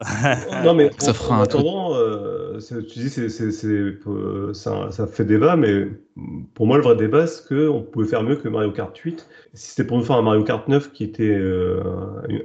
Non, 0.64 0.74
mais 0.74 0.90
Ça 0.98 1.10
en- 1.10 1.14
fera 1.14 1.36
en 1.36 1.40
un 1.40 1.42
attendant, 1.42 1.94
euh, 1.94 2.45
tu 2.58 2.98
dis 2.98 3.08
c'est, 3.08 3.28
c'est, 3.28 3.52
c'est, 3.52 3.66
euh, 3.66 4.52
ça, 4.52 4.90
ça 4.90 5.06
fait 5.06 5.24
débat, 5.24 5.56
mais 5.56 5.88
pour 6.54 6.66
moi, 6.66 6.76
le 6.76 6.82
vrai 6.82 6.96
débat, 6.96 7.26
c'est 7.26 7.46
qu'on 7.48 7.82
pouvait 7.82 8.06
faire 8.06 8.22
mieux 8.22 8.36
que 8.36 8.48
Mario 8.48 8.70
Kart 8.72 8.96
8. 8.96 9.26
Si 9.54 9.70
c'était 9.70 9.84
pour 9.84 9.98
nous 9.98 10.04
faire 10.04 10.16
un 10.16 10.22
Mario 10.22 10.44
Kart 10.44 10.66
9 10.68 10.92
qui 10.92 11.04
était 11.04 11.24
euh, 11.24 11.82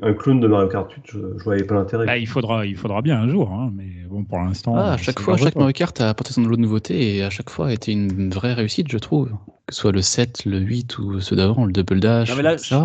un, 0.01 0.13
clone 0.13 0.39
de 0.39 0.47
Mario 0.47 0.67
Kart 0.67 0.91
8, 0.91 1.03
je, 1.05 1.19
je 1.37 1.43
voyais 1.43 1.63
pas 1.63 1.75
l'intérêt. 1.75 2.05
Bah, 2.05 2.17
il, 2.17 2.27
faudra, 2.27 2.65
il 2.65 2.75
faudra 2.75 3.01
bien 3.01 3.19
un 3.21 3.29
jour, 3.29 3.51
hein, 3.51 3.71
mais 3.75 3.89
bon, 4.09 4.23
pour 4.23 4.39
l'instant. 4.39 4.75
Ah, 4.75 4.93
à 4.93 4.97
chaque 4.97 5.19
fois, 5.19 5.37
chaque. 5.37 5.55
Mario 5.55 5.73
Kart 5.73 5.99
a 6.01 6.09
apporté 6.09 6.33
son 6.33 6.43
lot 6.43 6.55
de 6.55 6.61
nouveautés 6.61 7.17
et 7.17 7.23
à 7.23 7.29
chaque 7.29 7.49
fois 7.49 7.67
a 7.67 7.73
été 7.73 7.91
une 7.91 8.29
vraie 8.31 8.53
réussite, 8.53 8.91
je 8.91 8.97
trouve. 8.97 9.29
Que 9.71 9.75
ce 9.75 9.81
soit 9.83 9.93
le 9.93 10.01
7, 10.01 10.43
le 10.43 10.59
8 10.59 10.97
ou 10.97 11.21
ceux 11.21 11.37
d'avant, 11.37 11.63
le 11.63 11.71
Double 11.71 12.01
Dash, 12.01 12.29
Non, 12.29 12.35
mais 12.35 12.43
là, 12.43 12.55
etc. 12.55 12.75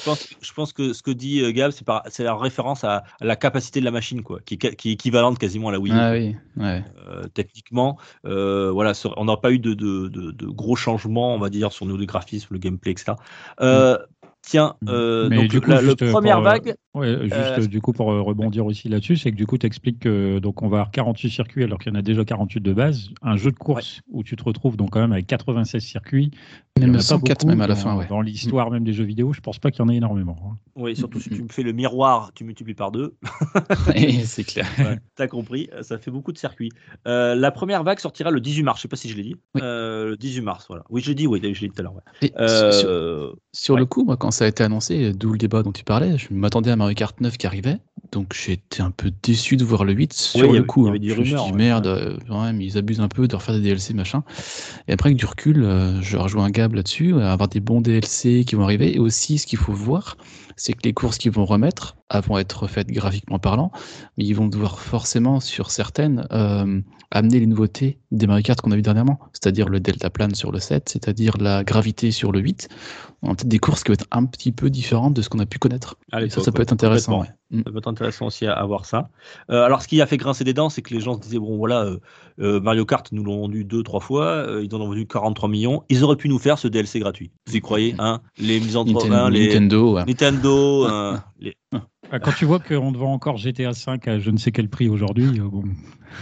Je 0.00 0.04
pense, 0.04 0.26
je 0.40 0.52
pense 0.54 0.72
que 0.72 0.92
ce 0.92 1.00
que 1.00 1.12
dit 1.12 1.40
euh, 1.40 1.52
Gab, 1.52 1.70
c'est 1.70 1.84
par- 1.86 2.02
c'est 2.08 2.24
la 2.24 2.34
référence 2.34 2.82
à, 2.82 3.04
à 3.20 3.24
la 3.24 3.36
capacité 3.36 3.78
de 3.78 3.84
la 3.84 3.92
machine, 3.92 4.24
quoi, 4.24 4.40
qui, 4.44 4.54
est- 4.54 4.74
qui 4.74 4.88
est 4.90 4.92
équivalente 4.94 5.38
quasiment 5.38 5.68
à 5.68 5.72
la 5.72 5.78
Wii. 5.78 5.92
U. 5.92 5.96
Ah 5.96 6.10
oui, 6.10 6.34
ouais. 6.56 6.82
Euh, 7.08 7.22
techniquement, 7.32 7.96
euh, 8.24 8.72
voilà, 8.72 8.92
on 9.16 9.26
n'a 9.26 9.36
pas 9.36 9.52
eu 9.52 9.60
de, 9.60 9.74
de, 9.74 10.08
de- 10.08 10.32
de 10.32 10.46
gros 10.46 10.74
changements, 10.74 11.32
on 11.32 11.38
va 11.38 11.48
dire, 11.48 11.70
sur 11.70 11.86
nos 11.86 11.96
graphismes, 12.04 12.48
le 12.54 12.58
gameplay, 12.58 12.90
etc. 12.90 13.12
Euh, 13.60 13.96
Tiens, 14.48 14.76
euh, 14.88 15.26
Mm. 15.26 15.28
Mais 15.30 15.36
donc 15.38 15.48
du 15.48 15.60
coup, 15.60 15.70
la, 15.70 15.82
juste 15.82 16.08
première 16.12 16.36
pour, 16.36 16.46
euh, 16.46 16.50
vague, 16.50 16.74
Ouais, 16.94 17.18
juste 17.24 17.34
Euh, 17.34 17.66
du 17.66 17.80
coup 17.82 17.92
pour 17.92 18.10
euh, 18.12 18.22
rebondir 18.22 18.64
aussi 18.64 18.88
là-dessus, 18.88 19.16
c'est 19.16 19.30
que 19.32 19.36
du 19.36 19.44
coup 19.44 19.58
tu 19.58 19.66
expliques 19.66 19.98
que 19.98 20.38
donc 20.38 20.62
on 20.62 20.68
va 20.68 20.78
avoir 20.78 20.90
48 20.92 21.28
circuits 21.30 21.64
alors 21.64 21.78
qu'il 21.78 21.92
y 21.92 21.96
en 21.96 21.98
a 21.98 22.02
déjà 22.02 22.24
48 22.24 22.60
de 22.62 22.72
base, 22.72 23.08
un 23.22 23.36
jeu 23.36 23.50
de 23.50 23.56
course 23.58 24.00
où 24.08 24.22
tu 24.22 24.34
te 24.36 24.44
retrouves 24.44 24.76
donc 24.78 24.90
quand 24.90 25.00
même 25.00 25.12
avec 25.12 25.26
96 25.26 25.82
circuits. 25.82 26.30
Il 26.78 26.82
y 26.82 26.84
en 26.84 26.88
Même 26.88 26.94
a 26.96 26.98
pas 26.98 27.02
104 27.04 27.38
beaucoup 27.40 27.48
même 27.48 27.60
à 27.60 27.66
la 27.66 27.74
dans- 27.74 27.80
fin, 27.80 27.96
ouais. 27.96 28.06
Dans 28.06 28.20
l'histoire 28.20 28.70
même 28.70 28.84
des 28.84 28.92
jeux 28.92 29.04
vidéo, 29.04 29.32
je 29.32 29.40
pense 29.40 29.58
pas 29.58 29.70
qu'il 29.70 29.80
y 29.80 29.82
en 29.82 29.88
ait 29.88 29.96
énormément. 29.96 30.36
hein. 30.46 30.56
oui, 30.76 30.94
surtout 30.94 31.20
si 31.20 31.30
Mm, 31.30 31.36
tu 31.36 31.42
me 31.42 31.48
fais 31.48 31.62
le 31.62 31.72
miroir, 31.72 32.30
tu 32.34 32.44
multiplies 32.44 32.74
par 32.74 32.92
deux. 32.92 33.14
C'est 34.24 34.44
clair. 34.44 34.66
Ouais, 34.78 34.98
T'as 35.16 35.26
compris, 35.26 35.68
ça 35.82 35.98
fait 35.98 36.10
beaucoup 36.10 36.32
de 36.32 36.38
circuits. 36.38 36.70
Euh, 37.06 37.34
la 37.34 37.50
première 37.50 37.82
vague 37.82 37.98
sortira 37.98 38.30
le 38.30 38.40
18 38.40 38.62
mars, 38.62 38.78
je 38.78 38.82
sais 38.82 38.88
pas 38.88 38.96
si 38.96 39.08
je 39.08 39.16
l'ai 39.16 39.22
dit. 39.22 39.36
Oui. 39.54 39.60
Euh, 39.64 40.10
le 40.10 40.16
18 40.16 40.40
mars, 40.42 40.66
voilà. 40.68 40.84
Oui, 40.90 41.00
je 41.02 41.08
l'ai 41.08 41.14
dit, 41.14 41.26
oui, 41.26 41.40
je 41.42 41.60
l'ai 41.60 41.68
dit 41.68 41.74
tout 41.74 41.80
à 41.80 41.82
l'heure. 41.82 41.94
Euh, 42.38 42.72
sur, 42.72 43.36
sur 43.52 43.74
ouais. 43.74 43.80
le 43.80 43.86
coup, 43.86 44.04
moi, 44.04 44.16
quand 44.16 44.30
ça 44.36 44.44
a 44.44 44.48
été 44.48 44.62
annoncé, 44.62 45.12
d'où 45.12 45.32
le 45.32 45.38
débat 45.38 45.62
dont 45.62 45.72
tu 45.72 45.84
parlais, 45.84 46.16
je 46.18 46.26
m'attendais 46.30 46.70
à 46.70 46.76
Mario 46.76 46.94
Kart 46.94 47.20
9 47.20 47.36
qui 47.36 47.46
arrivait. 47.46 47.78
Donc 48.12 48.34
j'étais 48.40 48.82
un 48.82 48.90
peu 48.92 49.10
déçu 49.22 49.56
de 49.56 49.64
voir 49.64 49.84
le 49.84 49.92
8 49.92 50.12
sur 50.12 50.52
le 50.52 50.58
avait- 50.58 50.66
coup. 50.66 50.86
y 50.86 50.90
hein. 50.90 50.94
Je 51.02 51.08
me 51.08 51.24
suis 51.24 51.34
rumeurs, 51.34 51.44
dit, 51.46 51.50
ouais. 51.52 51.56
merde, 51.56 51.86
euh, 51.86 52.16
ouais, 52.30 52.52
mais 52.52 52.64
ils 52.66 52.78
abusent 52.78 53.00
un 53.00 53.08
peu 53.08 53.26
de 53.26 53.34
refaire 53.34 53.54
des 53.56 53.60
DLC, 53.62 53.94
machin. 53.94 54.22
Et 54.86 54.92
après, 54.92 55.08
avec 55.08 55.18
du 55.18 55.26
recul, 55.26 55.64
euh, 55.64 56.00
je 56.02 56.16
rejoins 56.16 56.44
un 56.44 56.50
Gab 56.50 56.74
là-dessus, 56.74 57.14
euh, 57.14 57.26
avoir 57.32 57.48
des 57.48 57.60
bons 57.60 57.80
DLC 57.80 58.44
qui 58.46 58.54
vont 58.54 58.62
arriver. 58.62 58.94
Et 58.94 58.98
aussi, 59.00 59.38
ce 59.38 59.46
qu'il 59.46 59.58
faut 59.58 59.72
voir, 59.72 60.16
c'est 60.56 60.72
que 60.72 60.80
les 60.84 60.92
courses 60.92 61.18
qu'ils 61.18 61.30
vont 61.30 61.44
remettre 61.44 61.96
vont 62.26 62.38
être 62.38 62.62
refaites 62.62 62.88
graphiquement 62.88 63.38
parlant, 63.38 63.70
mais 64.16 64.24
ils 64.24 64.34
vont 64.34 64.46
devoir 64.46 64.78
forcément, 64.78 65.40
sur 65.40 65.70
certaines, 65.70 66.26
euh, 66.32 66.80
amener 67.10 67.40
les 67.40 67.46
nouveautés 67.46 67.98
des 68.10 68.26
Mario 68.26 68.42
Kart 68.42 68.60
qu'on 68.60 68.70
a 68.72 68.76
vu 68.76 68.82
dernièrement, 68.82 69.18
c'est-à-dire 69.32 69.68
le 69.68 69.80
delta 69.80 70.08
plane 70.10 70.34
sur 70.34 70.52
le 70.52 70.58
7, 70.58 70.88
c'est-à-dire 70.88 71.36
la 71.38 71.64
gravité 71.64 72.10
sur 72.10 72.32
le 72.32 72.40
8. 72.40 72.68
On 73.22 73.30
a 73.30 73.34
peut-être 73.34 73.48
des 73.48 73.58
courses 73.58 73.82
qui 73.82 73.88
vont 73.88 73.94
être 73.94 74.06
un 74.10 74.24
petit 74.24 74.52
peu 74.52 74.70
différentes 74.70 75.14
de 75.14 75.22
ce 75.22 75.28
qu'on 75.28 75.38
a 75.38 75.46
pu 75.46 75.58
connaître. 75.58 75.96
Allez, 76.12 76.26
Et 76.26 76.30
ça, 76.30 76.42
ça 76.42 76.52
peut 76.52 76.62
être 76.62 76.72
intéressant. 76.72 77.20
ouais. 77.20 77.28
Mm. 77.50 77.62
Ça 77.64 77.70
peut 77.70 77.78
être 77.78 77.88
intéressant 77.88 78.26
aussi 78.26 78.44
à, 78.46 78.52
à 78.54 78.64
voir 78.66 78.84
ça. 78.86 79.08
Euh, 79.50 79.62
alors, 79.64 79.80
ce 79.82 79.88
qui 79.88 80.00
a 80.00 80.06
fait 80.06 80.16
grincer 80.16 80.42
des 80.44 80.52
dents, 80.54 80.68
c'est 80.68 80.82
que 80.82 80.92
les 80.92 81.00
gens 81.00 81.14
se 81.14 81.20
disaient 81.20 81.38
bon, 81.38 81.56
voilà, 81.56 81.84
euh, 81.84 81.98
euh, 82.40 82.60
Mario 82.60 82.84
Kart, 82.84 83.06
nous 83.12 83.22
l'ont 83.22 83.40
vendu 83.40 83.64
deux, 83.64 83.82
trois 83.82 84.00
fois, 84.00 84.24
euh, 84.26 84.64
ils 84.64 84.74
en 84.74 84.80
ont 84.80 84.88
vendu 84.88 85.06
43 85.06 85.48
millions. 85.48 85.84
Ils 85.88 86.02
auraient 86.02 86.16
pu 86.16 86.28
nous 86.28 86.38
faire 86.38 86.58
ce 86.58 86.66
DLC 86.68 86.98
gratuit. 86.98 87.30
Vous 87.46 87.56
y 87.56 87.60
croyez 87.60 87.94
hein? 87.98 88.20
Les 88.38 88.58
mises 88.58 88.76
en 88.76 88.84
Nintendo, 88.84 89.14
hein, 89.14 89.30
les 89.30 89.46
Nintendo, 89.46 89.94
ouais. 89.94 90.04
Nintendo, 90.06 90.86
les- 91.40 91.56
Ah, 92.10 92.20
Quand 92.20 92.32
tu 92.32 92.44
vois 92.44 92.58
qu'on 92.60 92.92
te 92.92 92.98
vend 92.98 93.12
encore 93.12 93.36
GTA 93.36 93.70
V 93.70 93.98
à 94.06 94.18
je 94.18 94.30
ne 94.30 94.38
sais 94.38 94.52
quel 94.52 94.68
prix 94.68 94.88
aujourd'hui, 94.88 95.40
bon. 95.40 95.64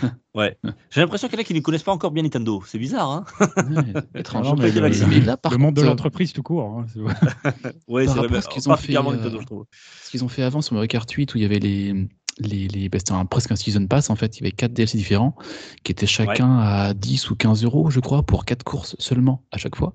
Ouais. 0.35 0.57
J'ai 0.91 1.01
l'impression 1.01 1.29
qu'il 1.29 1.37
y 1.37 1.41
en 1.41 1.43
a 1.43 1.45
qui 1.45 1.55
ne 1.55 1.61
connaissent 1.61 1.85
pas 1.85 1.93
encore 1.93 2.11
bien 2.11 2.25
Nintendo. 2.25 2.61
C'est 2.67 2.79
bizarre, 2.79 3.09
hein 3.11 3.25
Ouais, 3.57 4.21
étrange. 4.21 4.47
Non, 4.49 4.57
mais 4.57 4.73
le- 4.73 5.07
Mais 5.07 5.21
là, 5.21 5.37
par 5.37 5.53
le 5.53 5.59
monde 5.59 5.75
de 5.75 5.81
contre, 5.81 5.91
l'entreprise 5.91 6.33
tout 6.33 6.43
court. 6.43 6.65
hein, 6.65 6.87
c'est- 6.93 6.99
Ouais, 7.89 8.05
Par 8.07 8.15
c'est 8.15 8.21
vrai. 8.21 8.23
rapport 8.23 8.25
à 8.25 8.29
mais 8.31 8.41
ce 8.41 8.49
qu'ils 8.49 8.69
ont 8.69 8.77
fait, 8.77 8.93
Nintendo, 8.95 9.37
euh, 9.37 9.41
je 9.41 9.47
trouve. 9.47 9.65
ce 10.03 10.11
qu'ils 10.11 10.25
ont 10.25 10.29
fait 10.29 10.43
avant 10.43 10.61
sur 10.61 10.75
Mario 10.75 10.89
Kart 10.89 11.09
8 11.09 11.35
où 11.35 11.39
il 11.39 11.43
y 11.43 11.45
avait 11.45 11.61
les 11.61 12.09
les, 12.41 12.67
les 12.67 12.89
bah, 12.89 12.99
c'était 12.99 13.13
un- 13.13 13.27
presque 13.27 13.53
un 13.53 13.55
season 13.57 13.87
pass 13.87 14.11
en 14.11 14.17
fait 14.17 14.37
il 14.39 14.41
y 14.41 14.43
avait 14.43 14.51
quatre 14.51 14.73
DLC 14.73 14.99
différents 14.99 15.37
qui 15.85 15.93
étaient 15.93 16.05
chacun 16.05 16.59
à 16.59 16.93
10 16.93 17.31
ou 17.31 17.37
15 17.37 17.63
euros 17.63 17.91
je 17.91 18.01
crois 18.01 18.25
pour 18.25 18.45
quatre 18.45 18.65
courses 18.65 18.97
seulement 18.99 19.45
à 19.53 19.57
chaque 19.57 19.77
fois 19.77 19.95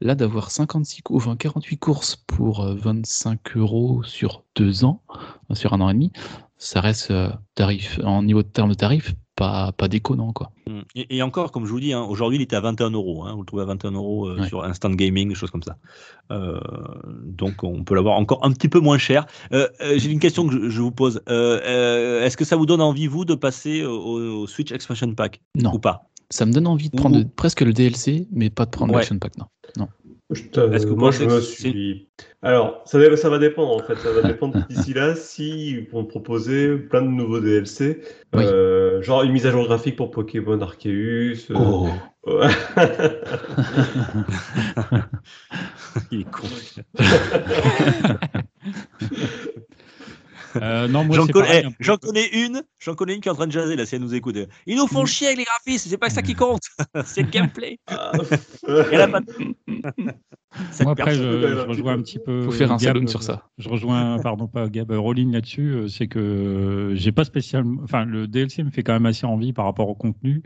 là 0.00 0.16
d'avoir 0.16 0.50
56 0.50 1.02
cou- 1.02 1.14
enfin 1.18 1.36
48 1.36 1.76
courses 1.76 2.16
pour 2.16 2.64
euh, 2.64 2.74
25 2.74 3.56
euros 3.56 4.02
sur 4.02 4.42
deux 4.56 4.84
ans 4.84 5.02
euh, 5.52 5.54
sur 5.54 5.72
un 5.72 5.80
an 5.80 5.88
et 5.88 5.92
demi 5.94 6.10
ça 6.56 6.80
reste 6.80 7.12
euh, 7.12 7.30
tarif 7.54 8.00
en 8.02 8.24
niveau 8.24 8.42
de 8.42 8.48
terme 8.48 8.70
de 8.70 8.74
tarif 8.74 9.14
pas 9.38 9.72
pas 9.72 9.88
déconnant 9.88 10.32
quoi 10.32 10.50
Mm. 10.66 10.80
Et, 10.96 11.16
et 11.16 11.22
encore, 11.22 11.50
comme 11.50 11.64
je 11.64 11.70
vous 11.70 11.80
dis, 11.80 11.94
hein, 11.94 12.02
aujourd'hui, 12.02 12.36
il 12.38 12.42
était 12.42 12.54
à 12.56 12.60
21 12.60 12.90
euros. 12.90 13.24
hein. 13.24 13.32
Vous 13.32 13.40
le 13.40 13.46
trouvez 13.46 13.62
à 13.62 13.64
21 13.64 13.92
euros 13.92 14.28
euh, 14.28 14.38
Ouais. 14.40 14.46
sur 14.48 14.62
Instant 14.64 14.90
Gaming, 14.90 15.30
des 15.30 15.34
choses 15.34 15.50
comme 15.50 15.62
ça. 15.62 15.78
Euh, 16.30 16.60
donc, 17.24 17.62
on 17.64 17.84
peut 17.84 17.94
l'avoir 17.94 18.18
encore 18.18 18.44
un 18.44 18.52
petit 18.52 18.68
peu 18.68 18.80
moins 18.80 18.98
cher. 18.98 19.24
Euh, 19.52 19.66
J'ai 19.96 20.10
une 20.10 20.20
question 20.20 20.46
que 20.46 20.52
je, 20.52 20.68
je 20.68 20.82
vous 20.82 20.90
pose. 20.90 21.22
Euh, 21.30 22.22
Est-ce 22.22 22.36
que 22.36 22.44
ça 22.44 22.56
vous 22.56 22.66
donne 22.66 22.82
envie, 22.82 23.06
vous, 23.06 23.24
de 23.24 23.34
passer 23.34 23.82
au, 23.84 24.42
au 24.42 24.46
Switch 24.46 24.72
Expansion 24.72 25.14
Pack 25.14 25.40
non 25.54 25.72
ou 25.74 25.78
pas? 25.78 26.02
Ça 26.30 26.44
me 26.44 26.52
donne 26.52 26.66
envie 26.66 26.90
de 26.90 26.96
prendre 26.96 27.22
presque 27.36 27.62
le 27.62 27.72
DLC 27.72 28.28
mais 28.30 28.50
pas 28.50 28.66
de 28.66 28.70
prendre 28.70 28.92
Ouais. 28.92 28.98
l'action 28.98 29.18
pack 29.18 29.38
non 29.38 29.46
te- 29.62 29.80
Est-ce 30.30 30.84
que 30.84 30.90
vous 30.90 30.96
moi, 30.96 31.08
pensez 31.10 31.24
je 31.24 31.30
me 31.34 31.40
suis. 31.40 32.10
Alors, 32.42 32.82
ça, 32.84 32.98
va 32.98 33.38
dépendre 33.38 33.72
en 33.72 33.78
fait. 33.78 33.96
Ça 33.96 34.12
va 34.12 34.20
dépendre 34.22 34.62
d'ici 34.68 34.92
là 34.92 35.16
s'ils 35.16 35.88
vont 35.88 36.04
proposer 36.04 36.76
plein 36.76 37.00
de 37.00 37.08
nouveaux 37.08 37.40
DLC. 37.40 38.02
Oui. 38.34 38.44
Euh, 38.44 39.00
genre 39.00 39.22
une 39.22 39.32
mise 39.32 39.46
à 39.46 39.50
jour 39.50 39.64
graphique 39.64 39.96
pour 39.96 40.10
Pokémon 40.10 40.60
Arceus. 40.60 41.50
euh, 41.50 41.54
oh. 41.54 41.88
Il 46.10 46.20
est 46.20 46.30
con. 46.30 46.46
Euh, 50.56 50.88
non, 50.88 51.04
moi, 51.04 51.16
J'en 51.16 51.26
connais, 51.26 51.46
pareil, 51.46 51.60
eh, 51.62 51.66
un 51.66 51.70
peu. 51.70 51.76
j'en 51.80 51.96
connais 51.96 52.26
une, 52.28 52.62
j'en 52.78 52.94
connais 52.94 53.14
une 53.14 53.20
qui 53.20 53.28
est 53.28 53.32
en 53.32 53.34
train 53.34 53.46
de 53.46 53.52
jaser 53.52 53.76
là, 53.76 53.86
si 53.86 53.94
elle 53.96 54.00
nous 54.02 54.14
écoute. 54.14 54.36
Ils 54.66 54.76
nous 54.76 54.86
font 54.86 55.02
Mm. 55.02 55.06
chier 55.06 55.26
avec 55.28 55.38
les 55.38 55.44
graphismes, 55.44 55.90
c'est 55.90 55.98
pas 55.98 56.10
ça 56.10 56.22
qui 56.22 56.34
compte, 56.34 56.62
c'est 57.04 57.22
le 57.22 57.28
gameplay. 57.30 57.78
Elle 58.92 59.00
a 59.00 59.08
pas 59.08 59.20
Moi, 60.80 60.92
après, 60.92 61.14
je, 61.14 61.60
rejoins 61.66 61.94
peu. 61.94 61.98
un 62.00 62.02
petit 62.02 62.18
peu. 62.18 62.42
faut 62.42 62.50
faire 62.50 62.72
un 62.72 62.76
Gab, 62.78 62.94
salon 62.96 63.06
sur 63.06 63.22
ça 63.22 63.48
Je 63.58 63.68
rejoins, 63.68 64.18
pardon, 64.22 64.46
pas 64.48 64.68
Gab, 64.68 64.90
euh, 64.90 64.98
Rolling 64.98 65.30
là-dessus. 65.32 65.72
euh, 65.72 65.88
C'est 65.88 66.08
que 66.08 66.18
euh, 66.18 66.94
j'ai 66.94 67.12
pas 67.12 67.24
spécialement. 67.24 67.80
Enfin, 67.84 68.04
le 68.04 68.26
DLC 68.26 68.62
me 68.64 68.70
fait 68.70 68.82
quand 68.82 68.94
même 68.94 69.06
assez 69.06 69.26
envie 69.26 69.52
par 69.52 69.66
rapport 69.66 69.88
au 69.88 69.94
contenu, 69.94 70.42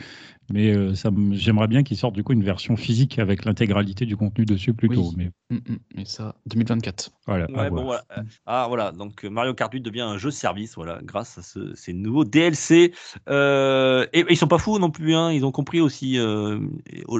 mais 0.51 0.75
euh, 0.75 0.93
j'aimerais 1.33 1.69
bien 1.69 1.83
qu'il 1.83 1.97
sorte 1.97 2.15
du 2.15 2.23
coup 2.25 2.33
une 2.33 2.45
version 2.45 2.77
physique 2.77 3.19
avec 3.19 3.45
l'intégralité 3.45 4.07
du 4.07 4.17
contenu 4.17 4.45
dessus 4.45 4.75
plutôt. 4.75 5.03
Oui. 5.11 5.15
Mais 5.17 5.31
Mm, 5.51 5.57
mm. 5.57 5.77
mais 5.97 6.05
ça 6.07 6.35
2024 6.47 7.11
voilà. 7.27 7.47
bon, 7.47 7.69
voir. 7.69 7.85
voilà. 7.85 8.05
Ah, 8.47 8.65
voilà. 8.69 8.91
Donc, 8.91 9.23
euh, 9.25 9.29
Mario 9.29 9.53
Kart 9.53 9.71
8 9.71 9.81
devient 9.83 10.01
un 10.01 10.17
jeu 10.17 10.31
de 10.31 10.35
service, 10.35 10.77
voilà, 10.77 11.01
grâce 11.03 11.37
à 11.37 11.43
ce- 11.43 11.75
ces 11.75 11.93
nouveaux 11.93 12.25
DLC. 12.25 12.93
Euh, 13.29 14.07
et, 14.15 14.21
et 14.21 14.27
ils 14.31 14.37
sont 14.37 14.47
pas 14.49 14.57
fous 14.59 14.79
non 14.79 14.91
plus, 14.91 15.15
hein. 15.15 15.31
Ils 15.31 15.45
ont 15.45 15.53
compris 15.53 15.81
aussi, 15.83 16.19
euh, 16.19 16.59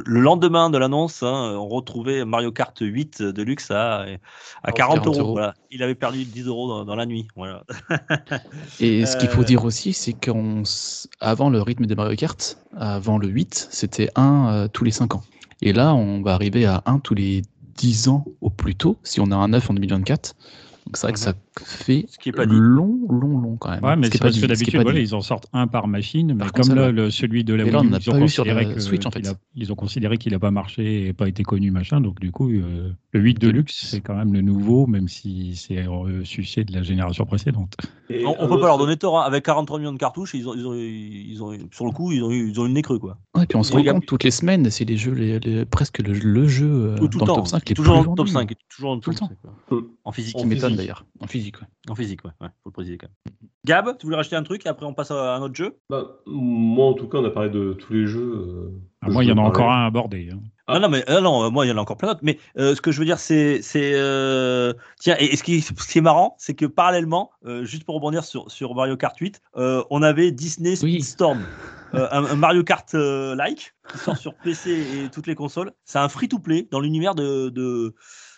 le 0.07 0.21
lendemain 0.21 0.71
de 0.71 0.79
l'annonce, 0.79 1.23
hein, 1.23 1.57
on 1.59 1.69
retrouvait 1.69 2.25
Mario 2.25 2.53
Kart 2.53 2.77
8 2.81 3.21
de 3.23 3.43
luxe 3.43 3.71
à, 3.71 4.07
à 4.63 4.73
40, 4.73 5.03
40 5.03 5.07
euros. 5.07 5.19
euros. 5.19 5.33
Voilà. 5.33 5.55
Il 5.71 5.83
avait 5.83 5.95
perdu 5.95 6.25
10 6.25 6.47
euros 6.47 6.69
dans, 6.69 6.85
dans 6.87 6.97
la 6.97 7.05
nuit. 7.05 7.29
Voilà. 7.37 7.65
Et 8.81 9.07
ce 9.07 9.17
qu'il 9.17 9.29
faut 9.29 9.43
Euh, 9.43 9.45
dire 9.45 9.65
aussi, 9.65 9.93
c'est 9.93 10.13
qu'avant 10.15 11.51
le 11.51 11.61
rythme 11.63 11.87
des 11.87 11.95
Mario 11.95 12.17
Kart, 12.17 12.59
avant 12.77 13.12
le 13.19 13.29
8, 13.29 13.69
c'était 13.71 14.11
un 14.17 14.49
euh, 14.49 14.69
tous 14.69 14.85
les 14.85 14.91
5 14.91 15.15
ans. 15.15 15.23
Et 15.61 15.73
là, 15.73 15.95
on 15.95 16.23
va 16.23 16.35
arriver 16.35 16.67
à 16.67 16.83
un 16.87 16.99
tous 16.99 17.15
les 17.15 17.43
10 17.77 18.09
ans 18.09 18.25
au 18.41 18.51
plus 18.51 18.75
tôt, 18.75 18.97
si 19.03 19.21
on 19.21 19.31
a 19.31 19.37
un 19.37 19.49
9 19.49 19.71
en 19.71 19.75
2024. 19.75 20.35
Donc 20.87 20.97
c'est 20.97 21.07
vrai 21.07 21.13
que 21.13 21.19
ça 21.19 21.35
fait 21.63 22.07
Ce 22.09 22.19
qui 22.19 22.31
est 22.31 22.33
pas 22.33 22.47
dit. 22.47 22.55
long, 22.57 22.99
long, 23.09 23.39
long 23.39 23.52
quand 23.63 23.71
même. 23.71 23.85
Ouais, 23.85 23.97
mais 23.97 24.07
Ce 24.07 24.11
qui 24.11 24.17
est 24.17 24.19
c'est 24.19 24.19
pas 24.19 24.25
parce 24.27 24.37
que 24.37 24.41
qui 24.43 24.47
d'habitude, 24.49 24.83
voilà, 24.83 24.99
ils 25.01 25.15
en 25.15 25.21
sortent 25.21 25.47
un 25.53 25.67
par 25.67 25.87
machine, 25.89 26.33
mais 26.35 26.39
Par 26.39 26.53
comme 26.53 26.75
là, 26.75 26.91
le, 26.91 27.11
celui 27.11 27.45
de 27.45 27.55
la 27.55 27.65
Mais 27.65 27.71
Wii 27.75 27.89
ils 28.01 28.11
ont 28.11 28.19
considéré 28.19 28.65
que- 28.75 28.81
Switch, 28.81 29.07
en 29.07 29.11
fait. 29.11 29.21
qu'il 29.21 29.29
a- 29.31 29.35
ils 29.55 29.73
ont 29.73 29.75
considéré 29.77 30.19
qu'il 30.19 30.33
n'a 30.33 30.39
pas 30.39 30.51
marché 30.51 31.07
et 31.07 31.13
pas 31.13 31.29
été 31.29 31.43
connu, 31.45 31.71
machin. 31.71 32.01
Donc, 32.01 32.19
du 32.21 32.31
coup, 32.33 32.51
euh, 32.51 32.91
le 33.13 33.21
8 33.21 33.39
Deluxe, 33.41 33.87
c'est 33.87 34.01
quand 34.01 34.15
même 34.17 34.33
le 34.33 34.41
nouveau, 34.43 34.87
même 34.87 35.09
si 35.09 35.55
c'est 35.57 35.85
ressuscité 35.87 36.65
de 36.65 36.73
la 36.75 36.83
génération 36.83 37.25
précédente. 37.25 37.77
Et 38.11 38.27
On, 38.27 38.37
on 38.41 38.45
un 38.45 38.49
peut 38.49 38.61
pas 38.61 38.67
leur 38.67 38.79
donner 38.79 38.97
tort. 38.97 39.19
hein. 39.21 39.25
Avec 39.25 39.45
43 39.45 39.79
millions 39.79 39.93
de 39.93 39.99
cartouches, 39.99 40.35
ils 40.35 40.49
ont, 40.49 40.55
ils 40.55 40.67
ont, 40.67 40.75
ils 40.75 41.43
ont, 41.43 41.57
sur 41.71 41.87
le 41.87 41.93
coup, 41.93 42.13
ils 42.13 42.23
ont 42.23 42.31
eu, 42.31 42.51
ils 42.51 42.61
ont 42.61 42.65
eu 42.65 42.69
le 42.69 42.75
nez 42.75 42.83
creux, 42.83 42.99
quoi. 42.99 43.19
Ouais, 43.37 43.47
puis 43.47 43.57
on 43.57 43.63
se 43.63 43.73
rend 43.73 43.83
compte 43.85 44.07
toutes 44.07 44.25
les 44.25 44.31
semaines, 44.31 44.69
c'est 44.71 44.85
les 44.85 44.97
jeux, 44.97 45.13
les, 45.13 45.39
les- 45.41 45.65
presque 45.65 45.99
le, 46.01 46.13
le 46.13 46.49
jeu 46.49 46.67
euh, 46.71 46.97
Tout, 46.97 47.09
tout 47.09 47.19
dans 47.19 47.27
le 47.27 47.33
top 47.35 47.47
5 47.47 47.69
les 47.69 47.75
toujours 47.75 47.95
plus 48.01 48.05
dans 48.05 48.11
le 48.13 48.17
top 48.17 48.27
vendus. 48.29 48.33
5. 48.33 48.53
Toujours 48.69 48.91
dans 48.91 48.95
le 48.97 49.01
Tout 49.01 49.11
le 49.11 49.17
top 49.17 49.29
temps. 49.29 49.35
5, 49.71 49.71
quoi. 49.71 49.81
En 50.05 50.13
physique. 50.13 50.37
Qui 50.37 50.43
En 50.43 50.47
m'étonne 50.47 50.71
physique. 50.71 50.77
d'ailleurs, 50.77 51.07
en 51.21 51.27
physique. 51.27 51.61
ouais. 51.61 51.67
En 51.89 51.95
physique, 51.95 52.25
ouais. 52.25 52.31
ouais. 52.41 52.49
Faut 52.63 52.71
le 52.71 52.73
préciser 52.73 52.99
quand 52.99 53.09
même. 53.09 53.49
Gab, 53.65 53.97
tu 53.99 54.07
voulais 54.07 54.17
rajouter 54.17 54.37
un 54.37 54.43
truc 54.43 54.67
et 54.67 54.69
après 54.69 54.87
on 54.87 54.95
passe 54.95 55.11
à 55.13 55.37
un 55.37 55.43
autre 55.43 55.55
jeu? 55.55 55.79
Bah, 55.89 56.05
moi, 56.27 56.87
en 56.87 56.95
tout 56.95 57.09
cas, 57.09 57.19
on 57.19 57.25
a 57.25 57.31
parlé 57.31 57.51
de 57.51 57.75
tous 57.75 57.93
les 57.93 58.07
jeux. 58.07 58.33
euh, 58.35 58.71
Ah, 59.03 59.09
moi, 59.11 59.23
il 59.25 59.29
y 59.29 59.33
en 59.33 59.39
a 59.39 59.43
encore 59.43 59.71
un 59.71 59.85
à 59.85 59.87
aborder. 59.87 60.31
hein. 60.33 60.41
Ah. 60.67 60.75
Non, 60.75 60.81
non, 60.83 60.89
mais 60.91 61.09
euh, 61.11 61.21
non, 61.21 61.45
euh, 61.45 61.51
moi, 61.51 61.65
il 61.67 61.69
y 61.69 61.73
en 61.73 61.77
a 61.77 61.81
encore 61.81 61.97
plein 61.97 62.09
d'autres. 62.09 62.21
Mais 62.23 62.39
euh, 62.59 62.75
ce 62.75 62.81
que 62.81 62.91
je 62.93 62.99
veux 62.99 63.05
dire, 63.05 63.19
c'est. 63.19 63.63
c'est 63.63 63.93
euh, 63.95 64.73
Tiens, 64.99 65.17
et, 65.19 65.27
et 65.33 65.37
ce, 65.37 65.43
qui, 65.43 65.61
ce 65.61 65.73
qui 65.73 65.99
est 65.99 66.03
marrant, 66.03 66.35
c'est 66.39 66.55
que 66.55 66.67
parallèlement, 66.67 67.31
euh, 67.47 67.65
juste 67.65 67.85
pour 67.85 67.95
rebondir 67.97 68.25
sur, 68.25 68.51
sur 68.51 68.75
Mario 68.75 68.97
Kart 68.97 69.17
8, 69.17 69.41
euh, 69.57 69.83
on 69.91 70.03
avait 70.03 70.31
Disney 70.33 70.71
Oui. 70.83 70.95
Speedstorm, 71.01 71.41
euh, 71.95 72.09
un, 72.11 72.25
un 72.25 72.37
Mario 72.37 72.63
Kart-like, 72.65 73.75
qui 73.93 73.99
sort 73.99 74.17
sur 74.17 74.35
PC 74.35 74.71
et 74.71 75.11
toutes 75.11 75.27
les 75.27 75.35
consoles. 75.35 75.73
C'est 75.85 75.99
un 75.99 76.09
free-to-play 76.09 76.69
dans 76.71 76.81
l'univers 76.81 77.15
de. 77.15 77.49
de 77.51 77.95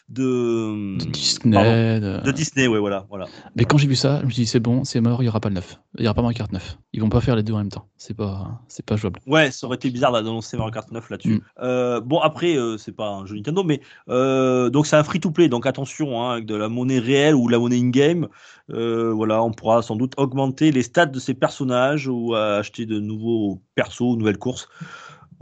de, 0.08 0.98
De 0.98 1.10
Disney. 1.10 1.54
pardon, 1.54 1.70
de- 1.70 2.22
de 2.24 2.30
Disney, 2.32 2.66
ouais, 2.66 2.78
voilà. 2.78 3.06
voilà. 3.08 3.26
Mais 3.56 3.64
quand 3.64 3.78
j'ai 3.78 3.88
vu 3.88 3.96
ça, 3.96 4.20
je 4.20 4.26
me 4.26 4.30
suis 4.30 4.42
dit 4.42 4.46
c'est 4.46 4.60
bon, 4.60 4.84
c'est 4.84 5.00
mort, 5.00 5.22
il 5.22 5.24
n'y 5.24 5.28
aura 5.28 5.40
pas 5.40 5.48
le 5.48 5.54
9. 5.54 5.80
Il 5.96 6.02
n'y 6.02 6.06
aura 6.08 6.14
pas 6.14 6.22
Mario 6.22 6.36
Kart 6.36 6.52
9. 6.52 6.78
Ils 6.92 7.00
vont 7.00 7.08
pas 7.08 7.20
faire 7.20 7.36
les 7.36 7.42
deux 7.42 7.54
en 7.54 7.58
même 7.58 7.70
temps. 7.70 7.86
C'est 7.96 8.14
pas, 8.14 8.60
c'est 8.68 8.84
pas 8.84 8.96
jouable. 8.96 9.20
Ouais, 9.26 9.50
ça 9.50 9.66
aurait 9.66 9.76
été 9.76 9.90
bizarre 9.90 10.12
d'annoncer 10.12 10.56
Mario 10.56 10.72
Kart 10.72 10.90
9 10.90 11.08
là-dessus. 11.10 11.34
Mm. 11.36 11.40
Euh, 11.62 12.00
bon, 12.00 12.18
après, 12.20 12.56
euh, 12.56 12.76
c'est 12.76 12.92
pas 12.94 13.08
un 13.08 13.26
jeu 13.26 13.36
Nintendo, 13.36 13.64
mais 13.64 13.80
euh, 14.10 14.68
donc 14.70 14.86
c'est 14.86 14.96
un 14.96 15.04
free-to-play, 15.04 15.48
donc 15.48 15.66
attention, 15.66 16.22
hein, 16.22 16.32
avec 16.32 16.46
de 16.46 16.54
la 16.54 16.68
monnaie 16.68 16.98
réelle 16.98 17.34
ou 17.34 17.46
de 17.46 17.52
la 17.52 17.58
monnaie 17.58 17.78
in-game. 17.78 18.28
Euh, 18.70 19.12
voilà, 19.12 19.42
on 19.42 19.52
pourra 19.52 19.82
sans 19.82 19.96
doute 19.96 20.12
augmenter 20.16 20.70
les 20.72 20.82
stats 20.82 21.06
de 21.06 21.18
ces 21.18 21.34
personnages 21.34 22.08
ou 22.08 22.34
acheter 22.34 22.86
de 22.86 22.98
nouveaux 23.00 23.62
persos, 23.74 24.16
nouvelles 24.16 24.38
courses. 24.38 24.68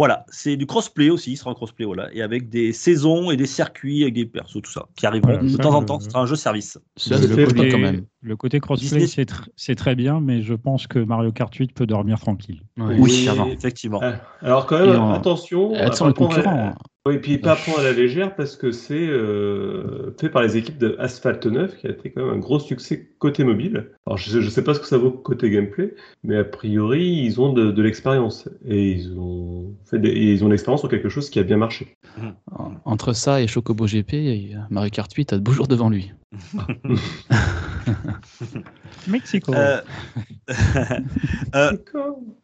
Voilà, 0.03 0.27
c'est 0.31 0.57
du 0.57 0.67
crossplay 0.67 1.11
aussi, 1.11 1.31
il 1.31 1.37
sera 1.37 1.51
en 1.51 1.55
crossplay, 1.55 1.85
voilà, 1.85 2.13
et 2.13 2.23
avec 2.23 2.49
des 2.49 2.73
saisons 2.73 3.31
et 3.31 3.37
des 3.37 3.47
circuits 3.47 4.03
avec 4.03 4.15
des 4.15 4.27
persos, 4.27 4.61
tout 4.61 4.73
ça, 4.73 4.89
qui 4.97 5.07
arriveront 5.07 5.29
Voilà, 5.35 5.45
de 5.45 5.49
ça, 5.49 5.59
temps 5.59 5.75
en 5.75 5.85
temps. 5.85 6.01
Ce 6.01 6.11
sera 6.11 6.23
un 6.23 6.27
jeu 6.27 6.35
service. 6.35 6.77
C'est 6.97 7.17
fait- 7.19 7.45
cool 7.45 7.71
quand 7.71 7.79
même. 7.79 8.07
Le 8.23 8.37
côté 8.37 8.61
crossplay, 8.61 9.07
c'est 9.09 9.29
tr- 9.29 9.49
c'est 9.57 9.75
très 9.75 9.95
bien, 9.97 10.21
mais 10.21 10.43
je 10.43 10.55
pense 10.55 10.87
que 10.87 10.99
Mario 11.01 11.33
Kart 11.33 11.53
8 11.55 11.73
peut 11.75 11.87
dormir 11.87 12.21
tranquille. 12.21 12.63
Ouais. 12.79 12.97
Oui, 12.99 13.29
effectivement. 13.53 13.99
Ah, 14.03 14.15
Alors, 14.41 14.67
quand 14.67 14.79
même, 14.79 14.95
Et 14.95 14.97
en- 14.97 15.11
attention. 15.13 15.73
Elles 15.75 15.89
à 15.91 15.93
sont 15.93 16.05
pas 16.05 16.09
les 16.11 16.15
prendre- 16.15 16.35
concurrents. 16.37 16.67
hein. 16.69 16.75
Oui, 17.05 17.19
puis 17.19 17.39
pas 17.39 17.57
prendre 17.57 17.81
à 17.81 17.83
la 17.83 17.93
légère 17.93 18.37
parce 18.37 18.55
que 18.55 18.71
c'est 18.71 18.95
euh, 19.09 20.15
fait 20.21 20.29
par 20.29 20.41
les 20.43 20.57
équipes 20.57 20.79
de 20.79 20.95
Asphalt 21.01 21.45
9 21.47 21.77
qui 21.79 21.89
a 21.89 21.91
été 21.91 22.13
quand 22.13 22.25
même 22.25 22.35
un 22.35 22.39
gros 22.39 22.61
succès 22.61 23.11
côté 23.19 23.43
mobile. 23.43 23.91
Alors 24.07 24.19
je 24.19 24.39
ne 24.39 24.49
sais 24.49 24.63
pas 24.63 24.73
ce 24.73 24.79
que 24.79 24.87
ça 24.87 24.99
vaut 24.99 25.11
côté 25.11 25.51
gameplay, 25.51 25.95
mais 26.23 26.37
a 26.37 26.45
priori 26.45 27.05
ils 27.25 27.41
ont 27.41 27.53
de, 27.53 27.73
de 27.73 27.83
l'expérience 27.83 28.49
et 28.65 28.93
ils 28.93 29.19
ont 29.19 29.75
fait 29.91 29.99
des- 29.99 30.11
et 30.11 30.33
ils 30.33 30.45
ont 30.45 30.49
l'expérience 30.49 30.79
sur 30.79 30.89
quelque 30.89 31.09
chose 31.09 31.29
qui 31.29 31.41
a 31.41 31.43
bien 31.43 31.57
marché. 31.57 31.97
En- 32.53 32.71
Entre 32.85 33.15
ça 33.15 33.43
et 33.43 33.49
Chocobo 33.49 33.87
GP, 33.87 34.13
et 34.15 34.53
Mario 34.71 34.91
Kart 34.91 35.13
8 35.13 35.33
a 35.33 35.39
de 35.39 35.43
beaux 35.43 35.51
jours 35.53 35.67
devant 35.67 35.91
lui. 35.91 36.13
Mexico. 39.07 39.55
Euh, 39.55 39.81
euh. 41.55 41.77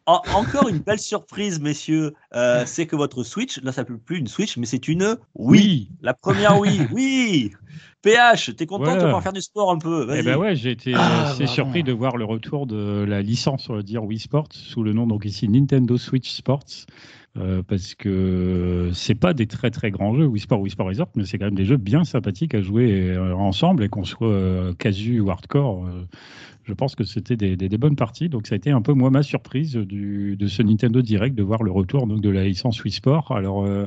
En- 0.05 0.21
encore 0.35 0.67
une 0.67 0.79
belle 0.79 0.99
surprise, 0.99 1.59
messieurs, 1.59 2.13
euh, 2.35 2.63
c'est 2.65 2.85
que 2.85 2.95
votre 2.95 3.23
Switch, 3.23 3.61
là 3.61 3.71
ça 3.71 3.81
ne 3.81 3.87
peut 3.87 3.97
plus 3.97 4.17
une 4.17 4.27
Switch, 4.27 4.57
mais 4.57 4.65
c'est 4.65 4.87
une 4.87 5.17
Wii. 5.35 5.89
La 6.01 6.13
première 6.13 6.59
Wii, 6.59 6.87
oui 6.91 7.51
PH, 8.01 8.55
t'es 8.55 8.65
content 8.65 8.95
de 8.95 9.01
pouvoir 9.01 9.21
faire 9.21 9.33
du 9.33 9.41
sport 9.41 9.71
un 9.71 9.77
peu 9.77 10.07
Eh 10.15 10.23
ben 10.23 10.37
ouais, 10.37 10.55
j'ai 10.55 10.71
été 10.71 10.93
Ah, 10.95 11.31
assez 11.31 11.47
surpris 11.47 11.83
de 11.83 11.91
voir 11.91 12.15
le 12.15 12.25
retour 12.25 12.65
de 12.65 13.03
la 13.07 13.21
licence, 13.21 13.69
on 13.69 13.75
va 13.75 13.81
dire, 13.81 14.03
Wii 14.05 14.19
Sports, 14.19 14.47
sous 14.51 14.83
le 14.83 14.93
nom 14.93 15.05
donc 15.05 15.25
ici 15.25 15.49
Nintendo 15.49 15.97
Switch 15.97 16.31
Sports. 16.31 16.63
Euh, 17.37 17.61
parce 17.61 17.93
que 17.93 18.89
c'est 18.93 19.15
pas 19.15 19.33
des 19.33 19.45
très 19.45 19.69
très 19.69 19.91
grands 19.91 20.15
jeux, 20.15 20.25
Wii 20.25 20.41
Sport, 20.41 20.61
Wii 20.61 20.71
Sport 20.71 20.87
Resort, 20.87 21.09
mais 21.15 21.25
c'est 21.25 21.37
quand 21.37 21.45
même 21.45 21.55
des 21.55 21.65
jeux 21.65 21.77
bien 21.77 22.03
sympathiques 22.03 22.55
à 22.55 22.61
jouer 22.61 23.11
euh, 23.11 23.33
ensemble 23.35 23.83
et 23.83 23.89
qu'on 23.89 24.03
soit 24.03 24.27
euh, 24.27 24.73
casu 24.73 25.19
ou 25.19 25.29
hardcore. 25.29 25.87
Je 26.65 26.73
pense 26.73 26.95
que 26.95 27.03
c'était 27.03 27.35
des, 27.35 27.55
des- 27.57 27.69
des 27.69 27.77
bonnes 27.77 27.95
parties. 27.95 28.29
Donc 28.29 28.45
ça 28.47 28.55
a 28.55 28.57
été 28.57 28.69
un 28.71 28.81
peu 28.81 28.93
moi 28.93 29.09
ma 29.09 29.23
surprise 29.23 29.73
du, 29.75 30.35
de 30.37 30.47
ce 30.47 30.61
Nintendo 30.61 31.01
Direct 31.01 31.35
de 31.35 31.41
voir 31.43 31.63
le 31.63 31.71
retour 31.71 32.05
donc, 32.05 32.21
de 32.21 32.29
la 32.29 32.43
licence 32.45 32.83
Wii 32.83 32.91
Sport. 32.93 33.31
Alors 33.31 33.65
euh, 33.65 33.85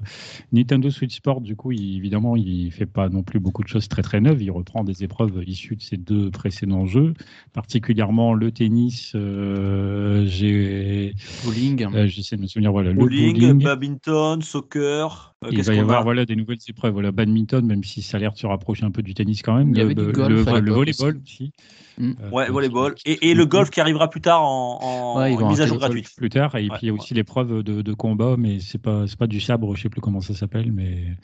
Nintendo 0.52 0.90
Switch 0.90 1.14
Sport, 1.16 1.40
du 1.40 1.54
coup, 1.56 1.72
il- 1.72 1.96
évidemment, 1.96 2.34
il 2.36 2.70
fait 2.72 2.86
pas 2.86 3.08
non 3.08 3.22
plus 3.22 3.38
beaucoup 3.40 3.62
de 3.62 3.68
choses 3.68 3.88
très 3.88 4.02
très 4.02 4.20
neuves. 4.20 4.42
Il 4.42 4.50
reprend 4.50 4.82
des 4.84 5.04
épreuves 5.04 5.42
issues 5.46 5.76
de 5.76 5.82
ces 5.82 5.96
deux 5.96 6.30
précédents 6.30 6.86
jeux, 6.86 7.14
particulièrement 7.52 8.34
le 8.34 8.50
tennis. 8.50 9.12
euh, 9.14 10.24
j'ai, 10.26 11.14
Bowling. 11.44 11.86
euh, 11.94 12.06
j'essaie 12.06 12.36
de 12.36 12.42
me 12.42 12.46
souvenir, 12.46 12.72
voilà, 12.72 12.92
bowling, 12.92 13.34
le 13.40 13.48
bowling. 13.48 13.62
badminton, 13.62 14.42
soccer. 14.42 15.31
Euh, 15.44 15.48
Il 15.50 15.62
va 15.62 15.74
y 15.74 15.78
avoir 15.78 16.00
a 16.00 16.02
voilà 16.02 16.24
des 16.24 16.36
nouvelles 16.36 16.58
épreuves, 16.68 16.92
voilà 16.92 17.12
badminton, 17.12 17.64
même 17.64 17.84
si 17.84 18.02
ça 18.02 18.16
a 18.16 18.20
l'air 18.20 18.32
de 18.32 18.38
se 18.38 18.46
rapprocher 18.46 18.84
un 18.84 18.90
peu 18.90 19.02
du 19.02 19.14
tennis 19.14 19.42
quand 19.42 19.56
même. 19.56 19.70
Il 19.70 19.76
y 19.76 19.80
le, 19.80 19.84
avait 19.84 19.94
du 19.94 20.12
golf 20.12 20.46
le- 20.46 20.60
le 20.60 20.72
volleyball 20.72 21.20
aussi. 21.22 21.52
Mm. 21.98 22.12
Euh, 22.22 22.30
Ouais, 22.30 22.48
volleyball. 22.50 22.94
Et, 23.04 23.30
et 23.30 23.34
le 23.34 23.44
golf 23.46 23.70
qui 23.70 23.80
arrivera 23.80 24.08
plus 24.08 24.20
tard 24.20 24.42
en, 24.42 25.16
Ouais, 25.18 25.36
mise 25.36 25.60
à 25.60 25.66
jour 25.66 25.78
gratuite. 25.78 26.08
plus 26.16 26.30
tard. 26.30 26.54
Et 26.56 26.62
Ouais, 26.64 26.68
puis 26.70 26.78
il 26.82 26.86
y 26.86 26.90
a 26.90 26.92
ouais. 26.92 26.98
aussi 27.00 27.14
l'épreuve 27.14 27.62
de, 27.62 27.82
de 27.82 27.92
combat, 27.92 28.36
mais 28.38 28.60
c'est 28.60 28.78
pas 28.78 29.06
c'est 29.06 29.18
pas 29.18 29.26
du 29.26 29.40
sabre, 29.40 29.74
je 29.76 29.82
sais 29.82 29.88
plus 29.90 30.00
comment 30.00 30.20
ça 30.20 30.34
s'appelle, 30.34 30.72
mais 30.72 31.16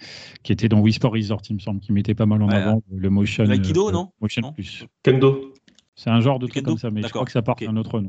qui 0.43 0.53
était 0.53 0.69
dans 0.69 0.81
Wii 0.81 0.93
Sport 0.93 1.13
Resort, 1.13 1.43
il 1.49 1.55
me 1.55 1.61
semble, 1.61 1.81
qui 1.81 1.93
mettait 1.93 2.15
pas 2.15 2.27
mal 2.27 2.43
en 2.43 2.49
Ouais, 2.49 2.55
avant 2.55 2.83
le 2.91 3.11
motion. 3.11 3.45
L'aïkido, 3.45 3.89
euh, 3.89 3.93
non? 3.93 4.11
Motion 4.21 4.43
Non? 4.43 4.53
plus. 4.53 4.85
Kendo. 5.03 5.53
C'est 5.95 6.11
un 6.11 6.21
genre 6.21 6.39
de 6.39 6.47
truc 6.47 6.65
comme 6.65 6.79
ça, 6.79 6.91
mais 6.91 7.03
je 7.03 7.09
crois 7.09 7.25
que 7.25 7.33
ça 7.33 7.43
porte 7.43 7.61
ok. 7.63 7.69
un 7.69 7.77
autre 7.77 8.01
nom. 8.01 8.09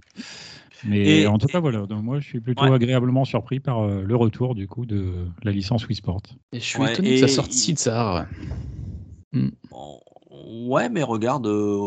Mais 0.86 1.22
Et- 1.22 1.28
en 1.28 1.38
tout 1.38 1.48
cas, 1.48 1.60
voilà. 1.60 1.86
Donc 1.86 2.04
moi, 2.04 2.20
je 2.20 2.26
suis 2.28 2.40
plutôt 2.40 2.64
Ouais. 2.66 2.72
agréablement 2.74 3.26
surpris 3.26 3.60
par 3.60 3.80
euh, 3.80 4.02
le 4.04 4.16
retour 4.16 4.56
du 4.56 4.68
coup 4.68 4.86
de 4.86 5.28
la 5.44 5.52
licence 5.52 5.86
Wii 5.88 5.96
Sport. 5.96 6.22
Et 6.54 6.60
je 6.60 6.66
suis 6.66 6.80
Ouais, 6.80 6.94
étonné 6.94 7.18
et 7.18 7.22
que 7.22 7.28
ça 7.28 7.34
sorte 7.34 7.54
il- 7.54 7.58
si 7.58 7.76
tard. 7.76 8.26
Oh, 9.72 10.00
Ouais, 10.32 10.90
mais 10.90 11.04
regarde, 11.04 11.48
euh, 11.48 11.78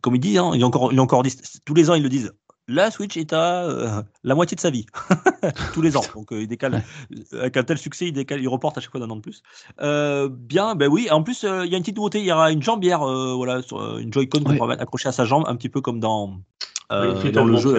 comme 0.00 0.16
il 0.16 0.20
dit, 0.20 0.36
hein, 0.36 0.50
il, 0.54 0.62
a 0.62 0.66
encore, 0.66 0.92
il 0.92 0.98
a 0.98 1.02
encore 1.02 1.22
dit, 1.22 1.34
tous 1.64 1.74
les 1.74 1.90
ans 1.90 1.94
ils 1.94 2.02
le 2.02 2.08
disent. 2.08 2.32
La 2.68 2.90
Switch 2.92 3.16
est 3.16 3.32
à 3.32 3.64
euh, 3.64 4.02
la 4.22 4.34
moitié 4.36 4.54
de 4.54 4.60
sa 4.60 4.70
vie, 4.70 4.86
tous 5.74 5.82
les 5.82 5.96
ans. 5.96 6.02
Donc 6.14 6.32
euh, 6.32 6.42
il 6.42 6.46
décale, 6.48 6.82
avec 7.32 7.56
un 7.56 7.64
tel 7.64 7.76
succès, 7.78 8.06
il 8.08 8.12
décale, 8.12 8.40
il 8.40 8.48
reporte 8.48 8.78
à 8.78 8.80
chaque 8.80 8.90
fois 8.92 9.00
d'un 9.00 9.10
an 9.10 9.16
de 9.16 9.20
plus. 9.20 9.42
Euh, 9.80 10.28
bien, 10.30 10.74
ben 10.76 10.88
oui. 10.88 11.08
En 11.10 11.22
plus, 11.24 11.42
euh, 11.44 11.64
il 11.66 11.72
y 11.72 11.74
a 11.74 11.76
une 11.76 11.82
petite 11.82 11.96
nouveauté. 11.96 12.20
Il 12.20 12.24
y 12.26 12.32
aura 12.32 12.52
une 12.52 12.62
jambière, 12.62 13.02
euh, 13.02 13.34
voilà, 13.34 13.62
sur, 13.62 13.80
euh, 13.80 13.98
une 13.98 14.12
Joy-Con 14.12 14.40
qu'on 14.44 14.50
Ouais. 14.50 14.56
pourra 14.56 14.68
mettre 14.68 14.82
accrochée 14.82 15.08
à 15.08 15.12
sa 15.12 15.24
jambe, 15.24 15.44
un 15.48 15.56
petit 15.56 15.68
peu 15.68 15.80
comme 15.80 15.98
dans 15.98 16.38
euh, 16.92 17.30
dans 17.32 17.44
le 17.44 17.56
jeu 17.56 17.74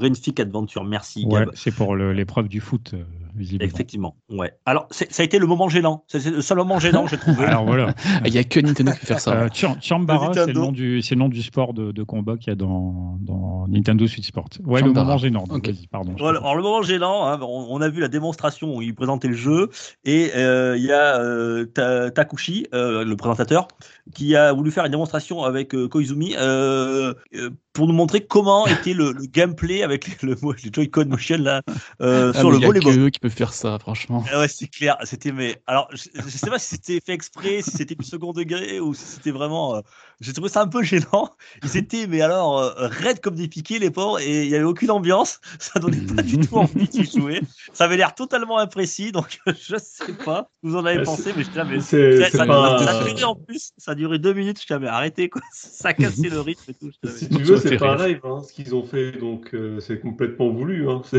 euh, 0.00 0.14
Fit 0.14 0.34
Adventure. 0.40 0.84
Merci, 0.84 1.24
Ouais, 1.28 1.44
c'est 1.54 1.74
pour 1.74 1.96
l'épreuve 1.96 2.48
du 2.48 2.60
foot, 2.60 2.92
euh, 2.94 3.02
visiblement. 3.34 3.70
Effectivement, 3.72 4.16
ouais. 4.30 4.52
Alors, 4.66 4.86
ça 4.90 5.04
a 5.18 5.24
été 5.24 5.38
le 5.38 5.46
moment 5.46 5.68
gênant. 5.68 6.04
C'est 6.08 6.24
le 6.30 6.42
seul 6.42 6.58
moment 6.58 6.78
gênant, 6.78 7.06
j'ai 7.06 7.16
trouvé. 7.16 7.44
Alors 7.46 7.64
voilà. 7.64 7.94
Ah, 8.04 8.20
Il 8.26 8.32
n'y 8.32 8.38
a 8.38 8.44
que 8.44 8.60
Nintendo 8.60 8.92
qui 8.92 9.00
peut 9.00 9.06
faire 9.06 9.20
ça. 9.20 9.32
Euh, 9.34 9.48
Cham- 9.52 9.76
Chambara, 9.80 10.32
c'est 10.34 10.46
le 10.46 10.52
nom 10.52 10.72
du, 10.72 11.02
c'est 11.02 11.14
le 11.14 11.20
nom 11.20 11.28
du 11.28 11.42
sport 11.42 11.72
de, 11.74 11.92
de 11.92 12.02
combat 12.02 12.36
qu'il 12.36 12.48
y 12.48 12.52
a 12.52 12.56
dans, 12.56 13.16
dans 13.20 13.66
Nintendo 13.68 14.06
Switch 14.06 14.26
Sport. 14.26 14.48
Ouais, 14.64 14.80
Chambara. 14.80 15.00
le 15.02 15.06
moment 15.06 15.18
gênant. 15.18 15.44
donc 15.44 15.58
Ok. 15.58 15.66
vas-y, 15.68 15.86
pardon. 15.86 16.14
Voilà, 16.18 16.38
alors 16.40 16.56
le 16.56 16.62
moment 16.62 16.82
gênant, 16.82 17.26
hein, 17.26 17.38
on, 17.42 17.66
on 17.70 17.80
a 17.80 17.88
vu 17.88 18.00
la 18.00 18.08
démonstration 18.08 18.76
où 18.76 18.82
il 18.82 18.94
présentait 18.94 19.28
le 19.28 19.34
jeu 19.34 19.70
et 20.04 20.30
euh, 20.36 20.76
il 20.76 20.84
y 20.84 20.92
a 20.92 21.20
euh, 21.20 21.64
Ta- 21.66 22.10
Takushi, 22.10 22.66
euh, 22.74 23.04
le 23.04 23.16
présentateur, 23.16 23.68
qui 24.14 24.36
a 24.36 24.52
voulu 24.52 24.70
faire 24.70 24.84
une 24.84 24.90
démonstration 24.90 25.42
avec 25.44 25.74
euh, 25.74 25.88
Koizumi 25.88 26.34
euh, 26.38 27.14
euh, 27.34 27.50
pour 27.78 27.86
nous 27.86 27.94
montrer 27.94 28.26
comment 28.26 28.66
était 28.66 28.92
le, 28.92 29.12
le 29.12 29.26
gameplay 29.26 29.82
avec 29.84 30.20
le, 30.22 30.34
le 30.42 30.72
Joy-Con 30.72 31.06
Motion 31.06 31.38
là 31.38 31.62
euh, 32.02 32.32
Ah, 32.34 32.40
sur 32.40 32.50
le 32.50 32.58
il 32.58 32.60
y 32.62 32.64
a 32.64 32.66
volleyball. 32.66 32.94
que 32.94 32.98
eux 32.98 33.10
qui 33.10 33.20
peuvent 33.20 33.30
faire 33.30 33.52
ça, 33.54 33.78
franchement. 33.78 34.24
Ah 34.32 34.40
ouais, 34.40 34.48
c'est 34.48 34.66
clair. 34.66 34.96
C'était 35.04 35.30
mais 35.32 35.62
alors 35.66 35.88
je, 35.92 36.08
je 36.14 36.28
sais 36.28 36.50
pas 36.50 36.58
si 36.58 36.70
c'était 36.74 37.00
fait 37.00 37.12
exprès, 37.12 37.62
si 37.62 37.70
c'était 37.70 37.94
du 37.94 38.04
second 38.04 38.32
degré 38.32 38.80
ou 38.80 38.94
si 38.94 39.04
c'était 39.04 39.30
vraiment. 39.30 39.76
euh, 39.76 39.80
J'ai 40.20 40.32
trouvé 40.32 40.48
ça 40.48 40.62
un 40.62 40.66
peu 40.68 40.82
gênant. 40.82 41.30
Ils 41.62 41.76
étaient 41.76 42.06
mais 42.08 42.20
alors 42.22 42.58
euh, 42.58 42.72
raides 42.88 43.20
comme 43.20 43.36
des 43.36 43.46
piquets 43.46 43.78
les 43.78 43.90
pauvres 43.90 44.18
et 44.18 44.44
il 44.44 44.50
y 44.50 44.54
avait 44.56 44.64
aucune 44.64 44.90
ambiance. 44.90 45.40
Ça 45.60 45.78
donnait 45.78 46.00
pas 46.14 46.22
du 46.22 46.38
tout 46.38 46.56
envie 46.56 46.88
d'y 46.88 47.04
jouer. 47.18 47.40
Ça 47.72 47.84
avait 47.84 47.96
l'air 47.96 48.14
totalement 48.14 48.58
imprécis 48.58 49.12
donc 49.12 49.38
je 49.46 49.76
sais 49.78 50.12
pas. 50.24 50.50
Vous 50.62 50.74
en 50.76 50.84
avez 50.84 50.98
Ouais, 50.98 51.04
pensé 51.04 51.32
mais 51.36 51.44
je 51.44 51.80
C'est 51.80 52.30
ça, 52.30 52.38
ça- 52.38 52.46
pas. 52.46 52.78
ça 52.84 52.98
a 52.98 53.04
duré 53.04 53.22
en 53.24 53.36
plus. 53.36 53.70
Ça 53.78 53.92
a 53.92 53.94
duré 53.94 54.18
deux 54.18 54.32
minutes. 54.32 54.60
Je 54.68 54.74
mais 54.74 54.88
arrêtez 54.88 55.28
quoi. 55.28 55.40
Ça 55.52 55.90
a 55.90 55.92
cassé 55.94 56.28
le 56.28 56.40
rythme 56.40 56.70
et 56.70 56.74
tout. 56.74 56.90
je 57.04 57.10
Si 57.10 57.28
t'avais- 57.28 57.42
tu 57.44 57.48
veux, 57.50 57.56
Ça 57.56 57.68
c'est 57.68 57.76
pas 57.76 57.94
rire. 57.96 58.06
live 58.08 58.20
hein, 58.24 58.42
ce 58.46 58.52
qu'ils 58.52 58.74
ont 58.74 58.84
fait, 58.84 59.12
donc 59.12 59.54
euh, 59.54 59.78
c'est 59.80 60.00
complètement 60.00 60.50
voulu. 60.50 60.88
Hein. 60.90 61.02
Je 61.12 61.18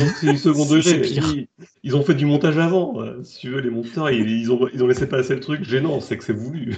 pense 0.00 0.12
que 0.12 0.18
c'est 0.20 0.30
du 0.32 0.38
second 0.38 0.64
C'est 0.64 0.98
degré. 0.98 1.08
Ils, 1.08 1.48
ils 1.82 1.96
ont 1.96 2.02
fait 2.04 2.14
du 2.14 2.26
montage 2.26 2.56
avant. 2.58 3.00
euh, 3.02 3.22
Si 3.24 3.38
tu 3.40 3.50
veux, 3.50 3.60
les 3.60 3.70
monteurs, 3.70 4.10
ils, 4.10 4.28
ils 4.28 4.52
ont, 4.52 4.68
ils 4.72 4.82
ont 4.82 4.86
laissé 4.86 5.06
passer 5.08 5.34
le 5.34 5.40
truc 5.40 5.64
gênant, 5.64 6.00
c'est 6.00 6.16
que 6.16 6.24
c'est 6.24 6.32
voulu. 6.32 6.76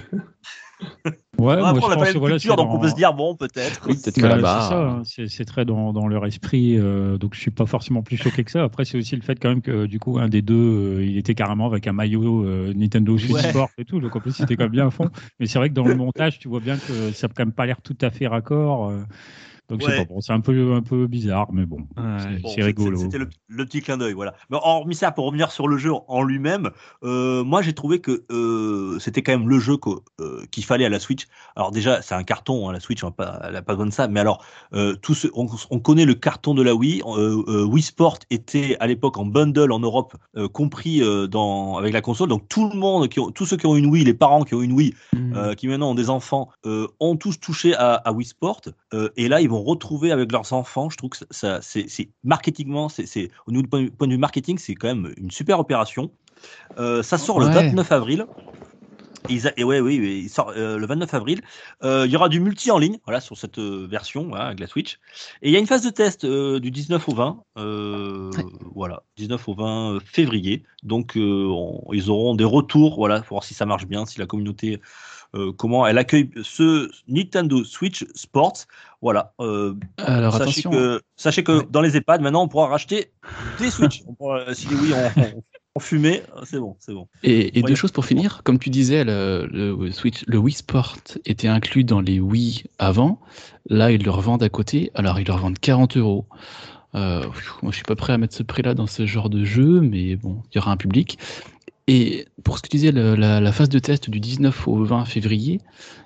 Ouais, 1.39 1.57
moi, 1.57 1.73
je 1.73 1.85
on 1.85 1.89
a 1.89 1.95
pas 1.95 2.05
pense 2.05 2.15
voilà, 2.15 2.35
culture 2.35 2.55
donc 2.55 2.71
on 2.71 2.79
peut 2.79 2.89
se 2.89 2.93
dire 2.95 3.13
bon 3.15 3.35
peut-être. 3.35 3.87
Oui, 3.87 3.95
peut-être 3.95 4.15
que 4.15 4.21
Ouais, 4.21 4.29
là-bas. 4.29 4.59
c'est 4.61 4.69
ça, 4.69 4.79
hein, 4.79 5.01
c'est 5.03 5.27
c'est 5.27 5.45
très 5.45 5.65
dans, 5.65 5.91
dans 5.91 6.07
leur 6.07 6.25
esprit, 6.27 6.77
euh, 6.77 7.17
donc 7.17 7.33
je 7.33 7.39
suis 7.39 7.49
pas 7.49 7.65
forcément 7.65 8.03
plus 8.03 8.17
choqué 8.17 8.43
que 8.43 8.51
ça. 8.51 8.63
Après, 8.63 8.85
c'est 8.85 8.97
aussi 8.97 9.15
le 9.15 9.23
fait 9.23 9.39
quand 9.39 9.49
même 9.49 9.61
que 9.61 9.87
du 9.87 9.97
coup, 9.99 10.19
un 10.19 10.29
des 10.29 10.43
deux, 10.43 10.53
euh, 10.99 11.03
il 11.05 11.17
était 11.17 11.33
carrément 11.33 11.65
avec 11.65 11.87
un 11.87 11.93
maillot 11.93 12.43
euh, 12.45 12.73
Nintendo 12.75 13.17
Switch 13.17 13.31
Ouais. 13.31 13.49
Sport 13.49 13.69
et 13.79 13.85
tout, 13.85 13.99
donc 13.99 14.15
en 14.15 14.19
plus, 14.19 14.37
il 14.37 14.43
était 14.43 14.55
quand 14.55 14.65
même 14.65 14.71
bien 14.71 14.87
à 14.87 14.91
fond. 14.91 15.09
Mais 15.39 15.47
c'est 15.47 15.57
vrai 15.57 15.69
que 15.69 15.73
dans 15.73 15.85
le 15.87 15.95
montage, 15.95 16.37
tu 16.37 16.47
vois 16.47 16.59
bien 16.59 16.77
que 16.77 17.11
ça 17.11 17.27
n'a 17.27 17.33
quand 17.35 17.45
même 17.45 17.53
pas 17.53 17.65
l'air 17.65 17.81
tout 17.81 17.97
à 18.01 18.11
fait 18.11 18.27
raccord. 18.27 18.91
Donc 19.71 19.87
Ouais. 19.87 20.05
bon, 20.05 20.21
c'est 20.21 20.33
un 20.33 20.39
peu, 20.41 20.73
un 20.73 20.81
peu 20.81 21.07
bizarre, 21.07 21.47
mais 21.51 21.65
bon, 21.65 21.79
c'est 22.19 22.41
Bon, 22.41 22.53
rigolo. 22.57 22.97
C'était 22.99 23.17
le, 23.17 23.29
le 23.47 23.65
petit 23.65 23.81
clin 23.81 23.97
d'œil, 23.97 24.13
voilà. 24.13 24.33
Mais 24.49 24.57
hormis 24.61 24.95
ça, 24.95 25.11
pour 25.11 25.25
revenir 25.25 25.51
sur 25.51 25.67
le 25.67 25.77
jeu 25.77 25.91
en 26.07 26.23
lui-même, 26.23 26.69
euh, 27.03 27.43
moi 27.43 27.61
j'ai 27.61 27.73
trouvé 27.73 27.99
que 27.99 28.23
euh, 28.31 28.99
c'était 28.99 29.21
quand 29.23 29.31
même 29.31 29.49
le 29.49 29.59
jeu 29.59 29.77
euh, 30.19 30.41
qu'il 30.51 30.63
fallait 30.65 30.85
à 30.85 30.89
la 30.89 30.99
Switch. 30.99 31.27
Alors 31.55 31.71
déjà, 31.71 32.01
c'est 32.01 32.15
un 32.15 32.23
carton, 32.23 32.69
hein, 32.69 32.73
la 32.73 32.79
Switch, 32.79 33.03
on 33.03 33.07
n'a 33.07 33.11
pas, 33.11 33.39
elle 33.43 33.53
n'a 33.53 33.61
pas 33.61 33.73
besoin 33.73 33.87
de 33.87 33.91
ça. 33.93 34.07
Mais 34.07 34.19
alors, 34.19 34.43
euh, 34.73 34.95
tout 35.01 35.13
ce, 35.13 35.27
on, 35.33 35.47
on 35.69 35.79
connaît 35.79 36.05
le 36.05 36.13
carton 36.13 36.53
de 36.53 36.61
la 36.61 36.75
Wii. 36.75 37.01
Euh, 37.05 37.43
euh, 37.47 37.63
Wii 37.65 37.81
Sport 37.83 38.19
était 38.29 38.77
à 38.79 38.87
l'époque 38.87 39.17
en 39.17 39.25
bundle 39.25 39.71
en 39.71 39.79
Europe, 39.79 40.15
euh, 40.37 40.47
compris 40.47 41.01
euh, 41.01 41.27
dans 41.27 41.77
avec 41.77 41.93
la 41.93 42.01
console. 42.01 42.29
Donc 42.29 42.47
tout 42.49 42.69
le 42.69 42.77
monde, 42.77 43.07
qui 43.07 43.19
ont, 43.19 43.31
tous 43.31 43.45
ceux 43.45 43.57
qui 43.57 43.65
ont 43.65 43.75
une 43.75 43.85
Wii, 43.87 44.03
les 44.03 44.13
parents 44.13 44.43
qui 44.43 44.53
ont 44.53 44.61
une 44.61 44.73
Wii, 44.73 44.93
euh, 45.15 45.53
qui 45.55 45.67
maintenant 45.67 45.91
ont 45.91 45.95
des 45.95 46.09
enfants, 46.09 46.49
euh, 46.65 46.87
ont 46.99 47.15
tous 47.15 47.39
touché 47.39 47.73
à, 47.75 47.93
à 47.93 48.11
Wii 48.11 48.27
Sport. 48.27 48.61
euh, 48.93 49.09
et 49.15 49.27
là, 49.29 49.39
ils 49.41 49.49
vont 49.49 49.60
retrouver 49.63 50.11
avec 50.11 50.31
leurs 50.31 50.53
enfants. 50.53 50.89
Je 50.89 50.97
trouve 50.97 51.09
que 51.11 51.17
ça, 51.29 51.59
c'est, 51.61 51.87
marketingement, 52.23 52.89
c'est, 52.89 53.29
au 53.47 53.51
niveau 53.51 53.63
du 53.63 53.69
point, 53.91 54.07
de 54.07 54.11
vue 54.13 54.17
marketing, 54.17 54.57
c'est 54.57 54.75
quand 54.75 54.87
même 54.87 55.13
une 55.17 55.31
super 55.31 55.59
opération. 55.59 56.11
Euh, 56.79 57.03
ça 57.03 57.17
sort 57.17 57.39
le 57.39 57.47
Ouais. 57.47 57.53
29 57.53 57.91
avril. 57.91 58.25
Et, 59.29 59.33
ils 59.33 59.47
a- 59.47 59.53
et 59.55 59.63
ouais, 59.63 59.79
oui, 59.79 59.99
oui, 59.99 60.21
il 60.25 60.29
sort 60.29 60.51
euh, 60.57 60.77
le 60.77 60.85
29 60.87 61.13
avril. 61.13 61.41
Euh, 61.83 62.05
il 62.07 62.11
y 62.11 62.15
aura 62.15 62.27
du 62.27 62.39
multi 62.39 62.71
en 62.71 62.79
ligne, 62.79 62.97
voilà, 63.05 63.21
sur 63.21 63.37
cette 63.37 63.59
euh, 63.59 63.85
version, 63.89 64.27
voilà, 64.27 64.45
avec 64.47 64.59
la 64.59 64.65
Switch. 64.67 64.99
Et 65.43 65.49
il 65.49 65.53
y 65.53 65.55
a 65.55 65.59
une 65.59 65.67
phase 65.67 65.83
de 65.83 65.91
test 65.91 66.25
du 66.25 66.71
19 66.71 67.07
au 67.07 67.13
20, 67.13 67.43
euh, 67.59 68.31
Ouais. 68.35 68.43
voilà, 68.73 69.03
19 69.17 69.47
au 69.47 69.53
20 69.53 69.99
février. 70.03 70.63
Donc, 70.83 71.13
on- 71.15 71.83
ils 71.93 72.09
auront 72.09 72.33
des 72.35 72.43
retours, 72.43 72.95
voilà, 72.95 73.19
pour 73.21 73.35
voir 73.35 73.43
si 73.43 73.53
ça 73.53 73.65
marche 73.67 73.85
bien, 73.85 74.05
si 74.07 74.19
la 74.19 74.25
communauté, 74.25 74.81
euh, 75.35 75.51
comment 75.53 75.85
elle 75.87 75.97
accueille 75.97 76.29
ce 76.43 76.89
Nintendo 77.07 77.63
Switch 77.63 78.05
Sports. 78.15 78.65
Voilà. 79.01 79.33
euh, 79.39 79.73
Alors 79.97 80.33
sachez 80.33 80.43
attention. 80.43 80.71
que, 80.71 81.01
sachez 81.15 81.43
que 81.43 81.51
Ouais. 81.59 81.67
dans 81.69 81.81
les 81.81 81.95
EHPAD, 81.97 82.21
maintenant, 82.21 82.43
on 82.43 82.47
pourra 82.47 82.67
racheter 82.67 83.11
des 83.59 83.71
Switch. 83.71 84.03
On 84.07 84.13
pourra- 84.13 84.53
si 84.53 84.67
les 84.67 84.75
oui, 84.75 84.91
on, 84.93 85.21
on, 85.21 85.43
on 85.75 85.79
fumait, 85.79 86.23
c'est 86.43 86.59
bon, 86.59 86.75
c'est 86.79 86.93
bon. 86.93 87.07
Et, 87.23 87.57
et 87.57 87.61
Ouais. 87.63 87.69
deux 87.69 87.75
choses 87.75 87.91
pour 87.91 88.05
finir. 88.05 88.41
Comme 88.43 88.59
tu 88.59 88.69
disais, 88.69 89.03
le, 89.03 89.47
le 89.51 89.91
Switch, 89.91 90.23
le 90.27 90.37
Wii 90.37 90.53
Sport 90.53 90.97
était 91.25 91.47
inclus 91.47 91.83
dans 91.85 92.01
les 92.01 92.19
Wii 92.19 92.63
avant. 92.77 93.19
Là, 93.69 93.89
ils 93.91 94.03
le 94.03 94.11
revendent 94.11 94.43
à 94.43 94.49
côté. 94.49 94.91
Alors, 94.95 95.19
ils 95.19 95.25
le 95.25 95.33
revendent 95.33 95.57
40 95.59 95.97
euros. 95.97 96.25
Euh, 96.93 97.23
moi, 97.61 97.71
je 97.71 97.77
suis 97.77 97.85
pas 97.85 97.95
prêt 97.95 98.11
à 98.13 98.17
mettre 98.17 98.35
ce 98.35 98.43
prix-là 98.43 98.73
dans 98.73 98.85
ce 98.87 99.05
genre 99.05 99.29
de 99.29 99.45
jeu, 99.45 99.79
mais 99.79 100.17
bon, 100.17 100.43
il 100.51 100.57
y 100.57 100.59
aura 100.59 100.71
un 100.71 100.77
public. 100.77 101.17
Et 101.87 102.27
pour 102.43 102.57
ce 102.57 102.61
que 102.63 102.69
tu 102.69 102.77
disais, 102.77 102.91
le- 102.91 103.15
la, 103.15 103.41
la 103.41 103.51
phase 103.51 103.69
de 103.69 103.79
test 103.79 104.09
du 104.09 104.19
19 104.19 104.67
au 104.67 104.83
20 104.85 105.05
février, 105.05 105.59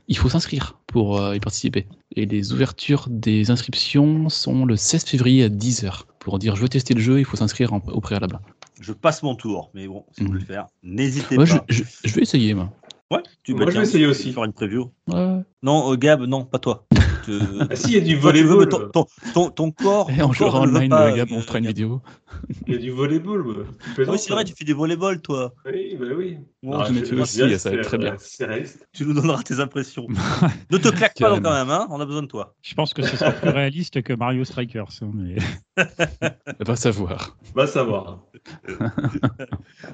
il 0.07 0.17
faut 0.17 0.29
s'inscrire 0.29 0.79
pour 0.87 1.19
euh, 1.19 1.35
y 1.35 1.39
participer. 1.39 1.87
Et 2.15 2.25
les 2.25 2.53
ouvertures 2.53 3.07
des 3.09 3.51
inscriptions 3.51 4.29
sont 4.29 4.65
le 4.65 4.75
16 4.77 5.03
février 5.05 5.43
à 5.43 5.49
10h. 5.49 6.03
Pour 6.19 6.39
dire 6.39 6.55
je 6.55 6.61
veux 6.61 6.69
tester 6.69 6.93
le 6.93 7.01
jeu, 7.01 7.19
il 7.19 7.25
faut 7.25 7.37
s'inscrire 7.37 7.71
au 7.73 8.01
préalable. 8.01 8.39
Je 8.81 8.93
passe 8.93 9.21
mon 9.23 9.35
tour, 9.35 9.69
mais 9.73 9.87
bon, 9.87 10.05
si 10.11 10.21
vous 10.23 10.27
voulez 10.29 10.39
le 10.41 10.45
faire, 10.45 10.67
n'hésitez 10.83 11.35
pas. 11.35 11.45
je- 11.69 11.83
je 12.03 12.13
vais 12.13 12.21
essayer, 12.21 12.53
moi. 12.53 12.71
Ouais, 13.11 13.21
tu 13.43 13.53
Moi, 13.53 13.65
bah, 13.65 13.71
je 13.71 13.77
vais 13.77 13.83
essayer 13.83 14.05
aussi. 14.07 14.33
Faire 14.33 14.45
une 14.45 14.53
preview. 14.53 14.91
Ouais. 15.07 15.37
Non, 15.61 15.91
euh, 15.91 15.95
Gab, 15.95 16.21
non, 16.23 16.43
pas 16.43 16.57
toi. 16.57 16.87
Te- 17.25 17.67
Ah 17.71 17.75
si, 17.75 17.87
il 17.91 17.93
y 17.93 17.97
a 17.97 18.01
du 18.01 18.15
volleyball. 18.15 18.69
ton, 18.69 18.87
ton, 18.89 19.05
ton, 19.33 19.49
ton 19.49 19.71
corps. 19.71 20.09
Et 20.17 20.21
on 20.23 20.31
jouera 20.33 20.61
online, 20.61 20.89
pas, 20.89 21.09
les 21.11 21.17
gars, 21.17 21.25
on 21.31 21.41
fera 21.41 21.59
une 21.59 21.67
vidéo. 21.67 22.01
Il 22.67 22.73
y 22.73 22.75
a 22.77 22.79
du 22.79 22.91
volleyball. 22.91 23.43
moi. 23.43 23.55
Ah 23.97 24.03
oui, 24.09 24.17
c'est 24.19 24.31
vrai, 24.33 24.43
tu 24.43 24.53
fais 24.57 24.65
des 24.65 24.73
volleyball, 24.73 25.21
toi. 25.21 25.53
Oui, 25.65 25.95
bah 25.99 26.05
oui. 26.15 26.37
Bon, 26.63 26.79
Ah, 26.79 26.87
je- 26.91 27.15
aussi, 27.15 27.59
ça 27.59 27.69
va 27.69 27.75
être 27.77 27.83
très 27.87 27.97
bien. 27.97 28.15
Réaliste. 28.39 28.87
Tu 28.93 29.05
nous 29.05 29.13
donneras 29.13 29.43
tes 29.43 29.59
impressions. 29.59 30.07
ne 30.71 30.77
te 30.77 30.89
claque 30.89 31.17
pas 31.19 31.39
quand 31.39 31.53
même, 31.53 31.69
hein. 31.69 31.87
On 31.89 31.99
a 31.99 32.05
besoin 32.05 32.21
de 32.23 32.27
toi. 32.27 32.55
Je 32.61 32.73
pense 32.73 32.93
que 32.93 33.01
ce 33.03 33.17
sera 33.17 33.31
plus 33.31 33.49
réaliste 33.49 34.01
que 34.01 34.13
Mario 34.13 34.43
Strikers. 34.45 34.87
hein, 35.01 35.11
mais... 35.13 35.35
Va 36.65 36.75
savoir. 36.75 37.37
Va 37.53 37.67
savoir. 37.67 38.19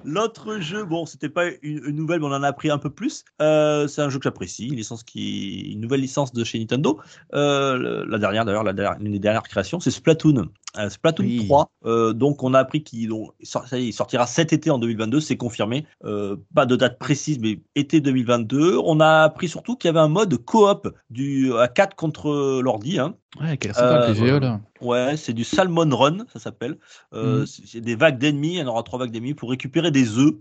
L'autre 0.06 0.60
jeu, 0.60 0.86
bon, 0.86 1.06
c'était 1.06 1.30
pas 1.30 1.46
une, 1.62 1.90
nouvelle, 1.90 2.20
mais 2.20 2.28
on 2.28 2.32
en 2.32 2.44
a 2.44 2.48
appris 2.48 2.70
un 2.70 2.78
peu 2.78 2.90
plus. 2.90 3.24
Euh, 3.42 3.88
c'est 3.88 4.02
un 4.02 4.10
jeu 4.10 4.20
que 4.20 4.24
j'apprécie, 4.24 4.68
une 4.68 4.76
licence 4.76 5.04
qui, 5.04 5.72
une 5.72 5.82
nouvelle 5.82 6.02
licence 6.02 6.34
de 6.34 6.44
chez 6.44 6.60
Nintendo. 6.60 7.00
Euh, 7.34 8.06
la 8.08 8.18
dernière, 8.20 8.46
d'ailleurs, 8.46 8.64
la 8.64 8.74
dernière, 8.74 9.02
une 9.02 9.12
des 9.12 9.20
dernières 9.20 9.44
créations, 9.44 9.80
c'est 9.80 9.92
Splatoon. 9.92 10.50
Euh, 10.78 10.90
Splatoon 10.90 11.26
Oui. 11.26 11.46
3. 11.48 11.70
Euh, 11.86 12.14
donc, 12.14 12.44
on 12.44 12.54
a 12.54 12.60
appris 12.60 12.84
qu'il 12.84 13.12
sort- 13.44 13.66
sortira 13.92 14.26
cet 14.28 14.54
été 14.54 14.70
en 14.70 14.80
2022, 14.80 15.20
c'est 15.20 15.36
confirmé. 15.38 15.86
Euh, 16.06 16.38
pas 16.56 16.66
de 16.66 16.76
date 16.76 16.98
précise, 17.00 17.40
mais 17.40 17.60
été 17.76 18.00
2022. 18.00 18.78
On 18.86 19.00
a 19.00 19.24
appris 19.24 19.50
surtout 19.50 19.76
qu'il 19.76 19.90
y 19.90 19.92
avait 19.92 20.00
un 20.00 20.08
mode 20.08 20.38
coop 20.38 20.88
du 21.10 21.54
à 21.58 21.68
4 21.68 21.96
contre 21.96 22.62
l'ordi. 22.64 23.00
Hein. 23.00 23.16
Ouais, 23.40 23.56
quelle 23.58 23.74
sympa, 23.74 24.10
Euh, 24.10 24.14
les. 24.14 24.60
Ouais, 24.82 25.16
c'est 25.16 25.32
du 25.34 25.44
Salmon 25.46 25.88
Run, 25.96 26.26
ça 26.34 26.40
s'appelle. 26.40 26.78
Euh, 27.14 27.42
Mhm. 27.42 27.46
c'est 27.46 27.80
des 27.82 27.96
vagues 27.96 28.18
d'ennemis, 28.18 28.56
il 28.56 28.60
y 28.60 28.64
en 28.64 28.68
aura 28.68 28.84
trois 28.84 29.00
vagues 29.00 29.12
d'ennemis 29.12 29.34
pour 29.36 29.50
récupérer 29.52 29.90
des 29.92 30.18
œufs. 30.18 30.34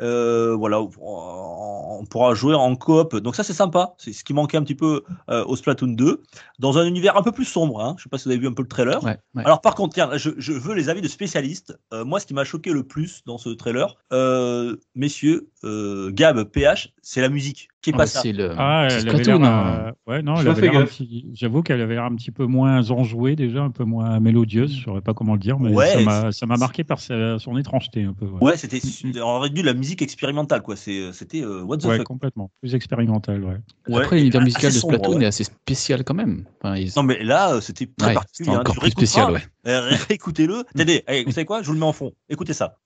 Euh, 0.00 0.54
voilà, 0.56 0.80
on 0.80 0.90
on 2.00 2.04
pourra 2.06 2.34
jouer 2.34 2.54
en 2.54 2.74
coop. 2.74 3.14
Donc 3.16 3.36
ça, 3.36 3.44
c'est 3.44 3.52
sympa. 3.52 3.94
C'est 3.98 4.12
ce 4.12 4.24
qui 4.24 4.32
manquait 4.34 4.56
un 4.56 4.62
petit 4.64 4.74
peu 4.74 5.02
euh, 5.30 5.44
au 5.44 5.54
Splatoon 5.54 5.88
2, 5.94 6.22
dans 6.58 6.78
un 6.78 6.84
univers 6.86 7.16
un 7.16 7.22
peu 7.22 7.30
plus 7.32 7.44
sombre. 7.44 7.80
Hein. 7.80 7.94
Je 7.98 8.02
sais 8.04 8.08
pas 8.08 8.18
si 8.18 8.24
vous 8.24 8.30
avez 8.32 8.40
vu 8.40 8.48
un 8.48 8.52
peu 8.52 8.62
le 8.62 8.68
trailer. 8.68 9.02
Ouais, 9.04 9.18
ouais. 9.36 9.44
Alors 9.44 9.60
par 9.60 9.71
contre, 9.74 9.94
tiens, 9.94 10.16
je, 10.16 10.30
je 10.38 10.52
veux 10.52 10.74
les 10.74 10.88
avis 10.88 11.00
de 11.00 11.08
spécialistes. 11.08 11.78
Euh, 11.92 12.04
moi, 12.04 12.20
ce 12.20 12.26
qui 12.26 12.34
m'a 12.34 12.44
choqué 12.44 12.72
le 12.72 12.84
plus 12.84 13.22
dans 13.26 13.38
ce 13.38 13.50
trailer, 13.50 13.96
euh, 14.12 14.76
messieurs, 14.94 15.50
euh, 15.64 16.10
Gab, 16.12 16.42
PH, 16.44 16.92
c'est 17.02 17.20
la 17.20 17.28
musique. 17.28 17.68
Qui 17.82 17.90
est 17.90 17.94
Ah 17.94 17.96
pas 17.96 18.02
bah, 18.04 18.06
ça. 18.06 18.20
c'est 18.20 18.32
le 18.32 18.52
Ah, 18.56 18.86
c'est 18.88 19.00
elle 19.00 19.08
avait 19.08 19.22
Splatoon, 19.24 19.42
l'air, 19.42 19.50
hein. 19.50 19.92
euh, 20.08 20.10
ouais, 20.12 20.22
non, 20.22 20.34
petit- 20.36 21.26
J'avoue 21.34 21.62
qu'elle 21.62 21.80
avait 21.80 21.94
l'air 21.94 22.04
un 22.04 22.14
petit 22.14 22.30
peu 22.30 22.46
moins 22.46 22.88
enjouée 22.92 23.34
déjà, 23.34 23.60
un 23.62 23.70
peu 23.70 23.82
moins 23.82 24.20
mélodieuse. 24.20 24.76
Je 24.76 24.84
saurais 24.84 25.00
pas 25.00 25.14
comment 25.14 25.32
le 25.32 25.40
dire, 25.40 25.58
mais 25.58 25.70
Ouais, 25.74 25.88
ça 25.88 26.00
m'a- 26.00 26.30
ça 26.32 26.46
m'a 26.46 26.56
marqué 26.56 26.84
par 26.84 27.00
sa- 27.00 27.40
son 27.40 27.58
étrangeté 27.58 28.04
un 28.04 28.12
peu. 28.12 28.26
Ouais, 28.26 28.52
Ouais, 28.52 28.56
c'était 28.56 28.80
on 29.20 29.26
aurait 29.36 29.50
dû 29.50 29.62
la 29.62 29.74
musique 29.74 30.00
expérimentale, 30.00 30.62
quoi. 30.62 30.76
C'est- 30.76 31.12
C'était 31.12 31.42
euh, 31.42 31.62
what 31.62 31.78
the 31.78 31.86
Ouais, 31.86 31.96
fuck. 31.96 32.06
complètement. 32.06 32.50
Plus 32.60 32.74
expérimental, 32.76 33.42
ouais. 33.42 33.56
Ouais, 33.88 34.02
Après, 34.02 34.16
l'univers 34.18 34.42
musical 34.42 34.70
de 34.72 34.76
sombre, 34.76 34.94
Splatoon 34.94 35.16
ouais. 35.18 35.24
est 35.24 35.26
assez 35.26 35.44
spécial 35.44 36.04
quand 36.04 36.14
même. 36.14 36.44
Enfin, 36.62 36.76
ils- 36.76 36.92
Non, 36.96 37.02
mais 37.02 37.22
là, 37.24 37.54
euh, 37.54 37.60
c'était 37.60 37.86
très 37.98 38.08
Ouais, 38.10 38.14
particulier. 38.14 38.50
hein. 38.50 38.60
encore 38.60 38.76
plus 38.76 38.90
spécial, 38.90 39.32
ouais. 39.32 39.40
euh, 39.66 39.90
réécoutez-le. 40.08 40.60
Attendez, 40.72 41.02
allez, 41.08 41.24
vous 41.24 41.32
savez 41.32 41.46
quoi 41.46 41.62
Je 41.62 41.66
vous 41.66 41.72
le 41.74 41.80
mets 41.80 41.86
en 41.86 41.92
fond. 41.92 42.12
Écoutez 42.28 42.52
ça. 42.52 42.76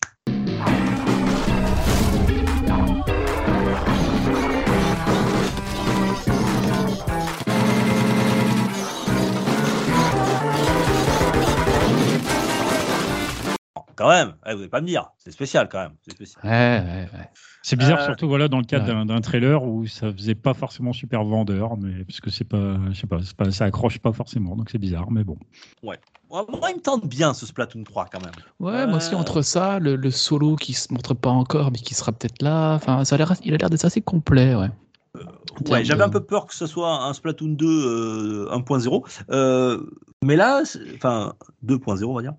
Quand 13.97 14.09
même, 14.09 14.35
eh, 14.47 14.51
vous 14.53 14.59
n'allez 14.59 14.69
pas 14.69 14.81
me 14.81 14.87
dire. 14.87 15.11
C'est 15.19 15.31
spécial 15.31 15.69
quand 15.71 15.79
même. 15.81 15.93
C'est 16.03 16.13
spécial. 16.13 16.45
Ouais, 16.45 16.51
ouais, 16.85 17.09
ouais. 17.19 17.31
C'est 17.63 17.77
bizarre, 17.77 18.01
Euh, 18.01 18.05
surtout 18.05 18.29
voilà, 18.29 18.47
dans 18.49 18.59
le 18.59 18.65
cadre 18.65 18.87
ouais. 18.95 19.05
d'un- 19.07 19.21
trailer 19.21 19.63
où 19.65 19.87
ça 19.87 20.13
faisait 20.13 20.35
pas 20.37 20.55
forcément 20.55 20.93
super 20.93 21.25
vendeur, 21.25 21.77
mais 21.77 22.05
parce 22.05 22.21
que 22.21 22.31
c'est 22.31 22.45
pas, 22.45 22.77
je 22.91 23.01
sais 23.01 23.07
pas, 23.07 23.19
c'est 23.23 23.35
pas, 23.37 23.51
ça 23.51 23.65
accroche 23.65 23.99
pas 23.99 24.13
forcément, 24.13 24.55
donc 24.55 24.71
c'est 24.71 24.79
bizarre, 24.79 25.11
mais 25.11 25.25
bon. 25.25 25.37
Ouais, 25.83 25.99
Moi, 26.31 26.45
il 26.71 26.77
me 26.77 26.81
tente 26.81 27.07
bien 27.09 27.35
ce 27.35 27.47
Splatoon 27.47 27.85
3 27.85 28.07
quand 28.13 28.21
même. 28.21 28.33
Ouais, 28.61 28.87
moi 28.87 28.97
aussi, 28.99 29.15
Euh, 29.15 29.19
entre 29.19 29.43
ça, 29.43 29.79
le, 29.79 29.95
le 29.97 30.11
solo 30.11 30.57
qui 30.57 30.75
se 30.75 30.93
montre 30.93 31.15
pas 31.15 31.31
encore, 31.31 31.71
mais 31.73 31.79
qui 31.79 31.95
sera 31.95 32.13
peut-être 32.13 32.43
là, 32.43 32.75
enfin, 32.75 33.05
ça 33.05 33.15
a 33.15 33.19
l'air, 33.19 33.33
il 33.45 33.55
a 33.55 33.57
l'air 33.57 33.71
d'être 33.71 33.85
assez 33.85 34.01
complet, 34.03 34.55
ouais. 34.55 34.69
En 35.15 35.71
Ouais, 35.73 35.85
j'avais 35.85 36.01
de- 36.01 36.05
un 36.05 36.11
peu 36.11 36.23
peur 36.23 36.47
que 36.47 36.55
ce 36.55 36.67
soit 36.67 37.05
un 37.05 37.13
Splatoon 37.15 37.49
2 37.55 38.47
euh, 38.47 38.51
1.0. 38.53 39.05
Euh, 39.31 39.81
mais 40.27 40.37
là, 40.37 40.63
c'est- 40.65 40.81
enfin 40.97 41.33
2.0 41.63 42.11
on 42.11 42.15
va 42.15 42.23
dire. 42.23 42.35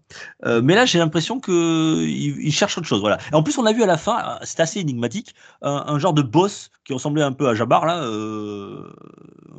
Euh, 0.45 0.61
mais 0.63 0.75
là, 0.75 0.85
j'ai 0.85 0.99
l'impression 0.99 1.39
que 1.39 2.03
il, 2.05 2.39
il 2.45 2.51
cherche 2.53 2.77
autre 2.77 2.87
chose. 2.87 2.99
Voilà. 3.01 3.17
Et 3.31 3.35
en 3.35 3.41
plus, 3.43 3.57
on 3.57 3.65
a 3.65 3.73
vu 3.73 3.81
à 3.83 3.87
la 3.87 3.97
fin, 3.97 4.17
euh, 4.19 4.37
c'était 4.43 4.61
assez 4.63 4.79
énigmatique, 4.79 5.33
un, 5.61 5.83
un 5.87 5.97
genre 5.99 6.13
de 6.13 6.21
boss 6.21 6.69
qui 6.85 6.93
ressemblait 6.93 7.23
un 7.23 7.33
peu 7.33 7.49
à 7.49 7.53
Jabbar 7.55 7.85
là, 7.85 8.01
euh, 8.03 8.83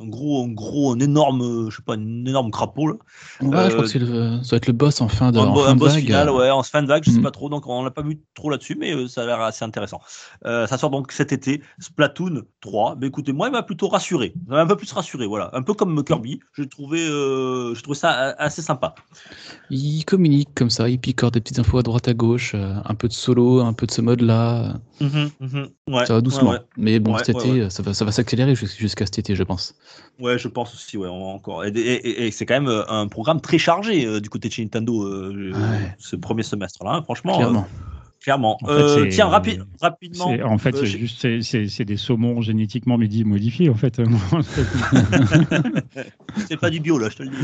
un 0.01 0.07
gros, 0.07 0.43
un 0.45 0.47
gros, 0.47 0.93
un 0.93 0.99
énorme, 0.99 1.69
je 1.69 1.75
sais 1.75 1.81
pas, 1.83 1.93
un 1.93 2.25
énorme 2.25 2.49
crapaud 2.51 2.87
là. 2.87 2.93
Ouais, 3.41 3.65
je 3.65 3.73
crois 3.73 3.83
que 3.83 3.89
c'est 3.89 3.99
le, 3.99 4.39
ça 4.43 4.51
va 4.51 4.57
être 4.57 4.65
le 4.67 4.73
boss 4.73 4.99
en 5.01 5.07
fin 5.09 5.31
de, 5.31 5.37
un, 5.39 5.45
en 5.47 5.55
fin 5.55 5.69
un 5.69 5.73
de 5.75 5.79
boss 5.79 5.93
vague. 5.93 6.03
final, 6.05 6.29
ouais, 6.31 6.49
en 6.49 6.63
fin 6.63 6.81
de 6.81 6.87
vague, 6.87 7.03
je 7.03 7.11
sais 7.11 7.17
Mhm. 7.17 7.23
pas 7.23 7.31
trop, 7.31 7.49
donc 7.49 7.67
on 7.67 7.83
l'a 7.83 7.91
pas 7.91 8.01
vu 8.01 8.19
trop 8.33 8.49
là-dessus, 8.49 8.75
mais 8.79 9.07
ça 9.07 9.23
a 9.23 9.25
l'air 9.27 9.41
assez 9.41 9.63
intéressant. 9.65 9.99
Ça 10.43 10.77
sort 10.77 10.89
donc 10.89 11.11
cet 11.11 11.31
été, 11.31 11.61
Splatoon 11.79 12.43
3. 12.61 12.95
Mais 12.99 13.07
écoutez, 13.07 13.31
moi, 13.33 13.47
il 13.47 13.51
m'a 13.51 13.63
plutôt 13.63 13.87
rassuré, 13.89 14.33
Il 14.47 14.49
m'a 14.51 14.61
un 14.61 14.65
peu 14.67 14.75
plus 14.75 14.91
rassuré, 14.91 15.27
voilà, 15.27 15.49
un 15.53 15.61
peu 15.61 15.73
comme 15.73 16.03
Kirby. 16.03 16.39
J'ai 16.57 16.67
trouvé, 16.67 16.97
j'ai 17.75 17.81
trouvé 17.81 17.97
ça 17.97 18.11
assez 18.37 18.61
sympa. 18.61 18.95
Il 19.69 20.03
communique 20.05 20.49
comme 20.55 20.69
ça, 20.69 20.89
il 20.89 20.99
picore 20.99 21.31
des 21.31 21.39
petites 21.41 21.59
infos 21.59 21.77
à 21.77 21.83
droite 21.83 22.07
à 22.07 22.13
gauche, 22.13 22.53
euh, 22.55 22.75
un 22.85 22.95
peu 22.95 23.07
de 23.07 23.13
solo, 23.13 23.61
un 23.61 23.73
peu 23.73 23.85
de 23.85 23.91
ce 23.91 24.01
mode-là. 24.01 24.73
Ouais, 24.99 26.05
ça 26.05 26.13
va 26.15 26.21
doucement. 26.21 26.51
Ouais, 26.51 26.55
ouais. 26.57 26.63
Mais 26.77 26.99
bon, 26.99 27.17
cet 27.17 27.29
été, 27.29 27.69
ça 27.69 27.83
va, 27.83 27.93
ça 27.93 28.05
va 28.05 28.11
s'accélérer 28.11 28.55
jus- 28.55 28.75
jusqu'à 28.77 29.05
cet 29.05 29.19
été, 29.19 29.35
je 29.35 29.43
pense. 29.43 29.75
Ouais, 30.19 30.37
je 30.37 30.47
pense 30.47 30.73
aussi, 30.73 30.97
ouais, 30.97 31.07
on- 31.07 31.33
encore. 31.35 31.63
Et, 31.65 31.69
et- 31.69 32.07
et- 32.07 32.27
et 32.27 32.31
c'est 32.31 32.45
quand 32.45 32.55
même 32.55 32.67
euh, 32.67 32.83
un 32.89 33.07
programme 33.07 33.41
très 33.41 33.57
chargé 33.57 34.05
euh, 34.05 34.19
du 34.19 34.29
côté 34.29 34.47
de 34.49 34.53
chez 34.53 34.63
Nintendo 34.63 35.03
euh, 35.03 35.53
ce 35.97 36.15
premier 36.15 36.43
semestre-là, 36.43 36.91
hein, 36.95 37.01
franchement. 37.03 37.37
Clairement. 37.37 37.67
euh, 37.71 37.98
clairement. 38.21 38.57
En 38.63 38.67
fait, 38.67 38.73
Euh, 38.73 39.03
c'est- 39.03 39.09
tiens, 39.09 39.27
rapi- 39.29 39.59
rapidement. 39.81 40.33
En 40.45 40.57
fait, 40.57 40.75
euh, 40.75 40.79
c'est 40.79 40.85
j'ai- 40.85 40.99
juste, 40.99 41.41
c'est- 41.69 41.85
des 41.85 41.97
saumons 41.97 42.41
génétiquement 42.41 42.97
modi- 42.97 43.23
modifiés, 43.23 43.69
en 43.69 43.75
fait. 43.75 43.99
C'est 46.47 46.57
pas 46.57 46.69
du 46.69 46.79
bio 46.79 46.97
là, 46.97 47.09
je 47.09 47.15
te 47.17 47.23
le 47.23 47.29
dis. 47.29 47.35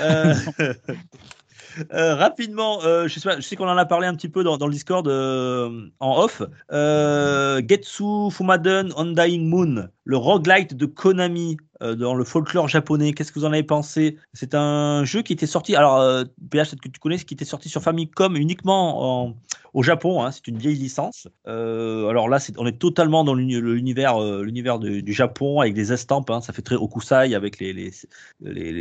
Euh, 0.00 0.34
euh, 1.92 2.14
rapidement, 2.14 2.82
euh, 2.84 3.08
je 3.08 3.18
sais, 3.40 3.56
qu'on 3.56 3.68
en 3.68 3.76
a 3.76 3.84
parlé 3.86 4.06
un 4.06 4.14
petit 4.14 4.28
peu 4.28 4.42
dans, 4.44 4.56
dans 4.58 4.66
le 4.66 4.72
Discord 4.72 5.06
euh, 5.08 5.88
en 6.00 6.18
off. 6.22 6.42
Euh, 6.72 7.60
Getsu 7.66 8.30
Fumaden 8.30 8.92
Undying 8.96 9.48
Moon, 9.48 9.88
le 10.04 10.16
roguelite 10.16 10.74
de 10.74 10.86
Konami 10.86 11.52
euh, 11.52 11.56
dans 11.80 12.14
le 12.14 12.24
folklore 12.24 12.68
japonais. 12.68 13.12
Qu'est-ce 13.12 13.32
que 13.32 13.38
vous 13.38 13.44
en 13.44 13.52
avez 13.52 13.62
pensé? 13.62 14.16
C'est 14.32 14.54
un 14.54 15.04
jeu 15.04 15.22
qui 15.22 15.32
était 15.32 15.46
sorti. 15.46 15.76
Alors, 15.76 15.98
euh, 15.98 16.24
PH, 16.50 16.76
que 16.76 16.88
tu 16.88 17.00
connais, 17.00 17.18
qui 17.18 17.34
était 17.34 17.44
sorti 17.44 17.68
sur 17.68 17.82
Famicom 17.82 18.36
uniquement 18.36 19.24
en- 19.26 19.36
au 19.74 19.82
Japon. 19.82 20.22
hein, 20.22 20.30
c'est 20.30 20.48
une 20.48 20.58
vieille 20.58 20.76
licence. 20.76 21.28
Euh, 21.46 22.08
alors 22.08 22.28
là, 22.28 22.38
on 22.56 22.66
est 22.66 22.78
totalement 22.78 23.22
dans 23.24 23.36
euh, 23.36 24.42
l'univers 24.42 24.78
du, 24.78 25.12
Japon 25.12 25.60
avec 25.60 25.74
des 25.74 25.92
estampes. 25.92 26.30
hein, 26.30 26.40
ça 26.40 26.52
fait 26.52 26.62
très 26.62 26.74
Okusai 26.76 27.34
avec 27.34 27.58
les, 27.60 27.92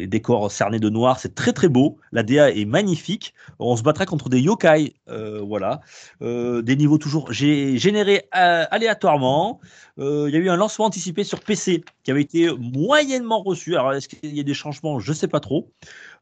décors 0.07 0.51
cernés 0.51 0.79
de 0.79 0.89
noir. 0.89 1.19
C'est 1.19 1.35
très 1.35 1.53
très 1.53 1.67
beau. 1.69 1.97
La 2.11 2.23
DA 2.23 2.51
est 2.51 2.65
magnifique. 2.65 3.33
On 3.59 3.75
se 3.75 3.83
battra 3.83 4.05
contre 4.05 4.29
des 4.29 4.39
yokai. 4.39 4.95
euh, 5.09 5.41
voilà. 5.41 5.81
Euh, 6.21 6.61
des 6.61 6.75
niveaux 6.75 6.97
toujours 6.97 7.31
gé- 7.31 7.77
générés 7.77 8.23
euh, 8.35 8.65
aléatoirement. 8.71 9.59
Euh, 9.99 10.25
Il 10.29 10.33
y 10.33 10.37
a 10.37 10.39
eu 10.39 10.49
un 10.49 10.55
lancement 10.55 10.85
anticipé 10.85 11.23
sur 11.23 11.39
PC 11.39 11.83
qui 12.03 12.11
avait 12.11 12.21
été 12.21 12.49
moyennement 12.87 13.43
reçu. 13.43 13.75
Alors, 13.75 13.93
est-ce 13.93 14.07
qu'il 14.07 14.35
y 14.35 14.39
a 14.39 14.43
des 14.43 14.53
changements? 14.53 14.99
Je 14.99 15.11
ne 15.11 15.15
sais 15.15 15.27
pas 15.27 15.39
trop. 15.39 15.71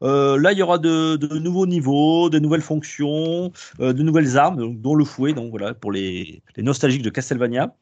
Euh, 0.02 0.38
là, 0.38 0.52
il 0.52 0.58
y 0.58 0.62
aura 0.62 0.78
de, 0.78 1.16
de 1.16 1.38
nouveaux 1.38 1.66
niveaux, 1.66 2.28
de 2.28 2.38
nouvelles 2.38 2.60
fonctions, 2.60 3.52
euh, 3.80 3.92
de 3.92 4.02
nouvelles 4.02 4.36
armes, 4.36 4.76
dont 4.76 4.94
le 4.94 5.04
fouet, 5.04 5.32
donc 5.32 5.50
voilà, 5.50 5.74
pour 5.74 5.92
les, 5.92 6.42
les 6.56 6.62
nostalgiques 6.62 7.02
de 7.02 7.10
Castlevania. 7.10 7.74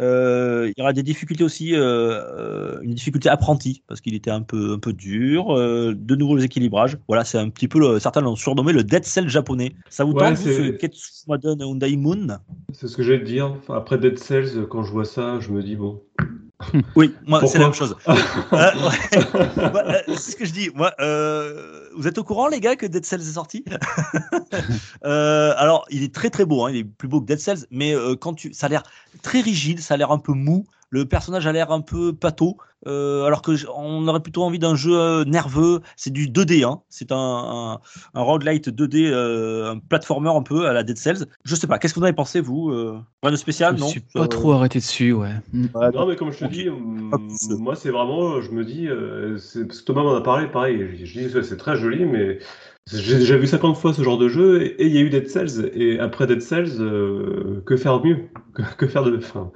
Euh, 0.00 0.70
il 0.70 0.74
y 0.78 0.82
aura 0.82 0.92
des 0.92 1.02
difficultés 1.02 1.44
aussi, 1.44 1.74
une 1.74 2.94
difficulté 2.94 3.28
apprentie, 3.28 3.82
parce 3.86 4.00
qu'il 4.00 4.14
était 4.14 4.30
un 4.30 4.42
peu, 4.42 4.74
un 4.74 4.78
peu 4.78 4.92
dur, 4.92 5.54
de 5.54 6.16
nouveaux 6.16 6.38
équilibrages. 6.38 6.96
Voilà, 7.08 7.24
c'est 7.24 7.38
un 7.38 7.50
petit 7.50 7.68
peu, 7.68 7.78
le, 7.80 7.98
certains 7.98 8.20
l'ont 8.20 8.36
surnommé 8.36 8.72
le 8.72 8.84
Dead 8.84 9.04
Cell 9.04 9.28
japonais. 9.28 9.72
Ça 9.90 10.04
vous 10.04 10.12
Ouais, 10.12 10.30
tente, 10.30 10.38
vous, 10.38 10.52
ce 10.52 10.70
Ketsumaden 10.70 11.58
Moon? 11.98 12.38
C'est 12.72 12.88
ce 12.88 12.96
que 12.96 13.02
j'allais 13.02 13.20
te 13.20 13.24
dire. 13.24 13.54
Après 13.68 13.98
Dead 13.98 14.18
Cells, 14.18 14.66
quand 14.68 14.82
je 14.84 14.92
vois 14.92 15.04
ça, 15.04 15.38
je 15.40 15.50
me 15.50 15.62
dis 15.62 15.76
bon. 15.76 16.00
Oui, 16.96 17.14
moi, 17.26 17.46
c'est 17.46 17.58
la 17.58 17.64
même 17.66 17.74
chose. 17.74 17.96
Euh, 18.52 18.70
ouais. 18.74 19.18
Euh, 19.58 20.02
c'est 20.16 20.32
ce 20.32 20.36
que 20.36 20.44
je 20.44 20.52
dis. 20.52 20.70
Moi, 20.74 20.92
euh, 21.00 21.88
vous 21.96 22.06
êtes 22.08 22.18
au 22.18 22.24
courant, 22.24 22.48
les 22.48 22.60
gars, 22.60 22.76
que 22.76 22.86
Dead 22.86 23.04
Cells 23.04 23.20
est 23.20 23.32
sorti? 23.34 23.64
Euh, 25.04 25.54
Alors, 25.56 25.86
il 25.90 26.02
est 26.02 26.12
très 26.14 26.30
très 26.30 26.44
beau. 26.44 26.64
hein, 26.64 26.70
il 26.70 26.76
est 26.78 26.84
plus 26.84 27.08
beau 27.08 27.20
que 27.20 27.26
Dead 27.26 27.38
Cells, 27.38 27.66
mais 27.70 27.94
quand 28.20 28.34
tu, 28.34 28.52
ça 28.52 28.66
a 28.66 28.68
l'air 28.68 28.82
très 29.22 29.40
rigide, 29.40 29.80
ça 29.80 29.94
a 29.94 29.96
l'air 29.96 30.10
un 30.10 30.18
peu 30.18 30.32
mou. 30.32 30.64
Le 30.90 31.04
personnage 31.06 31.46
a 31.46 31.52
l'air 31.52 31.70
un 31.72 31.80
peu 31.80 32.12
pâteau, 32.14 32.56
euh, 32.86 33.24
alors 33.24 33.42
que 33.42 33.54
j- 33.56 33.66
on 33.74 34.06
aurait 34.08 34.20
plutôt 34.22 34.42
envie 34.44 34.58
d'un 34.58 34.74
jeu 34.76 34.96
euh, 34.98 35.24
nerveux. 35.24 35.80
C'est 35.96 36.10
du 36.12 36.28
2D, 36.28 36.64
hein. 36.64 36.80
c'est 36.88 37.10
un, 37.12 37.16
un, 37.16 37.80
un 38.14 38.22
roguelite 38.22 38.68
2D, 38.68 39.10
euh, 39.10 39.72
un 39.72 39.78
platformer 39.78 40.30
un 40.30 40.42
peu 40.42 40.66
à 40.66 40.72
la 40.72 40.82
Dead 40.84 40.96
Cells. 40.96 41.26
Je 41.44 41.54
sais 41.54 41.66
pas, 41.66 41.78
qu'est-ce 41.78 41.92
que 41.94 41.98
vous 41.98 42.04
en 42.04 42.08
avez 42.08 42.14
pensé, 42.16 42.40
vous 42.40 42.70
euh, 42.70 42.98
Rien 43.22 43.32
de 43.32 43.36
spécial, 43.36 43.74
Je 43.76 43.80
non 43.80 43.86
me 43.86 43.90
suis 43.90 44.00
pas 44.00 44.22
Euh, 44.22 44.26
trop 44.26 44.52
arrêté 44.52 44.78
dessus, 44.78 45.12
ouais. 45.12 45.32
Mm. 45.52 45.66
ouais, 45.74 45.90
Non, 45.92 46.06
mais 46.06 46.16
comme 46.16 46.30
je 46.32 46.38
te 46.38 46.44
dis, 46.46 46.68
hum, 46.68 47.10
moi, 47.58 47.74
c'est 47.74 47.90
vraiment, 47.90 48.40
je 48.40 48.50
me 48.52 48.64
dis, 48.64 48.86
euh, 48.88 49.36
c'est- 49.38 49.64
parce 49.66 49.80
que 49.80 49.86
Thomas 49.86 50.02
m'en 50.04 50.14
a 50.14 50.20
parlé, 50.22 50.46
pareil, 50.46 50.86
je, 51.00 51.04
je 51.04 51.20
dis, 51.20 51.28
c'est 51.42 51.56
très 51.56 51.76
joli, 51.76 52.04
mais 52.04 52.38
j'ai 52.90 53.18
déjà 53.18 53.36
vu 53.36 53.46
50 53.46 53.76
fois 53.76 53.92
ce 53.92 54.02
genre 54.02 54.16
de 54.18 54.28
jeu, 54.28 54.62
et 54.62 54.82
et 54.82 54.86
il 54.86 54.94
y 54.94 54.98
a 54.98 55.00
eu 55.02 55.10
Dead 55.10 55.28
Cells, 55.28 55.70
et 55.74 55.98
après 55.98 56.26
Dead 56.26 56.40
Cells, 56.40 56.80
euh, 56.80 57.62
que 57.66 57.76
faire 57.76 58.02
mieux? 58.02 58.28
Que, 58.54 58.62
que 58.76 58.86
faire 58.86 59.02
de. 59.04 59.16
Enfin, 59.18 59.50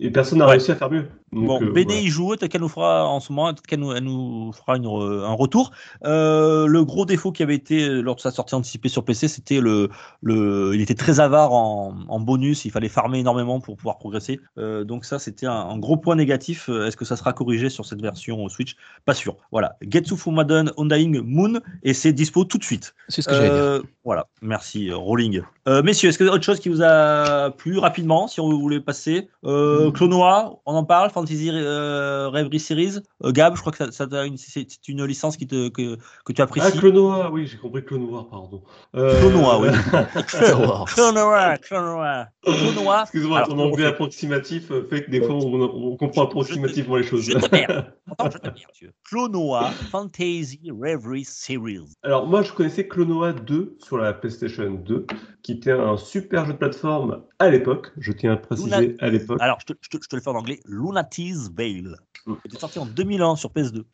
et 0.00 0.10
personne 0.10 0.38
n'a 0.38 0.44
Ouais. 0.46 0.52
réussi 0.52 0.70
à 0.72 0.76
faire 0.76 0.90
mieux. 0.90 1.08
Donc, 1.32 1.46
Bon, 1.46 1.62
euh, 1.62 1.72
BD 1.72 1.84
voilà. 1.94 2.00
y 2.00 2.06
joue, 2.08 2.28
peut-être 2.28 2.48
qu'elle 2.52 2.60
nous 2.60 2.68
fera 2.68 3.08
en 3.08 3.18
ce 3.18 3.32
moment, 3.32 3.46
peut-être 3.52 3.66
qu'elle 3.66 3.80
nous, 3.80 3.92
elle 3.92 4.04
nous 4.04 4.52
fera 4.52 4.76
une 4.76 4.86
un 4.86 5.32
retour. 5.32 5.72
Euh, 6.04 6.66
le 6.66 6.84
gros 6.84 7.06
défaut 7.06 7.32
qui 7.32 7.42
avait 7.42 7.56
été 7.56 7.88
euh, 7.88 8.00
lors 8.02 8.14
de 8.14 8.20
sa 8.20 8.30
sortie 8.30 8.54
anticipée 8.54 8.88
sur 8.88 9.04
PC, 9.04 9.26
c'était 9.26 9.60
le, 9.60 9.88
le, 10.22 10.72
il 10.74 10.80
était 10.80 10.94
très 10.94 11.18
avare 11.18 11.52
en, 11.52 11.94
en 12.08 12.20
bonus, 12.20 12.64
il 12.64 12.70
fallait 12.70 12.88
farmer 12.88 13.18
énormément 13.18 13.58
pour 13.60 13.76
pouvoir 13.76 13.98
progresser. 13.98 14.40
Euh, 14.58 14.84
donc 14.84 15.04
ça, 15.04 15.18
c'était 15.18 15.46
un, 15.46 15.52
un 15.52 15.78
gros 15.78 15.96
point 15.96 16.14
négatif. 16.14 16.68
Est-ce 16.68 16.96
que 16.96 17.04
ça 17.04 17.16
sera 17.16 17.32
corrigé 17.32 17.68
sur 17.68 17.84
cette 17.84 18.00
version 18.00 18.48
Switch? 18.48 18.76
Pas 19.04 19.14
sûr. 19.14 19.36
Voilà, 19.50 19.76
Getsu 19.82 20.16
Fumaden 20.16 20.70
Undying 20.78 21.20
Moon, 21.22 21.60
et 21.82 21.94
c'est 21.94 22.12
dispo 22.12 22.44
tout 22.44 22.58
de 22.58 22.64
suite. 22.64 22.94
C'est 23.08 23.22
ce 23.22 23.28
que 23.28 23.34
j'allais 23.34 23.50
dire. 23.50 23.82
Voilà, 24.04 24.26
merci 24.42 24.92
Rolling. 24.92 25.40
Euh, 25.66 25.82
messieurs, 25.82 26.10
est-ce 26.10 26.18
que 26.18 26.24
autre 26.24 26.44
chose 26.44 26.60
qui 26.60 26.68
vous 26.68 26.82
a 26.82 27.50
plu 27.50 27.78
rapidement, 27.78 28.28
si 28.28 28.38
on 28.40 28.50
voulait 28.50 28.80
passer? 28.80 29.28
Euh, 29.54 29.90
Clonoa, 29.90 30.56
on 30.66 30.74
en 30.74 30.84
parle, 30.84 31.10
Fantasy 31.10 31.50
euh, 31.52 32.28
Reverie 32.28 32.60
Series. 32.60 32.98
Euh, 33.24 33.32
Gab, 33.32 33.54
je 33.56 33.60
crois 33.60 33.72
que 33.72 33.78
ça, 33.78 33.90
ça 33.92 34.06
t'a 34.06 34.24
une- 34.26 34.36
c'est 34.36 34.66
une 34.88 35.04
licence 35.04 35.36
qui 35.36 35.46
te, 35.46 35.68
que, 35.68 35.96
que 36.24 36.32
tu 36.32 36.40
Ah, 36.40 36.44
apprécies. 36.44 36.78
Clonoa, 36.78 37.30
oui, 37.32 37.46
j'ai 37.46 37.56
compris 37.58 37.84
Clonoa, 37.84 38.26
pardon. 38.30 38.62
Euh, 38.96 39.20
Clonoa, 39.20 39.60
oui. 39.60 39.68
Clonoa. 40.28 40.84
Clonoa, 40.86 41.58
Clonoa, 41.58 42.28
Clonoa. 42.42 43.02
Excuse-moi, 43.02 43.42
ton 43.42 43.58
anglais 43.58 43.86
approximatif 43.86 44.68
fait 44.90 45.04
que 45.04 45.10
des 45.10 45.20
fois 45.22 45.34
on, 45.36 45.60
on 45.92 45.96
comprend 45.96 46.22
approximativement 46.24 46.96
les 46.96 47.02
choses. 47.04 47.22
Je 47.22 47.32
te 47.38 47.46
je. 48.80 48.86
Clonoa 49.08 49.70
Fantasy 49.90 50.60
Reverie 50.70 51.24
Series. 51.24 51.94
Alors 52.02 52.26
moi 52.26 52.42
je 52.42 52.52
connaissais 52.52 52.86
Clonoa 52.86 53.32
2 53.32 53.76
sur 53.78 53.98
la 53.98 54.12
PlayStation 54.12 54.70
2, 54.70 55.06
qui 55.42 55.52
était 55.52 55.72
un 55.72 55.96
super 55.96 56.46
jeu 56.46 56.52
de 56.52 56.58
plateforme 56.58 57.22
à 57.38 57.50
l'époque, 57.50 57.92
je 57.98 58.12
tiens 58.12 58.32
à 58.32 58.36
préciser 58.36 58.96
à 59.00 59.08
l'époque. 59.08 59.33
Alors, 59.40 59.58
je 59.60 59.66
te, 59.66 59.72
je 59.80 59.88
te- 59.88 60.02
je 60.02 60.08
te 60.08 60.16
le 60.16 60.22
fais 60.22 60.30
en 60.30 60.34
anglais. 60.36 60.60
Lunatis 60.66 61.50
Veil. 61.56 61.82
Mm. 62.26 62.32
Il 62.44 62.48
était 62.50 62.58
sorti 62.58 62.78
en 62.78 62.86
2001 62.86 63.36
sur 63.36 63.50
PS2. 63.50 63.84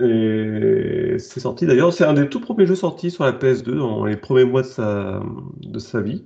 Et 0.00 1.18
c'est 1.18 1.40
sorti 1.40 1.66
d'ailleurs, 1.66 1.92
c'est 1.92 2.04
un 2.04 2.14
des 2.14 2.28
tout 2.28 2.40
premiers 2.40 2.66
jeux 2.66 2.74
sortis 2.76 3.10
sur 3.10 3.24
la 3.24 3.32
PS2 3.32 3.76
dans 3.76 4.04
les 4.04 4.16
premiers 4.16 4.44
mois 4.44 4.62
de 4.62 4.66
sa, 4.66 5.22
de 5.60 5.78
sa 5.78 6.00
vie. 6.00 6.24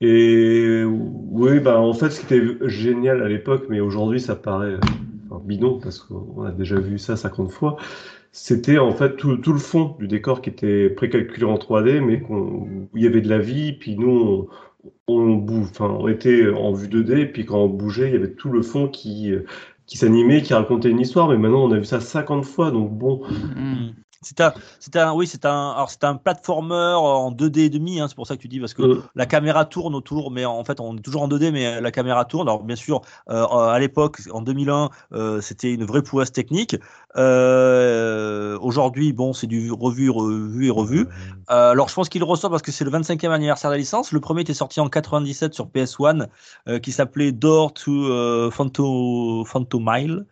Et 0.00 0.84
oui, 0.84 1.58
bah 1.58 1.80
en 1.80 1.92
fait 1.92 2.10
ce 2.10 2.20
qui 2.24 2.34
était 2.34 2.68
génial 2.68 3.20
à 3.22 3.28
l'époque, 3.28 3.64
mais 3.68 3.80
aujourd'hui 3.80 4.20
ça 4.20 4.36
paraît 4.36 4.74
euh, 4.74 4.80
enfin, 5.28 5.42
bidon 5.44 5.80
parce 5.80 5.98
qu'on 5.98 6.44
a 6.44 6.52
déjà 6.52 6.78
vu 6.78 6.98
ça 7.00 7.16
50 7.16 7.50
fois, 7.50 7.76
c'était 8.30 8.78
en 8.78 8.92
fait 8.92 9.16
tout, 9.16 9.38
tout 9.38 9.52
le 9.52 9.58
fond 9.58 9.96
du 9.98 10.06
décor 10.06 10.40
qui 10.40 10.50
était 10.50 10.88
précalculé 10.90 11.44
en 11.46 11.56
3D, 11.56 12.00
mais 12.00 12.20
qu'on, 12.20 12.36
où 12.38 12.88
il 12.94 13.02
y 13.02 13.06
avait 13.08 13.22
de 13.22 13.28
la 13.28 13.40
vie, 13.40 13.72
puis 13.72 13.96
nous 13.96 14.48
on, 15.06 15.14
on, 15.14 15.36
bou- 15.36 15.62
enfin, 15.62 15.86
on 15.86 16.08
était 16.08 16.48
en 16.50 16.72
vue 16.72 16.88
2D, 16.88 17.32
puis 17.32 17.44
quand 17.44 17.58
on 17.64 17.68
bougeait, 17.68 18.08
il 18.08 18.12
y 18.14 18.16
avait 18.16 18.32
tout 18.34 18.50
le 18.50 18.62
fond 18.62 18.88
qui, 18.88 19.32
euh, 19.32 19.44
qui 19.86 19.96
s'animait, 19.98 20.42
qui 20.42 20.54
racontait 20.54 20.90
une 20.90 21.00
histoire, 21.00 21.28
mais 21.28 21.38
maintenant 21.38 21.64
on 21.64 21.72
a 21.72 21.78
vu 21.78 21.84
ça 21.84 22.00
50 22.00 22.44
fois, 22.44 22.70
donc 22.70 22.92
bon, 22.96 23.22
Mm. 23.56 23.94
C'est 24.22 24.40
un, 24.40 24.52
c'est 24.80 24.96
un, 24.96 25.12
oui, 25.12 25.28
c'est 25.28 25.44
un, 25.44 25.70
alors 25.70 25.90
c'est 25.90 26.02
un 26.02 26.16
platformer 26.16 26.94
en 26.96 27.30
2D 27.30 27.58
et 27.60 27.68
demi, 27.70 28.00
hein, 28.00 28.06
c'est 28.08 28.16
pour 28.16 28.26
ça 28.26 28.36
que 28.36 28.42
tu 28.42 28.48
dis 28.48 28.58
parce 28.58 28.74
que 28.74 28.82
euh, 28.82 29.02
la 29.14 29.26
caméra 29.26 29.64
tourne 29.64 29.94
autour, 29.94 30.32
mais 30.32 30.44
en 30.44 30.64
fait 30.64 30.80
on 30.80 30.96
est 30.96 31.00
toujours 31.00 31.22
en 31.22 31.28
2D, 31.28 31.52
mais 31.52 31.80
la 31.80 31.90
caméra 31.92 32.24
tourne. 32.24 32.48
Alors 32.48 32.64
bien 32.64 32.74
sûr, 32.74 33.00
euh, 33.30 33.46
à 33.46 33.78
l'époque, 33.78 34.18
en 34.32 34.42
2001, 34.42 34.90
euh, 35.12 35.40
c'était 35.40 35.72
une 35.72 35.84
vraie 35.84 36.02
prouesse 36.02 36.32
technique. 36.32 36.76
Euh, 37.16 38.58
Aujourd'hui, 38.60 39.12
bon, 39.12 39.32
c'est 39.32 39.46
du 39.46 39.70
revu, 39.72 40.10
revu 40.10 40.66
et 40.66 40.70
revu. 40.70 41.06
Euh, 41.50 41.70
alors 41.70 41.88
je 41.88 41.94
pense 41.94 42.08
qu'il 42.08 42.24
ressort 42.24 42.50
parce 42.50 42.62
que 42.62 42.72
c'est 42.72 42.84
le 42.84 42.90
25e 42.90 43.30
anniversaire 43.30 43.70
de 43.70 43.74
la 43.74 43.78
licence. 43.78 44.12
Le 44.12 44.20
premier 44.20 44.42
était 44.42 44.54
sorti 44.54 44.80
en 44.80 44.88
97 44.88 45.54
sur 45.54 45.66
PS1, 45.68 46.26
euh, 46.68 46.78
qui 46.78 46.92
s'appelait 46.92 47.32
Door 47.32 47.72
to 47.74 47.92
euh, 47.92 48.50
Phanto, 48.50 49.44
Phantomile. 49.46 50.26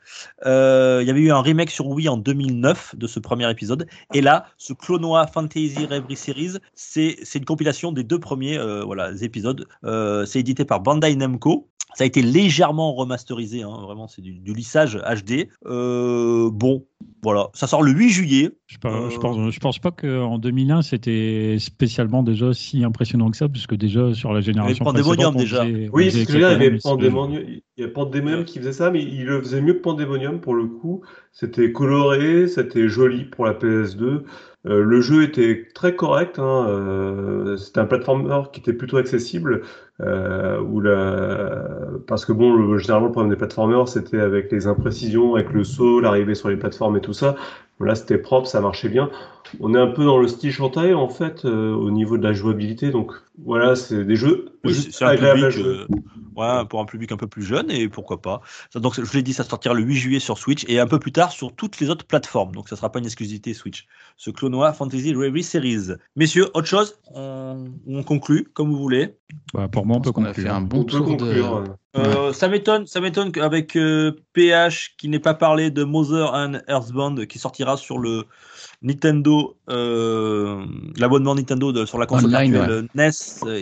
Euh, 0.45 0.99
Il 1.03 1.09
y 1.09 1.11
avait 1.11 1.21
eu 1.21 1.31
un 1.31 1.41
remake 1.41 1.71
sur 1.71 1.87
Wii 1.87 2.09
en 2.09 2.17
2009 2.17 2.97
de 2.97 3.07
ce 3.07 3.21
premier 3.21 3.51
épisode. 3.51 3.76
Et 4.15 4.20
là, 4.20 4.47
ce 4.57 4.73
Clonoa 4.73 5.27
Fantasy 5.27 5.86
Reverie 5.86 6.16
Series, 6.16 6.57
c'est 6.74 7.16
une 7.35 7.44
compilation 7.44 7.93
des 7.93 8.05
deux 8.05 8.19
premiers 8.19 8.59
euh, 8.59 8.82
voilà, 8.85 9.11
épisodes. 9.23 9.66
Euh, 9.85 10.24
c'est 10.27 10.40
édité 10.40 10.65
par 10.65 10.81
Bandai 10.81 11.15
Namco. 11.16 11.69
Ça 11.94 12.05
a 12.05 12.07
été 12.07 12.20
légèrement 12.20 12.93
remasterisé, 12.93 13.62
hein, 13.62 13.78
vraiment, 13.82 14.07
c'est 14.07 14.20
du, 14.20 14.35
du 14.39 14.53
lissage 14.53 14.98
HD. 14.98 15.48
Euh, 15.65 16.51
bon, 16.53 16.85
voilà, 17.23 17.48
ça 17.55 17.66
sort 17.66 17.82
le 17.82 17.90
8 17.93 18.11
juillet. 18.11 18.51
Je, 18.66 18.77
par- 18.77 18.94
Euh, 18.94 19.09
je 19.11 19.16
pense, 19.19 19.51
je 19.51 19.61
pense 19.61 19.78
pas 19.78 19.93
qu'en 19.93 20.39
2001 20.39 20.82
c'était 20.82 21.57
spécialement 21.59 22.23
déjà 22.23 22.53
si 22.53 22.85
impressionnant 22.85 23.31
que 23.31 23.36
ça, 23.39 23.48
puisque 23.48 23.74
déjà 23.77 24.12
sur 24.12 24.35
la 24.35 24.43
génération 24.43 24.85
Pandemonium, 24.85 25.32
précédente, 25.32 25.36
on 25.36 25.39
déjà. 25.39 25.65
faisait- 25.65 25.89
on 25.89 25.97
Oui, 25.97 26.05
faisait 26.07 26.19
c'est 26.19 26.24
ce 26.24 26.27
que 26.27 26.32
je 26.32 26.39
veux 26.39 26.48
dire, 26.48 26.59
il 26.59 26.65
y 26.65 26.66
avait 26.66 26.78
Pandemonium, 26.78 27.43
il 27.77 27.82
y 27.85 27.86
a 27.86 27.90
Pandemonium 27.90 28.44
qui 28.44 28.59
faisait 28.59 28.73
ça, 28.73 28.90
mais 28.90 29.03
il 29.03 29.27
le 29.27 29.40
faisait 29.40 29.61
mieux 29.61 29.74
que 29.74 29.81
Pandemonium 29.81 30.40
pour 30.40 30.55
le 30.55 30.66
coup. 30.66 31.03
C'était 31.32 31.73
coloré, 31.73 32.48
c'était 32.48 32.89
joli 32.89 33.24
pour 33.24 33.44
la 33.44 33.53
PS2. 33.55 34.24
Euh, 34.66 34.82
le 34.82 35.01
jeu 35.03 35.23
était 35.23 35.69
très 35.74 35.94
correct, 35.94 36.39
hein, 36.39 36.66
euh, 36.69 37.57
c'était 37.59 37.81
un 37.81 37.85
platformer 37.86 38.43
qui 38.53 38.61
était 38.61 38.73
plutôt 38.73 38.97
accessible, 38.97 39.62
euh, 40.01 40.59
où 40.61 40.81
la... 40.81 41.65
parce 42.07 42.24
que 42.24 42.32
bon, 42.32 42.55
le- 42.57 42.78
généralement 42.78 43.07
le 43.09 43.12
problème 43.12 43.31
des 43.31 43.36
platformers 43.36 43.86
c'était 43.89 44.19
avec 44.20 44.51
les 44.51 44.66
imprécisions, 44.66 45.35
avec 45.36 45.53
le 45.53 45.62
saut, 45.65 46.01
l'arrivée 46.01 46.35
sur 46.35 46.48
les 46.48 46.57
plateformes 46.57 46.97
et 46.97 47.01
tout 47.01 47.12
ça. 47.12 47.36
Là, 47.78 47.94
c'était 47.94 48.16
propre, 48.19 48.48
ça 48.48 48.61
marchait 48.62 48.89
bien. 48.89 49.11
On 49.60 49.74
est 49.74 49.78
un 49.78 49.86
peu 49.89 50.05
dans 50.05 50.18
le 50.18 50.28
style 50.28 50.51
Shantae 50.52 50.94
en 50.94 51.09
fait, 51.09 51.44
euh, 51.44 51.73
au 51.74 51.90
niveau 51.90 52.18
de 52.18 52.23
la 52.23 52.32
jouabilité. 52.32 52.90
Donc 52.90 53.12
voilà, 53.44 53.77
c'est 53.77 54.05
des 54.05 54.16
jeux 54.16 54.59
Oui, 54.64 54.73
juste 54.74 55.01
agréables 55.02 55.44
à 55.44 55.48
public, 55.48 55.51
jouer. 55.51 55.64
euh, 55.64 55.86
ouais, 56.36 56.64
pour 56.68 56.81
un 56.81 56.85
public 56.85 57.12
un 57.12 57.16
peu 57.16 57.27
plus 57.27 57.43
jeune 57.43 57.70
et 57.70 57.89
pourquoi 57.89 58.20
pas. 58.23 58.40
Ça, 58.70 58.81
donc 58.81 59.01
je 59.02 59.12
l'ai 59.16 59.23
dit, 59.23 59.32
ça 59.32 59.44
sortira 59.44 59.74
le 59.74 59.82
8 59.82 59.94
juillet 59.97 60.20
sur 60.20 60.39
Switch 60.39 60.64
et 60.68 60.81
un 60.81 60.86
peu 60.86 60.98
plus 60.98 61.12
tard 61.12 61.31
sur 61.32 61.55
toutes 61.55 61.78
les 61.81 61.90
autres 61.90 62.06
plateformes. 62.06 62.52
Donc 62.52 62.68
ça 62.68 62.77
sera 62.77 62.90
pas 62.90 62.98
une 62.98 63.05
exclusivité 63.06 63.55
Switch. 63.55 63.86
Ce 64.16 64.31
Clonoa 64.31 64.73
Fantasy 64.73 65.14
Reverie 65.14 65.43
Series. 65.43 65.93
Messieurs, 66.16 66.47
autre 66.55 66.66
chose? 66.68 66.98
On, 67.14 67.66
on 67.86 68.02
conclut 68.02 68.48
comme 68.55 68.70
vous 68.70 68.78
voulez. 68.78 69.14
Bah, 69.55 69.68
pour 69.68 69.86
moi, 69.86 69.97
on 69.98 70.01
peut 70.01 70.12
qu'on 70.12 70.24
a 70.24 70.28
conclure. 70.28 70.44
fait 70.44 70.51
un 70.51 70.62
On 70.62 70.62
bon 70.62 70.85
tour 70.85 71.05
conclure. 71.05 71.62
de. 71.62 71.70
Euh, 71.97 72.32
Ça 72.35 72.48
m'étonne, 72.48 72.86
ça 72.86 73.01
m'étonne 73.01 73.32
qu'avec 73.32 73.74
euh, 73.77 74.12
PH 74.35 74.97
qui 74.98 75.09
n'ait 75.09 75.18
pas 75.18 75.32
parlé 75.35 75.70
de 75.70 75.82
Mother 75.82 76.35
and 76.35 76.59
Earthbound 76.68 77.27
qui 77.27 77.39
sortira 77.39 77.77
sur 77.78 77.98
le 77.98 78.24
Nintendo, 78.87 79.57
euh, 79.69 80.65
l'abonnement 80.97 81.35
Nintendo 81.35 81.73
de- 81.73 81.85
sur 81.87 81.99
la 81.99 82.07
console 82.07 82.33
Online, 82.35 82.53
virtuelle 82.53 82.89
NES 82.95 83.11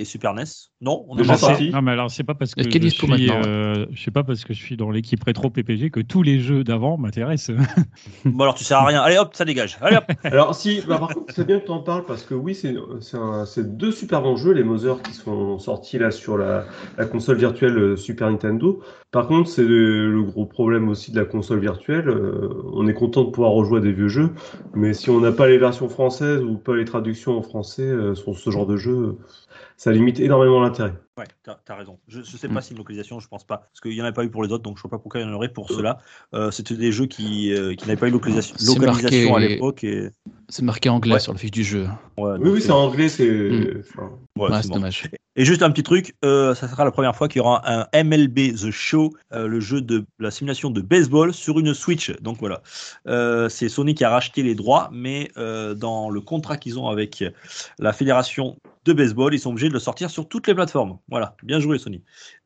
et 0.00 0.04
Super 0.04 0.34
NES. 0.34 0.44
Non, 0.82 1.06
on 1.08 1.16
Déjà 1.16 1.32
pas 1.32 1.38
sorti. 1.38 1.70
Non, 1.70 1.80
mais 1.80 1.92
alors 1.92 2.10
c'est 2.10 2.24
pas 2.24 2.34
parce 2.34 2.54
que 2.54 2.62
je 2.62 2.88
suis, 2.88 3.30
euh, 3.30 3.86
je 3.90 4.02
sais 4.02 4.10
pas 4.10 4.22
parce 4.22 4.44
que 4.44 4.52
je 4.52 4.58
suis 4.62 4.76
dans 4.76 4.90
l'équipe 4.90 5.24
rétro 5.24 5.48
PPG 5.48 5.88
que 5.90 6.00
tous 6.00 6.22
les 6.22 6.40
jeux 6.40 6.62
d'avant 6.62 6.98
m'intéressent. 6.98 7.56
Bon 8.26 8.42
alors 8.42 8.54
tu 8.54 8.64
sers 8.64 8.78
à 8.78 8.84
rien. 8.84 9.00
Allez 9.00 9.16
hop, 9.16 9.30
ça 9.34 9.46
dégage. 9.46 9.78
Allez 9.80 9.96
hop. 9.96 10.04
Alors 10.24 10.54
si, 10.54 10.82
bah, 10.86 10.98
par 10.98 11.08
contre, 11.08 11.32
c'est 11.34 11.46
bien 11.46 11.58
que 11.58 11.64
tu 11.64 11.70
en 11.70 11.80
parles 11.80 12.04
parce 12.04 12.22
que 12.22 12.34
oui, 12.34 12.54
c'est 12.54 12.74
deux 13.78 13.92
super 13.92 14.20
bons 14.20 14.36
jeux, 14.36 14.52
les 14.52 14.62
Mother 14.64 15.00
qui 15.02 15.12
sont 15.14 15.58
sortis 15.58 15.98
là 15.98 16.10
sur 16.10 16.36
la, 16.36 16.66
la 16.98 17.06
console 17.06 17.38
virtuelle 17.38 17.78
euh, 17.78 17.96
Super 17.96 18.30
Nintendo. 18.30 18.80
Par 19.10 19.28
contre, 19.28 19.48
c'est 19.48 19.62
le, 19.64 20.10
le 20.12 20.22
gros 20.24 20.44
problème 20.44 20.88
aussi 20.88 21.12
de 21.12 21.18
la 21.20 21.24
console 21.24 21.60
virtuelle. 21.60 22.08
euh, 22.08 22.48
on 22.72 22.86
est 22.88 22.94
content 22.94 23.22
de 23.24 23.30
pouvoir 23.30 23.52
rejouer 23.52 23.78
à 23.78 23.80
des 23.80 23.92
vieux 23.92 24.08
jeux, 24.08 24.30
mais 24.74 24.92
si 24.92 25.08
on 25.08 25.13
n'a 25.20 25.32
pas 25.32 25.46
les 25.46 25.58
versions 25.58 25.88
françaises 25.88 26.42
ou 26.42 26.56
pas 26.56 26.74
les 26.74 26.84
traductions 26.84 27.36
en 27.36 27.42
français 27.42 27.82
euh, 27.82 28.14
sur 28.14 28.38
ce 28.38 28.50
genre 28.50 28.66
de 28.66 28.76
jeu, 28.76 29.16
ça 29.76 29.92
limite 29.92 30.20
énormément 30.20 30.60
l'intérêt. 30.60 30.94
Ouais, 31.16 31.26
t'as 31.44 31.56
as 31.68 31.76
raison. 31.76 32.00
Je, 32.08 32.22
je 32.22 32.36
sais 32.36 32.48
Mm. 32.48 32.54
pas 32.54 32.60
si 32.60 32.72
une 32.72 32.78
localisation, 32.78 33.20
je 33.20 33.28
pense 33.28 33.44
pas, 33.44 33.58
parce 33.58 33.80
qu'il 33.80 33.92
y 33.92 34.02
en 34.02 34.04
a 34.04 34.10
pas 34.10 34.24
eu 34.24 34.30
pour 34.30 34.42
les 34.42 34.50
autres, 34.50 34.64
donc 34.64 34.76
je 34.78 34.82
vois 34.82 34.90
pas 34.90 34.98
pourquoi 34.98 35.20
il 35.20 35.26
y 35.26 35.30
en 35.30 35.32
aurait 35.32 35.48
pour 35.48 35.70
ceux-là. 35.70 35.98
Euh, 36.34 36.50
C'était 36.50 36.74
des 36.74 36.90
jeux 36.90 37.06
qui, 37.06 37.52
euh, 37.52 37.76
qui 37.76 37.86
n'avaient 37.86 38.00
pas 38.00 38.08
eu 38.08 38.10
localisation, 38.10 38.56
localisation 38.74 39.30
marqué- 39.30 39.36
à 39.36 39.48
l'époque 39.48 39.84
et 39.84 40.10
C'est 40.48 40.62
marqué 40.64 40.88
anglais 40.88 41.14
Ouais. 41.14 41.20
sur 41.20 41.32
le 41.32 41.38
fiche 41.38 41.52
du 41.52 41.62
jeu. 41.62 41.86
ouais, 42.18 42.32
Oui, 42.40 42.50
oui, 42.50 42.60
c'est 42.60 42.72
en 42.72 42.78
anglais, 42.86 43.08
c'est. 43.08 43.28
Mm. 43.30 43.80
enfin, 43.80 44.10
ouais, 44.36 44.50
Ouais, 44.50 44.62
c'est 44.62 44.68
bon. 44.68 44.74
dommage. 44.74 45.08
Et 45.36 45.44
juste 45.44 45.62
un 45.62 45.70
petit 45.70 45.84
truc, 45.84 46.16
euh, 46.24 46.52
ça 46.56 46.66
sera 46.68 46.84
la 46.84 46.90
première 46.90 47.14
fois 47.14 47.28
qu'il 47.28 47.38
y 47.38 47.40
aura 47.42 47.62
un 47.64 47.86
MLB 47.92 48.52
The 48.56 48.70
Show, 48.72 49.12
euh, 49.32 49.46
le 49.46 49.60
jeu 49.60 49.80
de 49.80 50.04
la 50.18 50.32
simulation 50.32 50.70
de 50.70 50.80
baseball 50.80 51.32
sur 51.32 51.60
une 51.60 51.74
Switch. 51.74 52.10
Donc 52.22 52.38
voilà, 52.40 52.60
Euh, 53.06 53.48
c'est 53.48 53.68
Sony 53.68 53.94
qui 53.94 54.02
a 54.02 54.10
racheté 54.10 54.42
les 54.42 54.56
droits, 54.56 54.90
mais 54.92 55.30
euh, 55.36 55.74
dans 55.74 56.10
le 56.10 56.20
contrat 56.20 56.56
qu'ils 56.56 56.76
ont 56.78 56.88
avec 56.88 57.22
la 57.78 57.92
fédération 57.92 58.56
de 58.84 58.92
baseball. 58.92 59.34
Ils 59.34 59.38
sont 59.40 59.50
obligés 59.50 59.68
de 59.68 59.72
le 59.74 59.78
sortir 59.80 60.10
sur 60.10 60.28
toutes 60.28 60.46
les 60.46 60.54
plateformes. 60.54 60.98
Voilà, 61.08 61.36
bien 61.42 61.60
joué 61.60 61.78
Sony. 61.78 62.02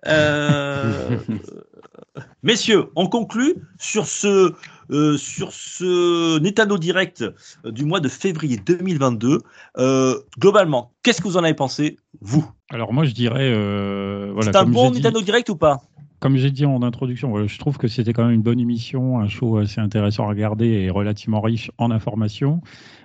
Euh, 0.07 1.19
Messieurs, 2.43 2.87
on 2.97 3.07
conclut 3.09 3.55
sur 3.79 4.07
ce, 4.07 4.53
euh, 4.91 5.17
sur 5.17 5.53
ce 5.53 6.39
Nintendo 6.39 6.79
Direct 6.79 7.23
euh, 7.65 7.71
du 7.71 7.85
mois 7.85 8.01
de 8.01 8.09
février 8.09 8.57
2022. 8.57 9.41
Euh, 9.79 10.15
globalement, 10.39 10.93
qu'est-ce 11.03 11.21
que 11.21 11.29
vous 11.29 11.37
en 11.37 11.45
avez 11.45 11.55
pensé, 11.55 11.97
vous? 12.21 12.49
Alors 12.71 12.93
moi, 12.93 13.05
je 13.05 13.13
dirais, 13.13 13.51
euh, 13.53 14.31
voilà, 14.33 14.53
C'est 14.53 14.59
un 14.59 14.65
bon 14.65 14.91
dit- 14.91 14.99
Nintendo 14.99 15.21
Direct 15.21 15.49
ou 15.51 15.57
pas? 15.57 15.79
Comme 16.21 16.37
j'ai 16.37 16.51
dit 16.51 16.67
en 16.67 16.83
introduction, 16.83 17.31
voilà, 17.31 17.47
je 17.47 17.59
trouve 17.59 17.79
que 17.79 17.87
c'était 17.87 18.13
quand 18.13 18.25
même 18.25 18.35
une 18.35 18.43
bonne 18.43 18.59
émission, 18.59 19.21
un 19.21 19.29
show 19.29 19.59
assez 19.59 19.81
intéressant 19.81 20.25
à 20.25 20.29
regarder 20.29 20.67
et 20.67 20.91
relativement 20.91 21.41
riche 21.41 21.71
en 21.79 21.93
informations. 21.93 22.61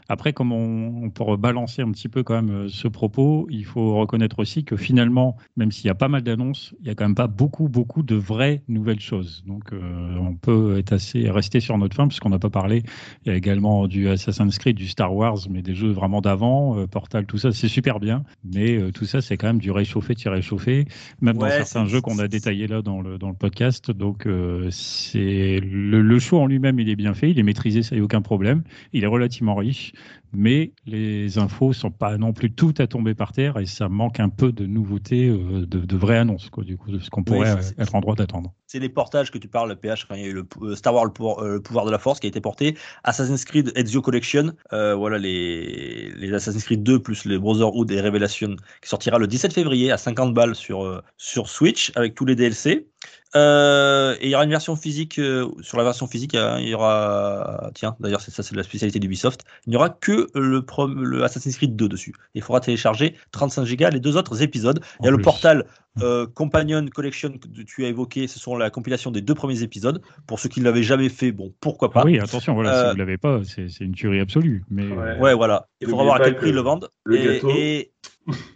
Après, 0.10 0.34
comme 0.34 0.52
on, 0.52 1.04
on 1.04 1.10
peut 1.10 1.38
balancer 1.38 1.82
un 1.82 1.92
petit 1.92 2.10
peu 2.10 2.24
quand 2.24 2.36
même 2.36 2.52
euh, 2.52 2.68
ce 2.70 2.88
propos, 2.88 3.48
il 3.50 3.66
faut 3.66 3.96
reconnaître 3.96 4.40
aussi 4.40 4.64
que 4.64 4.76
finalement, 4.76 5.38
même 5.58 5.72
s'il 5.72 5.88
y 5.88 5.90
a 5.90 5.96
pas 5.96 6.08
mal 6.08 6.22
d'annonces, 6.22 6.74
il 6.82 6.88
y 6.88 6.90
a 6.90 6.96
quand 6.96 7.06
même 7.06 7.16
pas 7.16 7.28
beaucoup, 7.28 7.70
beaucoup 7.70 8.04
de 8.04 8.16
vraies 8.16 8.64
nouvelles 8.68 9.00
choses. 9.00 9.44
Donc, 9.48 9.72
euh, 9.72 10.16
on 10.18 10.36
peut 10.36 10.78
être 10.78 10.94
assez 10.94 11.30
resté 11.30 11.60
sur 11.60 11.78
notre 11.78 11.96
fin 11.96 12.08
puisqu'on 12.08 12.30
n'a 12.30 12.40
pas 12.40 12.50
parlé. 12.50 12.84
Il 13.26 13.30
y 13.30 13.32
a 13.32 13.36
également 13.36 13.88
du 13.88 14.10
Assassin's 14.10 14.58
Creed, 14.58 14.76
du 14.76 14.88
Star 14.88 15.16
Wars, 15.16 15.38
mais 15.50 15.62
des 15.62 15.76
jeux 15.76 15.92
vraiment 15.92 16.22
d'avant, 16.22 16.78
euh, 16.78 16.88
Portal, 16.88 17.26
tout 17.26 17.38
ça, 17.38 17.52
c'est 17.52 17.68
super 17.68 18.00
bien. 18.00 18.24
Mais 18.44 18.78
euh, 18.78 18.92
tout 18.92 19.06
ça, 19.06 19.22
c'est 19.22 19.38
quand 19.38 19.48
même 19.48 19.60
du 19.60 19.72
réchauffé, 19.72 20.16
tiré 20.16 20.36
réchauffé, 20.36 20.86
même 21.22 21.38
Ouais, 21.38 21.50
dans 21.60 21.66
certains 21.66 21.86
jeux 21.86 22.02
qu'on 22.02 22.20
a 22.20 22.28
détaillés 22.28 22.68
là 22.68 22.82
dans 22.82 23.02
le, 23.02 23.18
dans 23.18 23.30
le 23.30 23.36
podcast. 23.36 23.92
Donc, 23.92 24.28
c'est 24.72 25.60
le, 25.60 26.02
le 26.02 26.20
show 26.20 26.40
en 26.40 26.48
lui-même, 26.48 26.80
il 26.80 26.90
est 26.90 26.96
bien 26.96 27.14
fait, 27.14 27.30
il 27.32 27.40
est 27.40 27.44
maîtrisé, 27.44 27.84
ça 27.84 27.96
y 27.96 28.00
a 28.00 28.04
aucun 28.04 28.22
problème. 28.22 28.64
Il 28.94 29.04
est 29.04 29.08
relativement 29.08 29.56
riche, 29.56 29.93
mais 30.34 30.72
les 30.86 31.38
infos 31.38 31.74
sont 31.74 31.92
pas 31.92 32.18
non 32.18 32.34
plus 32.34 32.52
toutes 32.52 32.80
à 32.80 32.88
tomber 32.88 33.14
par 33.14 33.32
terre 33.32 33.58
et 33.60 33.66
ça 33.66 33.88
manque 33.88 34.20
un 34.20 34.30
peu 34.30 34.52
de 34.52 34.66
nouveautés, 34.66 35.30
euh, 35.30 35.66
de, 35.66 35.80
de 35.80 35.98
vraies 35.98 36.18
annonces, 36.18 36.50
quoi, 36.50 36.64
du 36.64 36.78
coup, 36.78 36.92
de 36.92 37.00
ce 37.00 37.10
qu'on 37.10 37.24
pourrait 37.24 37.52
euh, 37.52 37.62
être 37.82 37.94
en 37.94 38.02
droit 38.02 38.16
d'attendre. 38.16 38.54
C'est 38.66 38.80
les 38.80 38.90
portages 38.90 39.30
que 39.30 39.38
tu 39.38 39.48
parles, 39.48 39.70
le 39.70 39.76
PH, 39.76 40.06
quand 40.06 40.16
il 40.16 40.22
y 40.22 40.26
a 40.26 40.28
eu 40.28 40.34
le 40.34 40.46
euh, 40.64 40.76
Star 40.76 40.96
Wars, 40.96 41.06
le 41.06 41.12
pouvoir, 41.12 41.40
euh, 41.40 41.54
le 41.54 41.62
pouvoir 41.62 41.86
de 41.86 41.92
la 41.92 42.00
Force 42.00 42.20
qui 42.20 42.26
a 42.26 42.30
été 42.30 42.42
porté, 42.42 42.76
Assassin's 43.04 43.46
Creed 43.46 43.72
Ezio 43.76 44.02
Collection, 44.02 44.54
voilà 44.72 45.20
les, 45.20 46.12
les 46.16 46.34
Assassin's 46.34 46.64
Creed 46.64 46.84
2 46.84 47.00
plus 47.00 47.26
les 47.26 47.38
Brotherhood 47.38 47.92
et 47.92 48.02
Revelation 48.02 48.56
qui 48.82 48.90
sortira 48.90 49.20
le 49.20 49.28
17 49.28 49.54
février 49.54 49.92
à 49.92 49.98
50 49.98 50.34
balles 50.34 50.56
sur, 50.56 51.04
sur 51.18 51.50
Switch 51.50 51.92
avec 51.96 52.16
tous 52.16 52.26
les 52.26 52.36
DLC. 52.36 52.88
Euh, 53.36 54.16
et 54.22 54.28
il 54.28 54.30
y 54.30 54.36
aura 54.36 54.44
une 54.44 54.50
version 54.52 54.76
physique, 54.76 55.18
euh, 55.20 55.48
sur 55.62 55.78
la 55.78 55.84
version 55.84 56.08
physique, 56.08 56.36
hein, 56.36 56.58
il 56.60 56.68
y 56.70 56.74
aura, 56.76 57.72
tiens, 57.74 57.96
d'ailleurs, 58.00 58.22
c'est 58.22 58.32
ça, 58.32 58.44
c'est 58.44 58.56
la 58.56 58.64
spécialité 58.64 59.00
d'Ubisoft, 59.00 59.42
il 59.66 59.72
n'y 59.72 59.76
aura 59.76 59.90
que 59.90 60.28
le, 60.36 60.62
prom- 60.62 61.02
le 61.02 61.24
Assassin's 61.24 61.56
Creed 61.58 61.76
2 61.76 61.88
dessus. 61.90 62.14
Il 62.36 62.42
faudra 62.42 62.60
télécharger 62.60 63.16
35 63.32 63.66
Go 63.76 63.86
les 63.92 64.00
deux 64.00 64.18
autres 64.18 64.42
épisodes. 64.44 64.80
Il 65.02 65.06
y 65.06 65.08
a 65.08 65.12
le 65.12 65.18
portal 65.18 65.66
euh, 66.02 66.26
Companion 66.28 66.86
Collection 66.88 67.32
que 67.38 67.62
tu 67.64 67.86
as 67.86 67.88
évoqué, 67.88 68.28
ce 68.28 68.40
sont 68.40 68.56
la 68.56 68.70
compilation 68.70 69.12
des 69.12 69.22
deux 69.22 69.36
premiers 69.36 69.62
épisodes. 69.64 70.02
Pour 70.28 70.40
ceux 70.40 70.50
qui 70.50 70.60
ne 70.60 70.66
l'avaient 70.66 70.84
jamais 70.84 71.10
fait, 71.10 71.32
bon, 71.32 71.54
pourquoi 71.60 71.92
pas. 71.92 72.02
Ah 72.02 72.06
oui, 72.06 72.20
attention, 72.20 72.54
voilà, 72.56 72.74
Euh, 72.76 72.86
si 72.86 72.92
vous 72.92 72.98
l'avez 72.98 73.18
pas, 73.18 73.42
c'est 73.44 73.68
une 73.84 73.94
tuerie 73.94 74.20
absolue. 74.20 74.64
Mais 74.70 74.88
Ouais. 74.88 75.18
Ouais, 75.20 75.34
voilà. 75.36 75.68
Il 75.82 75.88
faudra 75.90 76.04
voir 76.04 76.16
à 76.16 76.20
quel 76.20 76.36
prix 76.36 76.46
que 76.46 76.50
ils 76.50 76.56
le 76.56 76.62
vendent. 76.62 76.90
le 77.04 77.18
et, 77.18 77.26
gâteau- 77.36 77.50
et 77.56 77.92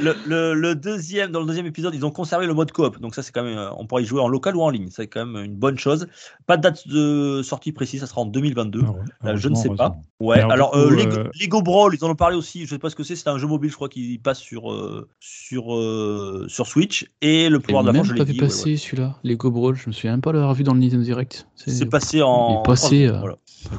le, 0.00 0.14
le- 0.26 0.54
le 0.54 0.74
deuxième, 0.74 1.30
dans 1.30 1.40
le 1.40 1.46
deuxième 1.46 1.66
épisode, 1.66 1.94
ils 1.94 2.04
ont 2.04 2.10
conservé 2.10 2.46
le 2.46 2.54
mode 2.54 2.72
coop. 2.72 3.00
Donc 3.00 3.14
ça, 3.14 3.22
c'est 3.22 3.32
quand 3.32 3.42
même, 3.42 3.58
euh, 3.58 3.70
on 3.76 3.86
pourra 3.86 4.00
y 4.00 4.04
jouer 4.04 4.20
en 4.20 4.28
local 4.28 4.56
ou 4.56 4.62
en 4.62 4.70
ligne. 4.70 4.88
C'est 4.90 5.06
quand 5.06 5.24
même 5.26 5.44
une 5.44 5.54
bonne 5.54 5.78
chose. 5.78 6.06
Pas 6.46 6.56
de 6.56 6.62
date 6.62 6.86
de 6.88 7.42
sortie 7.42 7.72
précise, 7.72 8.00
ça 8.00 8.06
sera 8.06 8.20
en 8.22 8.26
2022. 8.26 8.80
heure- 8.82 8.94
Là, 9.22 9.36
je 9.36 9.48
ne 9.48 9.54
sais 9.54 9.68
pas. 9.70 9.96
Ouais. 10.20 10.38
Alors, 10.40 10.52
Alors, 10.74 10.88
du 10.88 10.94
coup, 10.94 11.00
euh, 11.00 11.04
Lego, 11.04 11.16
euh, 11.18 11.30
Lego 11.40 11.62
Brawl, 11.62 11.94
ils 11.98 12.04
en 12.04 12.10
ont 12.10 12.14
parlé 12.14 12.36
aussi. 12.36 12.64
Je 12.64 12.70
sais 12.70 12.78
pas 12.78 12.90
ce 12.90 12.96
que 12.96 13.02
c'est. 13.02 13.16
C'est 13.16 13.28
un 13.28 13.38
jeu 13.38 13.46
mobile, 13.46 13.70
je 13.70 13.76
crois, 13.76 13.88
qui 13.88 14.18
passe 14.18 14.38
sur 14.38 14.72
euh, 14.72 15.08
sur 15.20 15.74
euh, 15.74 16.46
sur 16.48 16.66
Switch 16.66 17.06
et 17.22 17.48
le 17.48 17.60
pouvoir 17.60 17.82
de 17.84 17.88
la 17.88 17.94
force. 17.94 18.08
Je 18.08 18.12
pas 18.14 18.18
l'ai 18.20 18.24
vu 18.24 18.32
dit. 18.32 18.40
ouais, 18.40 18.46
passer 18.46 18.76
celui-là, 18.76 19.16
Lego 19.24 19.50
Brawl. 19.50 19.74
Je 19.76 19.88
me 19.88 19.92
souviens 19.92 20.12
même 20.12 20.20
pas 20.20 20.32
l'avoir 20.32 20.54
vu 20.54 20.64
dans 20.64 20.74
le 20.74 20.80
Nintendo 20.80 21.02
Direct. 21.02 21.46
ouais. 21.66 21.72
C'est 21.72 21.86
passé 21.86 22.22
en. 22.22 22.50
Il 22.50 22.60
est 22.60 22.66
passé, 22.66 23.06
euh, 23.06 23.18
Voilà. 23.18 23.36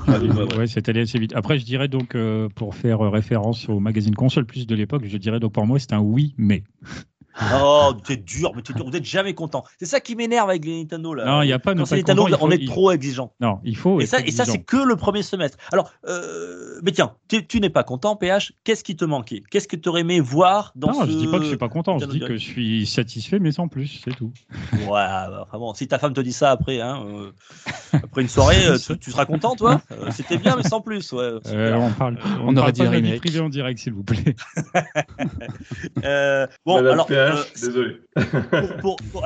Ah, 0.08 0.18
Ouais, 0.18 0.28
ouais, 0.28 0.34
ouais. 0.44 0.58
ouais, 0.58 0.68
c'est 0.68 0.90
allé 0.90 1.02
assez 1.02 1.20
vite. 1.20 1.34
Après, 1.36 1.60
je 1.60 1.66
dirais 1.66 1.88
donc, 1.88 2.16
euh, 2.16 2.50
pour 2.56 2.74
faire 2.74 3.00
référence 3.02 3.70
au 3.70 3.80
magazine 3.80 4.16
Console 4.26 4.48
Plus 4.48 4.66
de 4.66 4.74
l'époque, 4.74 5.06
je 5.06 5.18
dirais 5.18 5.40
donc 5.40 5.54
pour 5.54 5.68
moi, 5.68 5.78
c'est 5.78 5.94
un 5.94 6.00
oui, 6.00 6.34
mais. 6.40 6.64
Oh, 7.54 7.92
t'es 8.06 8.18
dur, 8.18 8.54
mais 8.56 8.62
t'es 8.62 8.74
dur. 8.74 8.86
Vous 8.86 8.92
n'êtes 8.92 9.06
jamais 9.06 9.34
content. 9.34 9.64
C'est 9.80 9.86
ça 9.86 10.00
qui 10.00 10.16
m'énerve 10.16 10.50
avec 10.50 10.64
les 10.66 10.80
Nintendo 10.80 11.14
là. 11.14 11.26
Non, 11.26 11.42
il 11.42 11.48
n'y 11.48 11.54
a 11.54 11.60
pas 11.60 11.74
de 11.74 11.80
Quand 11.80 11.86
c'est 11.86 11.98
Nintendo, 11.98 12.28
on 12.40 12.50
est 12.52 12.66
trop 12.66 12.92
exigeant. 12.92 13.34
Non, 13.40 13.60
il 13.64 13.76
faut. 13.76 14.00
Et 14.00 14.06
ça, 14.06 14.20
et 14.22 14.32
ça 14.32 14.46
c'est 14.46 14.64
que 14.64 14.78
le 14.78 14.96
premier 14.96 15.22
semestre. 15.24 15.58
Alors, 15.72 15.92
euh, 16.08 16.80
mais 16.84 16.92
tiens, 16.92 17.14
tu, 17.28 17.60
n'es 17.60 17.70
pas 17.70 17.84
content, 17.84 18.16
PH. 18.16 18.54
Qu'est-ce 18.64 18.84
qui 18.84 18.96
te 18.96 19.06
manquait? 19.06 19.42
Qu'est-ce 19.52 19.68
que 19.68 19.76
tu 19.76 19.90
aurais 19.90 20.02
aimé 20.02 20.20
voir 20.20 20.72
dans 20.76 20.92
Non, 20.92 21.02
ce. 21.06 21.12
je 21.12 21.18
dis 21.18 21.28
pas 21.28 21.38
que 21.38 21.44
je 21.44 21.50
suis 21.50 21.58
pas 21.58 21.70
content, 21.70 22.00
je 22.00 22.06
dis 22.06 22.20
que 22.20 22.34
je 22.38 22.44
suis 22.44 22.86
satisfait, 22.86 23.40
mais 23.40 23.52
sans 23.52 23.68
plus, 23.68 24.02
c'est 24.04 24.16
tout. 24.16 24.32
Ouais, 24.74 24.88
bah, 24.88 25.46
vraiment. 25.50 25.74
Si 25.74 25.88
ta 25.88 26.00
femme 26.00 26.14
te 26.14 26.22
dit 26.22 26.34
ça 26.34 26.52
après, 26.52 26.80
hein, 26.80 27.04
euh, 27.06 27.32
après 27.94 28.22
une 28.22 28.30
soirée, 28.30 28.66
euh, 28.68 28.78
tu, 28.78 28.98
tu 28.98 29.12
seras 29.12 29.26
content, 29.26 29.56
toi? 29.56 29.82
Euh, 29.92 30.10
C'était 30.12 30.38
bien, 30.38 30.56
mais 30.56 30.64
sans 30.64 30.82
plus. 30.82 31.12
Ouais, 31.12 31.32
Euh, 31.48 31.76
on 31.76 31.92
parle, 31.92 32.18
on, 32.42 32.50
On 32.56 32.58
aurait 32.58 32.72
dit 32.72 32.84
privée 33.18 33.40
en 33.40 33.50
direct, 33.50 33.80
s'il 33.80 33.94
vous 33.94 34.04
plaît. 34.04 34.36
Euh, 36.04 36.48
bon, 36.66 36.76
Madame 36.76 36.94
alors. 36.94 37.08
Euh, 37.26 37.44
désolé. 37.56 38.02
pour, 38.82 38.96
pour, 38.98 39.24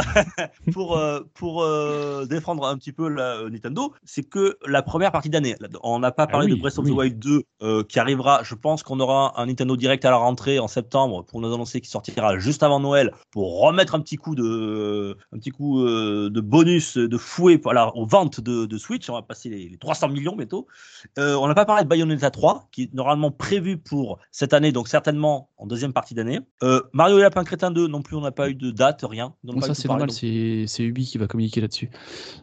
pour, 0.73 0.99
pour, 1.35 1.63
euh, 1.63 2.19
euh, 2.19 2.25
défendre 2.25 2.65
un 2.65 2.77
petit 2.77 2.91
peu 2.91 3.07
la 3.07 3.37
euh, 3.37 3.49
Nintendo, 3.49 3.93
c'est 4.03 4.23
que 4.23 4.57
la 4.65 4.81
première 4.81 5.11
partie 5.11 5.29
d'année, 5.29 5.55
on 5.83 5.99
n'a 5.99 6.11
pas 6.11 6.27
parlé 6.27 6.47
oui, 6.47 6.55
de 6.55 6.61
Breath 6.61 6.77
of 6.77 6.85
oui. 6.85 6.91
the 6.91 6.95
Wild 6.95 7.19
2 7.19 7.43
euh, 7.61 7.83
qui 7.83 7.99
arrivera, 7.99 8.41
je 8.43 8.55
pense 8.55 8.83
qu'on 8.83 8.99
aura 8.99 9.39
un 9.39 9.45
Nintendo 9.45 9.75
Direct 9.75 10.03
à 10.05 10.11
la 10.11 10.17
rentrée 10.17 10.59
en 10.59 10.67
septembre 10.67 11.23
pour 11.25 11.41
nous 11.41 11.53
annoncer 11.53 11.81
qu'il 11.81 11.89
sortira 11.89 12.37
juste 12.39 12.63
avant 12.63 12.79
Noël 12.79 13.13
pour 13.31 13.61
remettre 13.61 13.95
un 13.95 13.99
petit 13.99 14.15
coup 14.15 14.35
de, 14.35 15.17
un 15.33 15.37
petit 15.37 15.51
coup, 15.51 15.83
de 15.83 16.41
bonus, 16.41 16.97
de 16.97 17.17
fouet 17.17 17.57
pour 17.57 17.73
la, 17.73 17.95
aux 17.95 18.05
ventes 18.05 18.39
de, 18.39 18.65
de 18.65 18.77
Switch, 18.77 19.09
on 19.09 19.13
va 19.13 19.21
passer 19.21 19.49
les, 19.49 19.69
les 19.69 19.77
300 19.77 20.09
millions 20.09 20.35
bientôt. 20.35 20.67
On 21.17 21.47
n'a 21.47 21.55
pas 21.55 21.65
parlé 21.65 21.83
de 21.83 21.89
Bayonetta 21.89 22.31
3 22.31 22.69
qui 22.71 22.83
est 22.83 22.93
normalement 22.93 23.31
prévu 23.31 23.77
pour 23.77 24.19
cette 24.31 24.53
année, 24.53 24.71
donc 24.71 24.87
certainement 24.87 25.49
en 25.57 25.67
deuxième 25.67 25.93
partie 25.93 26.13
d'année. 26.13 26.39
Mario 26.93 27.19
et 27.19 27.21
Lapin 27.21 27.43
Crétin 27.43 27.71
2 27.71 27.87
non 27.89 28.01
plus, 28.01 28.15
on 28.15 28.21
n'a 28.21 28.31
pas 28.31 28.49
eu 28.49 28.55
de 28.55 28.71
date, 28.71 29.03
rien. 29.07 29.33
Bon, 29.43 29.59
ça 29.61 29.73
c'est 29.73 29.87
normal, 29.87 30.11
c'est 30.11 30.65
c'est 30.67 30.83
Ubi 30.83 31.05
qui 31.05 31.17
va 31.17 31.27
communiquer 31.27 31.61
là-dessus. 31.61 31.89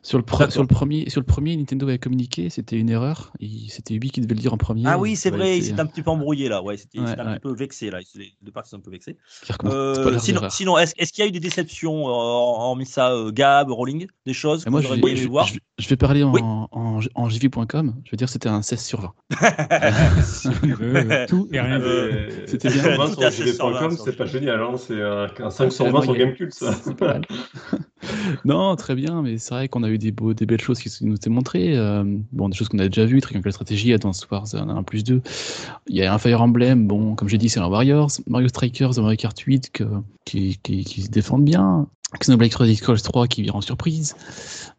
Sur 0.02 0.18
le, 0.18 0.24
sur, 0.50 0.62
le 0.62 0.68
premier, 0.68 1.08
sur 1.08 1.20
le 1.20 1.26
premier, 1.26 1.56
Nintendo 1.56 1.86
avait 1.88 1.98
communiqué, 1.98 2.50
c'était 2.50 2.76
une 2.76 2.90
erreur. 2.90 3.32
C'était 3.68 3.94
Ubi 3.94 4.10
qui 4.10 4.20
devait 4.20 4.34
le 4.34 4.40
dire 4.40 4.52
en 4.54 4.58
premier. 4.58 4.82
Ah 4.86 4.98
oui, 4.98 5.16
c'est 5.16 5.30
Ouais, 5.30 5.36
vrai, 5.38 5.58
il 5.58 5.64
s'est 5.64 5.80
un 5.80 5.86
petit 5.86 6.02
peu 6.02 6.10
embrouillé 6.10 6.48
là. 6.48 6.62
Ouais, 6.62 6.76
c'était 6.76 6.98
Ouais, 7.00 7.18
un 7.18 7.32
petit 7.34 7.40
peu 7.40 7.54
vexé 7.54 7.90
là. 7.90 7.98
Les 8.14 8.32
deux 8.42 8.52
parties 8.52 8.70
sont 8.70 8.76
un 8.78 8.80
peu 8.80 8.90
vexées. 8.90 9.16
Euh, 9.64 10.18
sinon, 10.18 10.40
sinon 10.50 10.78
est-ce 10.78 10.94
est-ce 10.98 11.12
qu'il 11.12 11.22
y 11.24 11.26
a 11.26 11.28
eu 11.28 11.32
des 11.32 11.40
déceptions, 11.40 12.08
euh, 12.08 12.10
hormis 12.10 12.86
ça, 12.86 13.12
euh, 13.12 13.30
Gab, 13.32 13.70
Rolling, 13.70 14.06
des 14.24 14.32
choses 14.32 14.64
que 14.64 14.70
moi, 14.70 14.80
je 14.80 14.88
vais, 14.92 15.16
je, 15.16 15.28
voir 15.28 15.46
je- 15.46 15.58
je 15.78 15.88
vais 15.88 15.96
parler 15.96 16.22
en, 16.22 16.32
Oui. 16.32 16.40
en, 16.42 17.00
en 17.14 17.28
jv.com. 17.28 17.94
Je 18.04 18.10
veux 18.10 18.16
dire, 18.16 18.28
c'était 18.28 18.48
un 18.48 18.62
16 18.62 18.84
sur 18.84 19.00
20. 19.00 19.14
Euh, 20.80 21.26
tout 21.26 21.48
et 21.52 21.60
rien. 21.60 21.80
Euh, 21.80 22.28
C'était 22.46 22.70
bien. 22.70 22.96
20 22.96 23.06
Tout 23.06 23.12
sur 23.14 23.22
à 23.24 23.30
fait 23.30 23.52
sur 23.52 23.70
20, 23.70 23.78
JV.com, 23.90 23.96
c'est 24.04 24.16
pas 24.16 24.26
génial, 24.26 24.60
hein, 24.62 24.76
c'est 24.76 25.00
un, 25.02 25.28
un 25.40 25.50
5 25.50 25.70
sur 25.72 25.84
c'est 25.84 25.90
20 25.90 26.02
sur. 26.02 26.14
Gamecube, 26.16 26.50
ça. 26.50 26.72
C'est 26.72 26.94
pas 26.96 27.06
mal. 27.14 27.22
non, 28.44 28.74
très 28.76 28.94
bien, 28.94 29.22
mais 29.22 29.38
c'est 29.38 29.54
vrai 29.54 29.68
qu'on 29.68 29.82
a 29.82 29.88
eu 29.90 29.98
des, 29.98 30.12
beaux, 30.12 30.34
des 30.34 30.46
belles 30.46 30.60
choses 30.60 30.78
qui 30.80 30.90
nous 31.04 31.14
étaient 31.16 31.30
montrées. 31.30 31.76
euh, 31.76 32.04
bon, 32.32 32.48
des 32.48 32.56
choses 32.56 32.68
qu'on 32.68 32.78
a 32.78 32.86
déjà 32.88 33.04
vues, 33.04 33.20
Triangle 33.20 33.52
Strategy, 33.52 33.92
Advance 33.92 34.26
Wars 34.30 34.46
1, 34.54 34.68
1 34.68 34.82
plus 34.82 35.04
2. 35.04 35.22
Il 35.88 35.96
y 35.96 36.02
a 36.02 36.12
un 36.12 36.18
Fire 36.18 36.40
Emblem, 36.42 36.86
bon, 36.86 37.14
comme 37.14 37.28
j'ai 37.28 37.38
dit, 37.38 37.48
c'est 37.48 37.60
un 37.60 37.68
Warriors. 37.68 38.10
Mario 38.26 38.48
Strikers, 38.48 38.98
Mario 39.00 39.16
Kart 39.16 39.38
8, 39.38 39.70
que- 39.72 39.84
qui, 40.24 40.58
qui, 40.62 40.84
qui 40.84 41.02
se 41.02 41.10
défendent 41.10 41.44
bien. 41.44 41.86
Xenoblade 42.20 42.50
Chronicles 42.52 43.00
3 43.02 43.26
qui 43.26 43.42
vient 43.42 43.54
en 43.54 43.60
surprise. 43.60 44.14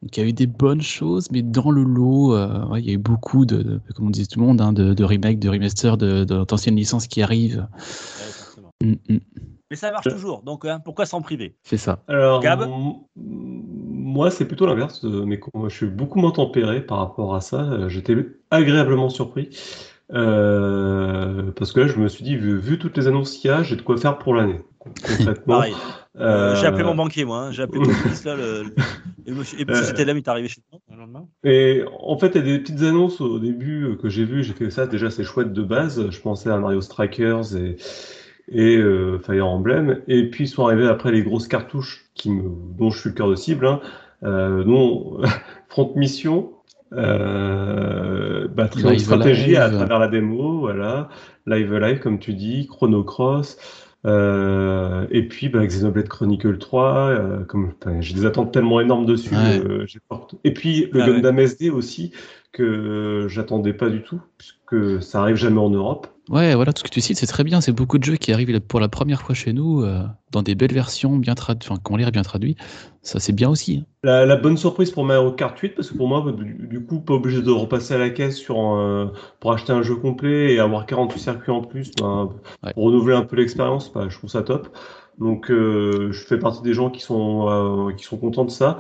Donc 0.01 0.15
il 0.15 0.23
y 0.23 0.25
a 0.25 0.29
eu 0.29 0.34
des 0.34 0.47
bonnes 0.47 0.81
choses, 0.81 1.29
mais 1.29 1.41
dans 1.41 1.71
le 1.71 1.84
lot, 1.84 2.34
euh, 2.34 2.65
ouais, 2.67 2.81
il 2.81 2.88
y 2.88 2.89
a 2.91 2.93
eu 2.93 2.97
beaucoup 2.97 3.45
de, 3.45 3.57
de- 3.61 3.81
comme 3.95 4.07
on 4.07 4.09
disait 4.09 4.27
tout 4.27 4.39
le 4.39 4.45
monde, 4.45 4.61
hein, 4.61 4.71
de, 4.71 4.93
de 4.93 5.03
remakes, 5.03 5.38
de 5.39 5.49
remasters, 5.49 5.97
de- 5.97 6.23
de- 6.23 6.45
d'anciennes 6.45 6.77
licences 6.77 7.05
qui 7.07 7.21
arrivent. 7.21 7.67
Ouais. 8.81 8.88
Mm, 9.09 9.13
mm, 9.15 9.19
Mais 9.69 9.76
ça 9.76 9.91
marche 9.91 10.07
toujours, 10.07 10.44
donc 10.44 10.65
hein, 10.65 10.80
pourquoi 10.84 11.06
s'en 11.06 11.22
priver? 11.22 11.56
C'est 11.64 11.77
ça. 11.77 11.99
Alors, 12.07 12.41
Gab? 12.41 12.68
moi, 13.15 14.31
c'est 14.31 14.45
plutôt 14.45 14.65
l'inverse, 14.65 15.03
euh, 15.06 15.26
mais 15.26 15.39
moi, 15.53 15.69
je 15.69 15.76
suis 15.76 15.85
beaucoup 15.88 16.19
moins 16.19 16.31
tempéré 16.31 16.81
par 16.81 16.99
rapport 16.99 17.35
à 17.35 17.41
ça. 17.41 17.64
Euh, 17.72 17.89
J'étais 17.89 18.15
agréablement 18.49 19.10
surpris. 19.10 19.49
Euh, 20.14 21.52
parce 21.52 21.73
que 21.73 21.81
là, 21.81 21.88
je 21.88 21.98
me 21.98 22.07
suis 22.07 22.23
dit, 22.23 22.38
vu, 22.38 22.57
vu 22.57 22.80
toutes 22.80 22.95
les 22.98 23.07
annonces 23.07 23.35
qu'il 23.38 23.49
y 23.52 23.53
a, 23.53 23.61
j'ai 23.64 23.76
de 23.76 23.81
quoi 23.81 23.98
faire 23.98 24.18
pour 24.18 24.34
l'année. 24.34 24.61
Concrètement. 25.06 25.56
Pareil. 25.57 25.73
Euh, 26.18 26.56
J'ai 26.56 26.65
appelé 26.68 26.84
mon 26.85 26.95
banquier, 26.95 27.26
moi. 27.26 27.39
hein. 27.48 27.52
J'ai 27.52 27.64
appelé 27.64 27.80
mon 27.80 27.94
fils, 27.94 28.23
là. 28.23 28.35
Le, 28.35 28.64
le- 28.64 28.76
et 29.26 29.31
monsieur, 29.34 29.60
et 29.60 29.65
monsieur 29.65 29.84
Euh. 29.84 29.89
Stellam 29.89 30.15
est 30.15 30.27
arrivé 30.30 30.48
chez 30.48 30.61
moi 30.72 30.80
le 30.89 30.95
lendemain? 30.95 31.27
Et 31.44 31.84
en 32.02 32.18
fait, 32.18 32.27
il 32.27 32.35
y 32.35 32.39
a 32.39 32.41
des 32.41 32.60
petites 32.60 32.81
annonces 32.84 33.19
au 33.19 33.39
début 33.39 33.98
que 34.02 34.07
j'ai 34.07 34.23
vues, 34.23 34.41
j'ai 34.44 34.53
fait 34.53 34.69
ça, 34.72 34.88
déjà 34.88 35.10
c'est 35.11 35.26
chouette 35.26 35.52
de 35.52 35.64
base, 35.64 36.10
je 36.10 36.22
pensais 36.22 36.49
à 36.49 36.57
Mario 36.57 36.80
Strikers 36.80 37.56
et, 37.57 37.76
et 38.49 38.77
euh, 38.77 39.19
Fire 39.19 39.47
Emblem, 39.47 40.01
et 40.07 40.29
puis 40.29 40.47
sont 40.47 40.65
arrivées 40.65 40.87
après 40.87 41.11
les 41.11 41.23
grosses 41.23 41.47
cartouches 41.47 42.05
qui 42.13 42.31
me, 42.31 42.43
dont 42.77 42.89
je 42.89 42.99
suis 42.99 43.09
le 43.09 43.15
cœur 43.15 43.29
de 43.29 43.35
cible, 43.35 43.67
hein, 43.67 43.81
euh, 44.23 44.63
dont 44.63 45.19
Front 45.69 45.93
Mission 45.95 46.51
Euh, 46.93 48.47
Triangle 48.47 48.93
Live 48.93 48.99
Stratégie 48.99 49.57
à 49.57 49.69
travers 49.69 49.99
la 49.99 50.07
démo, 50.07 50.59
voilà. 50.59 51.09
Live 51.45 51.73
Live, 51.75 51.99
comme 51.99 52.19
tu 52.19 52.33
dis, 52.33 52.67
Chrono 52.67 53.03
Cross. 53.03 53.57
Euh, 54.05 55.05
et 55.11 55.27
puis 55.27 55.49
bah, 55.49 55.65
Xenoblade 55.65 56.07
Chronicle 56.07 56.57
3, 56.57 57.09
euh, 57.09 57.43
comme 57.43 57.73
j'ai 57.99 58.13
des 58.13 58.25
attentes 58.25 58.53
tellement 58.53 58.79
énormes 58.79 59.05
dessus. 59.05 59.35
Ouais. 59.35 59.59
euh, 59.59 59.85
et 60.43 60.53
puis 60.53 60.87
le 60.93 61.01
Ah 61.01 61.05
ouais. 61.07 61.13
Gundam 61.15 61.39
SD 61.39 61.69
aussi 61.69 62.11
que 62.53 63.25
j'attendais 63.27 63.73
pas 63.73 63.89
du 63.89 64.01
tout, 64.03 64.21
puisque 64.37 65.01
ça 65.01 65.21
arrive 65.21 65.35
jamais 65.35 65.59
en 65.59 65.69
Europe. 65.69 66.07
Ouais, 66.29 66.55
voilà, 66.55 66.73
tout 66.73 66.79
ce 66.79 66.83
que 66.83 66.89
tu 66.89 66.99
cites, 66.99 67.17
c'est 67.17 67.25
très 67.25 67.45
bien. 67.45 67.61
C'est 67.61 67.71
beaucoup 67.71 67.97
de 67.97 68.03
jeux 68.03 68.17
qui 68.17 68.33
arrivent 68.33 68.59
pour 68.59 68.81
la 68.81 68.89
première 68.89 69.21
fois 69.21 69.33
chez 69.33 69.53
nous, 69.53 69.81
euh, 69.83 70.03
dans 70.31 70.41
des 70.41 70.55
belles 70.55 70.73
versions, 70.73 71.15
bien 71.15 71.35
traduites, 71.35 71.71
enfin, 71.71 71.79
qu'on 71.81 71.95
l'air 71.95 72.11
bien 72.11 72.21
traduit. 72.21 72.57
Ça, 73.01 73.19
c'est 73.21 73.31
bien 73.31 73.49
aussi. 73.49 73.77
hein. 73.81 73.85
La, 74.03 74.25
la 74.25 74.35
bonne 74.35 74.57
surprise 74.57 74.91
pour 74.91 75.05
Mario 75.05 75.31
Kart 75.31 75.57
8, 75.57 75.69
parce 75.69 75.89
que 75.89 75.95
pour 75.97 76.09
moi, 76.09 76.29
du, 76.33 76.67
du 76.67 76.85
coup, 76.85 76.99
pas 76.99 77.13
obligé 77.13 77.41
de 77.41 77.49
repasser 77.51 77.93
à 77.93 77.97
la 77.97 78.09
caisse 78.09 78.35
sur 78.37 78.59
un- 78.59 79.13
pour 79.39 79.53
acheter 79.53 79.71
un 79.71 79.83
jeu 79.83 79.95
complet 79.95 80.53
et 80.53 80.59
avoir 80.59 80.85
48 80.85 81.19
circuits 81.19 81.51
en 81.51 81.61
plus, 81.61 81.91
ben, 81.95 82.29
Ouais. 82.63 82.73
pour 82.73 82.83
renouveler 82.83 83.15
un 83.15 83.23
peu 83.23 83.37
l'expérience, 83.37 83.91
ben, 83.93 84.09
je 84.09 84.17
trouve 84.17 84.29
ça 84.29 84.41
top. 84.43 84.67
Donc, 85.19 85.49
euh, 85.49 86.11
je 86.11 86.25
fais 86.25 86.37
partie 86.37 86.61
des 86.61 86.73
gens 86.73 86.89
qui 86.89 87.01
sont, 87.01 87.47
euh, 87.89 87.93
qui 87.93 88.03
sont 88.03 88.17
contents 88.17 88.45
de 88.45 88.51
ça. 88.51 88.77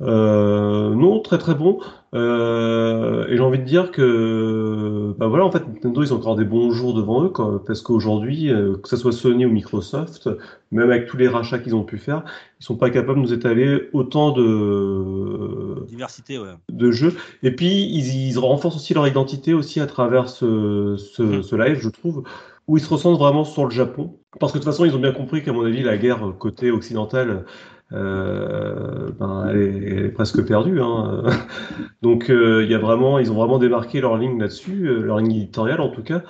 Euh, 0.00 0.94
non, 0.94 1.20
très 1.20 1.38
très 1.38 1.54
bon. 1.54 1.80
Euh, 2.14 3.26
et 3.28 3.36
j'ai 3.36 3.42
envie 3.42 3.58
de 3.58 3.64
dire 3.64 3.90
que, 3.90 5.12
bah 5.18 5.26
voilà, 5.26 5.44
en 5.44 5.50
fait, 5.50 5.66
Nintendo, 5.66 6.02
ils 6.02 6.14
ont 6.14 6.16
encore 6.18 6.36
des 6.36 6.44
bons 6.44 6.70
jours 6.70 6.94
devant 6.94 7.24
eux, 7.24 7.28
quoi, 7.28 7.62
parce 7.66 7.82
qu'aujourd'hui, 7.82 8.50
euh, 8.50 8.76
que 8.76 8.88
ce 8.88 8.96
soit 8.96 9.12
Sony 9.12 9.44
ou 9.44 9.50
Microsoft, 9.50 10.30
même 10.70 10.88
avec 10.88 11.06
tous 11.06 11.16
les 11.16 11.28
rachats 11.28 11.58
qu'ils 11.58 11.74
ont 11.74 11.82
pu 11.82 11.98
faire, 11.98 12.22
ils 12.60 12.64
sont 12.64 12.76
pas 12.76 12.90
capables 12.90 13.18
de 13.18 13.22
nous 13.22 13.32
étaler 13.32 13.88
autant 13.92 14.30
de, 14.30 15.84
Diversité, 15.86 16.38
ouais. 16.38 16.54
de 16.70 16.90
jeux. 16.92 17.14
Et 17.42 17.50
puis, 17.50 17.84
ils, 17.84 18.30
ils 18.30 18.38
renforcent 18.38 18.76
aussi 18.76 18.94
leur 18.94 19.06
identité 19.08 19.52
aussi 19.52 19.80
à 19.80 19.86
travers 19.86 20.28
ce, 20.28 20.96
ce, 20.96 21.22
Mhm. 21.22 21.42
ce 21.42 21.56
live, 21.56 21.78
je 21.80 21.88
trouve, 21.88 22.22
où 22.68 22.76
ils 22.76 22.82
se 22.82 22.88
ressentent 22.88 23.18
vraiment 23.18 23.44
sur 23.44 23.64
le 23.64 23.70
Japon. 23.70 24.16
Parce 24.40 24.52
que 24.52 24.58
de 24.58 24.62
toute 24.62 24.72
façon, 24.72 24.84
ils 24.84 24.94
ont 24.94 25.00
bien 25.00 25.12
compris 25.12 25.42
qu'à 25.42 25.52
mon 25.52 25.64
avis, 25.64 25.82
la 25.82 25.96
guerre 25.98 26.20
côté 26.38 26.70
occidental, 26.70 27.44
euh, 27.92 29.10
ben, 29.18 29.46
elle, 29.48 29.56
est, 29.58 29.76
elle 29.76 30.04
est 30.06 30.08
presque 30.10 30.44
perdue. 30.44 30.80
Hein. 30.80 31.22
Donc, 32.02 32.30
euh, 32.30 32.62
il 32.64 32.70
y 32.70 32.74
a 32.74 32.78
vraiment, 32.78 33.18
ils 33.18 33.32
ont 33.32 33.36
vraiment 33.36 33.58
démarqué 33.58 34.00
leur 34.00 34.16
ligne 34.18 34.38
là-dessus, 34.38 34.88
euh, 34.88 35.00
leur 35.02 35.18
ligne 35.18 35.32
éditoriale 35.32 35.80
en 35.80 35.90
tout 35.90 36.02
cas. 36.02 36.22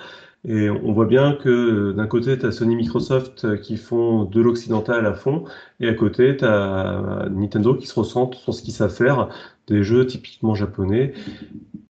Et 0.45 0.69
on 0.69 0.93
voit 0.93 1.05
bien 1.05 1.33
que 1.35 1.91
d'un 1.91 2.07
côté, 2.07 2.37
tu 2.37 2.45
as 2.45 2.51
Sony 2.53 2.75
Microsoft 2.75 3.43
euh, 3.43 3.57
qui 3.57 3.75
font 3.75 4.23
de 4.23 4.41
l'occidental 4.41 5.05
à 5.05 5.13
fond, 5.13 5.43
et 5.79 5.87
à 5.87 5.93
côté, 5.93 6.35
tu 6.37 6.45
as 6.45 7.27
Nintendo 7.31 7.75
qui 7.75 7.87
se 7.87 7.93
ressent 7.99 8.31
sur 8.33 8.53
ce 8.53 8.61
qu'ils 8.61 8.73
savent 8.73 8.93
faire, 8.93 9.29
des 9.67 9.83
jeux 9.83 10.05
typiquement 10.05 10.55
japonais, 10.55 11.13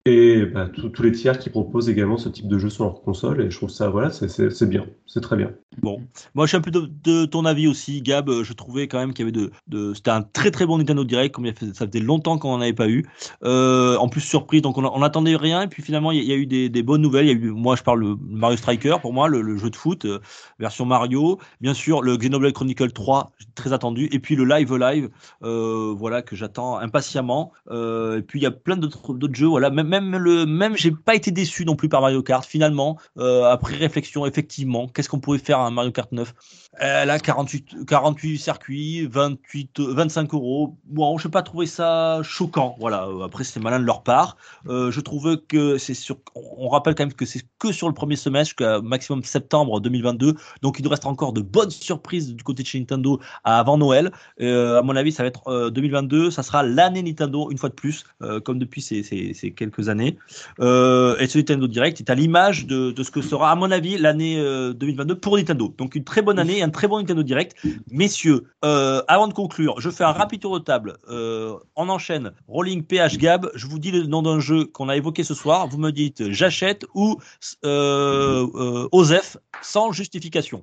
et 0.08 0.46
bah, 0.46 0.68
tous 0.68 1.02
les 1.02 1.12
tiers 1.12 1.38
qui 1.38 1.50
proposent 1.50 1.88
également 1.90 2.16
ce 2.16 2.28
type 2.28 2.48
de 2.48 2.58
jeu 2.58 2.70
sur 2.70 2.84
leur 2.84 3.02
console. 3.02 3.42
Et 3.42 3.50
je 3.50 3.56
trouve 3.56 3.68
ça, 3.68 3.90
voilà, 3.90 4.10
c'est- 4.10 4.64
bien, 4.64 4.86
c'est 5.06 5.20
très 5.20 5.36
bien. 5.36 5.52
Bon, 5.82 6.00
moi 6.34 6.46
je 6.46 6.48
suis 6.48 6.56
un 6.56 6.60
peu 6.60 6.70
de, 6.70 6.90
de 7.04 7.24
ton 7.26 7.44
avis 7.44 7.68
aussi, 7.68 8.02
Gab. 8.02 8.30
Je 8.42 8.52
trouvais 8.52 8.88
quand 8.88 8.98
même 8.98 9.12
qu'il 9.12 9.26
y 9.26 9.28
avait 9.28 9.38
de, 9.38 9.50
de 9.68 9.94
c'était 9.94 10.10
un 10.10 10.22
très 10.22 10.50
très 10.50 10.66
bon 10.66 10.78
Nintendo 10.78 11.04
Direct, 11.04 11.34
comme 11.34 11.46
ça 11.74 11.86
faisait 11.86 12.00
longtemps 12.00 12.38
qu'on 12.38 12.56
n'en 12.56 12.60
avait 12.62 12.72
pas 12.72 12.88
eu. 12.88 13.06
Euh, 13.44 13.96
en 13.96 14.08
plus 14.08 14.20
surpris, 14.20 14.60
donc 14.60 14.78
on, 14.78 14.84
on 14.84 15.02
attendait 15.02 15.36
rien, 15.36 15.62
et 15.62 15.68
puis 15.68 15.82
finalement 15.82 16.10
il 16.10 16.24
y, 16.24 16.32
a- 16.32 16.36
eu 16.36 16.46
des, 16.46 16.82
bonnes 16.82 17.02
nouvelles. 17.02 17.26
Y 17.26 17.30
a 17.30 17.34
eu, 17.34 17.50
moi 17.50 17.76
je 17.76 17.82
parle 17.82 18.00
le 18.00 18.16
Mario 18.28 18.56
Striker 18.56 18.96
pour 19.00 19.12
moi, 19.12 19.28
le, 19.28 19.40
le 19.42 19.56
jeu 19.56 19.70
de 19.70 19.76
foot 19.76 20.04
euh, 20.04 20.20
version 20.58 20.84
Mario, 20.84 21.38
bien 21.60 21.74
sûr 21.74 22.02
le 22.02 22.16
Xenoblade 22.16 22.54
Chronicle 22.54 22.90
3 22.90 23.32
très 23.54 23.72
et 24.10 24.18
puis 24.18 24.36
le 24.36 24.44
Live 24.44 24.74
Live, 24.74 25.08
euh, 25.42 25.94
voilà 25.96 26.22
que 26.22 26.36
j'attends 26.36 26.78
impatiemment. 26.78 27.52
Euh, 27.70 28.18
et 28.18 28.22
puis 28.22 28.40
il 28.40 28.42
y 28.42 28.46
a 28.46 28.50
plein 28.50 28.76
d'autres 28.76 29.16
jeux, 29.32 29.46
voilà 29.46 29.70
même 29.70 29.88
même 29.88 30.16
le 30.16 30.46
même 30.46 30.76
j'ai 30.76 30.90
pas 30.90 31.14
été 31.14 31.30
déçu 31.30 31.64
non 31.64 31.76
plus 31.76 31.88
par 31.88 32.00
Mario 32.00 32.22
Kart 32.22 32.44
finalement. 32.44 32.98
Euh, 33.18 33.44
après 33.44 33.76
réflexion, 33.76 34.26
effectivement, 34.26 34.88
qu'est-ce 34.88 35.08
qu'on 35.08 35.20
pouvait 35.20 35.38
faire 35.38 35.60
à 35.60 35.70
Mario 35.70 35.92
Kart 35.92 36.10
9 36.12 36.34
euh, 36.82 37.04
Là, 37.04 37.18
48, 37.18 37.86
48 37.86 38.38
circuits, 38.38 39.06
28, 39.06 39.80
euh, 39.80 39.94
25 39.94 40.32
euros. 40.34 40.76
Bon, 40.84 41.18
je 41.18 41.26
n'ai 41.26 41.30
pas 41.30 41.42
trouvé 41.42 41.66
ça 41.66 42.20
choquant. 42.22 42.76
Voilà. 42.78 43.06
Euh, 43.08 43.24
Après, 43.24 43.44
c'est 43.44 43.60
malin 43.60 43.78
de 43.80 43.84
leur 43.84 44.02
part. 44.02 44.36
Euh, 44.68 44.90
je 44.90 45.00
trouve 45.00 45.36
que 45.48 45.78
c'est 45.78 45.94
sur. 45.94 46.18
On 46.34 46.68
rappelle 46.68 46.94
quand 46.94 47.04
même 47.04 47.12
que 47.12 47.24
c'est 47.26 47.42
que 47.58 47.72
sur 47.72 47.88
le 47.88 47.94
premier 47.94 48.16
semestre, 48.16 48.50
jusqu'à 48.50 48.80
maximum 48.80 49.22
septembre 49.24 49.80
2022. 49.80 50.34
Donc, 50.62 50.78
il 50.78 50.82
nous 50.84 50.90
reste 50.90 51.06
encore 51.06 51.32
de 51.32 51.40
bonnes 51.40 51.70
surprises 51.70 52.34
du 52.34 52.44
côté 52.44 52.62
de 52.62 52.68
chez 52.68 52.78
Nintendo 52.78 53.20
avant 53.44 53.78
Noël. 53.78 54.12
Euh, 54.40 54.78
à 54.78 54.82
mon 54.82 54.94
avis, 54.96 55.12
ça 55.12 55.22
va 55.22 55.28
être 55.28 55.46
euh, 55.48 55.70
2022. 55.70 56.30
Ça 56.30 56.42
sera 56.42 56.62
l'année 56.62 57.02
Nintendo, 57.02 57.50
une 57.50 57.58
fois 57.58 57.68
de 57.68 57.74
plus, 57.74 58.04
euh, 58.22 58.40
comme 58.40 58.58
depuis 58.58 58.82
ces, 58.82 59.02
ces- 59.02 59.52
quelques 59.52 59.88
années. 59.88 60.18
Euh, 60.60 61.16
et 61.18 61.26
ce 61.26 61.38
Nintendo 61.38 61.66
Direct 61.66 62.00
est 62.00 62.10
à 62.10 62.14
l'image 62.14 62.66
de, 62.66 62.94
ce 63.02 63.10
que 63.10 63.22
sera, 63.22 63.50
à 63.50 63.54
mon 63.54 63.70
avis, 63.70 63.98
l'année 63.98 64.38
euh, 64.38 64.72
2022 64.72 65.14
pour 65.18 65.36
Nintendo. 65.36 65.74
Donc 65.78 65.94
une 65.94 66.04
très 66.04 66.22
bonne 66.22 66.38
année 66.38 66.58
et 66.58 66.62
un 66.68 66.70
très 66.70 66.86
bon 66.86 66.98
Nintendo 66.98 67.22
Direct. 67.22 67.56
Messieurs, 67.90 68.44
euh, 68.64 69.02
avant 69.08 69.26
de 69.26 69.32
conclure, 69.32 69.80
je 69.80 69.90
fais 69.90 70.04
un 70.04 70.12
rapide 70.12 70.40
tour 70.40 70.58
de 70.58 70.64
table. 70.64 70.98
Euh, 71.08 71.56
on 71.76 71.88
enchaîne. 71.88 72.32
Rolling 72.46 72.84
PH 72.84 73.16
Gab. 73.16 73.50
Je 73.54 73.66
vous 73.66 73.78
dis 73.78 73.90
le 73.90 74.04
nom 74.04 74.22
d'un 74.22 74.38
jeu 74.38 74.66
qu'on 74.66 74.88
a 74.88 74.96
évoqué 74.96 75.24
ce 75.24 75.34
soir. 75.34 75.66
Vous 75.66 75.78
me 75.78 75.90
dites 75.90 76.30
j'achète 76.30 76.84
ou 76.94 77.16
euh, 77.64 78.46
euh, 78.54 78.88
Osef 78.92 79.38
sans 79.62 79.92
justification. 79.92 80.62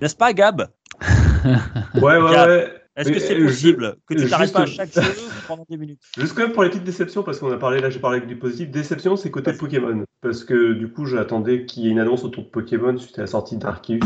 N'est-ce 0.00 0.16
pas, 0.16 0.32
Gab? 0.32 0.68
Ouais, 1.94 2.18
ouais, 2.18 2.32
Gab. 2.32 2.48
ouais. 2.48 2.81
Est-ce 2.94 3.10
que 3.10 3.18
c'est 3.18 3.40
euh, 3.40 3.46
possible 3.46 3.96
que 4.06 4.14
tu 4.14 4.28
t'arrêtes 4.28 4.52
pas 4.52 4.62
à 4.62 4.66
chaque 4.66 4.92
jeu 4.92 5.00
pendant 5.48 5.64
des 5.68 5.78
minutes? 5.78 6.00
Juste 6.18 6.34
quand 6.34 6.42
même 6.42 6.52
pour 6.52 6.62
les 6.62 6.68
petites 6.68 6.84
déceptions, 6.84 7.22
parce 7.22 7.38
qu'on 7.38 7.50
a 7.50 7.56
parlé, 7.56 7.80
là 7.80 7.88
j'ai 7.88 8.00
parlé 8.00 8.18
avec 8.18 8.28
du 8.28 8.36
positif. 8.36 8.70
Déception, 8.70 9.16
c'est 9.16 9.30
côté 9.30 9.52
Pokémon. 9.54 10.04
Parce 10.20 10.44
que 10.44 10.74
du 10.74 10.92
coup, 10.92 11.06
j'attendais 11.06 11.64
qu'il 11.64 11.84
y 11.84 11.88
ait 11.88 11.90
une 11.90 11.98
annonce 11.98 12.22
autour 12.22 12.44
de 12.44 12.48
Pokémon 12.48 12.96
suite 12.98 13.18
à 13.18 13.22
la 13.22 13.26
sortie 13.26 13.56
d'Arceus 13.56 14.00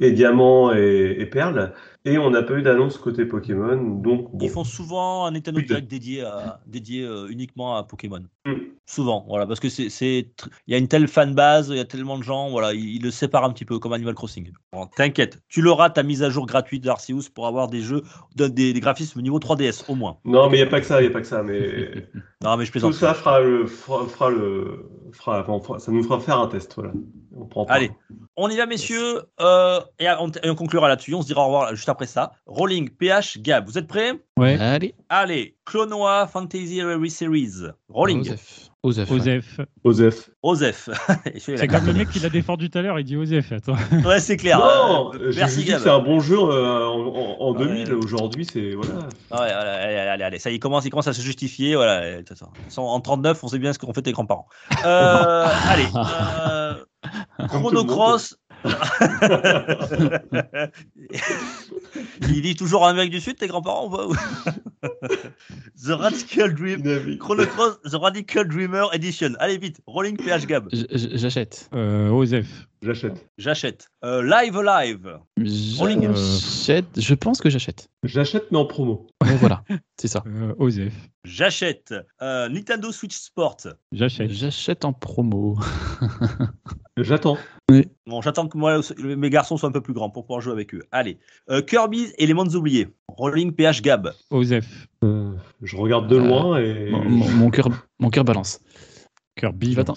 et 0.00 0.10
Diamant 0.10 0.74
et, 0.74 1.16
et 1.18 1.26
Perle. 1.26 1.72
Et 2.06 2.18
on 2.18 2.30
n'a 2.30 2.42
pas 2.42 2.54
eu 2.54 2.62
d'annonce 2.62 2.98
côté 2.98 3.24
Pokémon. 3.24 3.76
Donc, 3.76 4.30
bon. 4.30 4.44
Ils 4.44 4.50
font 4.50 4.64
souvent 4.64 5.24
un 5.24 5.30
Nintendo 5.30 5.60
Direct 5.62 5.88
dédié, 5.88 6.22
à, 6.22 6.60
dédié 6.66 7.02
euh, 7.02 7.28
uniquement 7.30 7.76
à 7.76 7.84
Pokémon. 7.84 8.22
Mm. 8.44 8.52
Souvent, 8.84 9.24
voilà, 9.26 9.46
parce 9.46 9.60
que 9.60 9.70
c'est, 9.70 9.86
il 9.86 10.26
y 10.66 10.74
a 10.74 10.78
une 10.78 10.88
telle 10.88 11.08
fan 11.08 11.34
base, 11.34 11.68
il 11.70 11.76
y 11.76 11.80
a 11.80 11.86
tellement 11.86 12.18
de 12.18 12.22
gens, 12.22 12.50
voilà, 12.50 12.74
ils, 12.74 12.96
ils 12.96 13.02
le 13.02 13.10
séparent 13.10 13.44
un 13.44 13.52
petit 13.54 13.64
peu 13.64 13.78
comme 13.78 13.94
Animal 13.94 14.14
Crossing. 14.14 14.52
Bon, 14.70 14.86
t'inquiète, 14.86 15.40
tu 15.48 15.62
l'auras 15.62 15.88
ta 15.88 16.02
mise 16.02 16.22
à 16.22 16.28
jour 16.28 16.44
gratuite 16.44 16.84
d'Arceus 16.84 17.30
pour 17.34 17.46
avoir 17.46 17.68
des 17.68 17.80
jeux, 17.80 18.02
de- 18.36 18.48
des, 18.48 18.74
des 18.74 18.80
graphismes 18.80 19.22
niveau 19.22 19.38
3DS 19.38 19.90
au 19.90 19.94
moins. 19.94 20.18
Non, 20.26 20.50
mais 20.50 20.58
il 20.58 20.60
n'y 20.60 20.66
a 20.66 20.70
pas 20.70 20.80
que 20.80 20.86
ça, 20.86 21.00
il 21.00 21.04
n'y 21.04 21.10
a 21.10 21.12
pas 21.12 21.22
que 21.22 21.26
ça. 21.26 21.42
Mais 21.42 22.10
Non, 22.44 22.58
mais 22.58 22.66
je 22.66 22.72
tout 22.72 22.92
ça 22.92 23.14
fera 23.14 23.40
le, 23.40 23.66
fera, 23.66 24.06
fera 24.06 24.28
le, 24.28 24.86
fera, 25.12 25.44
enfin, 25.48 25.78
ça 25.78 25.90
nous 25.90 26.02
fera 26.02 26.20
faire 26.20 26.38
un 26.38 26.46
test. 26.46 26.74
Voilà. 26.76 26.92
On 27.34 27.46
prend 27.46 27.64
pas. 27.64 27.72
Allez, 27.72 27.90
on 28.36 28.50
y 28.50 28.56
va, 28.56 28.66
messieurs, 28.66 29.22
euh, 29.40 29.80
et, 29.98 30.06
on, 30.20 30.28
et 30.30 30.50
on 30.50 30.54
conclura 30.54 30.88
là-dessus. 30.88 31.14
On 31.14 31.22
se 31.22 31.26
dira 31.26 31.40
au 31.40 31.46
revoir 31.46 31.74
juste 31.74 31.88
après 31.88 32.06
ça. 32.06 32.32
Rolling, 32.46 32.90
PH, 32.90 33.38
Gab, 33.38 33.66
vous 33.66 33.78
êtes 33.78 33.88
prêts? 33.88 34.12
Ouais. 34.36 34.58
Allez, 34.60 34.94
Allez, 35.08 35.56
Clonoa 35.64 36.26
Fantasy 36.26 36.82
Rary 36.82 37.10
Series. 37.10 37.70
Rolling. 37.88 38.34
Osef. 38.84 39.10
Osef. 39.82 40.30
Osef. 40.42 40.90
C'est 41.38 41.66
comme 41.66 41.86
le 41.86 41.94
mec 41.94 42.10
qui 42.10 42.18
l'a 42.20 42.28
défendu 42.28 42.68
tout 42.68 42.78
à 42.78 42.82
l'heure, 42.82 43.00
il 43.00 43.04
dit 43.04 43.16
Osef. 43.16 43.50
Attends. 43.50 43.76
Ouais, 44.04 44.20
c'est 44.20 44.36
clair. 44.36 44.58
Non, 44.58 45.10
Euh, 45.14 45.30
j'ai 45.32 45.40
merci 45.40 45.64
c'est 45.66 45.88
un 45.88 46.00
bon 46.00 46.20
jeu 46.20 46.36
euh, 46.38 46.86
en, 46.86 47.00
en- 47.06 47.36
en 47.40 47.52
Ouais. 47.52 47.66
2000. 47.66 47.94
Aujourd'hui, 47.94 48.44
c'est. 48.44 48.74
Voilà. 48.74 48.92
Ah 49.30 49.40
ouais, 49.40 49.52
voilà, 49.54 49.72
allez, 49.82 49.96
allez, 49.96 50.22
allez, 50.24 50.38
ça 50.38 50.50
y 50.50 50.52
est, 50.52 50.56
il 50.56 50.60
commence, 50.60 50.84
il 50.84 50.90
commence 50.90 51.08
à 51.08 51.14
se 51.14 51.22
justifier. 51.22 51.76
Voilà, 51.76 52.18
en 52.76 53.00
39, 53.00 53.42
on 53.42 53.48
sait 53.48 53.58
bien 53.58 53.72
ce 53.72 53.78
qu'ont 53.78 53.92
fait 53.94 54.02
tes 54.02 54.12
grands-parents. 54.12 54.46
Euh, 54.84 55.46
allez, 55.68 55.86
euh, 55.96 56.74
Il 62.28 62.42
dit 62.42 62.56
toujours 62.56 62.82
en 62.82 62.86
Amérique 62.86 63.12
du 63.12 63.20
Sud, 63.20 63.36
tes 63.36 63.46
grands-parents 63.46 63.86
ou 63.86 63.90
pas 63.90 64.08
The 65.84 65.90
Radical 65.90 66.54
Dream. 66.54 66.82
Chrono 67.18 67.46
Cross, 67.46 67.80
The 67.82 67.94
Radical 67.94 68.48
Dreamer 68.48 68.86
Edition. 68.92 69.34
Allez 69.38 69.58
vite, 69.58 69.80
Rolling 69.86 70.16
PH 70.16 70.46
Gab. 70.46 70.68
J'achète. 70.72 71.68
Euh, 71.74 72.08
Osef. 72.10 72.66
J'achète. 72.84 73.26
J'achète. 73.38 73.88
Euh, 74.04 74.22
live 74.22 74.60
Live. 74.60 75.18
Rolling. 75.78 76.14
J'achète. 76.14 76.84
Je 77.00 77.14
pense 77.14 77.40
que 77.40 77.48
j'achète. 77.48 77.88
J'achète, 78.02 78.50
mais 78.52 78.58
en 78.58 78.66
promo. 78.66 79.06
Ouais, 79.22 79.34
voilà, 79.36 79.64
c'est 79.98 80.08
ça. 80.08 80.22
Euh, 80.26 80.52
Osef. 80.58 80.92
J'achète. 81.24 81.94
Euh, 82.20 82.48
Nintendo 82.50 82.92
Switch 82.92 83.16
Sport. 83.16 83.56
J'achète. 83.92 84.30
J'achète 84.30 84.84
en 84.84 84.92
promo. 84.92 85.58
J'attends. 86.98 87.38
Bon, 88.06 88.20
j'attends 88.20 88.46
que 88.48 88.58
moi, 88.58 88.80
mes 89.02 89.30
garçons 89.30 89.56
soient 89.56 89.68
un 89.68 89.72
peu 89.72 89.80
plus 89.80 89.94
grands 89.94 90.10
pour 90.10 90.24
pouvoir 90.26 90.40
jouer 90.42 90.52
avec 90.52 90.74
eux. 90.74 90.82
Allez. 90.92 91.18
Euh, 91.50 91.62
Kirby 91.62 92.12
et 92.18 92.26
les 92.26 92.34
mondes 92.34 92.54
oubliés. 92.54 92.88
Rolling 93.08 93.52
PH 93.52 93.80
Gab. 93.82 94.12
Osef. 94.30 94.86
Euh, 95.02 95.32
je 95.62 95.76
regarde 95.76 96.08
de 96.08 96.16
Euh, 96.16 96.20
loin 96.26 96.58
et. 96.60 96.90
Mon, 96.90 97.04
mon- 97.08 97.30
mon 97.30 97.50
cœur, 97.50 97.68
mon 97.98 98.10
cœur 98.10 98.24
balance. 98.24 98.60
Kirby. 99.36 99.72
J'attends. 99.72 99.94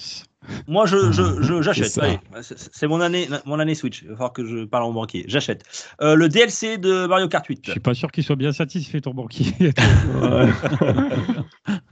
Moi, 0.67 0.85
je, 0.85 1.11
je, 1.11 1.41
je- 1.41 1.61
j'achète. 1.61 1.99
C'est 2.41 2.87
mon 2.87 3.01
année, 3.01 3.27
mon 3.45 3.59
année 3.59 3.75
Switch. 3.75 4.01
Il 4.03 4.09
va 4.09 4.15
falloir 4.15 4.33
que 4.33 4.45
je 4.45 4.65
parle 4.65 4.83
en 4.83 4.93
banquier. 4.93 5.25
J'achète. 5.27 5.63
Euh, 6.01 6.15
le 6.15 6.29
DLC 6.29 6.77
de 6.77 7.05
Mario 7.07 7.27
Kart 7.27 7.45
8. 7.45 7.61
Je 7.65 7.71
suis 7.71 7.79
pas 7.79 7.93
sûr 7.93 8.11
qu'il 8.11 8.23
soit 8.23 8.35
bien 8.35 8.51
satisfait, 8.51 9.01
ton 9.01 9.13
banquier. 9.13 9.53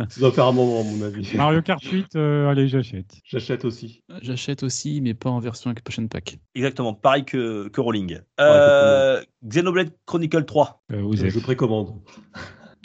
Ça 0.09 0.19
doit 0.19 0.31
faire 0.31 0.45
un 0.45 0.51
moment, 0.51 0.81
à 0.81 0.83
mon 0.83 1.01
avis. 1.03 1.35
Mario 1.35 1.61
Kart 1.61 1.81
8, 1.83 2.15
euh, 2.15 2.49
allez, 2.49 2.67
j'achète. 2.67 3.15
J'achète 3.25 3.65
aussi. 3.65 4.03
J'achète 4.21 4.63
aussi, 4.63 5.01
mais 5.01 5.13
pas 5.13 5.29
en 5.29 5.39
version 5.39 5.71
Expansion 5.71 6.07
Pack. 6.07 6.37
Exactement, 6.55 6.93
pareil 6.93 7.25
que, 7.25 7.67
que 7.69 7.81
Rolling. 7.81 8.19
Euh, 8.39 9.21
Xenoblade 9.45 9.91
Chronicle 10.05 10.45
3. 10.45 10.83
Euh, 10.93 11.01
Osef. 11.01 11.33
Je 11.33 11.39
précommande. 11.39 11.95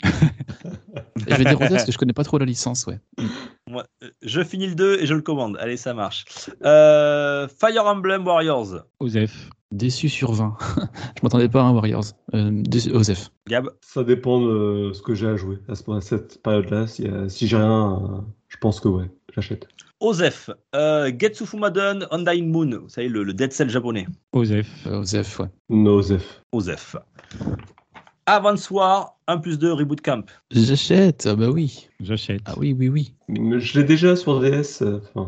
Je 1.27 1.35
vais 1.35 1.43
dire 1.45 1.59
parce 1.59 1.85
que 1.85 1.91
je 1.91 1.97
connais 1.97 2.13
pas 2.13 2.23
trop 2.23 2.39
la 2.39 2.45
licence, 2.45 2.87
ouais. 2.87 2.99
Moi, 3.71 3.85
euh, 4.03 4.09
je 4.21 4.43
finis 4.43 4.67
le 4.67 4.75
2 4.75 4.99
et 4.99 5.05
je 5.05 5.13
le 5.13 5.21
commande. 5.21 5.57
Allez, 5.59 5.77
ça 5.77 5.93
marche. 5.93 6.25
Euh, 6.63 7.47
Fire 7.47 7.85
Emblem 7.85 8.25
Warriors. 8.25 8.83
Osef. 8.99 9.49
Déçu 9.71 10.09
sur 10.09 10.33
20. 10.33 10.57
je 10.77 11.21
m'attendais 11.23 11.47
pas 11.47 11.61
à 11.61 11.63
un 11.63 11.71
Warriors. 11.71 12.03
Euh, 12.33 12.51
déçu- 12.51 12.91
Osef. 12.93 13.29
Gab. 13.47 13.69
Ça 13.81 14.03
dépend 14.03 14.41
de 14.41 14.91
ce 14.93 15.01
que 15.01 15.15
j'ai 15.15 15.27
à 15.27 15.37
jouer 15.37 15.59
à, 15.69 15.75
ce- 15.75 15.89
à 15.91 16.01
cette 16.01 16.43
période-là. 16.43 16.87
Si, 16.87 17.07
euh, 17.07 17.29
si 17.29 17.47
j'ai 17.47 17.55
rien, 17.57 17.93
euh, 18.03 18.17
je 18.49 18.57
pense 18.57 18.81
que 18.81 18.89
ouais, 18.89 19.09
j'achète. 19.33 19.67
Osef. 20.01 20.49
Euh, 20.75 21.09
Getsu 21.17 21.45
Fumadon 21.45 21.99
Undying 22.11 22.51
Moon. 22.51 22.79
Vous 22.83 22.89
savez, 22.89 23.07
le, 23.07 23.23
le 23.23 23.33
Dead 23.33 23.53
Cell 23.53 23.69
japonais. 23.69 24.07
Osef. 24.33 24.67
Euh, 24.87 24.99
Osef, 24.99 25.39
ouais. 25.39 25.47
Nosef. 25.69 26.41
Osef. 26.51 26.97
Advance 28.35 28.69
War 28.71 29.17
1 29.27 29.37
plus 29.39 29.57
2 29.59 29.73
Reboot 29.73 30.01
Camp. 30.01 30.23
J'achète, 30.51 31.27
ah 31.29 31.35
bah 31.35 31.49
oui. 31.49 31.89
J'achète. 31.99 32.41
Ah 32.45 32.53
oui, 32.57 32.73
oui, 32.77 32.87
oui. 32.89 33.13
Mais 33.27 33.59
Je 33.59 33.77
l'ai 33.79 33.85
déjà 33.85 34.15
sur 34.15 34.39
DS. 34.39 34.81
euh. 34.81 34.99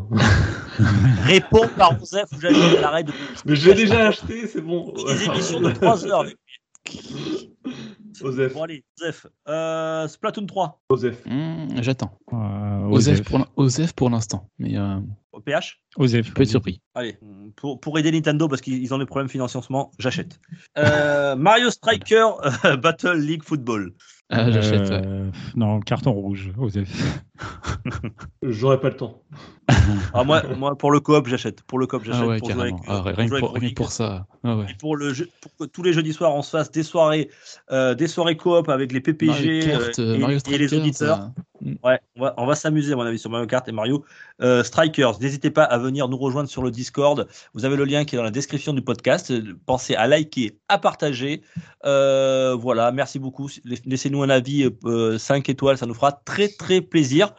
Réponds 1.24 1.68
par 1.76 2.00
Osef 2.02 2.24
ou 2.32 2.40
j'achète 2.40 2.80
l'arrêt 2.80 3.04
de. 3.04 3.12
Mais 3.44 3.56
je 3.56 3.68
l'ai 3.68 3.74
déjà 3.74 4.08
acheté, 4.08 4.46
c'est 4.46 4.60
bon. 4.62 4.92
Des 4.92 5.24
émissions 5.24 5.60
de 5.60 5.70
3 5.70 6.06
heures. 6.06 6.24
Osef. 8.22 8.52
Bon, 8.54 8.62
allez, 8.62 8.84
Osef. 9.00 9.26
Euh, 9.48 10.06
Splatoon 10.08 10.46
3. 10.46 10.82
Osef. 10.88 11.24
Hmm, 11.26 11.68
J'attends. 11.82 12.18
Euh, 12.32 12.84
Osef 12.88 13.20
Osef. 13.56 13.92
pour 13.92 14.10
l'instant. 14.10 14.48
Mais 14.58 14.76
euh, 14.78 14.98
Au 15.32 15.40
PH. 15.40 15.80
Osef. 15.96 16.26
je 16.26 16.32
peux 16.32 16.42
être 16.42 16.48
surpris. 16.48 16.80
Allez, 16.94 17.18
pour, 17.56 17.80
pour 17.80 17.98
aider 17.98 18.12
Nintendo 18.12 18.48
parce 18.48 18.60
qu'ils 18.60 18.82
ils 18.82 18.94
ont 18.94 18.98
des 18.98 19.06
problèmes 19.06 19.28
financiers 19.28 19.58
en 19.58 19.62
ce 19.62 19.72
moment, 19.72 19.90
j'achète. 19.98 20.40
Euh, 20.78 21.36
Mario 21.36 21.70
Striker 21.70 22.26
euh, 22.64 22.76
Battle 22.76 23.18
League 23.18 23.42
Football. 23.42 23.94
Ah, 24.34 24.50
j'achète, 24.50 24.88
ouais. 24.90 25.02
Euh, 25.04 25.30
Non, 25.56 25.80
carton 25.80 26.12
rouge. 26.12 26.50
Osef. 26.58 26.88
J'aurais 28.42 28.80
pas 28.80 28.88
le 28.90 28.96
temps. 28.96 29.22
Ah, 30.12 30.24
moi, 30.24 30.42
moi, 30.56 30.76
pour 30.76 30.90
le 30.92 31.00
coop, 31.00 31.26
j'achète. 31.26 31.62
Pour 31.62 31.78
le 31.78 31.86
coop, 31.86 32.02
j'achète. 32.04 32.22
Ah 32.22 32.26
ouais, 32.26 32.38
pour, 32.38 32.50
jouer 32.50 32.56
carrément. 32.70 32.76
avec, 32.78 32.88
Ah, 32.88 33.02
pour 33.02 33.16
rien, 33.16 33.28
pour, 33.40 33.50
avec 33.50 33.62
rien 33.62 33.70
pour 33.74 33.92
ça. 33.92 34.26
Ah 34.42 34.56
ouais. 34.56 34.66
Et 34.70 34.74
pour, 34.78 34.96
le 34.96 35.12
jeu, 35.12 35.28
pour 35.40 35.52
que 35.56 35.64
tous 35.64 35.82
les 35.82 35.92
jeudis 35.92 36.12
soirs, 36.12 36.34
on 36.34 36.42
se 36.42 36.50
fasse 36.50 36.70
des 36.70 36.82
soirées, 36.82 37.30
euh, 37.70 37.94
des 37.94 38.06
soirées 38.06 38.36
coop 38.36 38.68
avec 38.68 38.92
les 38.92 39.00
PPG 39.00 39.26
Mario 39.26 39.60
Kart, 39.66 39.98
euh, 39.98 40.02
euh, 40.02 40.14
et, 40.14 40.18
Mario 40.18 40.38
et 40.50 40.58
les 40.58 40.74
auditeurs. 40.74 41.20
euh, 41.20 41.40
Ouais, 41.82 41.98
on 42.16 42.46
va, 42.46 42.54
s'amuser, 42.54 42.92
à 42.92 42.96
mon 42.96 43.02
avis, 43.02 43.18
sur 43.18 43.30
Mario 43.30 43.46
Kart 43.46 43.66
et 43.68 43.72
Mario 43.72 44.04
euh, 44.42 44.62
Strikers. 44.62 45.18
N'hésitez 45.20 45.50
pas 45.50 45.64
à 45.64 45.78
venir 45.78 46.08
nous 46.08 46.16
rejoindre 46.16 46.48
sur 46.48 46.62
le 46.62 46.70
Discord. 46.70 47.26
Vous 47.54 47.64
avez 47.64 47.76
le 47.76 47.84
lien 47.84 48.04
qui 48.04 48.14
est 48.14 48.18
dans 48.18 48.24
la 48.24 48.30
description 48.30 48.72
du 48.72 48.82
podcast. 48.82 49.32
Pensez 49.64 49.94
à 49.94 50.06
liker, 50.06 50.58
à 50.68 50.78
partager. 50.78 51.42
Euh, 51.84 52.54
voilà, 52.54 52.92
merci 52.92 53.18
beaucoup. 53.18 53.48
Laissez-nous 53.64 54.22
un 54.22 54.30
avis 54.30 54.70
euh, 54.84 55.18
5 55.18 55.48
étoiles, 55.48 55.78
ça 55.78 55.86
nous 55.86 55.94
fera 55.94 56.12
très 56.12 56.48
très 56.48 56.80
plaisir. 56.80 57.34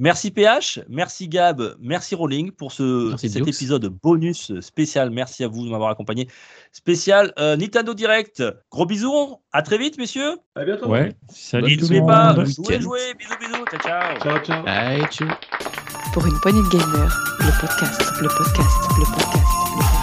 Merci 0.00 0.30
PH, 0.30 0.80
merci 0.88 1.28
Gab, 1.28 1.74
merci 1.80 2.14
Rolling 2.14 2.52
pour 2.52 2.70
ce, 2.70 3.08
Merci, 3.10 3.28
cet 3.28 3.42
Dukes. 3.42 3.54
épisode 3.56 3.86
bonus 3.86 4.52
spécial. 4.60 5.10
Merci 5.10 5.42
à 5.42 5.48
vous 5.48 5.64
de 5.66 5.70
m'avoir 5.70 5.90
accompagné. 5.90 6.28
Spécial 6.70 7.32
euh, 7.40 7.56
Nintendo 7.56 7.94
Direct. 7.94 8.42
Gros 8.70 8.86
bisous, 8.86 9.40
à 9.52 9.62
très 9.62 9.76
vite, 9.76 9.98
messieurs. 9.98 10.36
À 10.54 10.64
bientôt. 10.64 10.88
Ouais. 10.88 11.16
Salut 11.28 11.72
Et 11.72 11.76
tout 11.76 11.88
le 11.88 11.98
n'oubliez 11.98 12.06
pas, 12.06 12.32
jouez, 12.44 12.80
jouez. 12.80 13.14
Bisous, 13.18 13.34
bisous. 13.40 13.64
Ciao, 13.72 13.80
ciao. 13.80 14.20
Ciao, 14.20 14.38
ciao. 14.44 14.64
Allez, 14.66 15.04
ciao. 15.10 15.28
Pour 16.12 16.24
une 16.26 16.38
poignée 16.40 16.62
de 16.62 16.68
gamers, 16.68 17.20
le 17.40 17.60
podcast, 17.60 18.00
le 18.22 18.28
podcast, 18.28 18.76
le 18.98 18.98
podcast, 18.98 18.98
le 18.98 19.04
podcast. 19.04 19.97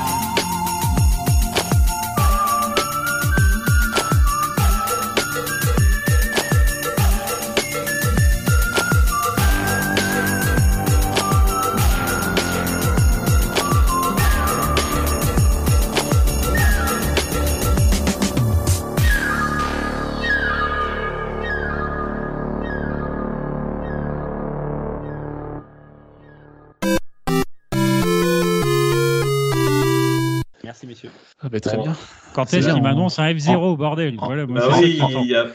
Très 31.60 31.77
Bon. 31.77 31.84
bien. 31.84 31.95
Quand 32.34 32.53
est-ce 32.53 32.69
qu'il 32.69 32.82
m'annonce 32.84 33.18
un 33.19 33.32
F0, 33.32 33.77
bordel 33.77 34.15
en- 34.19 34.26
Voilà, 34.26 34.45
moi, 34.45 34.60
Bah 34.60 34.76
oui, 34.82 34.99
il 34.99 35.26
n'y 35.26 35.36
a, 35.36 35.45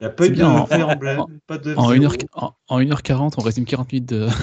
a 0.00 0.08
pas 0.08 0.26
eu 0.26 0.30
bien, 0.30 0.48
de 0.48 0.54
en- 0.54 0.62
en- 0.62 1.26
pas 1.46 1.58
de 1.58 1.74
En 1.76 1.90
F0. 1.92 1.96
1h, 1.98 2.16
en, 2.32 2.52
en 2.68 2.80
1h40, 2.80 3.34
on 3.36 3.42
résume 3.42 3.66
40 3.66 3.92
minutes 3.92 4.08
de. 4.08 4.26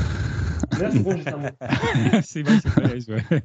C'est 2.24 2.44
bon, 2.44 2.52
c'est 2.62 2.76
balèze, 2.76 3.10
ouais. 3.10 3.24